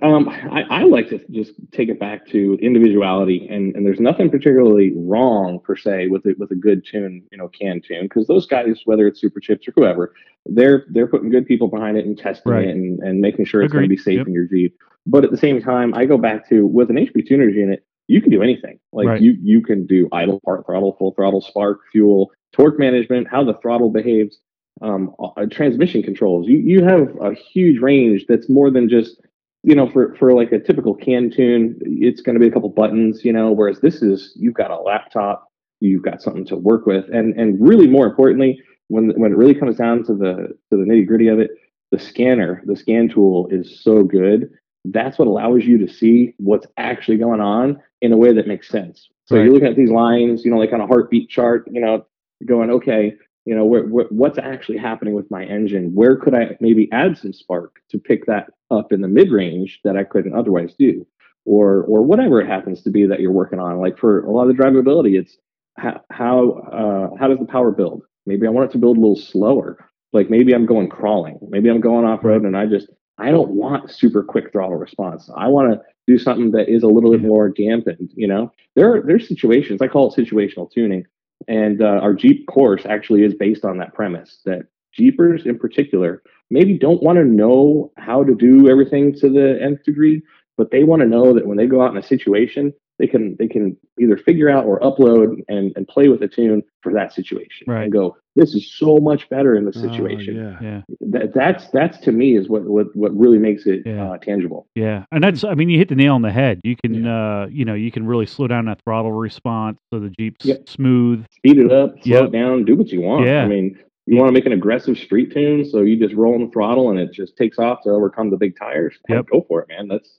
Um, 0.00 0.26
I, 0.30 0.62
I 0.70 0.82
like 0.84 1.10
to 1.10 1.18
just 1.30 1.52
take 1.70 1.90
it 1.90 2.00
back 2.00 2.26
to 2.28 2.58
individuality, 2.62 3.46
and, 3.50 3.76
and 3.76 3.84
there's 3.84 4.00
nothing 4.00 4.30
particularly 4.30 4.92
wrong 4.96 5.60
per 5.60 5.76
se 5.76 6.06
with 6.06 6.24
it 6.24 6.38
with 6.38 6.50
a 6.50 6.54
good 6.54 6.82
tune, 6.86 7.22
you 7.30 7.36
know, 7.36 7.48
canned 7.48 7.84
tune, 7.86 8.04
because 8.04 8.26
those 8.26 8.46
guys, 8.46 8.80
whether 8.86 9.06
it's 9.06 9.22
Superchips 9.22 9.68
or 9.68 9.72
whoever, 9.76 10.14
they're 10.46 10.86
they're 10.90 11.06
putting 11.06 11.28
good 11.28 11.46
people 11.46 11.68
behind 11.68 11.98
it 11.98 12.06
and 12.06 12.16
testing 12.16 12.52
Right. 12.52 12.68
it 12.68 12.70
and, 12.70 13.00
and 13.00 13.20
making 13.20 13.44
sure 13.44 13.62
it's 13.62 13.72
going 13.72 13.84
to 13.84 13.88
be 13.88 13.98
safe 13.98 14.16
Yep. 14.18 14.28
in 14.28 14.32
your 14.32 14.46
Jeep. 14.46 14.74
But 15.06 15.24
at 15.24 15.30
the 15.30 15.36
same 15.36 15.60
time, 15.60 15.92
I 15.94 16.06
go 16.06 16.16
back 16.16 16.48
to 16.48 16.66
with 16.66 16.88
an 16.88 16.96
HP 16.96 17.26
tuners 17.26 17.54
unit, 17.54 17.84
you 18.08 18.22
can 18.22 18.30
do 18.30 18.42
anything. 18.42 18.78
Like 18.94 19.08
Right. 19.08 19.20
you 19.20 19.36
you 19.42 19.60
can 19.60 19.84
do 19.86 20.08
idle, 20.10 20.40
part 20.42 20.64
throttle, 20.64 20.96
full 20.98 21.12
throttle, 21.12 21.42
spark, 21.42 21.80
fuel, 21.92 22.30
torque 22.52 22.78
management, 22.78 23.28
how 23.28 23.44
the 23.44 23.54
throttle 23.60 23.90
behaves, 23.90 24.38
um, 24.80 25.14
uh, 25.20 25.44
transmission 25.50 26.02
controls. 26.02 26.48
You 26.48 26.56
you 26.56 26.82
have 26.82 27.14
a 27.20 27.34
huge 27.34 27.78
range 27.82 28.24
that's 28.26 28.48
more 28.48 28.70
than 28.70 28.88
just 28.88 29.20
you 29.62 29.74
know, 29.74 29.88
for 29.90 30.14
for 30.16 30.32
like 30.32 30.52
a 30.52 30.58
typical 30.58 30.94
canned 30.94 31.34
tune, 31.34 31.78
it's 31.82 32.20
going 32.20 32.34
to 32.34 32.40
be 32.40 32.48
a 32.48 32.50
couple 32.50 32.68
buttons, 32.68 33.24
you 33.24 33.32
know. 33.32 33.52
Whereas 33.52 33.80
this 33.80 34.02
is 34.02 34.32
you've 34.36 34.54
got 34.54 34.70
a 34.70 34.78
laptop, 34.80 35.48
you've 35.80 36.02
got 36.02 36.20
something 36.22 36.44
to 36.46 36.56
work 36.56 36.86
with, 36.86 37.04
and 37.12 37.38
and 37.38 37.56
really 37.60 37.86
more 37.86 38.06
importantly, 38.06 38.60
when 38.88 39.10
when 39.20 39.32
it 39.32 39.36
really 39.36 39.54
comes 39.54 39.76
down 39.76 40.04
to 40.04 40.14
the 40.14 40.48
to 40.70 40.76
the 40.76 40.84
nitty 40.84 41.06
gritty 41.06 41.28
of 41.28 41.38
it, 41.38 41.50
the 41.92 41.98
scanner, 41.98 42.62
the 42.66 42.76
scan 42.76 43.08
tool 43.08 43.48
is 43.50 43.80
so 43.82 44.02
good. 44.02 44.50
That's 44.84 45.18
what 45.18 45.28
allows 45.28 45.64
you 45.64 45.78
to 45.78 45.92
see 45.92 46.34
what's 46.38 46.66
actually 46.76 47.18
going 47.18 47.40
on 47.40 47.80
in 48.00 48.12
a 48.12 48.16
way 48.16 48.32
that 48.32 48.48
makes 48.48 48.68
sense. 48.68 49.08
So 49.26 49.36
Right. 49.36 49.44
you're 49.44 49.52
looking 49.54 49.68
at 49.68 49.76
these 49.76 49.90
lines, 49.90 50.44
you 50.44 50.50
know, 50.50 50.58
like 50.58 50.72
on 50.72 50.80
a 50.80 50.86
heartbeat 50.88 51.28
chart, 51.30 51.68
you 51.70 51.80
know, 51.80 52.04
going, 52.44 52.68
okay, 52.70 53.14
you 53.44 53.54
know, 53.54 53.64
where, 53.64 53.84
where, 53.84 54.06
what's 54.10 54.38
actually 54.38 54.78
happening 54.78 55.14
with 55.14 55.30
my 55.30 55.44
engine? 55.44 55.94
Where 55.94 56.16
could 56.16 56.34
I 56.34 56.56
maybe 56.60 56.88
add 56.92 57.18
some 57.18 57.32
spark 57.32 57.80
to 57.90 57.98
pick 57.98 58.26
that 58.26 58.50
up 58.70 58.92
in 58.92 59.00
the 59.00 59.08
mid 59.08 59.30
range 59.30 59.80
that 59.84 59.96
I 59.96 60.04
couldn't 60.04 60.34
otherwise 60.34 60.74
do, 60.78 61.06
or 61.44 61.82
or 61.84 62.02
whatever 62.02 62.40
it 62.40 62.48
happens 62.48 62.82
to 62.82 62.90
be 62.90 63.06
that 63.06 63.20
you're 63.20 63.32
working 63.32 63.58
on. 63.58 63.78
Like 63.78 63.98
for 63.98 64.24
a 64.24 64.30
lot 64.30 64.48
of 64.48 64.56
the 64.56 64.62
drivability, 64.62 65.18
it's 65.18 65.36
how 65.76 66.00
how 66.10 66.50
uh, 66.72 67.16
how 67.18 67.28
does 67.28 67.38
the 67.38 67.44
power 67.44 67.70
build? 67.70 68.02
Maybe 68.26 68.46
I 68.46 68.50
want 68.50 68.70
it 68.70 68.72
to 68.72 68.78
build 68.78 68.96
a 68.96 69.00
little 69.00 69.16
slower. 69.16 69.88
Like 70.12 70.30
maybe 70.30 70.54
I'm 70.54 70.66
going 70.66 70.88
crawling. 70.88 71.38
Maybe 71.48 71.68
I'm 71.68 71.80
going 71.80 72.04
off 72.04 72.24
road, 72.24 72.44
and 72.44 72.56
I 72.56 72.66
just 72.66 72.88
I 73.18 73.30
don't 73.30 73.50
want 73.50 73.90
super 73.90 74.22
quick 74.22 74.52
throttle 74.52 74.76
response. 74.76 75.30
I 75.36 75.48
want 75.48 75.72
to 75.72 75.80
do 76.06 76.18
something 76.18 76.50
that 76.52 76.68
is 76.68 76.82
a 76.82 76.88
little 76.88 77.10
bit 77.10 77.22
more 77.22 77.48
dampened. 77.48 78.10
You 78.14 78.28
know, 78.28 78.52
there 78.74 78.94
are 78.94 79.02
there's 79.02 79.28
situations 79.28 79.80
I 79.82 79.88
call 79.88 80.12
it 80.12 80.18
situational 80.18 80.70
tuning, 80.70 81.04
and 81.48 81.82
uh, 81.82 82.00
our 82.02 82.14
Jeep 82.14 82.46
course 82.46 82.84
actually 82.86 83.22
is 83.22 83.34
based 83.34 83.64
on 83.64 83.78
that 83.78 83.94
premise 83.94 84.40
that 84.44 84.66
Jeepers 84.92 85.46
in 85.46 85.58
particular 85.58 86.22
maybe 86.50 86.78
don't 86.78 87.02
want 87.02 87.18
to 87.18 87.24
know 87.24 87.92
how 87.96 88.22
to 88.22 88.34
do 88.34 88.68
everything 88.68 89.14
to 89.14 89.28
the 89.28 89.58
nth 89.60 89.82
degree, 89.84 90.22
but 90.56 90.70
they 90.70 90.84
want 90.84 91.00
to 91.00 91.08
know 91.08 91.32
that 91.32 91.46
when 91.46 91.56
they 91.56 91.66
go 91.66 91.82
out 91.82 91.92
in 91.92 91.96
a 91.96 92.02
situation, 92.02 92.72
they 93.02 93.08
can 93.08 93.34
they 93.40 93.48
can 93.48 93.76
either 94.00 94.16
figure 94.16 94.48
out 94.48 94.64
or 94.64 94.78
upload 94.78 95.42
and, 95.48 95.72
and 95.74 95.88
play 95.88 96.06
with 96.08 96.22
a 96.22 96.28
tune 96.28 96.62
for 96.82 96.92
that 96.92 97.12
situation 97.12 97.64
Right. 97.66 97.82
and 97.82 97.92
go, 97.92 98.16
this 98.36 98.54
is 98.54 98.72
so 98.78 98.98
much 98.98 99.28
better 99.28 99.56
in 99.56 99.64
this 99.64 99.76
Oh, 99.76 99.88
situation. 99.88 100.36
yeah. 100.36 100.58
Yeah, 100.62 100.80
That, 101.00 101.34
that's 101.34 101.66
that's 101.70 101.98
to 101.98 102.12
me 102.12 102.36
is 102.36 102.48
what 102.48 102.62
what, 102.62 102.94
what 102.94 103.12
really 103.18 103.38
makes 103.38 103.66
it 103.66 103.82
Yeah. 103.84 104.12
uh, 104.12 104.18
tangible. 104.18 104.68
yeah, 104.76 105.04
and 105.10 105.22
that's 105.24 105.42
I 105.42 105.54
mean, 105.54 105.68
you 105.68 105.78
hit 105.78 105.88
the 105.88 105.96
nail 105.96 106.14
on 106.14 106.22
the 106.22 106.30
head. 106.30 106.60
You 106.62 106.76
can, 106.76 107.04
uh, 107.04 107.48
you 107.50 107.64
know, 107.64 107.74
you 107.74 107.90
can 107.90 108.06
really 108.06 108.26
slow 108.26 108.46
down 108.46 108.66
that 108.66 108.80
throttle 108.84 109.10
response 109.12 109.78
so 109.92 109.98
the 109.98 110.10
Jeep's 110.10 110.46
Yep. 110.46 110.68
smooth. 110.68 111.24
Speed 111.32 111.58
it 111.58 111.72
up, 111.72 112.00
slow 112.04 112.20
Yep. 112.20 112.24
it 112.26 112.32
down, 112.32 112.64
do 112.64 112.76
what 112.76 112.92
you 112.92 113.00
want. 113.00 113.26
Yeah. 113.26 113.42
I 113.42 113.48
mean, 113.48 113.76
you 114.06 114.16
want 114.16 114.28
to 114.28 114.32
make 114.32 114.46
an 114.46 114.52
aggressive 114.52 114.96
street 114.96 115.32
tune, 115.32 115.64
so 115.64 115.80
you 115.82 115.96
just 115.96 116.14
roll 116.14 116.34
on 116.34 116.44
the 116.44 116.50
throttle 116.52 116.90
and 116.90 117.00
it 117.00 117.12
just 117.12 117.36
takes 117.36 117.58
off 117.58 117.82
to 117.82 117.90
overcome 117.90 118.30
the 118.30 118.36
big 118.36 118.56
tires. 118.56 118.94
Hey, 119.08 119.14
Yep. 119.14 119.26
Go 119.32 119.44
for 119.48 119.62
it, 119.62 119.68
man. 119.68 119.88
That's 119.88 120.18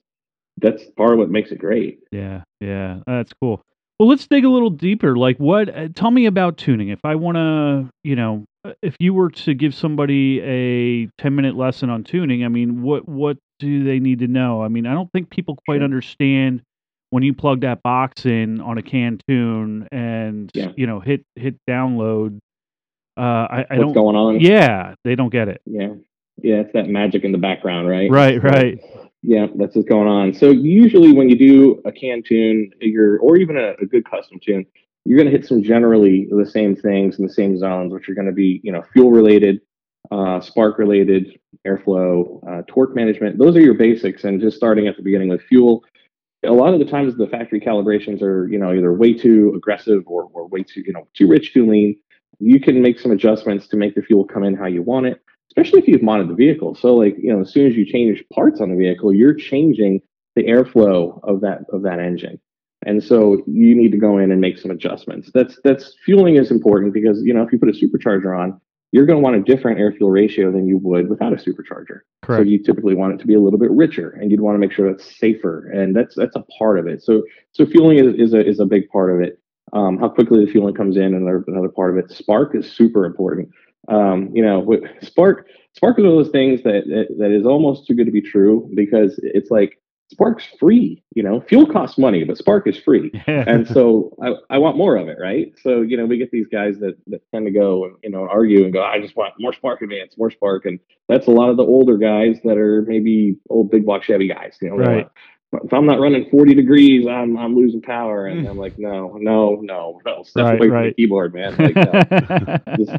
that's 0.58 0.84
part 0.97 1.14
of 1.14 1.20
what 1.20 1.30
makes 1.30 1.51
it 1.51 1.60
great. 1.60 1.99
Yeah, 2.12 2.43
yeah, 2.60 2.99
that's 3.08 3.32
cool. 3.41 3.62
Well, 3.99 4.10
let's 4.10 4.28
dig 4.28 4.43
a 4.43 4.49
little 4.49 4.70
deeper. 4.70 5.16
Like, 5.16 5.38
what? 5.38 5.70
Uh, 5.70 5.88
tell 5.93 6.12
me 6.12 6.26
about 6.26 6.58
tuning. 6.58 6.89
If 6.89 6.99
I 7.04 7.16
want 7.16 7.36
to, 7.38 7.89
you 8.04 8.16
know, 8.16 8.43
uh, 8.66 8.74
if 8.82 8.95
you 8.99 9.14
were 9.14 9.30
to 9.30 9.54
give 9.54 9.74
somebody 9.76 10.41
a 10.41 11.08
ten-minute 11.22 11.56
lesson 11.56 11.89
on 11.89 12.04
tuning, 12.04 12.43
I 12.43 12.47
mean, 12.47 12.82
what 12.82 13.08
what 13.08 13.38
do 13.60 13.84
they 13.84 13.99
need 13.99 14.20
to 14.20 14.28
know? 14.28 14.62
I 14.64 14.68
mean, 14.68 14.86
I 14.88 14.93
don't 14.93 15.10
think 15.12 15.30
people 15.30 15.58
quite 15.68 15.78
Sure. 15.78 15.84
understand 15.86 16.62
when 17.12 17.22
you 17.24 17.34
plug 17.34 17.62
that 17.62 17.84
box 17.84 18.26
in 18.26 18.60
on 18.60 18.78
a 18.80 18.82
canned 18.82 19.22
tune 19.28 19.88
and 19.91 20.49
Yeah. 20.54 20.72
you 20.76 20.88
know 20.88 20.99
hit 20.99 21.24
hit 21.36 21.56
download. 21.70 22.39
Uh, 23.16 23.22
I, 23.22 23.66
I 23.70 23.78
What's 23.78 23.80
don't. 23.82 23.93
going 23.93 24.16
on? 24.16 24.39
Yeah, 24.39 24.95
they 25.04 25.16
don't 25.16 25.30
get 25.30 25.47
it. 25.47 25.62
Yeah. 25.66 25.89
Yeah, 26.41 26.56
it's 26.62 26.74
that 26.74 26.88
magic 26.89 27.24
in 27.24 27.32
the 27.32 27.38
background, 27.38 27.88
right? 27.88 28.10
Right, 28.10 28.41
right. 28.43 28.80
Yeah, 29.26 29.47
that's 29.55 29.76
what's 29.76 29.88
going 29.88 30.09
on. 30.09 30.34
So 30.34 30.51
usually 30.51 31.13
when 31.13 31.30
you 31.30 31.38
do 31.38 31.82
a 31.86 31.93
canned 31.93 32.26
tune, 32.26 32.71
you're 32.82 33.19
or 33.19 33.38
even 33.38 33.55
a, 33.57 33.74
a 33.82 33.86
good 33.86 34.03
custom 34.09 34.38
tune, 34.43 34.65
you're 35.05 35.17
going 35.17 35.32
to 35.32 35.36
hit 35.36 35.47
some 35.47 35.63
generally 35.63 36.28
the 36.30 36.45
same 36.45 36.76
things 36.76 37.17
in 37.17 37.26
the 37.26 37.32
same 37.32 37.57
zones, 37.57 37.93
which 37.93 38.09
are 38.09 38.15
going 38.15 38.28
to 38.28 38.34
be 38.34 38.59
you 38.63 38.71
know 38.74 38.84
fuel 38.91 39.11
related, 39.11 39.61
uh, 40.11 40.41
spark 40.41 40.78
related, 40.78 41.39
airflow, 41.65 42.45
uh, 42.45 42.63
torque 42.67 42.95
management. 42.95 43.38
Those 43.38 43.55
are 43.55 43.61
your 43.61 43.76
basics, 43.76 44.26
and 44.26 44.41
just 44.41 44.57
starting 44.57 44.88
at 44.88 44.97
the 44.97 45.03
beginning 45.03 45.30
with 45.30 45.41
fuel. 45.43 45.86
A 46.45 46.51
lot 46.51 46.74
of 46.74 46.80
the 46.80 46.86
times 46.86 47.15
the 47.15 47.28
factory 47.28 47.61
calibrations 47.61 48.21
are 48.21 48.49
you 48.49 48.59
know 48.59 48.74
either 48.74 48.91
way 48.91 49.13
too 49.13 49.53
aggressive 49.55 50.03
or, 50.05 50.30
or 50.34 50.49
way 50.49 50.63
too 50.63 50.84
you 50.86 50.91
know 50.91 51.07
too 51.13 51.30
rich, 51.30 51.53
too 51.53 51.65
lean. 51.65 51.95
You 52.39 52.59
can 52.59 52.82
make 52.82 52.99
some 52.99 53.11
adjustments 53.11 53.69
to 53.69 53.78
make 53.78 53.95
the 53.95 54.01
fuel 54.01 54.26
come 54.26 54.43
in 54.43 54.53
how 54.53 54.65
you 54.65 54.82
want 54.82 55.05
it 55.05 55.21
especially 55.56 55.80
if 55.80 55.88
you've 55.88 56.01
modded 56.01 56.28
the 56.28 56.34
vehicle. 56.34 56.76
So 56.76 56.95
like, 56.95 57.16
you 57.18 57.32
know, 57.32 57.41
as 57.41 57.51
soon 57.51 57.68
as 57.68 57.76
you 57.76 57.86
change 57.86 58.24
parts 58.34 58.60
on 58.60 58.72
the 58.72 58.76
vehicle, 58.76 59.14
you're 59.14 59.36
changing 59.36 60.01
the 60.36 60.43
airflow 60.43 61.20
of 61.24 61.41
that 61.41 61.60
of 61.72 61.84
that 61.84 61.99
engine. 61.99 62.39
And 62.86 63.01
so 63.01 63.41
you 63.47 63.76
need 63.76 63.91
to 63.91 63.97
go 63.97 64.18
in 64.18 64.32
and 64.32 64.41
make 64.41 64.58
some 64.58 64.72
adjustments. 64.72 65.30
That's 65.34 65.60
that's 65.64 65.95
fueling 66.04 66.36
is 66.36 66.51
important 66.51 66.93
because, 66.93 67.22
you 67.24 67.34
know, 67.34 67.43
if 67.43 67.51
you 67.51 67.60
put 67.60 67.70
a 67.70 67.72
supercharger 67.72 68.38
on, 68.38 68.60
you're 68.91 69.06
going 69.06 69.18
to 69.18 69.24
want 69.24 69.36
a 69.36 69.41
different 69.41 69.80
air 69.80 69.91
fuel 69.91 70.12
ratio 70.12 70.51
than 70.51 70.68
you 70.68 70.80
would 70.80 71.10
without 71.10 71.34
a 71.34 71.38
supercharger. 71.38 72.01
Correct. 72.24 72.39
So 72.39 72.49
you 72.49 72.62
typically 72.62 72.95
want 72.95 73.14
it 73.14 73.20
to 73.20 73.28
be 73.28 73.36
a 73.36 73.39
little 73.39 73.60
bit 73.60 73.72
richer 73.72 74.12
and 74.12 74.32
you'd 74.32 74.41
want 74.41 74.56
to 74.56 74.60
make 74.60 74.72
sure 74.72 74.91
that's 74.91 75.18
safer. 75.18 75.70
And 75.72 75.95
that's 75.95 76.16
that's 76.16 76.36
a 76.36 76.43
part 76.58 76.80
of 76.80 76.88
it. 76.88 77.01
So 77.04 77.24
so 77.51 77.66
fueling 77.66 77.99
is, 77.99 78.16
is 78.16 78.34
a 78.34 78.45
is 78.45 78.60
a 78.60 78.66
big 78.66 78.89
part 78.89 79.14
of 79.14 79.22
it. 79.22 79.39
Um, 79.72 79.97
how 79.97 80.10
quickly 80.10 80.43
the 80.45 80.51
fueling 80.51 80.76
comes 80.76 80.97
in, 80.97 81.04
and 81.04 81.16
another 81.16 81.43
another 81.47 81.70
part 81.70 81.97
of 81.97 82.04
it. 82.04 82.12
Spark 82.12 82.54
is 82.54 82.72
super 82.72 83.06
important. 83.06 83.49
Um, 83.88 84.29
you 84.34 84.43
know, 84.43 84.59
with 84.59 84.84
Spark 85.01 85.47
Spark 85.75 85.97
is 85.99 86.03
one 86.05 86.13
of 86.13 86.23
those 86.23 86.31
things 86.31 86.63
that, 86.63 86.84
that 86.88 87.15
that 87.19 87.31
is 87.31 87.45
almost 87.45 87.88
too 87.88 87.95
good 87.95 88.05
to 88.05 88.11
be 88.11 88.21
true 88.21 88.69
because 88.75 89.19
it's 89.23 89.51
like 89.51 89.79
Spark's 90.11 90.45
free. 90.59 91.03
You 91.15 91.23
know, 91.23 91.41
fuel 91.41 91.65
costs 91.65 91.97
money, 91.97 92.23
but 92.23 92.38
Spark 92.38 92.67
is 92.67 92.77
free. 92.77 93.11
and 93.27 93.67
so 93.67 94.15
I, 94.23 94.36
I 94.55 94.57
want 94.59 94.77
more 94.77 94.95
of 94.95 95.07
it, 95.07 95.17
right? 95.19 95.51
So 95.61 95.81
you 95.81 95.97
know, 95.97 96.05
we 96.05 96.17
get 96.17 96.31
these 96.31 96.47
guys 96.47 96.77
that, 96.79 96.95
that 97.07 97.21
tend 97.34 97.45
to 97.45 97.51
go 97.51 97.86
and 97.86 97.95
you 98.03 98.09
know 98.09 98.27
argue 98.29 98.63
and 98.63 98.71
go, 98.71 98.84
I 98.84 98.99
just 99.01 99.15
want 99.17 99.34
more 99.39 99.53
Spark 99.53 99.81
Advance, 99.81 100.15
more 100.17 100.31
Spark, 100.31 100.65
and 100.65 100.79
that's 101.09 101.27
a 101.27 101.31
lot 101.31 101.49
of 101.49 101.57
the 101.57 101.63
older 101.63 101.97
guys 101.97 102.38
that 102.43 102.57
are 102.57 102.84
maybe 102.88 103.38
old 103.49 103.69
big 103.71 103.86
block 103.86 104.03
Chevy 104.03 104.27
guys. 104.27 104.57
You 104.61 104.69
know, 104.69 104.77
Right. 104.77 105.07
if 105.63 105.73
I'm 105.73 105.86
not 105.86 105.99
running 105.99 106.29
40 106.29 106.53
degrees, 106.55 107.05
I'm 107.07 107.38
I'm 107.38 107.55
losing 107.55 107.81
power, 107.81 108.27
and 108.27 108.47
I'm 108.47 108.57
like, 108.65 108.75
no, 108.77 109.17
no, 109.19 109.59
no, 109.61 109.99
no, 110.05 110.23
step 110.23 110.45
Right, 110.45 110.55
away 110.55 110.67
from 110.67 110.75
right. 110.75 110.95
the 110.95 111.03
keyboard, 111.03 111.34
man. 111.34 111.55
Like, 111.57 111.75
no 111.75 112.75
just 112.77 112.97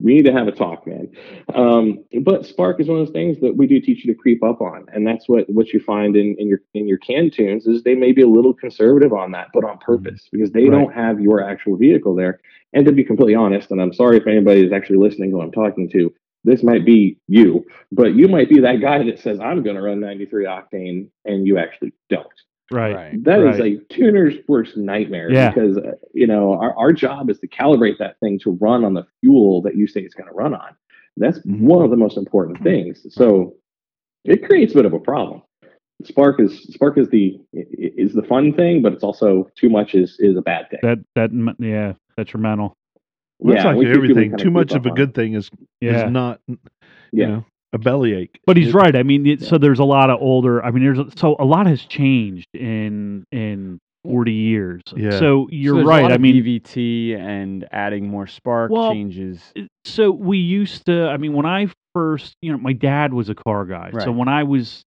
we 0.00 0.14
need 0.14 0.26
to 0.26 0.32
have 0.32 0.46
a 0.46 0.52
talk, 0.52 0.86
man. 0.86 1.08
Um, 1.54 2.04
but 2.22 2.44
Spark 2.44 2.80
is 2.80 2.88
one 2.88 2.98
of 3.00 3.06
those 3.06 3.12
things 3.14 3.40
that 3.40 3.56
we 3.56 3.66
do 3.66 3.80
teach 3.80 4.04
you 4.04 4.12
to 4.12 4.18
creep 4.18 4.42
up 4.44 4.60
on, 4.60 4.86
and 4.92 5.06
that's 5.06 5.28
what 5.28 5.48
what 5.48 5.68
you 5.72 5.80
find 5.80 6.16
in, 6.16 6.36
in 6.38 6.48
your 6.48 6.60
in 6.74 6.86
your 6.86 6.98
canned 6.98 7.32
tunes 7.32 7.66
is 7.66 7.82
they 7.82 7.94
may 7.94 8.12
be 8.12 8.22
a 8.22 8.28
little 8.28 8.52
conservative 8.52 9.12
on 9.12 9.30
that, 9.32 9.48
but 9.54 9.64
on 9.64 9.78
purpose 9.78 10.28
because 10.30 10.50
they 10.52 10.68
Right. 10.68 10.72
don't 10.72 10.94
have 10.94 11.20
your 11.20 11.42
actual 11.42 11.76
vehicle 11.76 12.14
there. 12.14 12.40
And 12.72 12.84
to 12.84 12.92
be 12.92 13.04
completely 13.04 13.34
honest, 13.34 13.70
and 13.70 13.80
I'm 13.80 13.92
sorry 13.94 14.18
if 14.18 14.26
anybody 14.26 14.66
is 14.66 14.72
actually 14.72 14.98
listening 14.98 15.30
who 15.30 15.40
I'm 15.40 15.52
talking 15.52 15.88
to, 15.90 16.12
this 16.44 16.62
might 16.62 16.84
be 16.84 17.18
you, 17.26 17.64
but 17.90 18.14
you 18.14 18.28
might 18.28 18.50
be 18.50 18.60
that 18.60 18.80
guy 18.82 19.02
that 19.04 19.18
says 19.18 19.40
I'm 19.40 19.62
going 19.62 19.76
to 19.76 19.82
run 19.82 20.00
93 20.00 20.44
octane, 20.44 21.08
and 21.24 21.46
you 21.46 21.58
actually 21.58 21.92
don't. 22.10 22.26
Right. 22.70 23.22
That 23.24 23.40
is 23.40 23.60
Right. 23.60 23.80
a 23.80 23.94
tuner's 23.94 24.34
worst 24.48 24.76
nightmare 24.76 25.30
Yeah. 25.32 25.50
because 25.50 25.76
uh, 25.78 25.92
you 26.14 26.26
know 26.26 26.52
our, 26.54 26.74
our 26.76 26.92
job 26.92 27.30
is 27.30 27.38
to 27.40 27.48
calibrate 27.48 27.98
that 27.98 28.18
thing 28.20 28.38
to 28.40 28.52
run 28.60 28.84
on 28.84 28.94
the 28.94 29.06
fuel 29.20 29.62
that 29.62 29.76
you 29.76 29.86
say 29.86 30.00
it's 30.00 30.14
going 30.14 30.28
to 30.28 30.34
run 30.34 30.54
on. 30.54 30.74
That's 31.16 31.38
Mhm. 31.40 31.60
one 31.60 31.84
of 31.84 31.90
the 31.90 31.96
most 31.96 32.16
important 32.16 32.62
things. 32.62 33.06
So 33.14 33.54
it 34.24 34.44
creates 34.44 34.72
a 34.72 34.76
bit 34.76 34.84
of 34.84 34.92
a 34.92 34.98
problem. 35.00 35.42
Spark 36.04 36.40
is 36.40 36.62
Spark 36.64 36.98
is 36.98 37.08
the 37.08 37.38
i- 37.56 37.58
i- 37.60 37.92
is 37.96 38.12
the 38.12 38.22
fun 38.22 38.52
thing, 38.52 38.82
but 38.82 38.92
it's 38.92 39.04
also 39.04 39.48
too 39.56 39.70
much 39.70 39.94
is 39.94 40.16
is 40.20 40.36
a 40.36 40.42
bad 40.42 40.68
thing. 40.70 40.80
That 40.82 40.98
that 41.14 41.30
yeah, 41.58 41.94
detrimental. 42.18 42.74
Well, 43.38 43.54
that's 43.54 43.64
Yeah, 43.64 43.70
like 43.70 43.78
we 43.78 43.84
keep 43.86 43.94
everything. 43.94 44.36
Too 44.36 44.50
much 44.50 44.74
of 44.74 44.86
a 44.86 44.90
on 44.90 44.94
good 44.94 45.14
thing 45.14 45.34
is 45.34 45.50
Yeah. 45.80 46.06
is 46.06 46.10
not, 46.12 46.40
you 46.48 46.58
Yeah. 47.12 47.26
know, 47.28 47.44
a 47.72 47.78
bellyache. 47.78 48.38
But 48.46 48.56
he's 48.56 48.68
It- 48.68 48.74
right. 48.74 48.94
I 48.96 49.02
mean, 49.02 49.26
it, 49.26 49.40
Yeah. 49.40 49.48
so 49.48 49.58
there's 49.58 49.78
a 49.80 49.84
lot 49.84 50.10
of 50.10 50.20
older. 50.20 50.64
I 50.64 50.70
mean, 50.70 50.82
there's 50.84 50.98
so 51.16 51.36
a 51.38 51.44
lot 51.44 51.66
has 51.66 51.82
changed 51.84 52.46
in 52.54 53.24
in 53.32 53.78
40 54.04 54.32
years. 54.32 54.82
Yeah. 54.96 55.10
So 55.18 55.48
you're 55.50 55.72
So 55.72 55.76
there's 55.78 55.86
a 55.86 55.88
right. 55.88 56.02
lot 56.02 56.12
I 56.12 56.14
of 56.14 56.20
mean, 56.20 56.36
EVT 56.36 57.14
and 57.18 57.66
adding 57.72 58.08
more 58.08 58.26
spark 58.28 58.70
Well, 58.70 58.92
changes. 58.92 59.52
so 59.84 60.10
we 60.12 60.38
used 60.38 60.86
to. 60.86 61.08
I 61.08 61.16
mean, 61.16 61.32
when 61.32 61.46
I 61.46 61.68
first, 61.92 62.34
you 62.40 62.52
know, 62.52 62.58
my 62.58 62.72
dad 62.72 63.12
was 63.12 63.28
a 63.28 63.34
car 63.34 63.64
guy. 63.64 63.90
So 64.04 64.12
when 64.12 64.28
I 64.28 64.44
was 64.44 64.84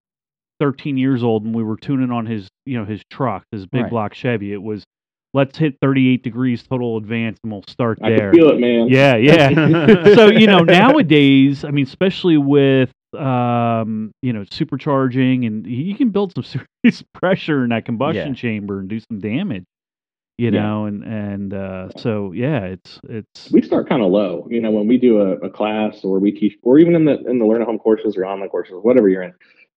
13 0.58 0.96
years 0.96 1.22
old 1.22 1.44
and 1.44 1.54
we 1.54 1.62
were 1.62 1.76
tuning 1.76 2.10
on 2.10 2.26
his, 2.26 2.48
you 2.66 2.78
know, 2.78 2.84
his 2.84 3.02
truck, 3.10 3.44
his 3.52 3.66
big 3.66 3.82
Right. 3.82 3.90
block 3.90 4.14
Chevy, 4.14 4.52
it 4.52 4.62
was 4.62 4.84
let's 5.34 5.56
hit 5.58 5.76
38 5.80 6.22
degrees 6.22 6.62
total 6.62 6.96
advance 6.96 7.38
and 7.42 7.52
we'll 7.52 7.64
start 7.68 7.98
I 8.02 8.10
there. 8.10 8.30
can 8.30 8.40
feel 8.40 8.50
it, 8.50 8.58
man. 8.60 8.88
Yeah, 8.88 9.16
yeah. 9.16 10.14
so 10.14 10.26
you 10.26 10.46
know 10.46 10.60
nowadays, 10.60 11.64
I 11.64 11.70
mean, 11.70 11.86
especially 11.86 12.36
with 12.36 12.90
um, 13.16 14.12
you 14.22 14.32
know 14.32 14.42
supercharging, 14.42 15.46
and 15.46 15.66
you 15.66 15.94
can 15.94 16.10
build 16.10 16.34
some 16.34 16.44
serious 16.82 17.02
pressure 17.14 17.64
in 17.64 17.70
that 17.70 17.84
combustion 17.84 18.28
Yeah. 18.34 18.40
chamber 18.40 18.80
and 18.80 18.88
do 18.88 19.00
some 19.00 19.20
damage. 19.20 19.64
You 20.38 20.50
Yeah. 20.50 20.62
know, 20.62 20.84
and 20.86 21.04
and 21.04 21.52
uh, 21.54 21.90
so 21.98 22.32
yeah, 22.32 22.64
it's 22.64 22.98
it's 23.08 23.50
we 23.52 23.60
start 23.60 23.88
kind 23.88 24.02
of 24.02 24.10
low. 24.10 24.46
You 24.50 24.60
know, 24.62 24.70
when 24.70 24.86
we 24.88 24.96
do 24.96 25.20
a, 25.20 25.32
a 25.38 25.50
class 25.50 26.02
or 26.02 26.18
we 26.18 26.32
teach, 26.32 26.56
or 26.62 26.78
even 26.78 26.94
in 26.94 27.04
the 27.04 27.18
in 27.28 27.38
the 27.38 27.44
learn 27.44 27.60
at 27.60 27.66
home 27.66 27.78
courses 27.78 28.16
or 28.16 28.24
online 28.24 28.48
courses, 28.48 28.74
whatever 28.80 29.08
you're 29.08 29.22
in. 29.22 29.34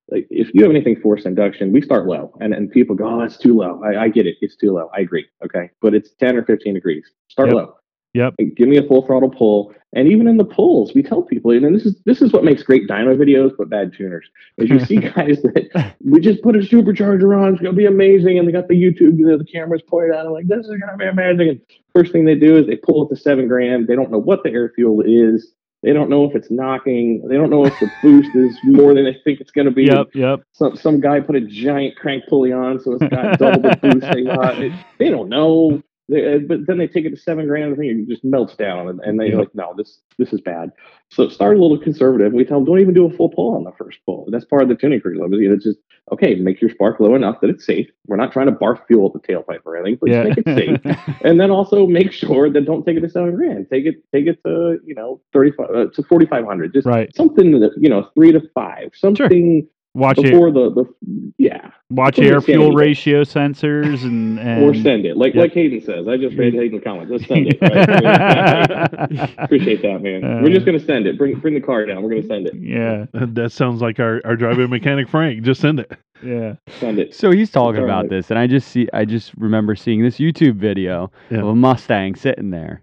Like 0.10 0.28
if 0.30 0.52
you 0.54 0.64
have 0.64 0.72
anything 0.72 1.00
forced 1.02 1.26
induction, 1.26 1.72
we 1.72 1.82
start 1.82 2.06
low, 2.08 2.34
and 2.42 2.54
and 2.54 2.70
people 2.70 2.96
go, 2.96 3.08
"Oh, 3.08 3.20
that's 3.22 3.38
too 3.38 3.56
low." 3.56 3.82
I, 3.84 4.04
I 4.04 4.10
get 4.10 4.28
it, 4.28 4.36
it's 4.42 4.56
too 4.56 4.72
low. 4.74 4.90
I 4.96 5.00
agree. 5.02 5.26
Okay, 5.46 5.70
but 5.82 5.94
it's 5.94 6.12
ten 6.20 6.36
or 6.36 6.44
fifteen 6.44 6.74
degrees. 6.74 7.06
Start 7.30 7.50
Yep. 7.50 7.56
low. 7.56 7.76
Yep. 8.14 8.36
Like, 8.38 8.56
give 8.56 8.68
me 8.68 8.78
a 8.78 8.84
full 8.84 9.06
throttle 9.08 9.30
pull, 9.32 9.74
and 9.94 10.08
even 10.08 10.28
in 10.28 10.38
the 10.38 10.46
pulls, 10.46 10.94
we 10.94 11.02
tell 11.02 11.24
people, 11.24 11.50
and 11.52 11.74
this 11.74 11.86
is 11.86 12.00
this 12.06 12.22
is 12.22 12.32
what 12.32 12.44
makes 12.44 12.62
great 12.62 12.88
dyno 12.88 13.18
videos, 13.18 13.54
but 13.58 13.70
bad 13.70 13.94
tuners. 13.94 14.30
Is 14.58 14.70
you 14.70 14.80
see 14.80 14.98
guys 15.16 15.42
that 15.42 15.96
we 16.04 16.20
just 16.20 16.44
put 16.44 16.56
a 16.56 16.60
supercharger 16.60 17.36
on, 17.36 17.54
it's 17.54 17.62
gonna 17.62 17.74
be 17.74 17.86
amazing, 17.88 18.38
and 18.38 18.48
they 18.48 18.52
got 18.52 18.68
the 18.68 18.76
YouTube, 18.76 19.18
you 19.18 19.26
know, 19.26 19.38
the 19.38 19.46
cameras 19.46 19.82
pointed 19.88 20.16
at 20.16 20.24
them 20.24 20.34
like 20.34 20.48
this 20.48 20.66
is 20.66 20.80
gonna 20.80 20.98
be 20.98 21.06
amazing. 21.06 21.50
And 21.50 21.62
first 21.96 22.12
thing 22.12 22.26
they 22.26 22.36
do 22.36 22.58
is 22.58 22.68
they 22.68 22.76
pull 22.76 23.06
it 23.06 23.16
to 23.16 23.20
seven 23.20 23.48
grand. 23.48 23.88
They 23.88 23.96
don't 23.96 24.12
know 24.12 24.22
what 24.22 24.44
the 24.44 24.52
air 24.52 24.72
fuel 24.76 25.02
is. 25.02 25.54
They 25.84 25.92
don't 25.94 26.10
know 26.10 26.24
if 26.30 26.34
it's 26.36 26.50
knocking. 26.50 27.28
They 27.28 27.36
don't 27.36 27.50
know 27.50 27.66
if 27.66 27.78
the 27.80 27.92
boost 28.02 28.34
is 28.36 28.58
more 28.64 28.94
than 28.94 29.04
they 29.04 29.18
think 29.24 29.42
it's 29.42 29.52
gonna 29.52 29.70
be. 29.72 29.84
yep, 29.84 30.08
yep. 30.14 30.42
Some 30.54 30.76
some 30.78 31.00
guy 31.02 31.20
put 31.20 31.36
a 31.36 31.42
giant 31.42 31.98
crank 31.98 32.24
pulley 32.30 32.54
on, 32.54 32.80
so 32.80 32.94
it's 32.94 33.04
got 33.10 33.38
double 33.38 33.62
the 33.62 33.78
boost 33.82 34.08
they 34.14 34.24
got. 34.24 34.62
It- 34.64 34.74
they 34.98 35.10
don't 35.10 35.30
know. 35.30 35.84
They, 36.14 36.36
uh, 36.36 36.40
but 36.48 36.68
then 36.68 36.78
they 36.78 36.88
take 36.88 37.06
it 37.06 37.10
to 37.10 37.18
seven 37.18 37.48
grand, 37.48 37.66
and 37.66 37.74
the 37.74 37.78
thing 37.78 38.06
just 38.08 38.24
melts 38.24 38.56
down, 38.56 38.88
and, 38.88 39.00
and 39.02 39.20
they're 39.20 39.28
Yep. 39.30 39.38
like, 39.40 39.56
"No, 39.56 39.74
this 39.76 40.00
this 40.18 40.32
is 40.32 40.42
bad." 40.42 40.72
So 41.10 41.28
start 41.30 41.58
a 41.58 41.62
little 41.62 41.78
conservative. 41.78 42.34
We 42.34 42.46
tell 42.46 42.60
them, 42.60 42.66
"Don't 42.66 42.80
even 42.80 42.94
do 42.94 43.06
a 43.06 43.10
full 43.10 43.30
pull 43.30 43.56
on 43.56 43.64
the 43.64 43.72
first 43.72 44.00
pull." 44.06 44.28
That's 44.30 44.46
part 44.46 44.62
of 44.64 44.70
the 44.70 44.76
tuning 44.76 45.02
curriculum. 45.02 45.32
It's 45.34 45.64
just 45.64 45.80
okay. 46.12 46.36
Make 46.36 46.62
your 46.62 46.70
spark 46.70 47.00
low 47.00 47.16
enough 47.16 47.42
that 47.42 47.50
it's 47.50 47.66
safe. 47.66 47.88
We're 48.08 48.18
not 48.18 48.32
trying 48.32 48.46
to 48.48 48.52
barf 48.52 48.86
fuel 48.88 49.12
at 49.14 49.22
the 49.22 49.28
tailpipe 49.34 49.62
or 49.66 49.76
anything, 49.76 49.98
but 50.00 50.10
Yeah. 50.12 50.24
just 50.30 50.46
make 50.46 50.70
it 50.70 50.82
safe. 50.84 51.18
and 51.24 51.40
then 51.40 51.50
also 51.52 51.88
make 51.88 52.12
sure 52.12 52.50
that 52.50 52.62
don't 52.66 52.86
take 52.86 52.98
it 52.98 53.02
to 53.02 53.10
seven 53.10 53.36
grand. 53.36 53.68
Take 53.72 53.86
it 53.86 53.96
take 54.14 54.28
it 54.28 54.40
to 54.46 54.80
you 54.86 54.94
know 54.96 55.20
thirty 55.34 55.52
five 55.52 55.70
uh, 55.70 55.86
to 55.96 56.04
forty 56.04 56.26
five 56.26 56.46
hundred. 56.46 56.74
Just 56.74 56.86
right. 56.88 57.14
something 57.16 57.60
that 57.60 57.72
you 57.78 57.90
know 57.90 58.08
three 58.14 58.32
to 58.32 58.42
five. 58.54 58.92
Something 58.94 59.68
Watch 59.96 60.18
it. 60.18 60.32
the 60.32 60.72
the 60.74 61.34
yeah. 61.38 61.70
Watch 61.92 62.18
air 62.18 62.42
fuel 62.42 62.42
sanity 62.42 62.66
hit. 62.66 62.76
ratio 62.76 63.22
sensors 63.24 64.02
and, 64.04 64.40
and 64.48 64.64
or 64.64 64.74
send 64.74 65.06
it 65.06 65.16
like 65.18 65.36
Yep. 65.36 65.42
like 65.42 65.54
Hayden 65.54 65.82
says. 65.82 66.08
I 66.08 66.18
just 66.18 66.36
read 66.36 66.54
Hayden 66.56 66.82
comments. 66.82 67.12
Just 67.12 67.28
send 67.28 67.48
it. 67.48 67.58
Right? 67.62 69.34
Appreciate 69.38 69.82
that, 69.84 70.02
man. 70.02 70.24
Uh, 70.24 70.40
We're 70.42 70.54
just 70.54 70.66
gonna 70.66 70.80
send 70.80 71.06
it. 71.06 71.18
Bring 71.18 71.36
bring 71.40 71.54
the 71.54 71.62
car 71.62 71.86
down. 71.86 72.02
We're 72.02 72.10
gonna 72.10 72.24
send 72.26 72.48
it. 72.48 72.56
yeah, 72.56 73.06
That 73.14 73.52
sounds 73.52 73.82
like 73.82 74.00
our, 74.00 74.22
our 74.26 74.36
drive-in 74.36 74.70
mechanic 74.70 75.08
Frank. 75.10 75.44
Just 75.44 75.62
send 75.62 75.80
it. 75.80 75.92
yeah. 76.24 76.56
Send 76.80 76.98
it. 77.00 77.14
So 77.14 77.32
he's 77.32 77.52
talking 77.52 77.80
all 77.82 77.86
about 77.86 78.10
this, 78.10 78.30
and 78.32 78.40
I 78.40 78.48
just 78.48 78.70
see, 78.70 78.88
I 78.94 79.06
just 79.06 79.32
remember 79.38 79.76
seeing 79.76 80.02
this 80.02 80.18
YouTube 80.18 80.56
video 80.56 81.12
Yeah. 81.30 81.40
of 81.40 81.48
a 81.48 81.56
Mustang 81.56 82.16
sitting 82.16 82.50
there, 82.50 82.82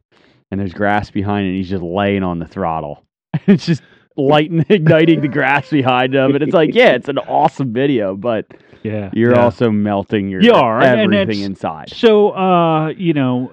and 0.51 0.61
there's 0.61 0.73
grass 0.75 1.11
behind 1.11 1.47
it, 1.47 1.49
and 1.51 1.57
he's 1.59 1.71
just 1.71 1.83
laying 1.83 2.23
on 2.23 2.39
the 2.39 2.47
throttle. 2.47 3.05
it's 3.47 3.67
just 3.67 3.83
lighting, 4.27 4.65
igniting 4.69 5.21
the 5.21 5.29
grass 5.29 5.71
behind 5.71 6.15
him, 6.15 6.35
and 6.35 6.43
it's 6.43 6.55
like, 6.55 6.75
yeah, 6.75 6.91
it's 6.93 7.09
an 7.09 7.19
awesome 7.19 7.73
video, 7.73 8.15
but 8.15 8.47
Yeah. 8.83 9.11
you're 9.13 9.35
Yeah. 9.35 9.45
also 9.45 9.71
melting 9.71 10.29
your 10.29 10.43
You 10.43 10.55
are, 10.55 10.81
everything 10.81 11.41
inside. 11.41 11.91
So, 11.91 12.31
uh, 12.31 12.89
you 12.89 13.13
know, 13.13 13.53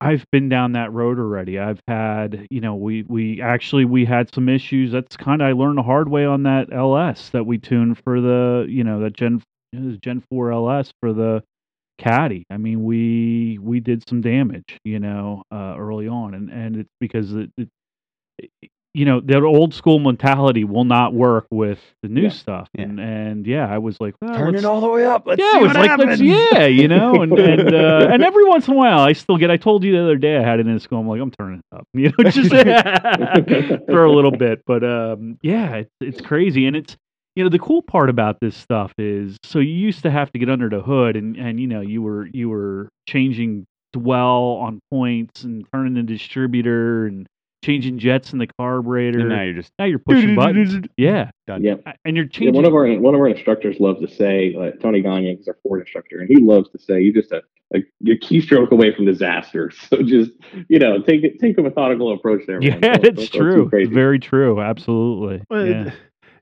I've 0.00 0.24
been 0.30 0.48
down 0.48 0.72
that 0.72 0.92
road 0.92 1.18
already. 1.18 1.58
I've 1.58 1.80
had, 1.88 2.46
you 2.50 2.60
know, 2.60 2.76
we 2.76 3.02
we 3.02 3.40
actually 3.42 3.84
we 3.84 4.04
had 4.04 4.32
some 4.34 4.48
issues. 4.48 4.92
That's 4.92 5.16
kind 5.16 5.42
of 5.42 5.48
I 5.48 5.52
learned 5.52 5.78
the 5.78 5.82
hard 5.82 6.08
way 6.08 6.24
on 6.24 6.44
that 6.44 6.72
LS 6.72 7.30
that 7.30 7.44
we 7.44 7.58
tuned 7.58 7.98
for 8.04 8.20
the, 8.20 8.66
you 8.68 8.84
know, 8.84 9.00
that 9.00 9.14
Gen 9.14 9.42
Gen 10.00 10.22
Four 10.30 10.52
LS 10.52 10.92
for 11.00 11.12
the 11.12 11.42
Caddy. 11.98 12.44
I 12.50 12.56
mean, 12.56 12.84
we 12.84 13.58
we 13.60 13.80
did 13.80 14.08
some 14.08 14.20
damage, 14.20 14.78
you 14.84 15.00
know, 15.00 15.42
uh, 15.52 15.74
early 15.76 16.06
on, 16.08 16.34
and 16.34 16.50
and 16.50 16.76
it's 16.76 16.90
because 17.00 17.34
it, 17.34 17.50
it 17.58 17.68
you 18.94 19.04
know 19.04 19.20
that 19.20 19.42
old 19.42 19.74
school 19.74 19.98
mentality 19.98 20.64
will 20.64 20.84
not 20.84 21.12
work 21.14 21.46
with 21.50 21.78
the 22.02 22.08
new 22.08 22.22
Yeah. 22.22 22.28
stuff, 22.30 22.68
Yeah. 22.74 22.82
and 22.84 23.00
and 23.00 23.46
yeah, 23.46 23.66
I 23.72 23.78
was 23.78 24.00
like, 24.00 24.14
well, 24.20 24.34
Turn 24.36 24.54
it 24.54 24.64
all 24.64 24.80
the 24.80 24.88
way 24.88 25.04
up. 25.04 25.24
Let's 25.26 25.40
yeah, 25.40 25.52
see 25.52 25.58
it 25.58 25.62
was 25.62 25.68
what 25.68 25.76
like 25.76 25.90
happens. 25.90 26.20
yeah, 26.20 26.66
you 26.66 26.88
know, 26.88 27.22
and 27.22 27.38
and 27.38 27.74
uh, 27.74 28.08
and 28.10 28.22
every 28.24 28.44
once 28.46 28.66
in 28.66 28.74
a 28.74 28.76
while 28.76 29.00
I 29.00 29.12
still 29.12 29.36
get. 29.36 29.50
I 29.50 29.56
told 29.56 29.84
you 29.84 29.92
the 29.92 30.02
other 30.02 30.16
day 30.16 30.36
I 30.36 30.42
had 30.42 30.58
it 30.60 30.66
in 30.66 30.78
school. 30.80 31.00
I'm 31.00 31.08
like, 31.08 31.20
I'm 31.20 31.30
turning 31.30 31.60
it 31.60 31.76
up, 31.76 31.86
you 31.94 32.10
know, 32.18 32.30
just 32.30 32.50
for 33.86 34.04
a 34.04 34.10
little 34.12 34.30
bit. 34.32 34.62
But 34.66 34.82
um, 34.84 35.38
yeah, 35.42 35.76
it's 35.76 35.90
it's 36.00 36.20
crazy, 36.20 36.66
and 36.66 36.74
it's 36.76 36.96
you 37.36 37.44
know 37.44 37.50
the 37.50 37.58
cool 37.58 37.82
part 37.82 38.10
about 38.10 38.40
this 38.40 38.56
stuff 38.56 38.92
is 38.98 39.36
so 39.44 39.58
you 39.60 39.72
used 39.74 40.02
to 40.02 40.10
have 40.10 40.32
to 40.32 40.38
get 40.38 40.48
under 40.50 40.68
the 40.68 40.80
hood, 40.80 41.14
and 41.16 41.36
and 41.36 41.60
you 41.60 41.66
know 41.66 41.80
you 41.82 42.02
were 42.02 42.26
you 42.32 42.48
were 42.48 42.88
changing 43.08 43.66
dwell 43.92 44.58
on 44.60 44.80
points 44.90 45.44
and 45.44 45.64
turning 45.72 45.94
the 45.94 46.02
distributor 46.02 47.06
and 47.06 47.26
changing 47.64 47.98
jets 47.98 48.32
in 48.32 48.38
the 48.38 48.46
carburetor. 48.58 49.20
And 49.20 49.28
now 49.30 49.42
you're 49.42 49.54
just 49.54 49.72
now 49.78 49.84
you're 49.84 49.98
pushing 49.98 50.34
buttons, 50.36 50.86
yeah, 50.96 51.30
done. 51.46 51.62
Yeah. 51.64 51.74
and 52.04 52.16
you're 52.16 52.26
Yeah, 52.26 52.30
changing. 52.30 52.54
one 52.54 52.64
of 52.64 52.74
our 52.74 52.86
one 53.00 53.14
of 53.14 53.20
our 53.20 53.28
instructors 53.28 53.80
loves 53.80 54.00
to 54.00 54.08
say, 54.08 54.54
uh, 54.54 54.70
Tony 54.80 55.02
Gagne 55.02 55.32
is 55.40 55.48
our 55.48 55.56
Ford 55.62 55.80
instructor, 55.80 56.18
and 56.20 56.28
he 56.28 56.36
loves 56.42 56.70
to 56.70 56.78
say, 56.78 57.00
"You 57.00 57.12
just 57.12 57.32
a, 57.32 57.42
a 57.74 57.78
your 58.00 58.16
keystroke 58.16 58.70
away 58.70 58.94
from 58.94 59.04
disaster." 59.06 59.70
So 59.88 60.02
just 60.02 60.30
you 60.68 60.78
know, 60.78 61.02
take 61.02 61.38
take 61.40 61.58
a 61.58 61.62
methodical 61.62 62.12
approach 62.12 62.42
there. 62.46 62.60
Yeah. 62.62 62.78
Don't- 62.78 63.04
it's 63.04 63.28
don't 63.30 63.40
true. 63.42 63.70
It's 63.72 63.90
very 63.92 64.18
true. 64.18 64.60
Absolutely. 64.60 65.42
Well, 65.50 65.66
yeah. 65.66 65.90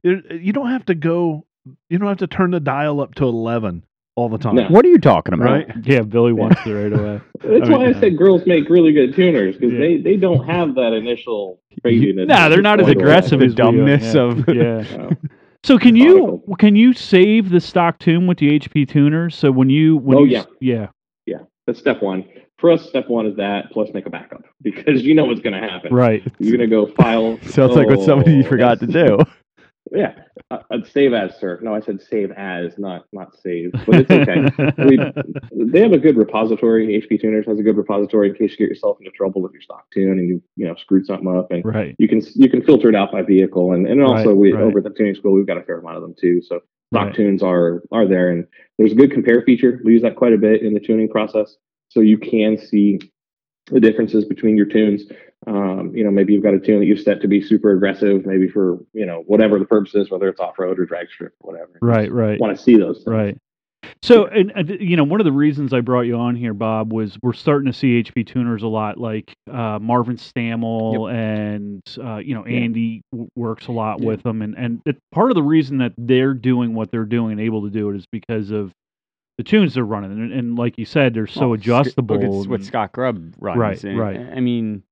it- 0.03 0.25
it- 0.31 0.43
you 0.43 0.53
don't 0.53 0.69
have 0.71 0.85
to 0.87 0.95
go. 0.95 1.47
You 1.91 1.99
don't 1.99 2.09
have 2.09 2.19
to 2.19 2.27
turn 2.29 2.53
the 2.53 2.61
dial 2.61 3.01
up 3.01 3.15
to 3.17 3.25
eleven 3.25 3.83
all 4.17 4.29
the 4.31 4.39
time. 4.39 4.55
No. 4.57 4.67
What 4.69 4.85
are 4.85 4.89
you 4.89 4.99
talking 4.99 5.35
about? 5.35 5.45
Right? 5.45 5.69
yeah, 5.85 6.01
Billy 6.01 6.33
wants 6.33 6.61
it 6.67 6.71
right 6.71 6.93
away. 6.93 7.21
That's 7.43 7.69
I 7.69 7.69
mean, 7.69 7.79
why 7.81 7.87
I 7.87 7.93
said 8.01 8.17
girls 8.17 8.43
make 8.47 8.69
really 8.69 8.93
good 8.93 9.15
tuners 9.15 9.57
because 9.57 9.73
Yeah. 9.75 9.79
they, 9.79 9.97
they 9.99 10.17
don't 10.17 10.45
have 10.47 10.75
that 10.77 10.93
initial 10.95 11.61
craziness. 11.83 12.27
Nah, 12.27 12.49
they're 12.49 12.63
not 12.63 12.81
as 12.81 12.89
aggressive 12.89 13.41
The 13.41 13.47
as 13.47 13.55
dumbness 13.55 14.15
yeah. 14.15 14.21
of- 14.21 14.49
yeah. 14.49 14.97
No. 14.97 15.11
Oh. 15.23 15.29
So 15.65 15.79
can 15.79 15.97
you 15.97 16.45
can 16.61 16.77
you 16.77 16.93
save 16.93 17.51
the 17.51 17.59
stock 17.61 17.99
tune 17.99 18.29
with 18.29 18.39
the 18.39 18.57
HP 18.61 18.89
tuners? 18.89 19.35
So 19.35 19.51
when 19.51 19.69
you 19.69 19.97
when 19.97 20.19
Oh, 20.19 20.23
you, 20.25 20.45
yeah. 20.61 20.89
yeah 21.27 21.39
That's 21.67 21.81
step 21.81 22.03
one. 22.03 22.25
For 22.59 22.71
us, 22.71 22.89
step 22.89 23.09
one 23.09 23.27
is 23.27 23.35
that 23.37 23.73
plus 23.73 23.89
make 23.93 24.07
a 24.07 24.11
backup 24.11 24.45
because 24.63 25.03
you 25.03 25.13
know 25.15 25.25
what's 25.25 25.41
going 25.41 25.61
to 25.61 25.69
happen. 25.69 25.93
right 25.93 26.23
You're 26.39 26.57
going 26.57 26.71
to 26.71 26.75
go 26.75 26.87
file. 26.95 27.39
Sounds 27.43 27.75
like 27.75 27.89
what 27.89 28.01
somebody 28.03 28.45
Oh, 28.45 28.49
forgot 28.49 28.79
to 28.81 28.87
do. 28.87 29.19
Yeah, 29.93 30.15
uh, 30.51 30.59
uh, 30.71 30.79
save 30.85 31.13
as, 31.13 31.39
sir. 31.39 31.61
No, 31.63 31.75
I 31.75 31.81
said 31.81 32.03
save 32.03 32.33
as, 32.33 32.77
not 32.77 33.05
not 33.13 33.37
save. 33.37 33.73
But 33.87 34.01
it's 34.01 34.11
okay. 34.11 34.75
we, 34.85 34.99
they 35.71 35.81
have 35.81 35.93
a 35.93 35.99
good 35.99 36.17
repository. 36.17 37.01
HP 37.01 37.21
Tuners 37.21 37.47
has 37.47 37.59
a 37.59 37.63
good 37.63 37.77
repository 37.77 38.31
in 38.31 38.35
case 38.35 38.53
you 38.53 38.67
get 38.67 38.69
yourself 38.69 38.99
into 39.01 39.13
trouble 39.13 39.43
with 39.43 39.53
your 39.53 39.63
stock 39.63 39.85
tune 39.93 40.19
and 40.19 40.29
you 40.29 40.43
you 40.57 40.67
know 40.67 40.75
screwed 40.75 41.07
something 41.07 41.29
up, 41.29 41.51
and 41.51 41.65
right 41.65 41.95
you 41.99 42.09
can 42.09 42.21
you 42.35 42.51
can 42.51 42.63
filter 42.63 42.89
it 42.89 42.97
out 42.97 43.13
by 43.13 43.23
vehicle. 43.23 43.73
And 43.73 43.87
and 43.87 44.03
also 44.03 44.31
Right, 44.31 44.37
we 44.37 44.53
right. 44.53 44.65
over 44.65 44.79
at 44.79 44.85
the 44.85 44.91
tuning 44.91 45.15
school 45.15 45.33
we've 45.33 45.47
got 45.47 45.59
a 45.59 45.63
fair 45.63 45.79
amount 45.79 45.97
of 45.97 46.03
them 46.03 46.15
too. 46.21 46.43
So 46.43 46.61
stock 46.93 47.15
tunes 47.15 47.43
are 47.43 47.83
are 47.93 48.09
there, 48.09 48.31
and 48.31 48.47
there's 48.79 48.93
a 48.93 48.97
good 48.97 49.13
compare 49.13 49.43
feature. 49.43 49.81
We 49.85 49.93
use 49.93 50.03
that 50.03 50.17
quite 50.17 50.33
a 50.33 50.39
bit 50.39 50.63
in 50.63 50.75
the 50.75 50.81
tuning 50.81 51.09
process, 51.09 51.57
so 51.89 52.01
you 52.01 52.19
can 52.19 52.59
see 52.59 52.99
the 53.71 53.81
differences 53.81 54.25
between 54.25 54.57
your 54.57 54.67
tunes. 54.67 55.05
Um, 55.47 55.93
you 55.95 56.03
know, 56.03 56.11
maybe 56.11 56.33
you've 56.33 56.43
got 56.43 56.55
a 56.55 56.59
tune 56.61 56.81
that 56.81 56.87
you've 56.87 57.01
set 57.01 57.21
to 57.21 57.29
be 57.29 57.41
super 57.41 57.73
aggressive, 57.73 58.25
maybe 58.27 58.49
for 58.49 58.79
you 58.93 59.07
know 59.07 59.23
whatever 59.27 59.59
the 59.59 59.65
purpose 59.67 59.95
is, 59.95 60.11
whether 60.11 60.29
it's 60.29 60.41
off 60.41 60.59
road 60.59 60.79
or 60.81 60.87
drag 60.87 61.09
strip 61.11 61.35
or 61.41 61.53
whatever. 61.53 61.73
right 61.83 62.11
right 62.11 62.41
Want 62.41 62.57
to 62.57 62.63
see 62.63 62.77
those? 62.77 62.97
Things. 62.99 63.07
right. 63.07 63.39
So 64.03 64.27
and 64.27 64.53
uh, 64.57 64.75
you 64.81 64.97
know 64.97 65.05
one 65.05 65.21
of 65.21 65.25
the 65.25 65.33
reasons 65.33 65.73
I 65.73 65.81
brought 65.81 66.03
you 66.03 66.17
on 66.17 66.35
here, 66.35 66.55
Bob, 66.55 66.93
was 66.93 67.17
we're 67.23 67.33
starting 67.35 67.71
to 67.71 67.79
see 67.79 68.03
HP 68.03 68.27
tuners 68.27 68.63
a 68.65 68.67
lot, 68.69 68.99
like 68.99 69.33
uh, 69.49 69.79
Marvin 69.81 70.17
Stammel 70.17 71.07
and 71.13 71.83
uh, 72.03 72.17
you 72.17 72.35
know 72.35 72.45
Yeah. 72.47 72.59
Andy 72.61 73.03
w- 73.13 73.29
works 73.37 73.69
a 73.69 73.73
lot 73.73 74.01
Yeah. 74.01 74.07
with 74.09 74.23
them, 74.25 74.43
and 74.43 74.57
and 74.57 74.81
it, 74.87 74.97
part 75.13 75.31
of 75.31 75.37
the 75.37 75.43
reason 75.43 75.79
that 75.79 75.93
they're 75.99 76.35
doing 76.35 76.75
what 76.75 76.91
they're 76.91 77.05
doing 77.05 77.33
and 77.33 77.41
able 77.41 77.63
to 77.63 77.71
do 77.71 77.91
it 77.91 77.97
is 77.97 78.07
because 78.11 78.51
of 78.51 78.73
the 79.39 79.45
tunes 79.45 79.75
they're 79.75 79.85
running, 79.85 80.13
and, 80.13 80.33
and 80.33 80.57
like 80.59 80.79
you 80.79 80.87
said, 80.87 81.13
they're 81.15 81.27
so 81.27 81.43
Well, 81.49 81.53
adjustable. 81.53 82.17
Look 82.17 82.25
at 82.25 82.49
what 82.51 82.61
and- 82.61 82.67
Scott 82.67 82.93
Grubb 82.93 83.35
runs. 83.39 83.59
Right, 83.59 83.85
and, 83.85 83.99
right. 83.99 84.19
I 84.19 84.41
mean, 84.41 84.83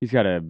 he's 0.00 0.10
got 0.10 0.26
a 0.26 0.44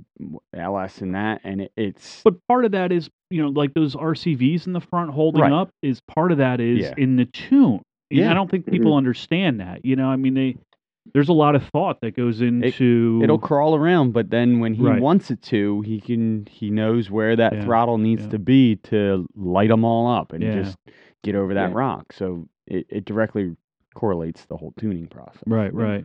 LS 0.54 1.02
in 1.02 1.12
that, 1.12 1.40
and 1.44 1.62
it, 1.62 1.72
it's 1.76 2.22
But 2.24 2.34
part 2.46 2.64
of 2.64 2.72
that 2.72 2.92
is, 2.92 3.10
you 3.30 3.42
know, 3.42 3.48
like 3.48 3.74
those 3.74 3.94
RCVs 3.96 4.66
in 4.66 4.72
the 4.72 4.80
front 4.80 5.10
holding 5.10 5.42
Right. 5.42 5.52
up 5.52 5.70
is 5.82 6.00
part 6.00 6.32
of 6.32 6.38
that 6.38 6.60
is 6.60 6.80
Yeah. 6.80 6.94
in 6.96 7.16
the 7.16 7.24
tune. 7.26 7.82
And 8.10 8.18
Yeah. 8.20 8.30
I 8.30 8.34
don't 8.34 8.50
think 8.50 8.64
mm-hmm. 8.64 8.72
people 8.72 8.94
understand 8.96 9.60
that. 9.60 9.84
You 9.84 9.96
know, 9.96 10.08
I 10.08 10.16
mean, 10.16 10.34
they 10.34 10.56
there's 11.14 11.30
a 11.30 11.32
lot 11.32 11.56
of 11.56 11.64
thought 11.64 12.02
that 12.02 12.14
goes 12.14 12.40
into 12.42 13.20
it'll 13.22 13.38
crawl 13.38 13.74
around, 13.74 14.12
but 14.12 14.30
then 14.30 14.60
when 14.60 14.74
he 14.74 14.82
Right. 14.84 15.00
wants 15.00 15.30
it 15.30 15.40
to, 15.44 15.80
he 15.80 16.00
can 16.00 16.46
he 16.48 16.70
knows 16.70 17.10
where 17.10 17.34
that 17.36 17.52
Yeah, 17.54 17.64
throttle 17.64 17.98
needs 17.98 18.24
yeah. 18.24 18.30
to 18.30 18.38
be 18.38 18.76
to 18.84 19.26
light 19.34 19.70
them 19.70 19.84
all 19.84 20.06
up 20.06 20.32
and 20.32 20.42
just 20.44 20.76
get 21.24 21.34
over 21.34 21.54
that 21.54 21.72
rock. 21.72 22.12
So 22.12 22.46
it, 22.66 22.86
it 22.90 23.04
directly 23.06 23.56
correlates 23.94 24.44
the 24.44 24.56
whole 24.56 24.72
tuning 24.78 25.06
process. 25.08 25.42
right, 25.46 25.72
right. 25.74 26.04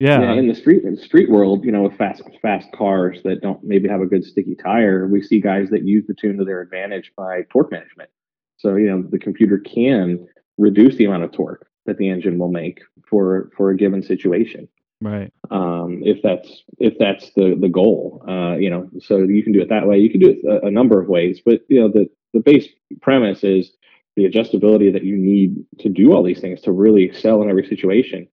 Yeah, 0.00 0.20
Yeah, 0.20 0.34
in 0.34 0.46
the 0.46 0.54
street 0.54 0.84
in 0.84 0.94
the 0.94 1.02
street 1.02 1.28
world, 1.28 1.64
you 1.64 1.72
know, 1.72 1.82
with 1.82 1.96
fast 1.96 2.22
fast 2.40 2.70
cars 2.72 3.20
that 3.24 3.40
don't 3.42 3.62
maybe 3.64 3.88
have 3.88 4.00
a 4.00 4.06
good 4.06 4.24
sticky 4.24 4.54
tire, 4.54 5.08
we 5.08 5.22
see 5.22 5.40
guys 5.40 5.70
that 5.70 5.84
use 5.84 6.04
the 6.06 6.14
tune 6.14 6.38
to 6.38 6.44
their 6.44 6.60
advantage 6.60 7.12
by 7.16 7.42
torque 7.50 7.72
management. 7.72 8.10
So 8.58 8.76
you 8.76 8.86
know, 8.86 9.02
the 9.02 9.18
computer 9.18 9.58
can 9.58 10.28
reduce 10.56 10.96
the 10.96 11.04
amount 11.04 11.24
of 11.24 11.32
torque 11.32 11.66
that 11.86 11.98
the 11.98 12.08
engine 12.08 12.38
will 12.38 12.50
make 12.50 12.80
for 13.08 13.50
for 13.56 13.70
a 13.70 13.76
given 13.76 14.02
situation. 14.02 14.68
right. 15.00 15.32
um, 15.50 16.00
if 16.04 16.22
that's 16.22 16.62
if 16.78 16.94
that's 16.98 17.32
the 17.34 17.56
the 17.60 17.68
goal. 17.68 18.24
Uh, 18.28 18.56
you 18.56 18.70
know, 18.70 18.88
so 19.00 19.18
you 19.18 19.42
can 19.42 19.52
do 19.52 19.60
it 19.60 19.68
that 19.68 19.88
way. 19.88 19.98
You 19.98 20.10
can 20.10 20.20
do 20.20 20.30
it 20.30 20.38
a, 20.46 20.66
a 20.66 20.70
number 20.70 21.00
of 21.00 21.08
ways, 21.08 21.40
but 21.44 21.62
you 21.68 21.80
know, 21.80 21.88
the 21.88 22.08
the 22.34 22.40
base 22.40 22.68
premise 23.02 23.42
is 23.42 23.72
the 24.14 24.28
adjustability 24.28 24.92
that 24.92 25.04
you 25.04 25.16
need 25.16 25.56
to 25.80 25.88
do 25.88 26.12
all 26.12 26.22
these 26.22 26.40
things 26.40 26.60
to 26.62 26.72
really 26.72 27.02
excel 27.02 27.42
in 27.42 27.48
every 27.48 27.66
situation. 27.66 28.28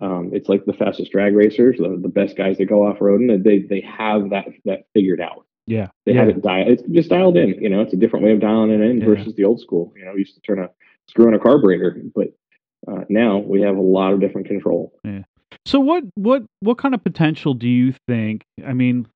Um, 0.00 0.30
it's 0.32 0.48
like 0.48 0.64
the 0.64 0.72
fastest 0.72 1.12
drag 1.12 1.34
racers, 1.34 1.78
the, 1.78 1.98
the 2.00 2.08
best 2.08 2.36
guys 2.36 2.58
that 2.58 2.66
go 2.66 2.86
off 2.86 2.98
roading, 2.98 3.32
and 3.32 3.44
they 3.44 3.60
they 3.60 3.80
have 3.80 4.30
that 4.30 4.46
that 4.64 4.86
figured 4.94 5.20
out. 5.20 5.46
Yeah. 5.66 5.88
They 6.06 6.12
yeah. 6.12 6.20
have 6.20 6.28
it 6.30 6.42
dialed. 6.42 6.68
It's 6.68 6.82
just 6.90 7.10
dialed 7.10 7.36
in. 7.36 7.62
You 7.62 7.68
know, 7.68 7.82
it's 7.82 7.92
a 7.92 7.96
different 7.96 8.24
way 8.24 8.32
of 8.32 8.40
dialing 8.40 8.70
it 8.70 8.80
in 8.80 9.00
Yeah. 9.00 9.06
versus 9.06 9.34
the 9.34 9.44
old 9.44 9.60
school. 9.60 9.92
You 9.96 10.04
know, 10.06 10.12
we 10.12 10.20
used 10.20 10.34
to 10.34 10.40
turn 10.40 10.58
a 10.60 10.70
screw 11.08 11.28
in 11.28 11.34
a 11.34 11.38
carburetor, 11.38 12.00
but 12.14 12.28
uh, 12.86 13.04
now 13.08 13.38
we 13.38 13.60
have 13.62 13.76
a 13.76 13.80
lot 13.80 14.12
of 14.12 14.20
different 14.20 14.46
control. 14.46 14.94
Yeah. 15.04 15.22
So 15.66 15.80
what 15.80 16.04
what 16.14 16.44
what 16.60 16.78
kind 16.78 16.94
of 16.94 17.04
potential 17.04 17.54
do 17.54 17.68
you 17.68 17.94
think? 18.06 18.44
I 18.66 18.72
mean, 18.72 19.06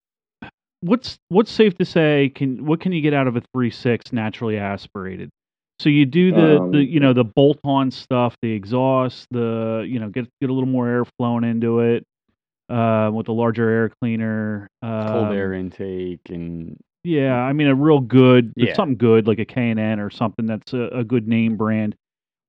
what's 0.80 1.18
what's 1.28 1.50
safe 1.50 1.76
to 1.78 1.84
say? 1.84 2.30
Can 2.34 2.66
what 2.66 2.80
can 2.80 2.92
you 2.92 3.00
get 3.00 3.14
out 3.14 3.26
of 3.26 3.36
a 3.36 3.42
three 3.54 3.70
six 3.70 4.12
naturally 4.12 4.58
aspirated? 4.58 5.30
So 5.78 5.88
you 5.88 6.06
do 6.06 6.32
the, 6.32 6.58
Um, 6.60 6.70
the 6.70 6.84
you 6.84 7.00
know 7.00 7.12
the 7.12 7.24
bolt 7.24 7.58
on 7.64 7.90
stuff, 7.90 8.36
the 8.40 8.52
exhaust, 8.52 9.26
the 9.30 9.84
you 9.88 9.98
know 9.98 10.08
get 10.08 10.28
get 10.40 10.50
a 10.50 10.52
little 10.52 10.68
more 10.68 10.88
air 10.88 11.04
flowing 11.18 11.44
into 11.44 11.80
it 11.80 12.04
uh, 12.68 13.10
with 13.12 13.28
a 13.28 13.32
larger 13.32 13.68
air 13.68 13.88
cleaner, 14.00 14.68
Cold 14.82 15.28
um, 15.28 15.32
air 15.32 15.52
intake 15.54 16.20
and 16.30 16.76
Yeah, 17.02 17.34
I 17.34 17.52
mean 17.52 17.66
a 17.66 17.74
real 17.74 18.00
good, 18.00 18.52
Yeah. 18.56 18.74
something 18.74 18.96
good 18.96 19.26
like 19.26 19.40
a 19.40 19.44
K 19.44 19.70
and 19.70 19.80
N 19.80 19.98
or 19.98 20.10
something 20.10 20.46
that's 20.46 20.72
a, 20.72 20.88
a 20.92 21.04
good 21.04 21.26
name 21.26 21.56
brand. 21.56 21.96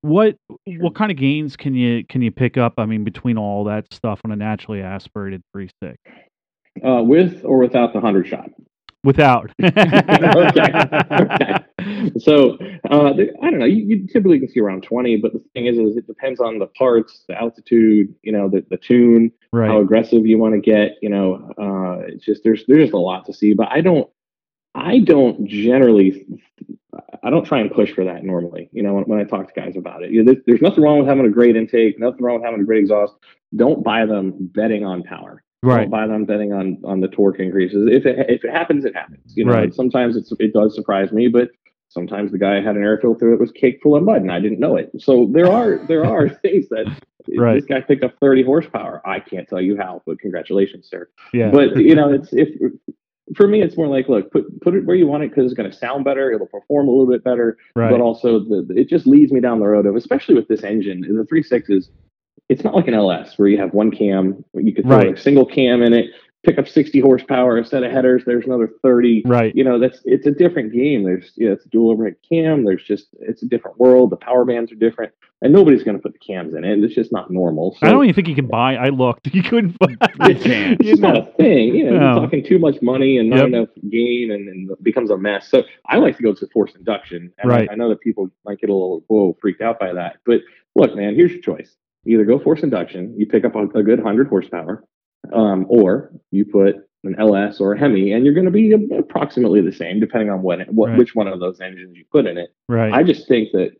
What 0.02 0.36
what 0.66 0.94
kind 0.94 1.10
of 1.10 1.16
gains 1.16 1.56
can 1.56 1.74
you 1.74 2.04
can 2.04 2.22
you 2.22 2.30
pick 2.30 2.56
up? 2.56 2.74
I 2.78 2.86
mean, 2.86 3.02
between 3.04 3.36
all 3.38 3.64
that 3.64 3.92
stuff 3.92 4.20
on 4.24 4.30
a 4.30 4.36
naturally 4.36 4.82
aspirated 4.82 5.42
three 5.52 5.70
stick, 5.82 5.98
Uh, 6.86 7.02
with 7.02 7.44
or 7.44 7.58
without 7.58 7.92
the 7.94 8.00
hundred 8.00 8.28
shot. 8.28 8.50
Without. 9.04 9.50
okay. 9.62 9.74
So 12.18 12.56
uh, 12.90 13.12
I 13.42 13.50
don't 13.50 13.58
know. 13.58 13.66
You, 13.66 13.84
you 13.84 14.06
typically 14.06 14.40
can 14.40 14.48
see 14.48 14.60
around 14.60 14.82
twenty, 14.82 15.16
but 15.16 15.32
the 15.32 15.42
thing 15.52 15.66
is, 15.66 15.78
is 15.78 15.96
it 15.96 16.06
depends 16.06 16.40
on 16.40 16.58
the 16.58 16.66
parts, 16.66 17.24
the 17.28 17.38
altitude, 17.38 18.14
you 18.22 18.32
know, 18.32 18.48
the, 18.48 18.64
the 18.70 18.76
tune, 18.76 19.30
how 19.68 19.80
aggressive 19.80 20.26
you 20.26 20.38
want 20.38 20.54
to 20.54 20.60
get. 20.60 20.96
You 21.02 21.10
know, 21.10 21.52
uh, 21.58 22.06
it's 22.08 22.24
just 22.24 22.42
there's 22.42 22.64
there's 22.66 22.90
a 22.92 22.96
lot 22.96 23.26
to 23.26 23.32
see. 23.32 23.54
But 23.54 23.68
I 23.70 23.80
don't 23.82 24.08
I 24.74 25.00
don't 25.00 25.46
generally 25.46 26.26
I 27.22 27.30
don't 27.30 27.44
try 27.44 27.60
and 27.60 27.70
push 27.70 27.92
for 27.92 28.04
that 28.04 28.24
normally. 28.24 28.68
You 28.72 28.82
know, 28.82 28.94
when, 28.94 29.04
when 29.04 29.20
I 29.20 29.24
talk 29.24 29.52
to 29.52 29.60
guys 29.60 29.76
about 29.76 30.02
it, 30.02 30.10
you 30.10 30.22
know, 30.22 30.32
there's, 30.32 30.44
there's 30.46 30.62
nothing 30.62 30.82
wrong 30.82 30.98
with 30.98 31.08
having 31.08 31.26
a 31.26 31.30
great 31.30 31.56
intake, 31.56 31.98
nothing 31.98 32.22
wrong 32.22 32.36
with 32.36 32.44
having 32.44 32.60
a 32.60 32.64
great 32.64 32.80
exhaust. 32.80 33.14
Don't 33.54 33.84
buy 33.84 34.06
them 34.06 34.34
betting 34.54 34.84
on 34.84 35.02
power. 35.02 35.43
Right. 35.64 35.82
Don't 35.82 35.90
buy 35.90 36.06
them 36.06 36.24
betting 36.24 36.52
on 36.52 36.78
on 36.84 37.00
the 37.00 37.08
torque 37.08 37.40
increases. 37.40 37.88
If 37.90 38.04
it 38.06 38.26
if 38.30 38.44
it 38.44 38.50
happens, 38.50 38.84
it 38.84 38.94
happens. 38.94 39.32
You 39.36 39.44
know, 39.46 39.52
Right. 39.52 39.74
sometimes 39.74 40.16
it's 40.16 40.32
it 40.38 40.52
does 40.52 40.74
surprise 40.74 41.10
me, 41.12 41.28
but 41.28 41.50
sometimes 41.88 42.32
the 42.32 42.38
guy 42.38 42.56
had 42.56 42.76
an 42.76 42.82
air 42.82 42.98
filter 43.00 43.30
that 43.30 43.40
was 43.40 43.52
caked 43.52 43.82
full 43.82 43.94
of 43.96 44.02
mud 44.02 44.20
and 44.20 44.32
I 44.32 44.40
didn't 44.40 44.58
know 44.60 44.76
it. 44.76 44.90
So 44.98 45.28
there 45.32 45.50
are 45.50 45.78
there 45.86 46.04
are 46.14 46.28
things 46.28 46.68
that 46.70 46.86
Right. 47.38 47.54
this 47.54 47.64
guy 47.64 47.80
picked 47.80 48.04
up 48.04 48.12
30 48.20 48.42
horsepower. 48.44 49.00
I 49.06 49.18
can't 49.18 49.48
tell 49.48 49.60
you 49.60 49.78
how, 49.78 50.02
but 50.06 50.18
congratulations, 50.18 50.86
sir. 50.90 51.08
Yeah. 51.32 51.50
But 51.50 51.76
you 51.76 51.94
know, 51.94 52.12
it's 52.12 52.28
if 52.34 52.48
for 53.34 53.48
me, 53.48 53.62
it's 53.62 53.76
more 53.78 53.88
like, 53.88 54.08
look, 54.10 54.30
put 54.30 54.60
put 54.60 54.74
it 54.74 54.84
where 54.84 54.96
you 54.96 55.06
want 55.06 55.22
it 55.22 55.30
because 55.30 55.46
it's 55.46 55.54
going 55.54 55.70
to 55.70 55.76
sound 55.76 56.04
better. 56.04 56.30
It'll 56.30 56.46
perform 56.46 56.88
a 56.88 56.90
little 56.90 57.10
bit 57.10 57.24
better, 57.24 57.56
right. 57.74 57.90
but 57.90 58.02
also 58.02 58.40
the, 58.40 58.66
it 58.76 58.88
just 58.90 59.06
leads 59.06 59.32
me 59.32 59.40
down 59.40 59.60
the 59.60 59.66
road 59.66 59.86
of, 59.86 59.96
especially 59.96 60.34
with 60.34 60.48
this 60.48 60.62
engine, 60.62 61.00
the 61.00 61.24
three 61.24 61.42
sixes. 61.42 61.90
It's 62.48 62.62
not 62.64 62.74
like 62.74 62.88
an 62.88 62.94
LS 62.94 63.38
where 63.38 63.48
you 63.48 63.58
have 63.58 63.72
one 63.72 63.90
cam. 63.90 64.44
You 64.54 64.74
could 64.74 64.84
throw 64.84 64.98
Right. 64.98 65.16
a 65.18 65.20
single 65.20 65.46
cam 65.46 65.82
in 65.82 65.92
it, 65.94 66.06
pick 66.44 66.58
up 66.58 66.68
60 66.68 67.00
horsepower 67.00 67.56
instead 67.56 67.82
of 67.84 67.90
headers. 67.90 68.22
There's 68.26 68.44
another 68.44 68.68
30 68.82 69.22
right. 69.26 69.54
you 69.56 69.64
know 69.64 69.78
that's 69.78 70.00
it's 70.04 70.26
a 70.26 70.30
different 70.30 70.72
game 70.72 71.02
there's 71.04 71.32
you 71.36 71.46
know, 71.46 71.52
it's 71.54 71.64
a 71.64 71.68
dual 71.70 71.90
overhead 71.90 72.16
cam 72.28 72.64
there's 72.64 72.84
just 72.84 73.06
it's 73.20 73.42
a 73.42 73.46
different 73.46 73.78
world 73.78 74.10
the 74.10 74.16
power 74.16 74.44
bands 74.44 74.70
are 74.70 74.74
different 74.74 75.10
and 75.40 75.54
nobody's 75.54 75.82
going 75.82 75.96
to 75.96 76.02
put 76.02 76.12
the 76.12 76.18
cams 76.18 76.54
in 76.54 76.62
it 76.64 76.78
it's 76.84 76.94
just 76.94 77.10
not 77.12 77.30
normal 77.30 77.74
so 77.80 77.86
I 77.86 77.90
don't 77.92 78.04
even 78.04 78.14
think 78.14 78.28
you 78.28 78.34
can 78.34 78.46
buy. 78.46 78.76
I 78.76 78.90
looked. 78.90 79.26
You 79.34 79.42
couldn't. 79.42 79.78
Buy, 79.78 79.86
You 80.28 80.34
can't. 80.34 80.76
it's 80.84 81.00
not 81.00 81.16
a 81.16 81.24
thing 81.38 81.74
you 81.76 81.84
know 81.86 81.92
No. 81.98 82.04
you're 82.12 82.20
talking 82.24 82.44
too 82.44 82.58
much 82.58 82.76
money 82.82 83.16
and 83.16 83.30
not 83.30 83.38
Yep. 83.38 83.46
enough 83.48 83.68
gain 83.88 84.30
and, 84.32 84.46
and 84.48 84.70
it 84.70 84.82
becomes 84.84 85.10
a 85.10 85.16
mess 85.16 85.48
so 85.48 85.62
i 85.86 85.96
like 85.96 86.18
to 86.18 86.22
go 86.22 86.34
to 86.34 86.46
forced 86.52 86.76
induction 86.76 87.32
and 87.38 87.50
Right. 87.50 87.70
I, 87.70 87.72
I 87.72 87.76
know 87.76 87.88
that 87.88 88.00
people 88.02 88.28
might 88.44 88.60
get 88.60 88.68
a 88.68 88.74
little 88.74 89.02
whoa 89.06 89.34
freaked 89.40 89.62
out 89.62 89.78
by 89.80 89.94
that 89.94 90.16
but 90.26 90.40
look 90.76 90.94
man 90.94 91.14
here's 91.14 91.32
your 91.32 91.40
choice 91.40 91.74
you 92.04 92.14
either 92.14 92.24
go 92.24 92.38
forced 92.38 92.62
induction 92.62 93.14
you 93.18 93.26
pick 93.26 93.44
up 93.44 93.54
a, 93.54 93.62
a 93.78 93.82
good 93.82 93.98
100 93.98 94.28
horsepower 94.28 94.84
um, 95.32 95.66
or 95.68 96.12
you 96.30 96.44
put 96.44 96.76
an 97.04 97.14
LS 97.18 97.60
or 97.60 97.74
a 97.74 97.78
Hemi, 97.78 98.12
and 98.12 98.24
you're 98.24 98.34
going 98.34 98.46
to 98.46 98.50
be 98.50 98.72
approximately 98.98 99.60
the 99.60 99.72
same, 99.72 100.00
depending 100.00 100.30
on 100.30 100.42
what, 100.42 100.60
what 100.72 100.90
Right. 100.90 100.98
which 100.98 101.14
one 101.14 101.28
of 101.28 101.38
those 101.40 101.60
engines 101.60 101.96
you 101.96 102.04
put 102.10 102.26
in 102.26 102.38
it. 102.38 102.50
right. 102.68 102.92
I 102.92 103.02
just 103.02 103.28
think 103.28 103.52
that 103.52 103.72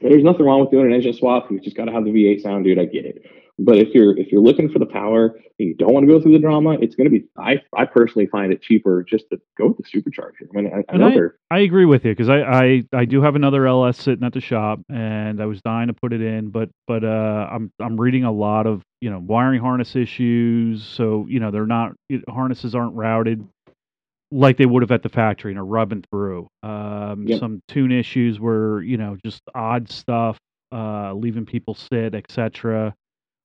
there's 0.00 0.24
nothing 0.24 0.44
wrong 0.44 0.60
with 0.60 0.70
doing 0.70 0.86
an 0.86 0.92
engine 0.92 1.12
swap. 1.12 1.50
You 1.50 1.60
just 1.60 1.76
got 1.76 1.84
to 1.86 1.92
have 1.92 2.04
the 2.04 2.10
V8 2.10 2.42
sound, 2.42 2.64
dude. 2.64 2.78
I 2.78 2.84
get 2.84 3.04
it. 3.04 3.22
But 3.60 3.76
if 3.78 3.88
you're 3.92 4.16
if 4.16 4.30
you're 4.30 4.40
looking 4.40 4.68
for 4.68 4.78
the 4.78 4.86
power 4.86 5.34
and 5.58 5.68
you 5.68 5.74
don't 5.74 5.92
want 5.92 6.06
to 6.06 6.12
go 6.12 6.20
through 6.20 6.32
the 6.32 6.38
drama, 6.38 6.78
it's 6.80 6.94
going 6.94 7.06
to 7.06 7.10
be. 7.10 7.24
I 7.36 7.60
I 7.76 7.86
personally 7.86 8.26
find 8.26 8.52
it 8.52 8.62
cheaper 8.62 9.02
just 9.02 9.24
to 9.30 9.40
go 9.58 9.68
with 9.68 9.78
the 9.78 9.82
supercharger. 9.82 10.46
I 10.52 10.60
mean, 10.60 10.72
I, 10.72 10.78
I 10.94 10.96
I- 11.08 11.14
I 11.50 11.58
agree 11.60 11.84
with 11.84 12.04
you 12.04 12.12
because 12.12 12.28
I, 12.28 12.40
I 12.42 12.84
I 12.92 13.04
do 13.04 13.20
have 13.22 13.34
another 13.34 13.66
LS 13.66 13.98
sitting 14.00 14.24
at 14.24 14.32
the 14.32 14.40
shop 14.40 14.80
and 14.88 15.42
I 15.42 15.46
was 15.46 15.60
dying 15.62 15.88
to 15.88 15.92
put 15.94 16.12
it 16.12 16.20
in, 16.22 16.50
but 16.50 16.68
but 16.86 17.02
uh 17.02 17.48
I'm 17.50 17.72
I'm 17.80 18.00
reading 18.00 18.22
a 18.24 18.32
lot 18.32 18.66
of 18.68 18.82
you 19.00 19.10
know 19.10 19.18
wiring 19.18 19.60
harness 19.60 19.96
issues, 19.96 20.84
so 20.84 21.26
you 21.28 21.40
know 21.40 21.50
they're 21.50 21.66
not 21.66 21.94
it- 22.08 22.28
harnesses 22.28 22.74
aren't 22.76 22.94
routed 22.94 23.44
like 24.30 24.56
they 24.58 24.66
would 24.66 24.82
have 24.82 24.90
at 24.92 25.02
the 25.02 25.08
factory 25.08 25.50
and 25.52 25.58
are 25.58 25.64
rubbing 25.64 26.04
through. 26.12 26.46
Um, 26.62 27.26
Yep. 27.26 27.40
Some 27.40 27.60
tune 27.66 27.90
issues 27.90 28.38
were 28.38 28.82
you 28.82 28.98
know 28.98 29.16
just 29.24 29.42
odd 29.54 29.90
stuff, 29.90 30.38
uh, 30.70 31.12
leaving 31.14 31.44
people 31.46 31.74
sit, 31.74 32.14
etc. 32.14 32.94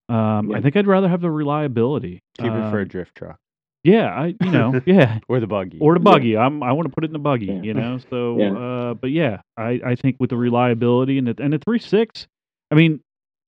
Um, 0.10 0.54
I 0.54 0.62
think 0.62 0.76
I'd 0.76 0.88
rather 0.88 1.08
have 1.10 1.22
the 1.22 1.32
reliability. 1.32 2.20
cheaper 2.38 2.70
for 2.70 2.80
a 2.80 2.84
Um, 2.84 2.88
drift 2.88 3.16
truck 3.16 3.38
yeah, 3.86 4.08
I 4.14 4.28
you 4.42 4.50
know 4.50 4.80
yeah 4.86 5.20
or 5.28 5.40
the 5.42 5.48
buggy. 5.48 5.78
or 5.82 5.94
the 5.96 6.00
buggy. 6.00 6.38
I'm 6.38 6.64
I 6.64 6.72
want 6.72 6.88
to 6.88 6.94
put 6.94 7.04
it 7.04 7.08
in 7.08 7.14
the 7.14 7.20
buggy, 7.20 7.48
Yeah. 7.48 7.62
you 7.64 7.74
know. 7.74 7.98
So, 8.10 8.38
Yeah. 8.40 8.52
uh, 8.54 8.94
but 8.94 9.12
yeah, 9.12 9.42
I, 9.58 9.80
I 9.86 9.96
think 9.96 10.16
with 10.22 10.30
the 10.30 10.38
reliability 10.38 11.18
and 11.18 11.28
the 11.28 11.36
and 11.44 11.52
the 11.52 11.60
three 11.60 11.80
six, 11.80 12.26
I 12.72 12.76
mean, 12.76 13.02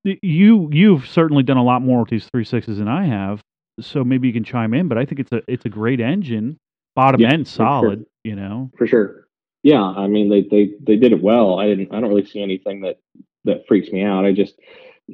you 0.04 0.70
you've 0.74 1.08
certainly 1.08 1.44
done 1.44 1.56
a 1.58 1.64
lot 1.64 1.82
more 1.82 2.00
with 2.02 2.10
these 2.10 2.28
three 2.34 2.44
sixes 2.44 2.78
than 2.80 2.88
I 2.90 3.06
have. 3.06 3.40
So 3.80 4.04
maybe 4.04 4.28
you 4.28 4.34
can 4.34 4.44
chime 4.44 4.74
in, 4.74 4.88
but 4.90 4.98
I 4.98 5.06
think 5.06 5.20
it's 5.22 5.32
a 5.32 5.42
it's 5.48 5.66
a 5.66 5.70
great 5.70 6.00
engine, 6.02 6.58
bottom 6.96 7.22
Yeah, 7.22 7.32
end 7.32 7.48
for 7.48 7.54
sure. 7.54 7.66
solid. 7.66 8.06
You 8.26 8.36
know, 8.36 8.72
for 8.78 8.88
sure. 8.88 9.28
Yeah, 9.64 9.82
I 9.84 10.08
mean 10.08 10.30
they 10.30 10.42
they 10.42 10.74
they 10.82 10.98
did 10.98 11.12
it 11.14 11.22
well. 11.22 11.60
I 11.60 11.68
didn't. 11.68 11.94
I 11.94 12.00
don't 12.02 12.10
really 12.10 12.26
see 12.26 12.42
anything 12.42 12.82
that 12.82 12.98
that 13.46 13.64
freaks 13.70 13.90
me 13.90 14.04
out. 14.04 14.26
I 14.26 14.34
just 14.34 14.56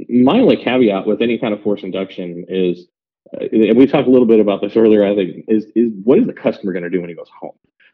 my 0.09 0.39
only 0.39 0.57
caveat 0.57 1.05
with 1.05 1.21
any 1.21 1.37
kind 1.37 1.53
of 1.53 1.61
force 1.61 1.83
induction 1.83 2.45
is, 2.47 2.87
uh, 3.33 3.45
and 3.51 3.77
we 3.77 3.85
talked 3.87 4.07
a 4.07 4.11
little 4.11 4.27
bit 4.27 4.39
about 4.39 4.61
this 4.61 4.75
earlier. 4.75 5.05
I 5.05 5.15
think 5.15 5.45
is 5.47 5.65
is 5.75 5.91
what 6.03 6.19
is 6.19 6.25
the 6.27 6.33
customer 6.33 6.71
going 6.73 6.83
to 6.83 6.89
do 6.89 7.01
when 7.01 7.09
he 7.09 7.15
goes 7.15 7.29
home? 7.29 7.51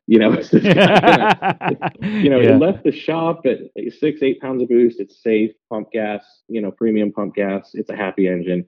You 0.10 0.20
know, 0.20 0.30
gonna- 0.32 0.42
you 2.02 2.30
know, 2.30 2.40
Yeah. 2.40 2.56
it 2.56 2.60
left 2.62 2.86
the 2.86 2.94
shop 2.94 3.46
at 3.46 3.58
six, 4.00 4.22
eight 4.24 4.40
pounds 4.40 4.62
of 4.62 4.70
boost. 4.70 5.02
It's 5.02 5.22
safe, 5.22 5.52
pump 5.70 5.92
gas, 5.92 6.24
you 6.48 6.62
know, 6.62 6.72
premium 6.72 7.12
pump 7.12 7.36
gas. 7.36 7.72
It's 7.74 7.90
a 7.90 7.96
happy 7.96 8.28
engine. 8.30 8.66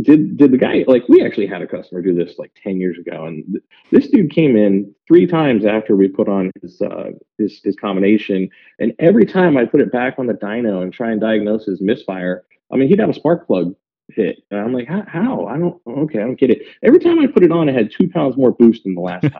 Did 0.00 0.38
did 0.38 0.52
the 0.52 0.56
guy 0.56 0.84
like 0.86 1.06
we 1.08 1.22
actually 1.24 1.48
had 1.48 1.60
a 1.60 1.66
customer 1.66 2.00
do 2.00 2.14
this 2.14 2.38
like 2.38 2.52
ten 2.62 2.80
years 2.80 2.96
ago, 2.98 3.26
and 3.26 3.44
th- 3.52 3.64
this 3.90 4.08
dude 4.08 4.30
came 4.30 4.56
in 4.56 4.94
three 5.06 5.26
times 5.26 5.66
after 5.66 5.96
we 5.96 6.08
put 6.08 6.28
on 6.30 6.50
his 6.62 6.80
uh, 6.80 7.10
his 7.36 7.60
his 7.62 7.76
combination, 7.76 8.48
and 8.78 8.94
every 9.00 9.26
time 9.26 9.58
I 9.58 9.66
put 9.66 9.80
it 9.82 9.92
back 9.92 10.14
on 10.18 10.26
the 10.28 10.34
dyno 10.34 10.82
and 10.82 10.92
try 10.92 11.10
and 11.12 11.20
diagnose 11.20 11.66
his 11.66 11.80
misfire, 11.82 12.44
I 12.72 12.76
mean, 12.76 12.88
he'd 12.88 12.98
have 13.00 13.10
a 13.10 13.14
spark 13.14 13.46
plug 13.46 13.74
hit. 14.12 14.42
And 14.50 14.60
I'm 14.60 14.72
like, 14.72 14.88
how? 14.88 15.04
how? 15.06 15.46
I 15.46 15.58
don't. 15.58 15.80
Okay, 15.86 16.18
I 16.18 16.22
don't 16.22 16.38
get 16.38 16.50
it. 16.50 16.62
Every 16.82 16.98
time 16.98 17.18
I 17.20 17.26
put 17.26 17.42
it 17.44 17.52
on, 17.52 17.68
it 17.68 17.74
had 17.74 17.90
two 17.90 18.08
pounds 18.08 18.36
more 18.36 18.52
boost 18.52 18.84
than 18.84 18.94
the 18.94 19.00
last 19.00 19.22
time. 19.22 19.32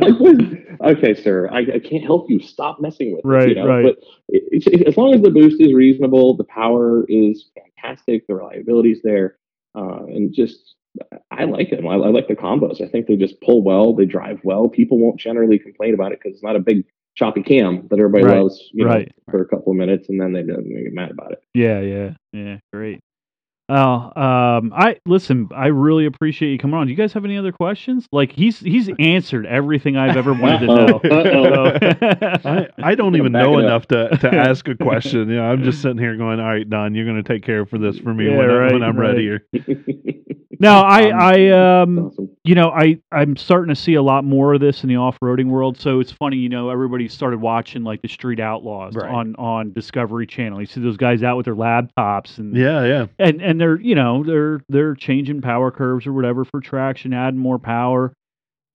like, 0.00 0.18
what 0.20 0.40
is- 0.40 0.58
okay, 0.80 1.14
sir, 1.14 1.48
I, 1.50 1.58
I 1.58 1.78
can't 1.78 2.04
help 2.04 2.30
you. 2.30 2.40
Stop 2.40 2.80
messing 2.80 3.12
with 3.12 3.20
it. 3.24 3.28
Right, 3.28 3.48
you 3.50 3.54
know? 3.56 3.66
right. 3.66 3.82
But 3.84 3.96
it, 4.28 4.66
it- 4.66 4.88
as 4.88 4.96
long 4.96 5.14
as 5.14 5.22
the 5.22 5.30
boost 5.30 5.60
is 5.60 5.72
reasonable, 5.72 6.36
the 6.36 6.44
power 6.44 7.04
is 7.08 7.50
fantastic, 7.82 8.26
the 8.26 8.34
reliability 8.34 8.92
is 8.92 9.00
there, 9.02 9.36
uh, 9.74 10.04
and 10.06 10.32
just 10.32 10.74
I 11.30 11.44
like 11.44 11.70
them. 11.70 11.86
I, 11.86 11.94
I 11.94 12.08
like 12.08 12.28
the 12.28 12.34
combos. 12.34 12.80
I 12.80 12.88
think 12.88 13.06
they 13.06 13.16
just 13.16 13.40
pull 13.40 13.62
well. 13.62 13.94
They 13.94 14.06
drive 14.06 14.40
well. 14.42 14.68
People 14.68 14.98
won't 14.98 15.20
generally 15.20 15.58
complain 15.58 15.94
about 15.94 16.12
it 16.12 16.18
because 16.20 16.34
it's 16.34 16.42
not 16.42 16.56
a 16.56 16.60
big 16.60 16.84
choppy 17.18 17.42
cam 17.42 17.86
that 17.90 17.98
everybody 17.98 18.24
Right, 18.24 18.38
loves. 18.40 18.70
You 18.72 18.86
right. 18.86 19.06
know, 19.26 19.32
for 19.32 19.42
a 19.42 19.46
couple 19.46 19.72
of 19.72 19.76
minutes, 19.76 20.08
and 20.08 20.20
then 20.20 20.32
they, 20.32 20.42
they 20.42 20.82
get 20.84 20.92
mad 20.94 21.10
about 21.10 21.32
it. 21.32 21.42
Yeah, 21.52 21.80
yeah, 21.80 22.10
yeah. 22.32 22.56
Great. 22.72 23.00
Oh, 23.70 23.76
um, 24.16 24.72
I 24.74 24.96
listen. 25.04 25.48
I 25.54 25.66
really 25.66 26.06
appreciate 26.06 26.52
you 26.52 26.58
coming 26.58 26.74
on. 26.78 26.86
Do 26.86 26.90
you 26.90 26.96
guys 26.96 27.12
have 27.12 27.26
any 27.26 27.36
other 27.36 27.52
questions? 27.52 28.06
Like 28.12 28.32
he's 28.32 28.58
he's 28.60 28.88
answered 28.98 29.44
everything 29.44 29.94
I've 29.98 30.16
ever 30.16 30.32
wanted 30.32 30.60
to 30.60 30.66
know. 30.66 31.00
Uh-oh. 31.04 32.38
I, 32.50 32.68
I 32.82 32.94
don't 32.94 33.14
even 33.16 33.32
know 33.32 33.58
enough 33.58 33.86
to, 33.88 34.08
to 34.16 34.34
ask 34.34 34.66
a 34.68 34.74
question. 34.74 35.28
You 35.28 35.36
know, 35.36 35.42
I'm 35.44 35.64
just 35.64 35.82
sitting 35.82 35.98
here 35.98 36.16
going, 36.16 36.40
"All 36.40 36.46
right, 36.46 36.68
Don, 36.68 36.94
you're 36.94 37.04
going 37.04 37.22
to 37.22 37.28
take 37.28 37.42
care 37.42 37.66
for 37.66 37.76
this 37.78 37.98
for 37.98 38.14
me 38.14 38.30
Yeah, 38.30 38.38
when, 38.38 38.50
I, 38.50 38.54
right, 38.54 38.72
when 38.72 38.82
I'm 38.82 38.98
ready." 38.98 39.28
right. 39.28 39.42
Here. 39.52 40.24
no, 40.60 40.80
I 40.80 41.10
Um, 41.10 41.18
I 41.20 41.80
um 41.82 41.98
awesome. 42.06 42.30
you 42.44 42.54
know 42.54 42.70
I 42.70 42.98
I'm 43.12 43.36
starting 43.36 43.74
to 43.74 43.80
see 43.80 43.94
a 43.94 44.02
lot 44.02 44.24
more 44.24 44.54
of 44.54 44.60
this 44.60 44.82
in 44.82 44.88
the 44.88 44.96
off-roading 44.96 45.46
world. 45.46 45.78
So 45.78 46.00
it's 46.00 46.12
funny, 46.12 46.36
you 46.36 46.48
know, 46.48 46.70
everybody 46.70 47.08
started 47.08 47.40
watching 47.40 47.84
like 47.84 48.02
the 48.02 48.08
Street 48.08 48.40
Outlaws 48.40 48.94
Right. 48.96 49.10
on 49.10 49.34
on 49.36 49.72
Discovery 49.72 50.26
Channel. 50.26 50.60
You 50.60 50.66
see 50.66 50.80
those 50.80 50.96
guys 50.96 51.22
out 51.22 51.36
with 51.36 51.44
their 51.44 51.54
laptops 51.56 52.38
and 52.38 52.56
Yeah, 52.56 52.84
yeah. 52.84 53.06
and 53.18 53.40
and 53.40 53.60
they're 53.60 53.80
you 53.80 53.94
know 53.94 54.22
they're 54.24 54.60
they're 54.68 54.94
changing 54.94 55.40
power 55.40 55.70
curves 55.70 56.06
or 56.06 56.12
whatever 56.12 56.44
for 56.44 56.60
traction, 56.60 57.12
adding 57.12 57.40
more 57.40 57.58
power. 57.58 58.12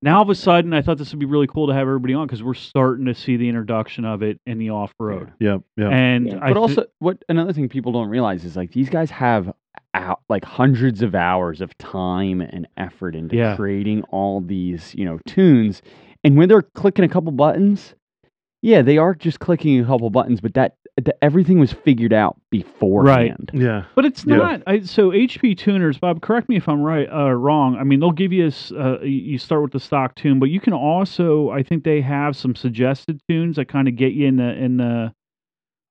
Now 0.01 0.17
all 0.17 0.23
of 0.23 0.29
a 0.29 0.35
sudden, 0.35 0.73
I 0.73 0.81
thought 0.81 0.97
this 0.97 1.11
would 1.13 1.19
be 1.21 1.25
really 1.25 1.47
cool 1.47 1.67
to 1.67 1.73
have 1.73 1.83
everybody 1.83 2.13
on 2.13 2.27
because 2.27 2.43
we're 2.43 2.55
starting 2.55 3.05
to 3.05 3.15
see 3.15 3.37
the 3.37 3.47
introduction 3.47 4.03
of 4.03 4.21
it 4.21 4.37
in 4.45 4.57
the 4.57 4.69
off 4.71 4.91
road. 4.99 5.31
Yeah, 5.39 5.59
yep. 5.77 5.91
And 5.93 6.27
Yeah. 6.27 6.39
I 6.41 6.49
but 6.49 6.55
thi- 6.55 6.59
also, 6.59 6.85
what 6.99 7.23
another 7.29 7.53
thing 7.53 7.69
people 7.69 7.93
don't 7.93 8.09
realize 8.09 8.43
is 8.43 8.57
like 8.57 8.73
these 8.73 8.89
guys 8.89 9.09
have 9.11 9.53
out, 9.93 10.21
like 10.29 10.43
hundreds 10.45 11.01
of 11.01 11.15
hours 11.15 11.61
of 11.61 11.77
time 11.77 12.41
and 12.41 12.67
effort 12.77 13.15
into 13.15 13.35
Yeah. 13.35 13.55
creating 13.55 14.03
all 14.09 14.41
these, 14.41 14.93
you 14.95 15.05
know, 15.05 15.19
tunes. 15.27 15.81
And 16.23 16.37
when 16.37 16.49
they're 16.49 16.61
clicking 16.61 17.05
a 17.05 17.09
couple 17.09 17.31
buttons, 17.31 17.95
yeah, 18.61 18.81
they 18.81 18.97
are 18.97 19.13
just 19.13 19.39
clicking 19.39 19.79
a 19.79 19.85
couple 19.85 20.09
buttons, 20.09 20.39
but 20.41 20.53
that, 20.53 20.75
that 20.95 21.17
everything 21.21 21.59
was 21.59 21.73
figured 21.73 22.13
out 22.13 22.39
beforehand. 22.49 23.51
yeah. 23.53 23.83
But 23.95 24.05
it's 24.05 24.25
Yeah. 24.25 24.37
not. 24.37 24.63
I, 24.67 24.79
so 24.81 25.09
HP 25.11 25.53
tuners, 25.57 25.97
Bob, 25.97 26.21
correct 26.21 26.47
me 26.49 26.55
if 26.55 26.69
I'm 26.69 26.81
right 26.81 27.07
uh, 27.11 27.31
wrong. 27.33 27.75
I 27.75 27.83
mean, 27.83 27.99
they'll 27.99 28.11
give 28.11 28.31
you 28.31 28.45
a 28.45 28.47
s- 28.47 28.71
uh, 28.71 28.99
you 29.01 29.09
you 29.09 29.37
start 29.37 29.63
with 29.63 29.71
the 29.73 29.79
stock 29.79 30.15
tune, 30.15 30.39
but 30.39 30.49
you 30.49 30.59
can 30.61 30.71
also, 30.73 31.49
I 31.49 31.61
think 31.63 31.83
they 31.83 31.99
have 32.01 32.35
some 32.37 32.55
suggested 32.55 33.19
tunes 33.27 33.57
that 33.57 33.65
kind 33.67 33.87
of 33.87 33.95
get 33.95 34.13
you 34.13 34.27
in 34.27 34.37
the 34.37 34.53
in 34.55 34.77
the 34.77 35.13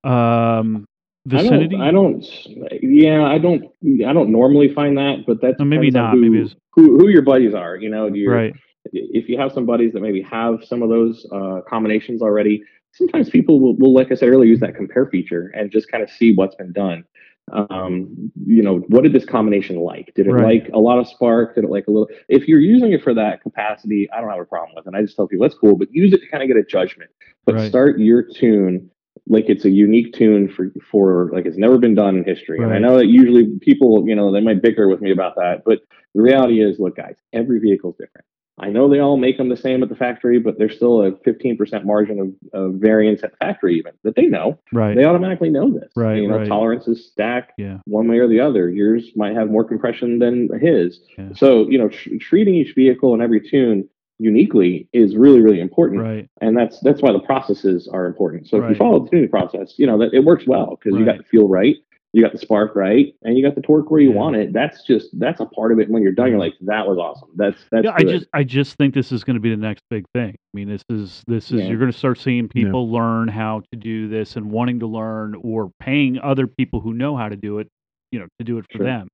um 0.09 0.85
vicinity. 1.25 1.75
I 1.75 1.91
don't, 1.91 2.23
I 2.23 2.57
don't. 2.59 2.81
Yeah, 2.81 3.23
I 3.25 3.37
don't. 3.37 3.63
I 4.05 4.13
don't 4.13 4.31
normally 4.31 4.73
find 4.73 4.97
that, 4.97 5.23
but 5.25 5.41
that's 5.41 5.59
Uh, 5.59 5.65
maybe 5.65 5.91
not, 5.91 6.13
Who, 6.13 6.21
maybe 6.21 6.55
who 6.71 6.97
who 6.97 7.09
your 7.09 7.21
buddies 7.21 7.53
are. 7.53 7.75
You 7.75 7.89
know, 7.89 8.07
you 8.07 8.29
right. 8.29 8.53
if 8.91 9.29
you 9.29 9.37
have 9.37 9.51
some 9.51 9.65
buddies 9.65 9.93
that 9.93 10.01
maybe 10.01 10.21
have 10.21 10.63
some 10.65 10.81
of 10.81 10.89
those 10.89 11.25
uh, 11.31 11.61
combinations 11.67 12.21
already, 12.21 12.63
sometimes 12.91 13.29
people 13.29 13.59
will, 13.59 13.75
will, 13.77 13.93
like 13.93 14.11
I 14.11 14.15
said 14.15 14.29
earlier, 14.29 14.49
use 14.49 14.59
that 14.59 14.75
compare 14.75 15.05
feature 15.07 15.51
and 15.55 15.71
just 15.71 15.89
kind 15.89 16.03
of 16.03 16.09
see 16.09 16.33
what's 16.33 16.55
been 16.55 16.73
done. 16.73 17.05
Um, 17.51 18.31
you 18.45 18.63
know, 18.63 18.79
what 18.87 19.03
did 19.03 19.11
this 19.11 19.25
combination 19.25 19.77
like? 19.77 20.13
Did 20.15 20.27
it 20.27 20.31
Right. 20.31 20.63
like 20.63 20.73
a 20.73 20.79
lot 20.79 20.97
of 20.97 21.07
spark? 21.07 21.55
Did 21.55 21.65
it 21.65 21.69
like 21.69 21.87
a 21.87 21.91
little? 21.91 22.07
If 22.29 22.47
you're 22.47 22.61
using 22.61 22.93
it 22.93 23.03
for 23.03 23.13
that 23.13 23.41
capacity, 23.41 24.09
I 24.11 24.21
don't 24.21 24.29
have 24.29 24.39
a 24.39 24.45
problem 24.45 24.75
with 24.75 24.87
it. 24.87 24.97
I 24.97 25.01
just 25.01 25.15
tell 25.17 25.27
people 25.27 25.43
that's 25.43 25.57
cool, 25.57 25.77
but 25.77 25.89
use 25.91 26.13
it 26.13 26.21
to 26.21 26.27
kind 26.29 26.41
of 26.41 26.47
get 26.47 26.55
a 26.57 26.63
judgment. 26.63 27.09
But 27.45 27.55
Right. 27.55 27.67
start 27.69 27.99
your 27.99 28.23
tune 28.23 28.89
like 29.27 29.45
it's 29.47 29.65
a 29.65 29.69
unique 29.69 30.13
tune 30.13 30.49
for 30.49 30.71
for 30.91 31.29
like 31.33 31.45
it's 31.45 31.57
never 31.57 31.77
been 31.77 31.95
done 31.95 32.17
in 32.17 32.23
history. 32.23 32.59
And 32.61 32.73
I 32.73 32.79
know 32.79 32.97
that 32.97 33.07
usually 33.07 33.47
people, 33.61 34.03
you 34.07 34.15
know, 34.15 34.31
they 34.31 34.41
might 34.41 34.61
bicker 34.61 34.87
with 34.89 35.01
me 35.01 35.11
about 35.11 35.35
that, 35.35 35.63
but 35.65 35.79
the 36.13 36.21
reality 36.21 36.61
is, 36.61 36.79
look, 36.79 36.95
guys, 36.97 37.15
every 37.31 37.59
vehicle 37.59 37.91
is 37.91 37.95
different. 37.97 38.25
I 38.59 38.69
know 38.69 38.87
they 38.87 38.99
all 38.99 39.17
make 39.17 39.37
them 39.39 39.49
the 39.49 39.57
same 39.57 39.81
at 39.81 39.89
the 39.89 39.95
factory, 39.95 40.37
but 40.39 40.59
there's 40.59 40.75
still 40.75 41.01
a 41.01 41.11
15% 41.13 41.85
margin 41.85 42.19
of, 42.53 42.59
of 42.61 42.75
variance 42.75 43.23
at 43.23 43.31
the 43.31 43.37
factory, 43.37 43.79
even 43.79 43.93
that 44.03 44.15
they 44.15 44.27
know. 44.27 44.59
Right. 44.71 44.95
They 44.95 45.05
automatically 45.05 45.49
know 45.49 45.71
this. 45.71 45.91
Right, 45.95 46.17
You 46.21 46.27
know, 46.27 46.37
right. 46.37 46.47
tolerances 46.47 47.07
stack 47.07 47.53
Yeah. 47.57 47.79
one 47.85 48.07
way 48.07 48.19
or 48.19 48.27
the 48.27 48.39
other. 48.39 48.69
Yours 48.69 49.09
might 49.15 49.33
have 49.33 49.49
more 49.49 49.63
compression 49.63 50.19
than 50.19 50.49
his. 50.61 50.99
Yeah. 51.17 51.29
So, 51.35 51.67
you 51.67 51.79
know, 51.79 51.89
tr- 51.89 52.17
treating 52.19 52.53
each 52.53 52.75
vehicle 52.75 53.13
and 53.15 53.23
every 53.23 53.41
tune 53.41 53.89
uniquely 54.23 54.87
is 54.93 55.15
really, 55.15 55.41
really 55.41 55.59
important. 55.59 56.01
Right. 56.01 56.27
And 56.41 56.57
that's 56.57 56.79
that's 56.79 57.01
why 57.01 57.11
the 57.11 57.19
processes 57.19 57.87
are 57.91 58.05
important. 58.05 58.47
So 58.47 58.57
if 58.57 58.63
Right. 58.63 58.69
you 58.71 58.75
follow 58.75 59.03
the 59.03 59.09
tuning 59.09 59.29
process, 59.29 59.75
you 59.77 59.85
know 59.85 59.97
that 59.99 60.13
it 60.13 60.23
works 60.23 60.47
well 60.47 60.77
because 60.79 60.97
you 60.97 61.05
got 61.05 61.11
Right. 61.11 61.17
the 61.19 61.23
feel 61.25 61.47
right, 61.47 61.75
you 62.13 62.21
got 62.23 62.31
the 62.31 62.37
spark 62.37 62.75
right, 62.75 63.13
and 63.23 63.35
you 63.37 63.43
got 63.43 63.55
the 63.55 63.61
torque 63.61 63.91
where 63.91 63.99
you 63.99 64.11
Yeah. 64.11 64.15
want 64.17 64.35
it. 64.37 64.53
That's 64.53 64.83
just 64.85 65.17
that's 65.19 65.41
a 65.41 65.45
part 65.45 65.71
of 65.71 65.79
it. 65.79 65.89
When 65.89 66.01
you're 66.01 66.11
done, 66.13 66.29
you're 66.29 66.39
like, 66.39 66.53
that 66.61 66.87
was 66.87 66.97
awesome. 66.97 67.29
That's 67.35 67.65
that's 67.71 67.85
yeah, 67.85 67.93
I 67.95 68.03
just 68.03 68.27
I 68.33 68.43
just 68.43 68.77
think 68.77 68.93
this 68.93 69.11
is 69.11 69.23
going 69.23 69.35
to 69.35 69.39
be 69.41 69.49
the 69.49 69.57
next 69.57 69.81
big 69.89 70.05
thing. 70.13 70.29
I 70.31 70.53
mean, 70.57 70.69
this 70.69 70.83
is 70.89 71.23
this 71.27 71.51
is 71.51 71.61
Yeah. 71.61 71.69
you're 71.69 71.79
going 71.79 71.91
to 71.91 71.97
start 71.97 72.17
seeing 72.19 72.47
people 72.47 72.89
learn 72.91 73.27
how 73.27 73.61
to 73.71 73.77
do 73.77 74.07
this 74.07 74.35
and 74.37 74.51
wanting 74.51 74.79
to 74.79 74.87
learn 74.87 75.35
or 75.41 75.71
paying 75.79 76.17
other 76.19 76.47
people 76.47 76.79
who 76.79 76.93
know 76.93 77.17
how 77.17 77.27
to 77.29 77.35
do 77.35 77.59
it, 77.59 77.67
you 78.11 78.19
know, 78.19 78.27
to 78.39 78.45
do 78.45 78.57
it 78.57 78.65
for 78.71 78.77
Sure. 78.77 78.85
them. 78.85 79.07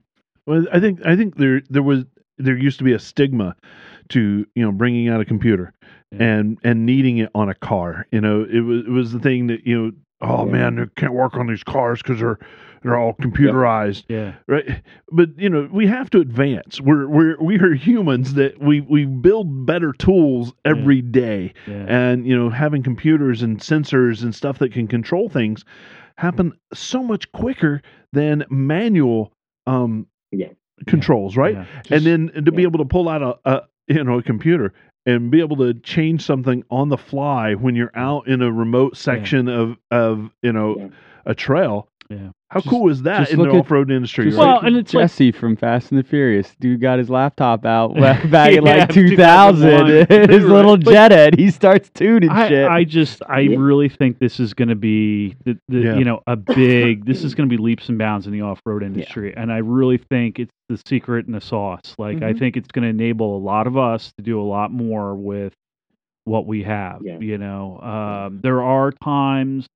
Well, 0.46 0.66
I 0.72 0.80
think 0.80 1.06
I 1.06 1.16
think 1.16 1.36
there 1.38 1.62
there 1.70 1.84
was 1.84 2.06
there 2.40 2.58
used 2.58 2.78
to 2.80 2.84
be 2.84 2.94
a 2.94 3.00
stigma 3.00 3.56
to 4.10 4.46
you 4.56 4.64
know 4.64 4.72
bringing 4.72 5.08
out 5.10 5.22
a 5.22 5.26
computer 5.26 5.74
Yeah. 6.12 6.24
and 6.24 6.58
and 6.64 6.86
needing 6.86 7.18
it 7.20 7.30
on 7.36 7.50
a 7.50 7.56
car. 7.56 8.08
You 8.12 8.22
know, 8.22 8.44
it 8.44 8.62
was 8.62 8.86
it 8.86 8.90
was 8.92 9.12
the 9.12 9.20
thing 9.20 9.48
that 9.48 9.66
you 9.68 9.78
know. 9.82 9.92
Oh 10.22 10.46
Yeah. 10.46 10.52
man, 10.52 10.76
they 10.76 10.86
can't 10.98 11.14
work 11.14 11.36
on 11.38 11.48
these 11.48 11.64
cars 11.64 12.02
because 12.02 12.20
they're 12.20 12.40
they're 12.84 12.98
all 12.98 13.14
computerized, 13.14 14.04
Yeah. 14.10 14.34
right? 14.48 14.82
But 15.12 15.30
you 15.38 15.50
know, 15.50 15.70
we 15.72 15.88
have 15.88 16.10
to 16.10 16.20
advance. 16.20 16.82
We're 16.82 17.08
we're 17.08 17.38
we 17.42 17.58
are 17.60 17.74
humans 17.74 18.34
that 18.34 18.60
we 18.62 18.82
we 18.82 19.06
build 19.06 19.66
better 19.66 19.94
tools 19.94 20.52
every 20.66 21.02
day, 21.02 21.54
Yeah. 21.68 21.86
and 21.88 22.28
you 22.28 22.36
know, 22.38 22.50
having 22.50 22.84
computers 22.84 23.42
and 23.42 23.60
sensors 23.60 24.22
and 24.22 24.36
stuff 24.36 24.60
that 24.60 24.74
can 24.74 24.88
control 24.88 25.30
things 25.30 25.64
happen 26.18 26.52
so 26.74 27.02
much 27.02 27.32
quicker 27.32 27.82
than 28.12 28.44
manual 28.50 29.32
um 29.68 30.06
Yeah. 30.34 30.50
Controls, 30.88 31.36
right? 31.38 31.56
Yeah. 31.56 31.66
and 31.92 32.06
then 32.06 32.32
to 32.46 32.52
be 32.52 32.64
able 32.64 32.80
to 32.80 32.86
pull 32.86 33.10
out 33.10 33.22
a, 33.22 33.50
a 33.50 33.62
you 33.88 34.04
know 34.04 34.20
a 34.20 34.24
computer 34.24 34.74
and 35.06 35.32
be 35.32 35.40
able 35.40 35.56
to 35.58 35.74
change 35.74 36.24
something 36.24 36.64
on 36.70 36.90
the 36.90 36.98
fly 36.98 37.54
when 37.56 37.76
you're 37.76 37.92
out 37.96 38.28
in 38.28 38.42
a 38.42 38.52
remote 38.52 38.98
section 38.98 39.48
of 39.48 39.78
of 39.92 40.30
you 40.42 40.52
know 40.54 40.76
Yeah. 40.78 40.88
a 41.26 41.36
trail. 41.36 41.88
Yeah. 42.10 42.30
How 42.50 42.60
Just- 42.62 42.70
cool 42.72 42.90
is 42.90 43.04
that 43.04 43.20
just 43.20 43.34
in 43.34 43.38
the 43.38 43.46
look 43.46 43.54
at- 43.54 43.60
off-road 43.60 43.92
industry? 43.92 44.26
Just 44.26 44.38
right? 44.40 44.44
Well, 44.46 44.56
like 44.56 44.64
and 44.66 44.76
it's 44.78 44.94
like- 44.96 45.04
Jesse 45.04 45.32
from 45.32 45.56
Fast 45.56 45.92
and 45.92 46.00
the 46.00 46.04
Furious. 46.04 46.56
Dude 46.60 46.82
got 46.82 46.98
his 46.98 47.08
laptop 47.08 47.66
out 47.68 47.94
back 48.00 48.28
back 48.32 48.54
in 48.54 48.64
like 48.64 48.90
2000. 48.90 49.70
2001. 50.10 50.30
his 50.32 50.44
little 50.44 50.76
Right. 50.78 50.86
Jetta. 50.86 51.36
He 51.38 51.52
starts 51.52 51.92
tuning 51.94 52.32
I, 52.32 52.48
shit. 52.48 52.68
I 52.68 52.84
just 52.84 53.22
I 53.30 53.42
Yeah. 53.42 53.58
really 53.60 53.90
think 53.90 54.18
this 54.18 54.40
is 54.40 54.56
going 54.56 54.70
to 54.70 54.76
be 54.76 55.36
the, 55.46 55.60
the 55.68 55.80
Yeah. 55.82 55.98
you 55.98 56.04
know 56.04 56.22
a 56.26 56.36
big 56.36 57.06
this 57.06 57.24
is 57.24 57.36
going 57.36 57.48
to 57.48 57.56
be 57.56 57.62
leaps 57.62 57.90
and 57.90 58.00
bounds 58.00 58.26
in 58.26 58.34
the 58.34 58.42
off-road 58.42 58.82
industry 58.82 59.32
and 59.38 59.52
I 59.52 59.58
really 59.58 59.98
think 60.00 60.40
it's 60.40 60.52
the 60.68 60.82
secret 60.88 61.28
in 61.28 61.34
the 61.34 61.42
sauce 61.42 61.94
like 62.00 62.24
I 62.24 62.34
Mhm. 62.34 62.40
think 62.40 62.58
it's 62.58 62.70
going 62.70 62.84
to 62.84 62.90
enable 62.90 63.38
a 63.38 63.42
lot 63.44 63.68
of 63.68 63.78
us 63.78 64.12
to 64.18 64.24
do 64.24 64.42
a 64.42 64.44
lot 64.44 64.72
more 64.72 65.14
with 65.16 65.54
what 66.26 66.48
we 66.48 66.64
have 66.64 67.02
Yeah. 67.04 67.20
you 67.20 67.38
know 67.38 67.80
um, 67.82 68.40
there 68.42 68.64
are 68.64 68.92
times 69.04 69.68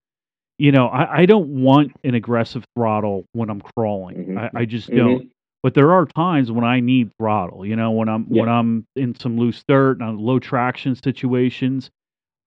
you 0.63 0.71
know 0.71 0.87
I, 0.87 1.21
I 1.21 1.25
don't 1.25 1.49
want 1.61 1.91
an 2.03 2.13
aggressive 2.15 2.63
throttle 2.75 3.25
when 3.33 3.49
I'm 3.49 3.61
crawling 3.75 4.15
Mhm. 4.17 4.37
I, 4.37 4.61
I 4.61 4.65
just 4.65 4.89
Mhm. 4.89 4.95
don't 4.97 5.31
but 5.63 5.73
there 5.75 5.91
are 5.93 6.05
times 6.05 6.51
when 6.51 6.65
I 6.65 6.81
need 6.81 7.09
throttle. 7.17 7.65
You 7.65 7.77
know, 7.77 7.91
when 7.91 8.09
I'm 8.09 8.25
when 8.25 8.49
I'm 8.49 8.85
in 8.97 9.15
some 9.15 9.37
loose 9.37 9.63
dirt 9.65 10.01
and 10.01 10.19
low 10.19 10.37
traction 10.37 10.93
situations, 10.93 11.89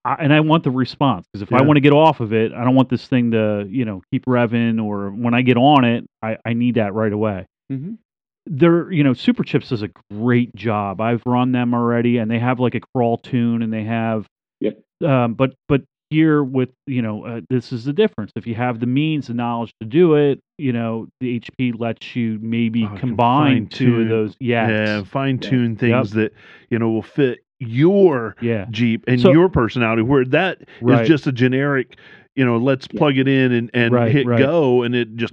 I, 0.04 0.16
and 0.20 0.34
I 0.34 0.40
want 0.40 0.64
the 0.64 0.70
response 0.70 1.24
because 1.32 1.40
if 1.40 1.50
I 1.50 1.62
want 1.62 1.78
to 1.78 1.80
get 1.80 1.94
off 1.94 2.20
of 2.20 2.34
it, 2.34 2.52
I 2.52 2.62
don't 2.62 2.74
want 2.74 2.90
this 2.90 3.08
thing 3.08 3.30
to 3.30 3.66
you 3.70 3.86
know 3.86 4.02
keep 4.12 4.26
revving. 4.26 4.84
Or 4.84 5.08
when 5.10 5.32
I 5.32 5.40
get 5.40 5.56
on 5.56 5.86
it, 5.86 6.04
I, 6.22 6.36
I 6.44 6.52
need 6.52 6.74
that 6.74 6.92
right 6.92 7.10
away. 7.12 7.46
Mhm. 7.72 7.96
They're 8.44 8.92
you 8.92 9.02
know 9.02 9.12
Superchips 9.12 9.70
does 9.70 9.80
a 9.82 9.88
great 10.12 10.54
job. 10.54 11.00
I've 11.00 11.22
run 11.24 11.52
them 11.52 11.72
already, 11.72 12.18
and 12.18 12.30
they 12.30 12.38
have 12.38 12.60
like 12.60 12.74
a 12.74 12.80
crawl 12.94 13.16
tune, 13.16 13.62
and 13.62 13.72
they 13.72 13.84
have. 13.84 14.26
Yep. 14.60 14.78
Um, 15.02 15.32
but 15.32 15.54
but 15.68 15.80
here 16.10 16.42
with 16.44 16.70
you 16.86 17.02
know 17.02 17.24
uh, 17.24 17.40
this 17.50 17.72
is 17.72 17.84
the 17.84 17.92
difference. 17.92 18.30
If 18.36 18.46
you 18.46 18.54
have 18.54 18.80
the 18.80 18.86
means, 18.86 19.26
the 19.28 19.34
knowledge 19.34 19.72
to 19.80 19.86
do 19.86 20.14
it, 20.14 20.40
you 20.58 20.72
know 20.72 21.08
the 21.20 21.40
HP 21.40 21.78
lets 21.78 22.14
you 22.16 22.38
maybe 22.40 22.84
Oh, 22.84 22.96
combine 22.98 23.66
two 23.66 24.02
of 24.02 24.08
those. 24.08 24.36
Yes. 24.40 24.70
yeah, 24.70 25.02
fine 25.04 25.38
tune 25.38 25.76
things 25.76 26.12
that 26.12 26.32
you 26.70 26.78
know 26.78 26.90
will 26.90 27.02
fit 27.02 27.40
your 27.58 28.36
Yeah. 28.40 28.66
Jeep 28.70 29.04
and 29.08 29.20
So- 29.20 29.32
your 29.32 29.48
personality. 29.48 30.02
Where 30.02 30.24
that 30.26 30.60
is 30.60 30.66
Right. 30.82 31.06
just 31.06 31.26
a 31.26 31.32
generic, 31.32 31.96
you 32.34 32.44
know, 32.44 32.58
let's 32.58 32.86
Yeah. 32.92 32.98
plug 32.98 33.16
it 33.18 33.26
in 33.28 33.50
and, 33.52 33.70
and 33.72 33.94
Right, 33.94 34.12
hit 34.12 34.26
right. 34.26 34.38
go, 34.38 34.82
and 34.82 34.94
it 34.94 35.16
just 35.16 35.32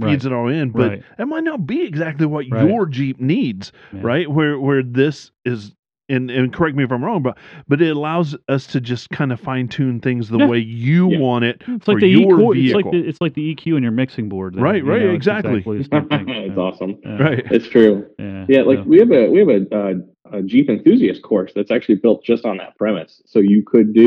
feeds 0.00 0.24
it 0.24 0.32
all 0.32 0.48
in, 0.48 0.70
but 0.70 1.00
that 1.18 1.26
might 1.26 1.44
not 1.44 1.66
be 1.66 1.82
exactly 1.82 2.26
what 2.26 2.46
your 2.46 2.86
Jeep 2.86 3.20
needs, 3.20 3.72
Yeah. 3.92 4.00
right? 4.02 4.30
Where 4.30 4.58
where 4.58 4.82
this 4.82 5.30
is. 5.44 5.74
And, 6.10 6.30
and 6.30 6.52
correct 6.52 6.76
me 6.76 6.84
if 6.84 6.90
I'm 6.92 7.04
wrong, 7.04 7.22
but 7.22 7.38
but 7.68 7.80
it 7.80 7.96
allows 7.96 8.36
us 8.48 8.66
to 8.68 8.80
just 8.80 9.08
kind 9.10 9.32
of 9.32 9.38
fine 9.40 9.68
tune 9.68 10.00
things 10.00 10.28
the 10.28 10.38
Yeah. 10.38 10.46
way 10.48 10.58
you 10.58 11.10
Yeah. 11.12 11.18
want 11.20 11.44
it 11.44 11.62
It's 11.68 11.84
for 11.86 11.92
like 11.92 12.00
the 12.00 12.08
your 12.08 12.36
EQ. 12.38 12.50
It's 12.50 12.60
vehicle. 12.62 12.80
like 12.82 12.90
the, 12.92 13.08
it's 13.08 13.20
like 13.20 13.34
the 13.34 13.54
EQ 13.54 13.76
in 13.76 13.82
your 13.82 13.92
mixing 13.92 14.28
board. 14.28 14.54
then, 14.54 14.62
Right, 14.62 14.84
right, 14.84 15.02
know, 15.02 15.08
it's 15.10 15.16
exactly. 15.16 15.60
the 15.60 15.84
same 15.90 16.08
thing. 16.08 16.28
it's 16.28 16.56
Yeah. 16.56 16.62
awesome. 16.62 16.98
Yeah. 17.04 17.22
right. 17.22 17.46
It's 17.50 17.68
true. 17.68 18.06
Yeah. 18.18 18.46
Yeah, 18.48 18.62
like 18.62 18.78
So- 18.80 18.84
we 18.84 18.98
have 18.98 19.12
a 19.12 19.30
we 19.30 19.38
have 19.38 19.48
a, 19.48 19.74
uh, 19.74 19.94
a 20.32 20.42
Jeep 20.42 20.68
enthusiast 20.68 21.22
course 21.22 21.52
that's 21.54 21.70
actually 21.70 21.96
built 21.96 22.24
just 22.24 22.44
on 22.44 22.56
that 22.58 22.76
premise. 22.76 23.22
So 23.26 23.38
you 23.38 23.62
could 23.64 23.92
do 23.94 24.02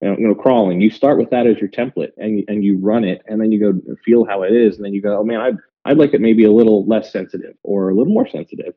you 0.00 0.08
know, 0.08 0.16
you 0.18 0.28
know 0.28 0.34
crawling. 0.34 0.80
You 0.80 0.90
start 0.90 1.18
with 1.18 1.30
that 1.30 1.46
as 1.46 1.58
your 1.58 1.68
template, 1.70 2.10
and 2.18 2.44
and 2.48 2.62
you 2.64 2.78
run 2.78 3.04
it, 3.04 3.22
and 3.26 3.40
then 3.40 3.50
you 3.52 3.58
go 3.60 3.80
feel 4.04 4.24
how 4.24 4.42
it 4.42 4.52
is, 4.52 4.76
and 4.76 4.84
then 4.84 4.92
you 4.94 5.02
go, 5.02 5.18
oh 5.18 5.24
man, 5.24 5.40
I'd 5.40 5.56
I'd 5.84 5.98
like 5.98 6.14
it 6.14 6.20
maybe 6.20 6.44
a 6.44 6.52
little 6.52 6.86
less 6.86 7.10
sensitive 7.12 7.54
or 7.64 7.88
a 7.90 7.94
little 7.94 8.12
more 8.12 8.28
sensitive, 8.28 8.74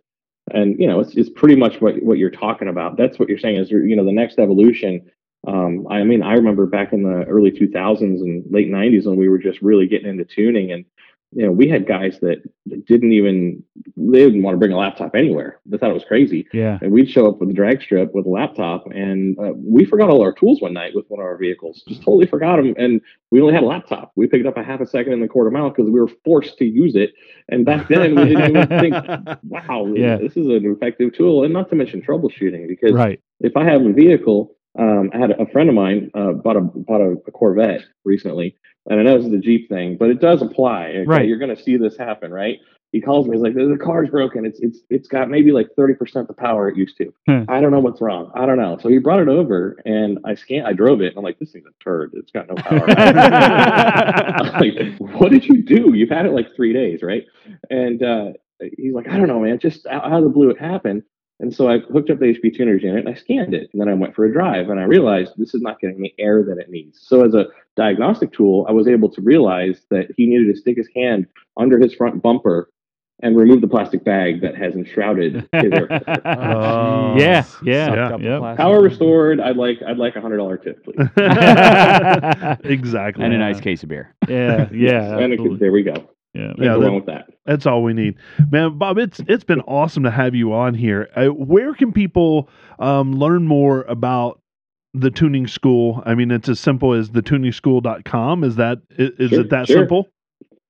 and 0.49 0.79
you 0.79 0.87
know 0.87 0.99
it's 0.99 1.15
it's 1.15 1.29
pretty 1.29 1.55
much 1.55 1.81
what 1.81 2.01
what 2.03 2.17
you're 2.17 2.29
talking 2.31 2.67
about. 2.67 2.97
That's 2.97 3.19
what 3.19 3.29
you're 3.29 3.37
saying 3.37 3.57
is 3.57 3.71
you 3.71 3.95
know 3.95 4.05
the 4.05 4.11
next 4.11 4.39
evolution. 4.39 5.09
Um, 5.47 5.87
I 5.89 6.03
mean, 6.03 6.21
I 6.21 6.33
remember 6.33 6.67
back 6.67 6.93
in 6.93 7.01
the 7.03 7.23
early 7.25 7.51
2000s 7.51 8.01
and 8.01 8.43
late 8.51 8.69
90s 8.69 9.07
when 9.07 9.17
we 9.17 9.27
were 9.27 9.39
just 9.39 9.59
really 9.61 9.87
getting 9.87 10.07
into 10.07 10.23
tuning 10.23 10.71
and 10.71 10.85
you 11.33 11.45
know, 11.45 11.51
we 11.51 11.67
had 11.69 11.87
guys 11.87 12.19
that 12.19 12.41
didn't 12.87 13.13
even 13.13 13.63
they 13.95 14.19
didn't 14.25 14.43
want 14.43 14.53
to 14.55 14.59
bring 14.59 14.73
a 14.73 14.77
laptop 14.77 15.15
anywhere. 15.15 15.59
They 15.65 15.77
thought 15.77 15.91
it 15.91 15.93
was 15.93 16.03
crazy, 16.03 16.45
Yeah. 16.53 16.77
and 16.81 16.91
we'd 16.91 17.09
show 17.09 17.27
up 17.27 17.39
with 17.39 17.49
a 17.49 17.53
drag 17.53 17.81
strip 17.81 18.13
with 18.13 18.25
a 18.25 18.29
laptop, 18.29 18.85
and 18.91 19.37
uh, 19.39 19.53
we 19.55 19.85
forgot 19.85 20.09
all 20.09 20.21
our 20.21 20.33
tools 20.33 20.61
one 20.61 20.73
night 20.73 20.93
with 20.93 21.05
one 21.09 21.19
of 21.21 21.25
our 21.25 21.37
vehicles. 21.37 21.83
Just 21.87 22.01
totally 22.01 22.25
forgot 22.25 22.57
them, 22.57 22.73
and 22.77 22.99
we 23.31 23.39
only 23.41 23.53
had 23.53 23.63
a 23.63 23.67
laptop. 23.67 24.11
We 24.15 24.27
picked 24.27 24.45
up 24.45 24.57
a 24.57 24.63
half 24.63 24.81
a 24.81 24.85
second 24.85 25.13
in 25.13 25.21
the 25.21 25.27
quarter 25.27 25.51
mile 25.51 25.69
because 25.69 25.89
we 25.89 25.99
were 25.99 26.09
forced 26.25 26.57
to 26.57 26.65
use 26.65 26.95
it. 26.95 27.13
And 27.49 27.65
back 27.65 27.87
then, 27.87 28.15
we 28.15 28.25
didn't 28.25 28.49
even 28.57 28.67
think, 28.67 28.93
"Wow, 29.43 29.93
Yeah. 29.95 30.17
this 30.17 30.35
is 30.35 30.47
an 30.47 30.65
effective 30.65 31.13
tool." 31.13 31.43
And 31.45 31.53
not 31.53 31.69
to 31.69 31.75
mention 31.75 32.01
troubleshooting, 32.01 32.67
because 32.67 32.91
Right. 32.91 33.21
if 33.39 33.55
I 33.55 33.63
have 33.63 33.85
a 33.85 33.93
vehicle, 33.93 34.55
um, 34.77 35.11
I 35.13 35.17
had 35.17 35.31
a 35.31 35.45
friend 35.47 35.69
of 35.69 35.75
mine 35.75 36.11
uh, 36.13 36.31
bought 36.31 36.55
a 36.55 36.61
bought 36.61 37.01
a, 37.01 37.15
a 37.27 37.31
Corvette 37.31 37.83
recently, 38.05 38.55
and 38.89 38.99
I 38.99 39.03
know 39.03 39.17
this 39.17 39.25
is 39.25 39.31
the 39.31 39.37
Jeep 39.37 39.69
thing, 39.69 39.97
but 39.97 40.09
it 40.09 40.21
does 40.21 40.41
apply. 40.41 40.87
Okay? 40.89 41.03
Right. 41.05 41.27
You're 41.27 41.39
going 41.39 41.55
to 41.55 41.61
see 41.61 41.77
this 41.77 41.97
happen, 41.97 42.31
right? 42.31 42.57
He 42.91 42.99
calls 42.99 43.25
me. 43.25 43.37
He's 43.37 43.41
like, 43.41 43.53
"The 43.53 43.77
car's 43.81 44.09
broken. 44.09 44.45
It's 44.45 44.59
it's 44.59 44.79
it's 44.89 45.07
got 45.07 45.29
maybe 45.29 45.53
like 45.53 45.69
thirty 45.77 45.93
percent 45.93 46.27
the 46.27 46.33
power 46.33 46.67
it 46.67 46.75
used 46.75 46.97
to. 46.97 47.13
Hmm. 47.25 47.43
I 47.47 47.61
don't 47.61 47.71
know 47.71 47.79
what's 47.79 48.01
wrong. 48.01 48.31
I 48.35 48.45
don't 48.45 48.57
know." 48.57 48.77
So 48.81 48.89
he 48.89 48.97
brought 48.97 49.21
it 49.21 49.29
over, 49.29 49.77
and 49.85 50.19
I 50.25 50.35
scanned. 50.35 50.67
I 50.67 50.73
drove 50.73 51.01
it, 51.01 51.07
and 51.07 51.17
I'm 51.17 51.23
like, 51.23 51.39
"This 51.39 51.53
thing's 51.53 51.67
a 51.67 51.83
turd. 51.83 52.11
It's 52.15 52.31
got 52.31 52.47
no 52.49 52.55
power." 52.55 52.85
Like, 54.61 54.97
what 54.99 55.31
did 55.31 55.45
you 55.45 55.63
do? 55.63 55.93
You've 55.93 56.09
had 56.09 56.25
it 56.25 56.33
like 56.33 56.53
three 56.55 56.73
days, 56.73 57.01
right? 57.01 57.25
And 57.69 58.03
uh, 58.03 58.33
he's 58.77 58.93
like, 58.93 59.07
I 59.07 59.17
don't 59.17 59.27
know, 59.27 59.39
man. 59.39 59.59
Just 59.59 59.87
out, 59.87 60.05
out 60.05 60.19
of 60.19 60.23
the 60.23 60.29
blue, 60.29 60.49
it 60.49 60.59
happened. 60.59 61.03
And 61.41 61.53
so 61.53 61.67
I 61.67 61.79
hooked 61.79 62.11
up 62.11 62.19
the 62.19 62.25
HP 62.25 62.55
tuners 62.55 62.83
unit 62.83 63.05
and 63.05 63.13
I 63.13 63.17
scanned 63.17 63.55
it. 63.55 63.69
And 63.73 63.81
then 63.81 63.89
I 63.89 63.95
went 63.95 64.15
for 64.15 64.25
a 64.25 64.31
drive 64.31 64.69
and 64.69 64.79
I 64.79 64.83
realized 64.83 65.33
this 65.37 65.55
is 65.55 65.61
not 65.61 65.79
getting 65.79 65.99
the 65.99 66.13
air 66.19 66.43
that 66.43 66.59
it 66.59 66.69
needs. 66.69 66.99
So 67.01 67.25
as 67.25 67.33
a 67.33 67.47
diagnostic 67.75 68.31
tool, 68.31 68.65
I 68.69 68.71
was 68.71 68.87
able 68.87 69.09
to 69.09 69.21
realize 69.21 69.81
that 69.89 70.07
he 70.15 70.27
needed 70.27 70.53
to 70.53 70.61
stick 70.61 70.77
his 70.77 70.87
hand 70.95 71.25
under 71.57 71.79
his 71.79 71.95
front 71.95 72.21
bumper 72.21 72.69
and 73.23 73.35
remove 73.35 73.61
the 73.61 73.67
plastic 73.67 74.03
bag 74.03 74.41
that 74.41 74.55
has 74.55 74.75
enshrouded 74.75 75.33
his 75.51 75.71
air 75.73 75.87
filter. 75.87 76.21
Oh, 76.25 77.15
Yeah, 77.17 77.41
Sucked 77.41 77.65
yeah, 77.65 78.17
yep. 78.17 78.57
Power 78.57 78.81
restored. 78.81 79.39
I'd 79.39 79.57
like 79.57 79.81
I'd 79.87 79.97
like 79.97 80.15
a 80.15 80.21
hundred 80.21 80.37
dollar 80.37 80.57
tip, 80.57 80.83
please. 80.83 80.97
exactly. 82.63 83.23
and 83.23 83.33
a 83.33 83.37
nice 83.37 83.59
case 83.59 83.83
of 83.83 83.89
beer. 83.89 84.15
Yeah. 84.27 84.69
Yeah. 84.71 85.17
and 85.17 85.33
it 85.33 85.39
absolutely. 85.39 85.57
there 85.57 85.71
we 85.71 85.83
go. 85.83 86.09
Yeah. 86.33 86.53
Yeah, 86.57 86.77
that- 86.77 87.03
that. 87.07 87.25
That's 87.45 87.65
all 87.65 87.83
we 87.83 87.93
need, 87.93 88.15
man. 88.51 88.77
Bob, 88.77 88.97
it's 88.99 89.19
it's 89.27 89.43
been 89.43 89.61
awesome 89.61 90.03
to 90.03 90.11
have 90.11 90.35
you 90.35 90.53
on 90.53 90.75
here. 90.75 91.09
Uh, 91.15 91.27
where 91.27 91.73
can 91.73 91.91
people 91.91 92.47
um, 92.79 93.13
learn 93.13 93.47
more 93.47 93.81
about 93.83 94.39
the 94.93 95.09
tuning 95.09 95.47
school? 95.47 96.03
I 96.05 96.13
mean, 96.15 96.29
it's 96.31 96.47
as 96.47 96.59
simple 96.59 96.93
as 96.93 97.09
thetuningschool.com. 97.09 98.43
Is 98.43 98.55
that 98.57 98.77
is 98.91 99.29
Sure, 99.31 99.39
it 99.41 99.49
that 99.49 99.67
sure. 99.67 99.77
simple? 99.79 100.07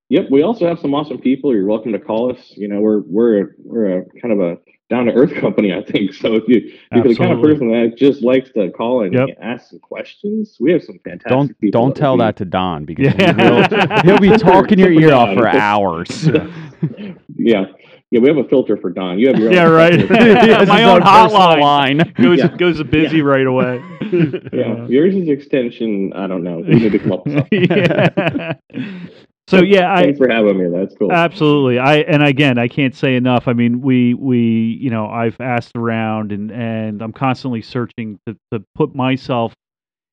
Yep, 0.10 0.28
we 0.32 0.42
also 0.44 0.68
have 0.68 0.80
some 0.80 0.94
awesome 0.94 1.20
people. 1.20 1.54
You're 1.54 1.66
welcome 1.68 1.92
to 1.92 2.00
call 2.00 2.32
us. 2.32 2.54
You 2.56 2.68
know, 2.68 2.80
we're 2.82 3.02
we're 3.06 3.56
we're 3.64 4.00
a 4.00 4.06
kind 4.22 4.34
of 4.34 4.40
a 4.40 4.58
down 4.92 5.06
to 5.08 5.14
earth 5.14 5.34
company, 5.36 5.74
I 5.74 5.82
think. 5.82 6.14
So 6.14 6.36
if 6.36 6.44
you 6.48 6.58
if 6.58 6.76
you're 6.94 7.04
the 7.06 7.16
kind 7.16 7.32
of 7.32 7.42
person 7.42 7.70
that 7.72 7.96
just 7.98 8.22
likes 8.22 8.52
to 8.52 8.70
call 8.72 9.04
and 9.04 9.14
Yep. 9.14 9.30
ask 9.42 9.70
some 9.72 9.80
questions, 9.80 10.58
we 10.60 10.72
have 10.74 10.84
some 10.84 11.00
fantastic 11.04 11.30
Don't 11.32 11.60
people. 11.60 11.82
don't 11.82 11.96
tell 11.96 12.18
that 12.18 12.36
to 12.38 12.46
Don 12.46 12.86
because 12.86 13.14
Yeah. 13.18 13.34
he'll, 13.34 14.02
he'll 14.04 14.20
be 14.20 14.38
talking 14.38 14.78
your 14.78 14.92
ear 14.92 15.14
off 15.14 15.34
for 15.36 15.48
hours. 15.68 16.28
yeah, 17.38 17.66
yeah, 18.12 18.20
we 18.20 18.28
have 18.28 18.38
a 18.38 18.44
filter 18.50 18.76
for 18.76 18.90
Don. 18.92 19.18
You 19.18 19.28
have 19.30 19.38
your 19.40 19.48
own 19.50 19.56
Yeah, 19.56 19.64
right. 19.70 19.96
filter. 20.08 20.66
My 20.68 20.84
own 20.84 21.02
hotline. 21.02 21.62
line. 21.62 22.14
goes 22.22 22.40
Yeah. 22.40 22.56
goes 22.58 22.84
busy 22.84 23.22
right 23.22 23.48
away. 23.48 23.82
yeah, 24.52 24.86
yours 24.88 25.16
is 25.16 25.30
extension. 25.30 26.12
I 26.14 26.28
don't 26.28 26.44
know. 26.44 26.58
We 26.60 26.76
need 26.76 26.92
to 26.92 27.00
come 27.00 27.14
up 27.14 27.26
with 27.26 27.36
something. 27.38 29.22
So 29.52 29.62
yeah, 29.64 29.94
I 29.94 30.04
Thanks 30.04 30.18
for 30.18 30.30
having 30.30 30.58
me. 30.58 30.70
That's 30.70 30.96
cool. 30.96 31.12
Absolutely. 31.12 31.78
I 31.78 31.98
and 31.98 32.24
again, 32.24 32.58
I 32.58 32.70
can't 32.70 32.96
say 32.96 33.16
enough. 33.16 33.50
I 33.50 33.54
mean, 33.54 33.82
we 33.82 34.14
we 34.14 34.40
you 34.80 34.90
know, 34.90 35.08
I've 35.08 35.36
asked 35.42 35.76
around 35.76 36.32
and 36.32 36.52
and 36.52 37.02
I'm 37.02 37.12
constantly 37.12 37.62
searching 37.62 38.18
to 38.26 38.38
to 38.54 38.64
put 38.76 38.96
myself 38.96 39.54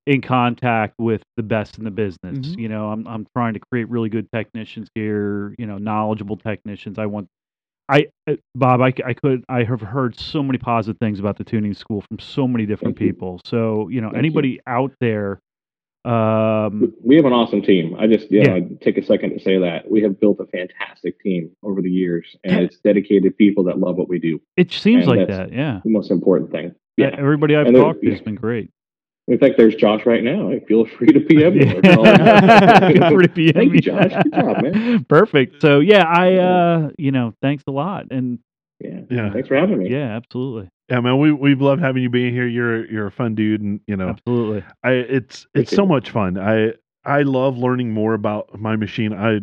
in 0.07 0.23
contact 0.23 0.95
with 0.99 1.23
the 1.37 1.45
best 1.45 1.79
in 1.79 1.85
the 1.85 1.91
business. 1.93 2.57
Mhm. 2.57 2.59
You 2.59 2.69
know, 2.69 2.91
I'm 2.91 3.07
I'm 3.07 3.27
trying 3.37 3.55
to 3.55 3.61
create 3.71 3.89
really 3.89 4.09
good 4.09 4.27
technicians 4.33 4.89
here, 4.97 5.55
you 5.57 5.67
know, 5.67 5.79
knowledgeable 5.79 6.37
technicians. 6.37 6.99
I 6.99 7.07
want 7.07 7.29
I 7.89 8.09
uh, 8.29 8.35
Bob, 8.57 8.81
I 8.83 8.91
could 8.93 9.45
I 9.49 9.63
have 9.63 9.81
heard 9.81 10.19
so 10.19 10.43
many 10.43 10.59
positive 10.59 10.99
things 10.99 11.21
about 11.21 11.39
the 11.39 11.45
tuning 11.45 11.75
school 11.75 12.03
from 12.09 12.19
so 12.19 12.49
many 12.49 12.67
different 12.67 12.99
Thank 12.99 13.07
you. 13.07 13.13
people. 13.13 13.41
So, 13.45 13.89
you 13.89 14.01
know, 14.01 14.09
Thank 14.09 14.15
you. 14.15 14.19
anybody 14.19 14.61
out 14.67 14.93
there 15.01 15.39
um 16.09 16.93
we 17.05 17.17
have 17.17 17.25
an 17.27 17.33
awesome 17.33 17.63
team. 17.63 17.95
I 17.99 18.07
just 18.07 18.31
yeah, 18.31 18.45
Yeah. 18.49 18.55
I'd 18.55 18.81
take 18.81 18.97
a 18.99 19.05
second 19.05 19.31
to 19.35 19.41
say 19.41 19.59
that 19.59 19.91
we 19.91 20.01
have 20.03 20.19
built 20.21 20.41
a 20.41 20.47
fantastic 20.47 21.21
team 21.21 21.51
over 21.63 21.83
the 21.83 21.91
years, 21.91 22.37
and 22.45 22.53
Yeah. 22.53 22.61
it's 22.65 22.79
dedicated 22.79 23.37
people 23.37 23.65
that 23.65 23.79
love 23.79 23.97
what 23.97 24.09
we 24.09 24.19
do. 24.19 24.41
it 24.57 24.73
seems 24.73 25.07
And 25.07 25.17
like 25.17 25.29
that's- 25.29 25.49
that, 25.51 25.53
yeah. 25.57 25.81
The 25.85 25.91
most 25.91 26.11
important 26.11 26.51
thing. 26.51 26.75
Yeah, 26.97 27.09
Yeah. 27.11 27.17
everybody 27.19 27.55
I've 27.57 27.67
And 27.67 27.77
talked 27.77 28.03
to 28.03 28.11
has 28.11 28.21
been 28.21 28.35
great. 28.37 28.71
In 29.29 29.39
fact, 29.39 29.59
there's 29.59 29.75
Josh 29.75 30.07
right 30.07 30.25
now. 30.25 30.51
Feel 30.67 30.87
free 30.87 31.09
to 31.09 31.21
PM 31.21 31.59
me. 31.59 31.71
or 31.77 31.83
call 31.83 32.05
Yeah. 32.07 32.89
me. 32.89 32.95
Feel 32.99 33.11
free 33.11 33.27
to 33.27 33.29
PM 33.29 33.55
Thank 33.55 33.75
you, 33.75 33.81
Josh. 33.81 34.13
Good 34.23 34.33
job, 34.33 34.63
man. 34.63 35.05
Perfect. 35.09 35.61
So 35.61 35.81
yeah, 35.81 36.05
I 36.07 36.35
uh 36.37 36.91
you 36.97 37.13
know, 37.13 37.35
thanks 37.43 37.65
a 37.67 37.71
lot. 37.71 38.07
And 38.11 38.39
Yeah. 38.81 39.01
Yeah. 39.11 39.33
Thanks 39.33 39.49
for 39.49 39.57
having 39.57 39.79
me. 39.79 39.91
yeah, 39.91 40.17
absolutely. 40.17 40.71
Yeah, 40.89 41.01
man, 41.01 41.19
we 41.19 41.33
we've 41.33 41.61
loved 41.61 41.83
having 41.83 42.03
you 42.03 42.11
being 42.11 42.33
here. 42.33 42.47
You're 42.47 42.91
you're 42.91 43.07
a 43.07 43.13
fun 43.13 43.35
dude, 43.35 43.61
and 43.61 43.81
you 43.87 43.97
know, 43.97 44.11
Absolutely. 44.11 44.65
I 44.83 44.91
it's 44.93 45.47
it's 45.55 45.75
so 45.75 45.85
much 45.85 46.11
fun. 46.11 46.39
I 46.39 46.73
I 47.05 47.23
love 47.23 47.59
learning 47.59 47.93
more 47.93 48.15
about 48.15 48.59
my 48.59 48.75
machine. 48.77 49.13
I 49.13 49.41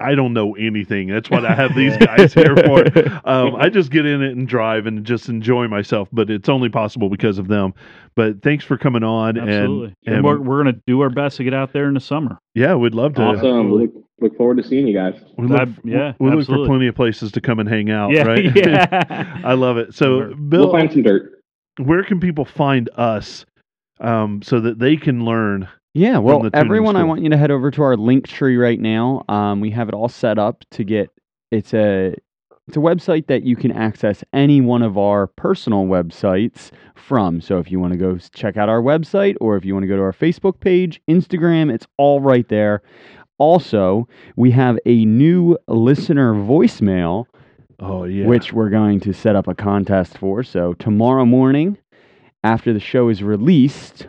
I 0.00 0.14
don't 0.14 0.32
know 0.32 0.54
anything. 0.54 1.08
That's 1.08 1.28
what 1.28 1.44
I 1.44 1.54
have 1.54 1.74
these 1.74 1.96
guys 2.06 2.32
here 2.32 2.54
for. 2.56 2.84
Um, 3.28 3.56
I 3.56 3.68
just 3.68 3.90
get 3.90 4.06
in 4.06 4.22
it 4.22 4.36
and 4.36 4.46
drive 4.46 4.86
and 4.86 5.04
just 5.04 5.28
enjoy 5.28 5.66
myself. 5.66 6.08
But 6.12 6.30
it's 6.30 6.48
only 6.48 6.68
possible 6.68 7.08
because 7.08 7.38
of 7.38 7.48
them. 7.48 7.74
But 8.14 8.42
thanks 8.42 8.64
for 8.64 8.78
coming 8.78 9.02
on. 9.02 9.36
Absolutely. 9.36 9.86
And, 9.86 9.96
And, 10.06 10.14
and 10.16 10.24
we're 10.24 10.38
we're 10.40 10.62
gonna 10.62 10.78
do 10.86 11.00
our 11.00 11.10
best 11.10 11.38
to 11.38 11.44
get 11.44 11.54
out 11.54 11.72
there 11.72 11.88
in 11.88 11.94
the 11.94 12.00
summer. 12.00 12.38
yeah, 12.54 12.76
we'd 12.76 12.94
love 12.94 13.14
to. 13.14 13.22
Awesome. 13.22 14.04
Look, 14.20 14.30
look 14.32 14.36
forward 14.38 14.56
to 14.58 14.62
seeing 14.62 14.86
you 14.86 14.94
guys. 14.94 15.14
We 15.36 15.46
look, 15.46 15.60
I- 15.60 15.74
yeah, 15.84 16.12
we 16.18 16.30
look 16.30 16.46
for 16.46 16.66
plenty 16.66 16.86
of 16.86 16.94
places 16.94 17.32
to 17.32 17.40
come 17.40 17.58
and 17.58 17.68
hang 17.68 17.90
out. 17.90 18.10
yeah, 18.12 18.22
right? 18.22 18.44
yeah. 18.56 19.40
I 19.44 19.54
love 19.54 19.76
it. 19.76 19.94
So, 19.94 20.20
Sure. 20.20 20.34
Bill, 20.36 20.60
we'll 20.64 20.72
find 20.72 20.90
some 20.92 21.02
dirt. 21.02 21.40
where 21.78 22.02
can 22.04 22.20
people 22.20 22.44
find 22.44 22.88
us 22.96 23.44
um, 24.00 24.42
so 24.42 24.60
that 24.60 24.78
they 24.78 24.96
can 24.96 25.24
learn? 25.24 25.68
Yeah, 25.94 26.18
well, 26.18 26.40
the 26.40 26.50
tuning 26.50 26.66
everyone, 26.66 26.96
I 26.96 27.02
want 27.02 27.22
you 27.22 27.30
to 27.30 27.36
head 27.36 27.50
over 27.50 27.70
to 27.72 27.82
our 27.82 27.96
Linktree 27.96 28.60
right 28.60 28.78
now. 28.78 29.24
Um, 29.28 29.60
we 29.60 29.70
have 29.70 29.88
it 29.88 29.94
all 29.94 30.08
set 30.08 30.38
up 30.38 30.62
to 30.72 30.84
get. 30.84 31.10
It's 31.50 31.72
a 31.74 32.14
it's 32.68 32.76
a 32.76 32.80
website 32.80 33.26
that 33.28 33.42
you 33.44 33.56
can 33.56 33.72
access 33.72 34.22
any 34.34 34.60
one 34.60 34.82
of 34.82 34.98
our 34.98 35.26
personal 35.26 35.86
websites 35.86 36.70
from. 36.94 37.40
So 37.40 37.58
if 37.58 37.70
you 37.70 37.80
want 37.80 37.94
to 37.94 37.98
go 37.98 38.18
check 38.34 38.58
out 38.58 38.68
our 38.68 38.82
website, 38.82 39.36
or 39.40 39.56
if 39.56 39.64
you 39.64 39.72
want 39.72 39.84
to 39.84 39.88
go 39.88 39.96
to 39.96 40.02
our 40.02 40.12
Facebook 40.12 40.60
page, 40.60 41.00
Instagram, 41.08 41.72
it's 41.72 41.86
all 41.96 42.20
right 42.20 42.46
there. 42.48 42.82
Also, 43.38 44.08
we 44.36 44.50
have 44.50 44.78
a 44.84 45.04
new 45.04 45.56
listener 45.68 46.34
voicemail 46.34 47.26
Oh 47.80 48.04
yeah, 48.04 48.26
which 48.26 48.52
we're 48.52 48.70
going 48.70 48.98
to 49.00 49.12
set 49.12 49.36
up 49.36 49.46
a 49.46 49.54
contest 49.54 50.18
for. 50.18 50.42
So 50.42 50.72
tomorrow 50.74 51.24
morning, 51.24 51.78
after 52.42 52.72
the 52.72 52.80
show 52.80 53.08
is 53.08 53.22
released, 53.22 54.08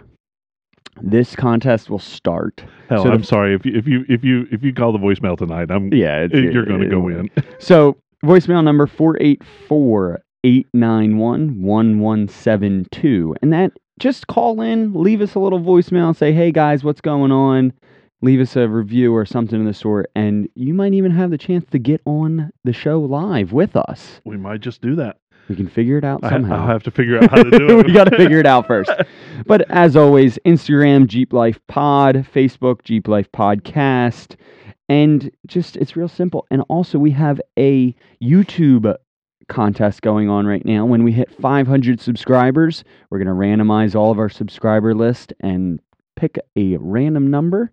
this 1.02 1.36
contest 1.36 1.90
will 1.90 2.00
start. 2.00 2.64
hell, 2.90 3.04
so 3.04 3.12
I'm 3.12 3.24
sorry 3.24 3.54
if 3.54 3.66
you 3.66 3.74
if 3.76 3.88
you 3.88 4.06
if 4.10 4.24
you 4.24 4.48
if 4.52 4.64
you 4.64 4.74
call 4.74 4.92
the 4.92 4.98
voicemail 4.98 5.38
tonight, 5.38 5.70
I'm 5.70 5.94
Yeah, 5.94 6.22
it's, 6.22 6.34
you're 6.34 6.66
going 6.66 6.82
to 6.82 6.90
go 6.90 7.08
in. 7.08 7.30
So 7.60 7.98
voicemail 8.26 8.64
number 8.64 8.88
484 8.88 10.24
891 10.44 11.62
1172. 11.62 13.36
And 13.42 13.54
that 13.54 13.74
just 14.00 14.28
call 14.28 14.62
in, 14.62 14.94
leave 14.94 15.22
us 15.22 15.36
a 15.36 15.40
little 15.40 15.60
voicemail 15.60 16.16
say, 16.16 16.32
hey 16.32 16.52
guys, 16.52 16.84
what's 16.84 17.02
going 17.02 17.32
on? 17.32 17.74
Leave 18.22 18.40
us 18.42 18.56
a 18.56 18.68
review 18.68 19.16
or 19.16 19.26
something 19.26 19.62
of 19.62 19.66
the 19.66 19.74
sort, 19.74 20.12
and 20.16 20.50
you 20.56 20.74
might 20.74 20.94
even 20.94 21.12
have 21.12 21.32
the 21.32 21.38
chance 21.38 21.66
to 21.72 21.80
get 21.80 22.02
on 22.06 22.52
the 22.64 22.74
show 22.74 23.00
live 23.00 23.52
with 23.54 23.76
us. 23.76 24.22
We 24.26 24.38
might 24.38 24.62
just 24.62 24.82
do 24.82 24.96
that. 24.96 25.18
We 25.48 25.56
can 25.56 25.68
figure 25.68 25.98
it 25.98 26.04
out 26.04 26.22
somehow. 26.22 26.62
I'll 26.62 26.68
have 26.68 26.84
to 26.84 26.92
figure 26.92 27.18
out 27.18 27.32
how 27.32 27.42
to 27.42 27.50
do 27.50 27.70
it. 27.80 27.88
we 27.88 27.92
got 27.94 28.04
to 28.04 28.16
figure 28.18 28.40
it 28.40 28.46
out 28.46 28.68
first. 28.68 28.92
But 29.46 29.62
as 29.72 29.96
always, 29.96 30.38
Instagram 30.46 31.08
Jeep 31.08 31.32
Life 31.34 31.60
Pod, 31.68 32.28
Facebook 32.34 32.84
Jeep 32.84 33.08
Life 33.08 33.32
Podcast, 33.32 34.36
and 34.90 35.32
just 35.48 35.78
it's 35.78 35.96
real 35.96 36.10
simple. 36.10 36.46
And 36.52 36.62
also, 36.68 37.00
we 37.00 37.12
have 37.12 37.40
a 37.58 37.96
YouTube 38.22 38.94
contest 39.48 40.02
going 40.02 40.30
on 40.30 40.46
right 40.46 40.66
now. 40.66 40.86
When 40.86 41.04
we 41.04 41.14
hit 41.14 41.32
500 41.34 42.00
subscribers, 42.02 42.84
we're 43.10 43.18
going 43.24 43.28
to 43.28 43.34
randomize 43.34 43.96
all 43.96 44.12
of 44.12 44.20
our 44.20 44.30
subscriber 44.30 44.94
list 44.94 45.32
and 45.40 45.80
pick 46.16 46.38
a 46.58 46.76
random 46.78 47.32
number, 47.32 47.72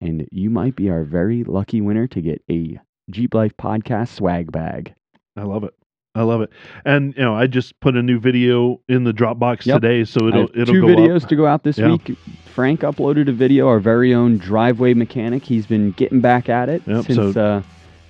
and 0.00 0.26
you 0.30 0.50
might 0.50 0.76
be 0.76 0.90
our 0.90 1.04
very 1.04 1.44
lucky 1.44 1.80
winner 1.80 2.06
to 2.08 2.20
get 2.20 2.42
a 2.50 2.78
Jeep 3.10 3.34
Life 3.34 3.56
Podcast 3.56 4.08
swag 4.14 4.52
bag. 4.52 4.94
I 5.36 5.42
love 5.42 5.64
it. 5.64 5.74
I 6.14 6.22
love 6.22 6.40
it. 6.40 6.50
And 6.84 7.14
you 7.16 7.22
know, 7.22 7.34
I 7.34 7.46
just 7.46 7.78
put 7.80 7.96
a 7.96 8.02
new 8.02 8.18
video 8.18 8.80
in 8.88 9.04
the 9.04 9.12
Dropbox 9.12 9.66
Yep. 9.66 9.80
today, 9.80 10.04
so 10.04 10.26
it'll 10.26 10.40
have 10.48 10.50
it'll 10.56 10.74
two 10.74 10.82
videos 10.82 11.22
up. 11.22 11.28
to 11.28 11.36
go 11.36 11.46
out 11.46 11.62
this 11.62 11.78
Yeah. 11.78 11.88
week. 11.92 12.16
Frank 12.54 12.80
uploaded 12.80 13.28
a 13.28 13.32
video, 13.32 13.68
our 13.68 13.78
very 13.78 14.12
own 14.14 14.38
driveway 14.38 14.94
mechanic. 14.94 15.44
He's 15.44 15.66
been 15.66 15.92
getting 15.92 16.20
back 16.20 16.48
at 16.48 16.68
it 16.68 16.82
Yep, 16.86 17.04
since 17.04 17.34
so- 17.34 17.40
uh, 17.40 17.62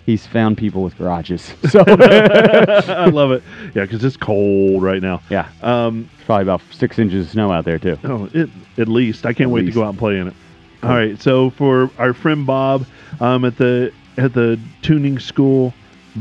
he's 0.07 0.27
found 0.27 0.57
people 0.57 0.83
with 0.83 0.97
garages. 0.97 1.55
So 1.69 1.85
I 1.87 3.07
love 3.13 3.31
it. 3.33 3.43
Yeah, 3.75 3.83
because 3.83 4.03
it's 4.03 4.17
cold 4.17 4.83
right 4.83 5.03
now. 5.03 5.21
yeah, 5.29 5.49
Um, 5.63 6.09
probably 6.25 6.45
about 6.45 6.63
six 6.71 6.99
inches 6.99 7.27
of 7.27 7.33
snow 7.33 7.53
out 7.53 7.67
there 7.67 7.79
too. 7.79 7.99
oh, 8.05 8.29
it 8.33 8.49
at 8.79 8.89
least 8.89 9.27
I 9.27 9.33
can't 9.35 9.51
At 9.51 9.55
wait 9.55 9.65
least. 9.67 9.75
to 9.75 9.81
go 9.81 9.85
out 9.85 9.91
and 9.91 9.99
play 9.99 10.19
in 10.19 10.29
it. 10.29 10.35
All 10.83 10.91
right, 10.91 11.21
so 11.21 11.51
for 11.51 11.91
our 11.99 12.15
friend 12.15 12.47
Bob, 12.47 12.87
um, 13.21 13.45
at 13.45 13.57
the 13.57 13.93
at 14.17 14.33
the 14.33 14.61
tuning 14.81 15.19
school, 15.19 15.75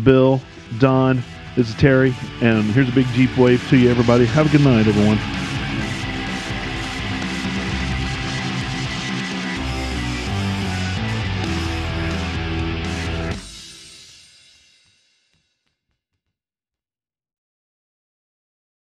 Bill, 0.03 0.41
Don, 0.79 1.21
this 1.55 1.69
is 1.69 1.75
Terry, 1.75 2.15
and 2.41 2.63
here's 2.71 2.89
a 2.89 2.91
big 2.91 3.05
Jeep 3.07 3.37
wave 3.37 3.67
to 3.69 3.77
you, 3.77 3.89
everybody. 3.89 4.25
Have 4.25 4.47
a 4.47 4.49
good 4.49 4.61
night, 4.61 4.87
everyone. 4.87 5.19